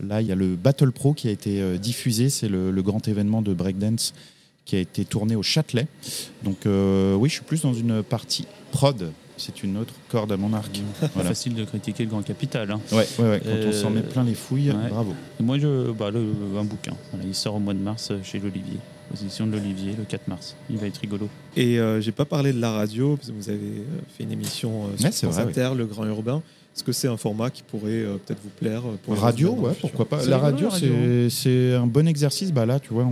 Là, 0.00 0.20
il 0.22 0.28
y 0.28 0.32
a 0.32 0.36
le 0.36 0.54
Battle 0.54 0.92
Pro 0.92 1.12
qui 1.12 1.26
a 1.26 1.32
été 1.32 1.76
diffusé, 1.78 2.30
c'est 2.30 2.48
le, 2.48 2.70
le 2.70 2.82
grand 2.82 3.06
événement 3.08 3.42
de 3.42 3.52
breakdance 3.52 4.14
qui 4.64 4.76
a 4.76 4.78
été 4.78 5.04
tourné 5.04 5.34
au 5.34 5.42
Châtelet. 5.42 5.88
Donc, 6.44 6.66
euh, 6.66 7.16
oui, 7.16 7.28
je 7.28 7.34
suis 7.34 7.44
plus 7.44 7.62
dans 7.62 7.74
une 7.74 8.02
partie 8.04 8.46
prod. 8.70 9.10
C'est 9.44 9.62
une 9.64 9.76
autre 9.76 9.92
corde 10.08 10.30
à 10.30 10.36
mon 10.36 10.52
arc. 10.52 10.80
Voilà. 11.14 11.30
Facile 11.30 11.54
de 11.54 11.64
critiquer 11.64 12.04
le 12.04 12.10
grand 12.10 12.22
capital. 12.22 12.70
hein. 12.70 12.80
Ouais, 12.92 12.98
ouais, 13.18 13.28
ouais, 13.28 13.40
quand 13.44 13.50
on 13.50 13.52
Euh, 13.68 13.72
s'en 13.72 13.90
met 13.90 14.02
plein 14.02 14.22
les 14.22 14.34
fouilles, 14.34 14.70
ouais. 14.70 14.88
bravo. 14.88 15.14
Et 15.40 15.42
moi, 15.42 15.58
je, 15.58 15.90
bah, 15.90 16.10
le, 16.12 16.20
un 16.56 16.64
bouquin. 16.64 16.92
Voilà, 17.10 17.26
il 17.26 17.34
sort 17.34 17.56
au 17.56 17.58
mois 17.58 17.74
de 17.74 17.80
mars 17.80 18.08
euh, 18.12 18.18
chez 18.22 18.38
l'Olivier. 18.38 18.78
Aux 19.12 19.16
éditions 19.16 19.46
de 19.46 19.52
l'Olivier, 19.52 19.94
le 19.98 20.04
4 20.04 20.28
mars. 20.28 20.54
Il 20.70 20.76
va 20.78 20.86
être 20.86 20.98
rigolo. 20.98 21.28
Et 21.56 21.78
euh, 21.80 22.00
j'ai 22.00 22.12
pas 22.12 22.24
parlé 22.24 22.52
de 22.52 22.60
la 22.60 22.70
radio, 22.70 23.16
parce 23.16 23.28
que 23.28 23.34
vous 23.34 23.48
avez 23.50 23.58
euh, 23.58 24.00
fait 24.16 24.22
une 24.24 24.32
émission 24.32 24.84
euh, 24.86 25.10
sur 25.10 25.32
France 25.32 25.44
vrai, 25.44 25.50
Inter, 25.50 25.72
Le 25.76 25.86
Grand 25.86 26.06
Urbain. 26.06 26.40
Est-ce 26.74 26.84
que 26.84 26.92
c'est 26.92 27.08
un 27.08 27.18
format 27.18 27.50
qui 27.50 27.62
pourrait 27.62 27.90
euh, 27.90 28.16
peut-être 28.16 28.40
vous 28.42 28.50
plaire 28.50 28.80
euh, 28.86 28.96
pour 29.04 29.18
Radio, 29.18 29.52
ouais, 29.52 29.74
pourquoi 29.78 30.06
pas. 30.08 30.24
La 30.24 30.38
radio, 30.38 30.70
c'est 31.28 31.74
un 31.74 31.86
bon 31.86 32.08
exercice. 32.08 32.50
Bah 32.50 32.64
là, 32.64 32.80
tu 32.80 32.94
vois, 32.94 33.06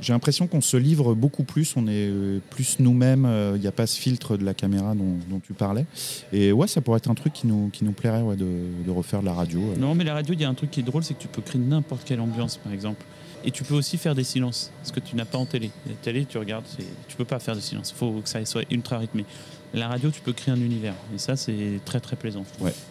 j'ai 0.00 0.12
l'impression 0.12 0.48
qu'on 0.48 0.60
se 0.60 0.76
livre 0.76 1.14
beaucoup 1.14 1.44
plus. 1.44 1.74
On 1.76 1.86
est 1.86 2.08
euh, 2.10 2.40
plus 2.50 2.80
nous-mêmes. 2.80 3.28
Il 3.54 3.60
n'y 3.60 3.68
a 3.68 3.72
pas 3.72 3.86
ce 3.86 3.98
filtre 3.98 4.36
de 4.36 4.44
la 4.44 4.54
caméra 4.54 4.94
dont, 4.94 5.14
dont 5.28 5.40
tu 5.40 5.52
parlais. 5.52 5.86
Et 6.32 6.50
ouais, 6.50 6.66
ça 6.66 6.80
pourrait 6.80 6.98
être 6.98 7.10
un 7.10 7.14
truc 7.14 7.32
qui 7.32 7.46
nous, 7.46 7.70
qui 7.72 7.84
nous 7.84 7.92
plairait 7.92 8.22
ouais, 8.22 8.36
de, 8.36 8.48
de 8.84 8.90
refaire 8.90 9.20
de 9.20 9.26
la 9.26 9.34
radio. 9.34 9.60
Non, 9.78 9.94
mais 9.94 10.02
la 10.02 10.14
radio, 10.14 10.34
il 10.34 10.40
y 10.40 10.44
a 10.44 10.48
un 10.48 10.54
truc 10.54 10.72
qui 10.72 10.80
est 10.80 10.84
drôle, 10.84 11.04
c'est 11.04 11.14
que 11.14 11.22
tu 11.22 11.28
peux 11.28 11.42
créer 11.42 11.60
n'importe 11.60 12.02
quelle 12.04 12.20
ambiance, 12.20 12.56
par 12.56 12.72
exemple. 12.72 13.04
Et 13.44 13.50
tu 13.50 13.64
peux 13.64 13.74
aussi 13.74 13.96
faire 13.96 14.14
des 14.14 14.24
silences, 14.24 14.70
ce 14.82 14.92
que 14.92 15.00
tu 15.00 15.16
n'as 15.16 15.24
pas 15.24 15.38
en 15.38 15.46
télé. 15.46 15.70
La 15.86 15.94
télé, 15.94 16.26
tu 16.26 16.36
regardes, 16.36 16.64
tu 17.08 17.16
peux 17.16 17.24
pas 17.24 17.38
faire 17.38 17.54
de 17.54 17.60
silence. 17.60 17.90
Il 17.94 17.98
faut 17.98 18.20
que 18.20 18.28
ça 18.28 18.44
soit 18.44 18.64
ultra 18.70 18.98
rythmé. 18.98 19.24
La 19.72 19.86
radio, 19.86 20.10
tu 20.10 20.20
peux 20.20 20.32
créer 20.32 20.52
un 20.52 20.60
univers. 20.60 20.94
Et 21.14 21.18
ça, 21.18 21.36
c'est 21.36 21.80
très 21.84 22.00
très 22.00 22.16
plaisant. 22.16 22.44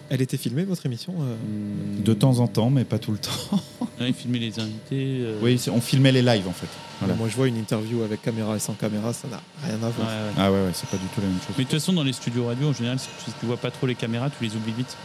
Elle 0.10 0.22
était 0.22 0.38
filmée, 0.38 0.64
votre 0.64 0.86
émission 0.86 1.14
euh 1.20 1.34
Hum, 1.36 2.04
De 2.04 2.14
temps 2.14 2.40
en 2.40 2.48
temps, 2.48 2.70
mais 2.70 2.86
pas 2.86 3.00
tout 3.00 3.12
le 3.12 3.18
temps. 3.18 3.62
ouais, 4.00 4.14
filmer 4.14 4.40
les 4.40 4.60
invités. 4.60 5.20
euh, 5.22 5.40
oui, 5.42 5.60
on 5.74 5.82
filmait 5.82 6.12
les 6.14 6.22
lives 6.22 6.48
en 6.48 6.54
fait. 6.54 6.68
Voilà. 7.00 7.16
Moi, 7.16 7.28
je 7.28 7.36
vois 7.36 7.48
une 7.48 7.58
interview 7.58 8.02
avec 8.04 8.22
caméra 8.22 8.56
et 8.56 8.60
sans 8.60 8.74
caméra, 8.74 9.12
ça 9.14 9.28
n'a 9.28 9.42
rien 9.64 9.76
à 9.84 9.88
ouais, 9.88 9.92
voir. 9.98 10.08
ouais. 10.08 10.34
Ah 10.38 10.52
ouais, 10.52 10.58
ouais, 10.66 10.72
c'est 10.74 10.90
pas 10.90 10.98
du 10.98 11.06
tout 11.14 11.22
la 11.22 11.28
même 11.28 11.38
chose. 11.40 11.56
Mais 11.58 11.64
de 11.66 11.70
toute 11.70 11.80
façon, 11.80 11.94
dans 11.94 12.04
les 12.04 12.14
studios 12.14 12.46
radio, 12.48 12.70
en 12.70 12.74
général, 12.74 12.98
si 13.00 13.08
tu, 13.24 13.32
si 13.32 13.38
tu 13.40 13.46
vois 13.46 13.58
pas 13.58 13.72
trop 13.72 13.86
les 13.88 13.96
caméras, 13.96 14.30
tu 14.30 14.44
les 14.44 14.56
oublies 14.56 14.74
vite. 14.74 14.96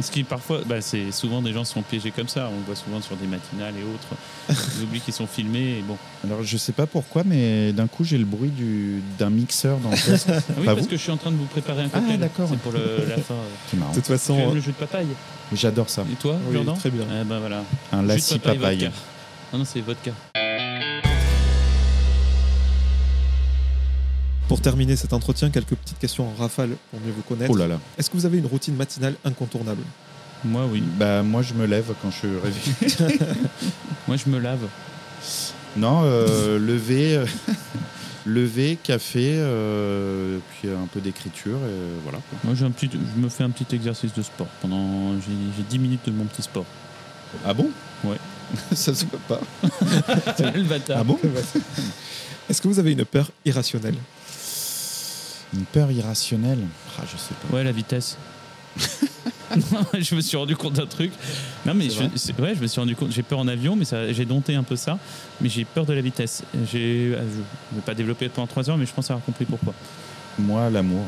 Ce 0.00 0.10
qui 0.10 0.24
parfois, 0.24 0.60
bah, 0.66 0.80
c'est 0.80 1.12
souvent 1.12 1.40
des 1.42 1.52
gens 1.52 1.64
sont 1.64 1.82
piégés 1.82 2.10
comme 2.10 2.28
ça. 2.28 2.48
On 2.52 2.58
le 2.58 2.64
voit 2.66 2.74
souvent 2.76 3.00
sur 3.00 3.16
des 3.16 3.26
matinales 3.26 3.74
et 3.78 3.82
autres. 3.82 4.58
Ils 4.78 4.84
oublient 4.84 5.00
qu'ils 5.00 5.14
sont 5.14 5.26
filmés. 5.26 5.78
Et 5.78 5.82
bon. 5.82 5.96
Alors 6.24 6.42
je 6.42 6.56
sais 6.56 6.72
pas 6.72 6.86
pourquoi, 6.86 7.22
mais 7.24 7.72
d'un 7.72 7.86
coup 7.86 8.04
j'ai 8.04 8.18
le 8.18 8.24
bruit 8.24 8.50
du- 8.50 9.00
d'un 9.18 9.30
mixeur 9.30 9.78
dans 9.78 9.90
le 9.90 9.96
casque. 10.06 10.26
Ah 10.30 10.40
oui, 10.58 10.64
Pas 10.66 10.72
parce 10.74 10.80
vous 10.80 10.86
que 10.90 10.96
je 10.96 11.02
suis 11.02 11.10
en 11.12 11.16
train 11.16 11.30
de 11.30 11.36
vous 11.36 11.46
préparer 11.46 11.82
un 11.82 11.90
Ah, 11.92 11.98
cocktail. 11.98 12.18
d'accord. 12.18 12.48
C'est 12.50 12.58
pour 12.58 12.72
le- 12.72 13.04
la 13.08 13.16
fin. 13.18 13.34
C'est 13.70 13.76
marrant. 13.78 13.90
De 13.90 13.96
toute 13.96 14.04
Tu 14.04 14.12
façon, 14.12 14.38
aimes 14.38 14.50
euh, 14.50 14.54
le 14.54 14.60
jus 14.60 14.70
de 14.72 14.76
papaye 14.76 15.06
J'adore 15.52 15.88
ça. 15.90 16.04
Et 16.12 16.16
toi, 16.16 16.36
oui, 16.48 16.54
Jordan? 16.54 16.74
très 16.76 16.90
bien. 16.90 17.04
Eh 17.20 17.24
ben 17.24 17.38
voilà. 17.38 17.62
Un 17.92 18.02
lassi 18.02 18.38
papaye. 18.38 18.58
vodka. 18.78 18.90
Non, 19.52 19.58
non, 19.60 19.64
c'est 19.64 19.80
vodka. 19.80 20.10
Pour 24.48 24.60
terminer 24.60 24.96
cet 24.96 25.12
entretien, 25.12 25.50
quelques 25.50 25.74
petites 25.74 25.98
questions 25.98 26.28
en 26.28 26.34
rafale 26.34 26.70
pour 26.90 27.00
mieux 27.00 27.12
vous 27.12 27.22
connaître. 27.22 27.50
Oh 27.52 27.56
là 27.56 27.66
là. 27.66 27.78
Est-ce 27.98 28.10
que 28.10 28.16
vous 28.16 28.26
avez 28.26 28.38
une 28.38 28.46
routine 28.46 28.76
matinale 28.76 29.14
incontournable? 29.24 29.82
Moi, 30.44 30.66
oui. 30.70 30.82
Bah 30.98 31.22
moi 31.22 31.42
je 31.42 31.54
me 31.54 31.64
lève 31.66 31.92
quand 32.02 32.10
je 32.10 32.16
suis 32.16 32.28
réveillé. 32.28 33.18
Moi, 34.06 34.16
je 34.18 34.28
me 34.28 34.38
lave. 34.38 34.66
Non, 35.76 36.02
euh, 36.04 36.58
lever, 36.58 37.16
euh, 37.16 37.26
lever, 38.26 38.78
café, 38.82 39.32
euh, 39.34 40.38
puis 40.50 40.68
un 40.68 40.86
peu 40.86 41.00
d'écriture, 41.00 41.56
et 41.56 42.02
voilà. 42.02 42.18
Moi, 42.44 42.54
j'ai 42.54 42.64
un 42.66 42.70
petit, 42.70 42.90
je 42.92 43.20
me 43.20 43.28
fais 43.28 43.44
un 43.44 43.50
petit 43.50 43.74
exercice 43.74 44.12
de 44.12 44.22
sport. 44.22 44.46
Pendant, 44.60 45.14
j'ai 45.14 45.32
j'ai 45.56 45.62
10 45.62 45.78
minutes 45.78 46.06
de 46.06 46.12
mon 46.12 46.24
petit 46.24 46.42
sport. 46.42 46.66
Ah 47.44 47.54
bon? 47.54 47.70
Ouais. 48.04 48.18
Ça 48.74 48.94
se 48.94 49.06
voit 49.06 49.20
pas. 49.26 49.40
le 50.54 50.62
bâtard. 50.64 50.98
Ah 51.00 51.04
bon? 51.04 51.18
Est-ce 52.48 52.60
que 52.60 52.68
vous 52.68 52.78
avez 52.78 52.92
une 52.92 53.06
peur 53.06 53.30
irrationnelle? 53.46 53.96
Une 55.54 55.64
peur 55.64 55.90
irrationnelle 55.90 56.58
Ah, 56.98 57.02
je 57.10 57.16
sais 57.16 57.34
pas. 57.34 57.56
Ouais, 57.56 57.64
la 57.64 57.72
vitesse. 57.72 58.16
je 59.98 60.14
me 60.14 60.20
suis 60.20 60.36
rendu 60.36 60.56
compte 60.56 60.74
d'un 60.74 60.86
truc. 60.86 61.12
Non, 61.64 61.74
mais 61.74 61.88
je, 61.90 62.02
ouais, 62.42 62.54
je 62.54 62.60
me 62.60 62.66
suis 62.66 62.80
rendu 62.80 62.96
compte. 62.96 63.12
J'ai 63.12 63.22
peur 63.22 63.38
en 63.38 63.46
avion, 63.48 63.76
mais 63.76 63.84
j'ai 64.12 64.24
dompté 64.24 64.54
un 64.54 64.62
peu 64.64 64.76
ça. 64.76 64.98
Mais 65.40 65.48
j'ai 65.48 65.64
peur 65.64 65.86
de 65.86 65.92
la 65.92 66.00
vitesse. 66.00 66.42
J'ai, 66.72 67.14
ah, 67.16 67.20
je 67.22 67.74
ne 67.74 67.80
vais 67.80 67.84
pas 67.84 67.94
développer 67.94 68.28
pendant 68.28 68.46
3 68.46 68.70
heures, 68.70 68.76
mais 68.76 68.86
je 68.86 68.92
pense 68.92 69.10
avoir 69.10 69.24
compris 69.24 69.44
pourquoi. 69.44 69.74
Moi, 70.38 70.68
l'amour, 70.70 71.04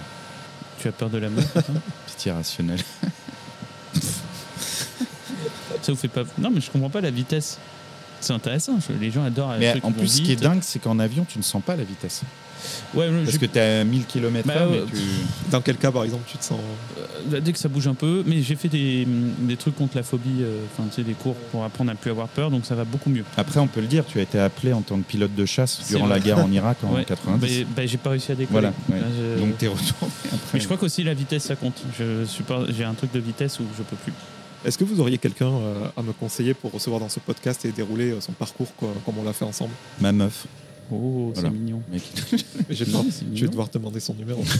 Tu 0.79 0.89
as 0.89 0.93
peur 0.93 1.11
de 1.11 1.19
l'amour 1.19 1.43
putain 1.45 1.63
petit 2.17 2.29
irrationnel. 2.29 2.79
Ça 5.83 5.93
vous 5.93 5.97
fait 5.97 6.09
pas. 6.09 6.23
Non, 6.39 6.51
mais 6.51 6.61
je 6.61 6.71
comprends 6.71 6.91
pas 6.91 7.01
la 7.01 7.11
vitesse. 7.11 7.59
C'est 8.27 8.33
intéressant. 8.33 8.79
Les 9.01 9.11
gens 9.11 9.25
adorent. 9.25 9.55
Mais 9.59 9.75
en 9.83 9.93
plus, 9.93 10.09
ce 10.09 10.23
qui 10.23 10.33
est 10.33 10.37
dingue, 10.37 10.61
c'est 10.63 10.79
qu'en 10.79 10.99
avion, 10.99 11.25
tu 11.29 11.39
ne 11.39 11.43
sens 11.43 11.63
pas 11.63 11.77
la 11.77 11.85
vitesse. 11.85 12.23
Ouais, 12.95 13.09
Parce 13.23 13.33
je- 13.35 13.39
que 13.39 13.47
tu 13.47 13.59
es 13.59 13.81
à 13.81 13.85
1000 13.85 14.07
km/h, 14.07 14.53
Bah, 14.53 14.67
mais 14.71 14.79
ouais. 14.81 14.85
tu. 14.91 15.51
Dans 15.51 15.61
quel 15.61 15.77
cas, 15.77 15.93
par 15.93 16.03
exemple, 16.05 16.25
tu 16.27 16.37
te 16.39 16.45
sens. 16.45 16.59
euh, 17.33 17.41
dès 17.41 17.53
que 17.53 17.59
ça 17.59 17.69
bouge 17.69 17.87
un 17.87 17.95
peu, 17.95 18.25
mais 18.27 18.43
j'ai 18.43 18.57
fait 18.57 18.69
des, 18.69 19.07
des 19.41 19.57
trucs 19.57 19.77
contre 19.77 19.97
la 19.97 20.03
phobie, 20.03 20.41
euh, 20.41 20.59
enfin, 20.73 20.89
tu 20.89 20.97
sais, 20.97 21.03
des 21.03 21.13
cours 21.13 21.35
pour 21.53 21.63
apprendre 21.65 21.93
à 21.93 21.95
plus 21.95 22.11
avoir 22.11 22.27
peur, 22.29 22.51
donc 22.51 22.65
ça 22.67 22.75
va 22.75 22.85
beaucoup 22.85 23.11
mieux. 23.11 23.25
Après, 23.37 23.61
on 23.61 23.67
peut 23.69 23.81
le 23.83 23.87
dire, 23.87 24.05
tu 24.07 24.19
as 24.19 24.23
été 24.23 24.39
appelé 24.41 24.73
en 24.73 24.81
tant 24.81 24.97
que 24.97 25.03
pilote 25.05 25.35
de 25.35 25.45
chasse 25.47 25.81
durant 25.89 26.07
la 26.07 26.19
guerre 26.19 26.39
en 26.39 26.51
Irak 26.51 26.79
en 26.83 26.93
Ouais. 26.95 27.05
90. 27.05 27.61
Bah, 27.61 27.67
bah, 27.77 27.87
j'ai 27.87 27.99
pas 27.99 28.11
réussi 28.11 28.33
à 28.33 28.35
décoller. 28.35 28.53
Voilà. 28.53 28.73
ouais. 28.91 28.99
Là, 29.01 29.07
je- 29.37 29.41
Donc, 29.41 29.59
t'es 29.59 29.69
retourné 29.69 30.13
après. 30.25 30.39
Mais 30.55 30.61
je 30.61 30.65
crois 30.65 30.77
qu'aussi 30.79 31.05
la 31.05 31.15
vitesse 31.15 31.45
ça 31.45 31.55
compte. 31.57 31.81
Je 31.99 32.25
suis 32.25 32.43
pas, 32.43 32.63
j'ai 32.77 32.85
un 32.85 32.95
truc 32.95 33.13
de 33.13 33.21
vitesse 33.21 33.61
où 33.61 33.65
je 33.77 33.83
peux 33.83 33.97
plus. 33.97 34.13
Est-ce 34.67 34.77
que 34.77 34.85
vous 34.85 35.01
auriez 35.01 35.17
quelqu'un 35.19 35.49
euh, 35.51 35.87
à 35.97 36.03
me 36.03 36.13
conseiller 36.13 36.53
pour 36.53 36.73
recevoir 36.73 37.01
dans 37.01 37.09
ce 37.09 37.21
podcast 37.21 37.65
et 37.65 37.73
dérouler 37.73 38.11
euh, 38.11 38.21
son 38.21 38.33
parcours 38.33 38.67
quoi, 38.77 38.89
comme 39.05 39.15
on 39.19 39.23
l'a 39.25 39.33
fait 39.33 39.45
ensemble? 39.45 39.73
Ma 40.01 40.13
meuf, 40.13 40.47
Oh, 40.93 41.33
Voilà. 41.35 41.49
c'est 41.49 41.55
mignon. 41.55 41.83
mec. 41.91 42.03
J'ai 42.71 42.85
peur. 42.85 43.05
Je 43.35 43.43
vais 43.45 43.49
devoir 43.51 43.69
te 43.69 43.77
demander 43.79 44.01
son 44.01 44.15
numéro. 44.15 44.43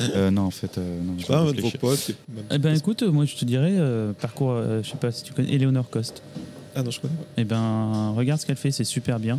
Euh, 0.00 0.28
non, 0.32 0.42
en 0.42 0.50
fait, 0.50 0.76
euh, 0.76 1.00
non, 1.02 1.14
Je 1.16 1.22
sais 1.24 1.32
pas, 1.32 1.38
un 1.38 1.52
de 1.52 1.60
vos 1.60 1.70
potes. 1.70 2.10
Eh 2.50 2.58
ben 2.58 2.76
écoute, 2.76 3.04
moi 3.04 3.26
je 3.26 3.36
te 3.36 3.44
dirais 3.44 3.76
euh, 3.78 4.12
parcours, 4.12 4.50
euh, 4.50 4.82
je 4.82 4.90
sais 4.90 4.96
pas 4.96 5.12
si 5.12 5.22
tu 5.22 5.32
connais 5.32 5.52
Eleanor 5.54 5.88
Cost. 5.88 6.20
Ah 6.74 6.82
non, 6.82 6.90
je 6.90 6.98
connais 7.00 7.14
pas. 7.14 7.22
Eh 7.36 7.44
ben 7.44 8.12
regarde 8.16 8.40
ce 8.40 8.44
qu'elle 8.46 8.56
fait, 8.56 8.72
c'est 8.72 8.82
super 8.82 9.20
bien. 9.20 9.38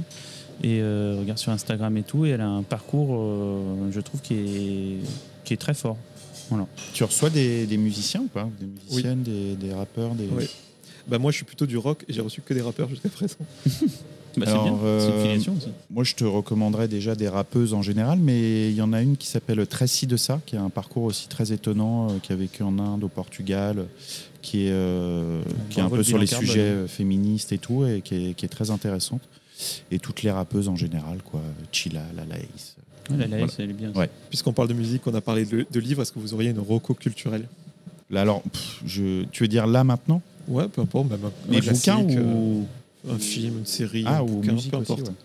Et 0.64 0.80
euh, 0.82 1.18
regarde 1.20 1.40
sur 1.40 1.52
Instagram 1.52 1.96
et 1.98 2.04
tout, 2.04 2.26
et 2.26 2.30
elle 2.30 2.40
a 2.42 2.48
un 2.48 2.64
parcours, 2.64 3.10
euh, 3.20 3.92
je 3.92 4.00
trouve, 4.00 4.22
qui 4.22 4.34
est, 4.34 4.98
qui 5.44 5.54
est 5.54 5.58
très 5.58 5.74
fort. 5.74 5.98
Tu 6.94 7.04
reçois 7.04 7.30
des, 7.30 7.66
des 7.66 7.78
musiciens 7.78 8.22
ou 8.22 8.28
pas? 8.28 8.50
Des 8.60 8.66
musiciennes, 8.66 9.24
des, 9.24 9.56
des 9.56 9.74
rappeurs 9.74 10.14
des... 10.16 10.28
Oui. 10.32 10.50
Bah, 11.08 11.20
moi, 11.20 11.32
je 11.32 11.38
suis 11.38 11.46
plutôt 11.46 11.66
du 11.66 11.78
rock 11.78 12.04
et 12.08 12.14
j'ai 12.14 12.22
reçu 12.22 12.42
que 12.42 12.54
des 12.54 12.62
rappeurs 12.62 12.90
jusqu'à 12.90 13.10
présent. 13.10 13.36
Bah, 14.38 14.46
c'est 14.48 14.52
Alors, 14.52 14.66
bien, 14.66 15.00
c'est 15.00 15.08
une 15.08 15.14
euh, 15.14 15.22
filiation 15.24 15.56
aussi. 15.56 15.70
Moi, 15.90 16.04
je 16.04 16.14
te 16.14 16.26
recommanderais 16.26 16.90
déjà 16.90 17.16
des 17.16 17.30
rappeuses 17.30 17.74
en 17.74 17.82
général, 17.82 18.20
mais 18.20 18.70
il 18.70 18.76
y 18.76 18.82
en 18.82 18.92
a 18.92 19.02
une 19.02 19.16
qui 19.16 19.28
s'appelle 19.28 19.66
Tracy 19.66 20.08
de 20.08 20.18
ça, 20.18 20.42
qui 20.46 20.58
a 20.58 20.62
un 20.62 20.70
parcours 20.70 21.04
aussi 21.04 21.30
très 21.30 21.54
étonnant, 21.54 22.10
euh, 22.10 22.14
qui 22.22 22.34
a 22.34 22.36
vécu 22.36 22.62
en 22.64 22.78
Inde, 22.78 23.06
au 23.06 23.08
Portugal, 23.08 23.86
qui 24.42 24.68
est, 24.68 24.72
euh, 24.72 25.42
qui 25.70 25.80
est 25.80 25.84
un 25.84 25.90
peu 25.90 26.04
sur 26.04 26.18
les 26.18 26.28
carbone. 26.28 26.48
sujets 26.48 26.60
euh, 26.62 26.88
féministes 26.88 27.54
et 27.54 27.58
tout, 27.60 27.86
et 27.86 28.02
qui 28.02 28.30
est, 28.30 28.34
qui 28.34 28.46
est 28.46 28.50
très 28.50 28.72
intéressante. 28.72 29.22
Et 29.90 30.00
toutes 30.00 30.22
les 30.24 30.32
rappeuses 30.32 30.68
en 30.68 30.76
général, 30.76 31.20
quoi. 31.24 31.42
Chila, 31.72 32.04
La 32.18 32.26
Laïs. 33.10 33.18
Ouais, 33.18 33.18
la 33.18 33.28
voilà. 33.28 33.38
laïs, 33.46 33.56
elle 33.60 33.70
est 33.70 33.74
bien. 33.74 33.92
Ouais. 33.94 34.10
Puisqu'on 34.30 34.54
parle 34.54 34.68
de 34.68 34.74
musique, 34.74 35.06
on 35.08 35.14
a 35.14 35.22
parlé 35.22 35.46
de, 35.46 35.66
de 35.72 35.80
livres. 35.80 36.02
Est-ce 36.02 36.12
que 36.12 36.20
vous 36.20 36.34
auriez 36.34 36.50
une 36.52 36.60
roco 36.60 36.94
culturelle? 36.94 37.48
Là, 38.10 38.22
alors, 38.22 38.42
pff, 38.44 38.82
je, 38.86 39.24
tu 39.32 39.44
veux 39.44 39.48
dire 39.48 39.68
là 39.68 39.84
maintenant? 39.84 40.22
Ouais, 40.48 40.68
peu 40.68 40.82
importe. 40.82 41.10
Même 41.10 41.20
un, 41.26 41.52
Les 41.52 41.70
un 41.70 41.74
bouquins 41.74 42.08
euh, 42.18 42.34
ou 42.34 42.68
un 43.10 43.18
film, 43.18 43.60
une 43.60 43.66
série, 43.66 44.04
ah 44.06 44.20
un 44.20 44.22
ou 44.22 44.26
bouquin, 44.28 44.52
musique 44.54 44.72
peu 44.72 44.78
aussi, 44.78 44.92
importe. 44.92 45.08
ouais. 45.10 45.16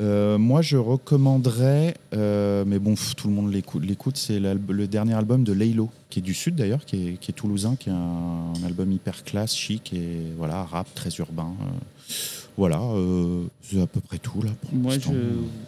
Euh, 0.00 0.38
moi, 0.38 0.62
je 0.62 0.76
recommanderais, 0.76 1.94
euh, 2.14 2.62
mais 2.64 2.78
bon, 2.78 2.94
pff, 2.94 3.16
tout 3.16 3.26
le 3.26 3.34
monde 3.34 3.52
l'écoute, 3.52 3.84
l'écoute, 3.84 4.16
c'est 4.16 4.38
le 4.38 4.86
dernier 4.86 5.14
album 5.14 5.42
de 5.42 5.52
Laylo, 5.52 5.90
qui 6.08 6.20
est 6.20 6.22
du 6.22 6.34
sud 6.34 6.54
d'ailleurs, 6.54 6.84
qui 6.84 7.08
est, 7.08 7.12
qui 7.16 7.32
est 7.32 7.34
toulousain, 7.34 7.74
qui 7.74 7.88
est 7.88 7.92
un, 7.92 8.52
un 8.56 8.64
album 8.64 8.92
hyper 8.92 9.24
classe, 9.24 9.56
chic 9.56 9.92
et 9.92 10.18
voilà, 10.36 10.62
rap 10.62 10.86
très 10.94 11.10
urbain. 11.16 11.52
euh, 11.60 12.12
voilà, 12.58 12.82
euh, 12.82 13.44
c'est 13.62 13.80
à 13.80 13.86
peu 13.86 14.00
près 14.00 14.18
tout 14.18 14.42
là. 14.42 14.50
Pour 14.60 14.74
Moi, 14.74 14.94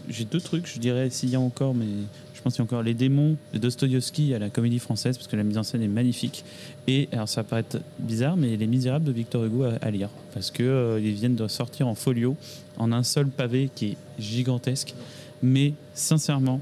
j'ai 0.09 0.24
deux 0.24 0.41
trucs, 0.41 0.66
je 0.66 0.80
dirais, 0.80 1.09
s'il 1.09 1.30
y 1.30 1.36
a 1.36 1.41
encore, 1.41 1.72
mais 1.72 1.86
je 2.34 2.43
pense 2.43 2.55
qu'il 2.55 2.59
y 2.59 2.62
a 2.62 2.64
encore 2.64 2.82
Les 2.82 2.95
Démons 2.95 3.36
de 3.55 3.59
Dostoïevski 3.59 4.34
à 4.34 4.41
la 4.41 4.51
comédie 4.51 4.80
française, 4.80 5.16
parce 5.16 5.28
que 5.28 5.36
la 5.36 5.45
mise 5.45 5.57
en 5.57 5.62
scène 5.62 5.82
est 5.82 5.88
magnifique. 5.88 6.45
Et, 6.88 7.09
alors 7.12 7.28
ça 7.28 7.45
paraît 7.45 7.64
bizarre, 8.01 8.36
mais 8.36 8.57
Les 8.57 8.66
Misérables 8.66 9.05
de 9.05 9.12
Victor 9.12 9.45
Hugo 9.45 9.62
à, 9.62 9.74
à 9.80 9.91
lire, 9.93 10.09
parce 10.34 10.51
qu'ils 10.51 10.99
ils 11.01 11.14
viennent 11.14 11.36
de 11.36 11.47
sortir 11.47 11.86
en 11.86 11.95
folio, 11.95 12.36
en 12.76 12.91
un 12.91 13.05
seul 13.05 13.28
pavé 13.28 13.70
qui 13.72 13.91
est 13.91 13.97
gigantesque. 14.18 14.95
Mais 15.45 15.74
sincèrement, 15.95 16.61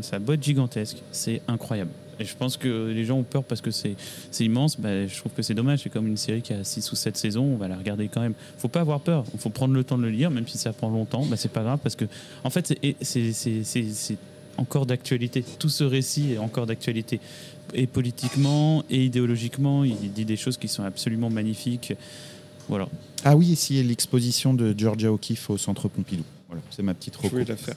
sa 0.00 0.20
boîte 0.20 0.44
gigantesque, 0.44 0.98
c'est 1.10 1.42
incroyable. 1.48 1.90
Et 2.18 2.24
je 2.24 2.34
pense 2.34 2.56
que 2.56 2.88
les 2.90 3.04
gens 3.04 3.18
ont 3.18 3.22
peur 3.24 3.44
parce 3.44 3.60
que 3.60 3.70
c'est 3.70 3.94
immense. 4.40 4.80
Bah, 4.80 5.06
je 5.06 5.16
trouve 5.18 5.32
que 5.32 5.42
c'est 5.42 5.54
dommage. 5.54 5.80
C'est 5.82 5.90
comme 5.90 6.06
une 6.06 6.16
série 6.16 6.40
qui 6.42 6.52
a 6.54 6.64
6 6.64 6.90
ou 6.92 6.96
7 6.96 7.16
saisons. 7.16 7.44
On 7.44 7.56
va 7.56 7.68
la 7.68 7.76
regarder 7.76 8.08
quand 8.08 8.20
même. 8.22 8.34
faut 8.58 8.68
pas 8.68 8.80
avoir 8.80 9.00
peur. 9.00 9.24
Il 9.34 9.38
faut 9.40 9.50
prendre 9.50 9.74
le 9.74 9.84
temps 9.84 9.98
de 9.98 10.02
le 10.04 10.10
lire, 10.10 10.30
même 10.30 10.46
si 10.48 10.56
ça 10.58 10.72
prend 10.72 10.88
longtemps. 10.90 11.26
Bah, 11.26 11.36
c'est 11.36 11.50
pas 11.52 11.62
grave 11.62 11.78
parce 11.82 11.94
que, 11.96 12.06
en 12.44 12.50
fait, 12.50 12.74
c'est- 13.02 14.16
encore 14.58 14.86
d'actualité. 14.86 15.44
Tout 15.58 15.68
ce 15.68 15.84
récit 15.84 16.32
est 16.32 16.38
encore 16.38 16.64
d'actualité. 16.66 17.20
Et 17.74 17.86
politiquement 17.86 18.84
et 18.88 19.04
idéologiquement, 19.04 19.84
il 19.84 20.12
dit 20.14 20.24
des 20.24 20.36
choses 20.36 20.56
qui 20.56 20.68
sont 20.68 20.82
absolument 20.82 21.28
magnifiques. 21.28 21.92
Voilà. 22.68 22.88
Ah 23.22 23.36
oui, 23.36 23.48
ici 23.48 23.82
l'exposition 23.82 24.54
de 24.54 24.74
Georgia 24.76 25.12
O'Keeffe 25.12 25.50
au 25.50 25.58
Centre 25.58 25.88
Pompidou. 25.88 26.24
Voilà, 26.48 26.62
c'est 26.70 26.82
ma 26.82 26.94
petite 26.94 27.14
Je 27.14 27.18
reco. 27.18 27.28
voulais 27.30 27.44
la 27.44 27.56
faire. 27.56 27.76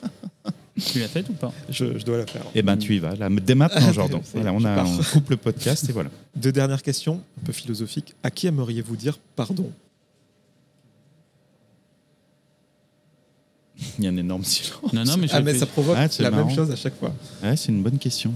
Tu 0.78 0.98
l'as 1.00 1.08
fait 1.08 1.28
ou 1.28 1.32
pas 1.32 1.52
Je, 1.68 1.98
je 1.98 2.04
dois 2.04 2.18
la 2.18 2.26
faire. 2.26 2.42
Eh 2.54 2.62
ben, 2.62 2.76
tu 2.76 2.94
y 2.94 2.98
vas, 3.00 3.14
là, 3.16 3.28
dès 3.30 3.54
maintenant, 3.54 3.92
Jordan. 3.92 4.20
Voilà, 4.34 4.52
on, 4.52 4.64
a, 4.64 4.84
on 4.84 4.98
coupe 5.12 5.30
le 5.30 5.36
podcast 5.36 5.88
et 5.88 5.92
voilà. 5.92 6.10
Deux 6.36 6.52
dernières 6.52 6.82
questions, 6.82 7.22
un 7.40 7.44
peu 7.44 7.52
philosophiques. 7.52 8.14
À 8.22 8.30
qui 8.30 8.46
aimeriez-vous 8.46 8.96
dire 8.96 9.18
pardon? 9.36 9.70
Il 13.98 14.04
y 14.04 14.06
a 14.06 14.10
un 14.10 14.16
énorme 14.16 14.44
silence. 14.44 14.92
Non, 14.92 15.04
non, 15.04 15.16
mais 15.16 15.26
je 15.26 15.34
Ah, 15.34 15.40
mais 15.40 15.54
ça 15.58 15.66
provoque 15.66 15.96
Ah, 15.98 16.06
c'est 16.08 16.22
la 16.22 16.30
marrant. 16.30 16.46
même 16.46 16.54
chose 16.54 16.70
à 16.70 16.76
chaque 16.76 16.98
fois. 16.98 17.14
Ouais, 17.42 17.56
c'est 17.56 17.72
une 17.72 17.82
bonne 17.82 17.98
question. 17.98 18.32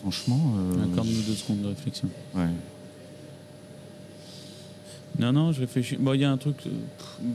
Franchement. 0.00 0.54
euh, 0.58 0.84
Accorde-nous 0.92 1.22
deux 1.22 1.34
secondes 1.34 1.62
de 1.62 1.68
réflexion. 1.68 2.08
ouais. 2.34 2.42
Non, 5.18 5.32
non, 5.32 5.52
je 5.52 5.60
réfléchis. 5.60 5.96
Bon, 5.96 6.12
il 6.14 6.20
y 6.20 6.24
a 6.24 6.30
un 6.30 6.36
truc. 6.36 6.56
euh, 6.66 6.70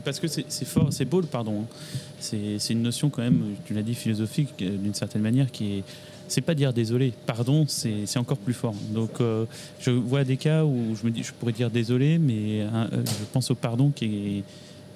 Parce 0.04 0.20
que 0.20 0.26
c'est 0.28 0.64
fort, 0.66 0.88
c'est 0.90 1.04
beau 1.06 1.20
le 1.20 1.26
pardon. 1.26 1.62
hein. 1.62 1.74
C'est 2.18 2.70
une 2.70 2.82
notion, 2.82 3.08
quand 3.10 3.22
même, 3.22 3.42
tu 3.64 3.72
l'as 3.74 3.82
dit, 3.82 3.94
philosophique, 3.94 4.50
euh, 4.62 4.76
d'une 4.76 4.94
certaine 4.94 5.22
manière, 5.22 5.50
qui 5.50 5.78
est. 5.78 5.84
C'est 6.28 6.42
pas 6.42 6.54
dire 6.54 6.72
désolé. 6.72 7.12
Pardon, 7.26 7.64
c'est 7.66 8.16
encore 8.16 8.38
plus 8.38 8.52
fort. 8.54 8.74
Donc, 8.94 9.20
euh, 9.20 9.46
je 9.80 9.90
vois 9.90 10.22
des 10.22 10.36
cas 10.36 10.64
où 10.64 10.94
je 10.94 11.04
me 11.04 11.10
dis, 11.10 11.24
je 11.24 11.32
pourrais 11.32 11.52
dire 11.52 11.70
désolé, 11.70 12.18
mais 12.18 12.60
hein, 12.62 12.88
je 12.92 13.24
pense 13.32 13.50
au 13.50 13.56
pardon 13.56 13.90
qui 13.90 14.04
est 14.38 14.44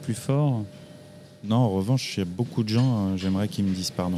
plus 0.02 0.14
fort. 0.14 0.62
Non, 1.42 1.56
en 1.56 1.70
revanche, 1.70 2.16
il 2.16 2.20
y 2.20 2.22
a 2.22 2.26
beaucoup 2.26 2.62
de 2.62 2.68
gens, 2.68 3.08
euh, 3.08 3.16
j'aimerais 3.16 3.48
qu'ils 3.48 3.64
me 3.64 3.74
disent 3.74 3.90
pardon. 3.90 4.16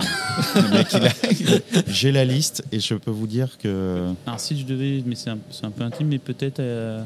J'ai 1.86 2.12
la 2.12 2.24
liste 2.24 2.64
et 2.70 2.80
je 2.80 2.94
peux 2.94 3.10
vous 3.10 3.26
dire 3.26 3.56
que. 3.58 4.12
Alors, 4.26 4.38
si 4.40 4.58
je 4.58 4.64
devais, 4.66 5.02
mais 5.06 5.14
c'est 5.14 5.30
un, 5.30 5.38
un 5.62 5.70
peu 5.70 5.82
intime, 5.84 6.08
mais 6.08 6.18
peut-être 6.18 6.60
euh, 6.60 7.02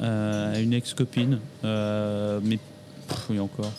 à 0.00 0.60
une 0.60 0.72
ex-copine. 0.72 1.38
Euh, 1.64 2.40
mais 2.42 2.58
pff, 3.08 3.30
oui, 3.30 3.40
encore. 3.40 3.72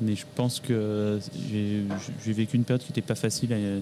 Mais 0.00 0.16
je 0.16 0.24
pense 0.34 0.60
que 0.60 1.18
j'ai 1.52 2.32
vécu 2.32 2.56
une 2.56 2.64
période 2.64 2.82
qui 2.82 2.88
n'était 2.88 3.02
pas 3.02 3.14
facile, 3.14 3.50
euh, 3.52 3.80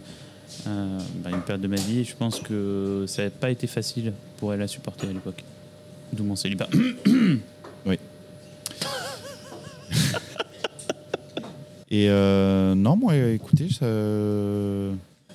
euh, 0.66 0.98
bah, 1.22 1.30
une 1.30 1.42
période 1.42 1.62
de 1.62 1.68
ma 1.68 1.76
vie, 1.76 2.00
et 2.00 2.04
je 2.04 2.16
pense 2.16 2.40
que 2.40 3.04
ça 3.06 3.24
n'a 3.24 3.30
pas 3.30 3.50
été 3.50 3.66
facile 3.66 4.12
pour 4.38 4.52
elle 4.52 4.62
à 4.62 4.68
supporter 4.68 5.06
à 5.08 5.12
l'époque. 5.12 5.44
D'où 6.12 6.24
mon 6.24 6.36
célibat. 6.36 6.68
Et 11.90 12.10
euh, 12.10 12.74
non, 12.74 12.96
moi, 12.96 13.16
écoutez, 13.16 13.68
ça. 13.70 13.86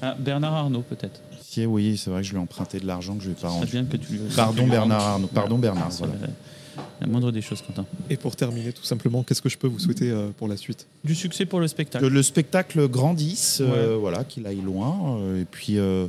Ah, 0.02 0.16
Bernard 0.20 0.54
Arnault, 0.54 0.84
peut-être. 0.84 1.20
Oui, 1.68 1.98
c'est 1.98 2.10
vrai 2.10 2.22
que 2.22 2.28
je 2.28 2.32
lui 2.32 2.38
ai 2.40 2.42
emprunté 2.42 2.80
de 2.80 2.86
l'argent 2.88 3.16
que 3.16 3.24
je 3.24 3.30
vais 3.30 3.34
pas 3.36 3.42
C'est 3.48 3.54
rendre. 3.54 3.66
bien 3.68 3.86
que 3.86 3.98
tu 3.98 4.14
lui- 4.14 4.20
Pardon 4.36 4.64
lui 4.64 4.70
Bernard. 4.72 5.02
Arnault. 5.02 5.28
Pardon 5.28 5.58
Bernard, 5.58 5.90
voilà. 6.00 6.14
la, 7.02 7.08
moindre 7.08 7.32
des 7.32 7.42
choses, 7.42 7.62
Quentin. 7.62 7.86
Et 8.10 8.18
pour 8.18 8.36
terminer, 8.36 8.72
tout 8.74 8.84
simplement, 8.84 9.24
qu'est-ce 9.24 9.42
que 9.42 9.50
je 9.50 9.58
peux 9.58 9.68
vous 9.68 9.78
souhaiter 9.80 10.10
euh, 10.10 10.30
pour 10.38 10.48
la 10.48 10.58
suite? 10.58 10.88
Du 11.04 11.14
succès 11.16 11.46
pour 11.46 11.60
le 11.60 11.68
spectacle. 11.68 12.04
Que 12.06 12.10
le 12.10 12.24
spectacle 12.24 12.88
grandisse, 12.88 13.60
euh, 13.62 13.98
voilà, 14.00 14.24
qu'il 14.24 14.48
aille 14.48 14.62
loin. 14.62 15.18
euh, 15.20 15.42
et 15.42 15.46
puis, 15.46 15.78
euh, 15.78 16.08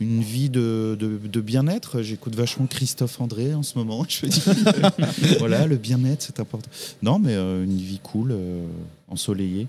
une 0.00 0.20
vie 0.22 0.50
de, 0.50 0.96
de- 1.00 1.18
de 1.26 1.40
bien-être. 1.40 2.02
J'écoute 2.02 2.34
vachement 2.36 2.66
Christophe 2.66 3.20
André 3.20 3.54
en 3.54 3.62
ce 3.62 3.76
moment. 3.78 4.04
Je 4.08 4.26
me 4.26 4.30
dis, 4.30 5.34
voilà, 5.38 5.66
le 5.66 5.76
bien-être, 5.76 6.22
c'est 6.22 6.38
important. 6.40 6.70
Non, 7.02 7.18
mais 7.18 7.34
euh, 7.34 7.64
une 7.64 7.76
vie 7.76 8.00
cool, 8.02 8.30
euh, 8.32 8.64
ensoleillée. 9.08 9.66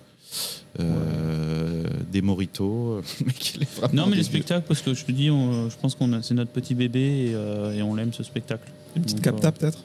Euh, 0.80 1.84
Des 2.12 2.22
moritos. 2.22 3.02
Le 3.22 3.96
Non, 3.96 4.06
mais 4.06 4.12
les 4.12 4.22
dégueu. 4.22 4.24
spectacles, 4.24 4.66
parce 4.68 4.82
que 4.82 4.94
je 4.94 5.04
te 5.06 5.12
dis, 5.12 5.30
on- 5.30 5.70
je 5.70 5.76
pense 5.82 5.96
qu'on 5.96 6.14
a- 6.14 6.22
c'est 6.22 6.34
notre 6.34 6.52
petit 6.52 6.76
bébé 6.76 7.00
et, 7.30 7.36
euh, 7.36 7.74
et 7.74 7.82
on 7.82 7.96
l'aime 7.96 8.14
ce 8.14 8.24
spectacle. 8.24 8.70
Une 8.96 9.02
petite 9.04 9.18
Donc, 9.18 9.24
capta 9.26 9.48
euh, 9.48 9.52
peut-être 9.52 9.80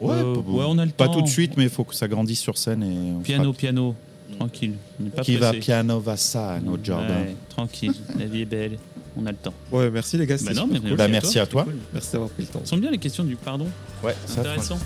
Ouais, 0.00 0.14
Euh, 0.14 0.34
pas- 0.34 0.40
ouais, 0.50 0.64
on 0.66 0.78
a 0.78 0.84
le 0.84 0.90
Pas 0.90 1.06
temps. 1.06 1.14
tout 1.14 1.22
de 1.22 1.28
suite, 1.28 1.56
mais 1.56 1.64
il 1.64 1.70
faut 1.70 1.84
que 1.84 1.94
ça 1.94 2.08
grandisse 2.08 2.40
sur 2.40 2.58
scène. 2.58 2.82
Et 2.82 3.12
on 3.12 3.20
Piano, 3.20 3.52
piano, 3.52 3.94
tranquille. 4.38 4.74
Pas 5.14 5.22
Qui 5.22 5.36
va 5.36 5.52
piano 5.52 6.00
va 6.00 6.16
sano, 6.16 6.76
Jordan. 6.82 7.10
Ouais, 7.22 7.36
tranquille, 7.48 7.92
la 8.18 8.26
vie 8.26 8.42
est 8.42 8.46
belle. 8.46 8.78
on 9.16 9.24
a 9.26 9.30
le 9.30 9.36
temps. 9.36 9.54
Ouais, 9.70 9.90
merci 9.90 10.16
les 10.18 10.26
gars. 10.26 10.36
Bah 10.44 10.52
non, 10.54 10.62
super 10.64 10.82
mais 10.82 10.88
cool. 10.88 10.96
Bah, 10.98 11.06
merci 11.08 11.38
à 11.38 11.46
toi. 11.46 11.64
cool. 11.64 11.76
Merci 11.92 12.12
d'avoir 12.12 12.30
pris 12.30 12.42
le 12.42 12.48
temps. 12.48 12.60
Ce 12.64 12.70
sont 12.70 12.78
bien 12.78 12.90
les 12.90 12.98
questions 12.98 13.24
du 13.24 13.36
pardon. 13.36 13.66
Ouais, 14.02 14.14
C'est 14.26 14.40
intéressant. 14.40 14.78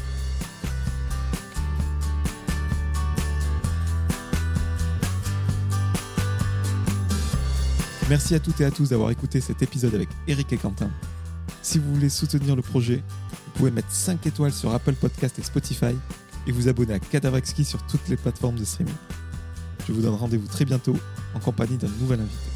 Merci 8.08 8.36
à 8.36 8.40
toutes 8.40 8.60
et 8.60 8.64
à 8.64 8.70
tous 8.70 8.90
d'avoir 8.90 9.10
écouté 9.10 9.40
cet 9.40 9.62
épisode 9.62 9.92
avec 9.96 10.08
Eric 10.28 10.52
et 10.52 10.56
Quentin. 10.56 10.88
Si 11.60 11.80
vous 11.80 11.92
voulez 11.92 12.08
soutenir 12.08 12.54
le 12.54 12.62
projet, 12.62 13.02
vous 13.32 13.50
pouvez 13.54 13.72
mettre 13.72 13.90
5 13.90 14.24
étoiles 14.28 14.52
sur 14.52 14.72
Apple 14.72 14.94
Podcast 14.94 15.36
et 15.40 15.42
Spotify 15.42 15.96
et 16.46 16.52
vous 16.52 16.68
abonner 16.68 16.94
à 16.94 17.00
Cadavre 17.00 17.36
Exquis 17.36 17.64
sur 17.64 17.84
toutes 17.86 18.08
les 18.08 18.16
plateformes 18.16 18.56
de 18.56 18.64
streaming. 18.64 18.94
Je 19.88 19.92
vous 19.92 20.02
donne 20.02 20.14
rendez-vous 20.14 20.46
très 20.46 20.64
bientôt 20.64 20.96
en 21.34 21.40
compagnie 21.40 21.78
d'un 21.78 21.90
nouvel 22.00 22.20
invité. 22.20 22.55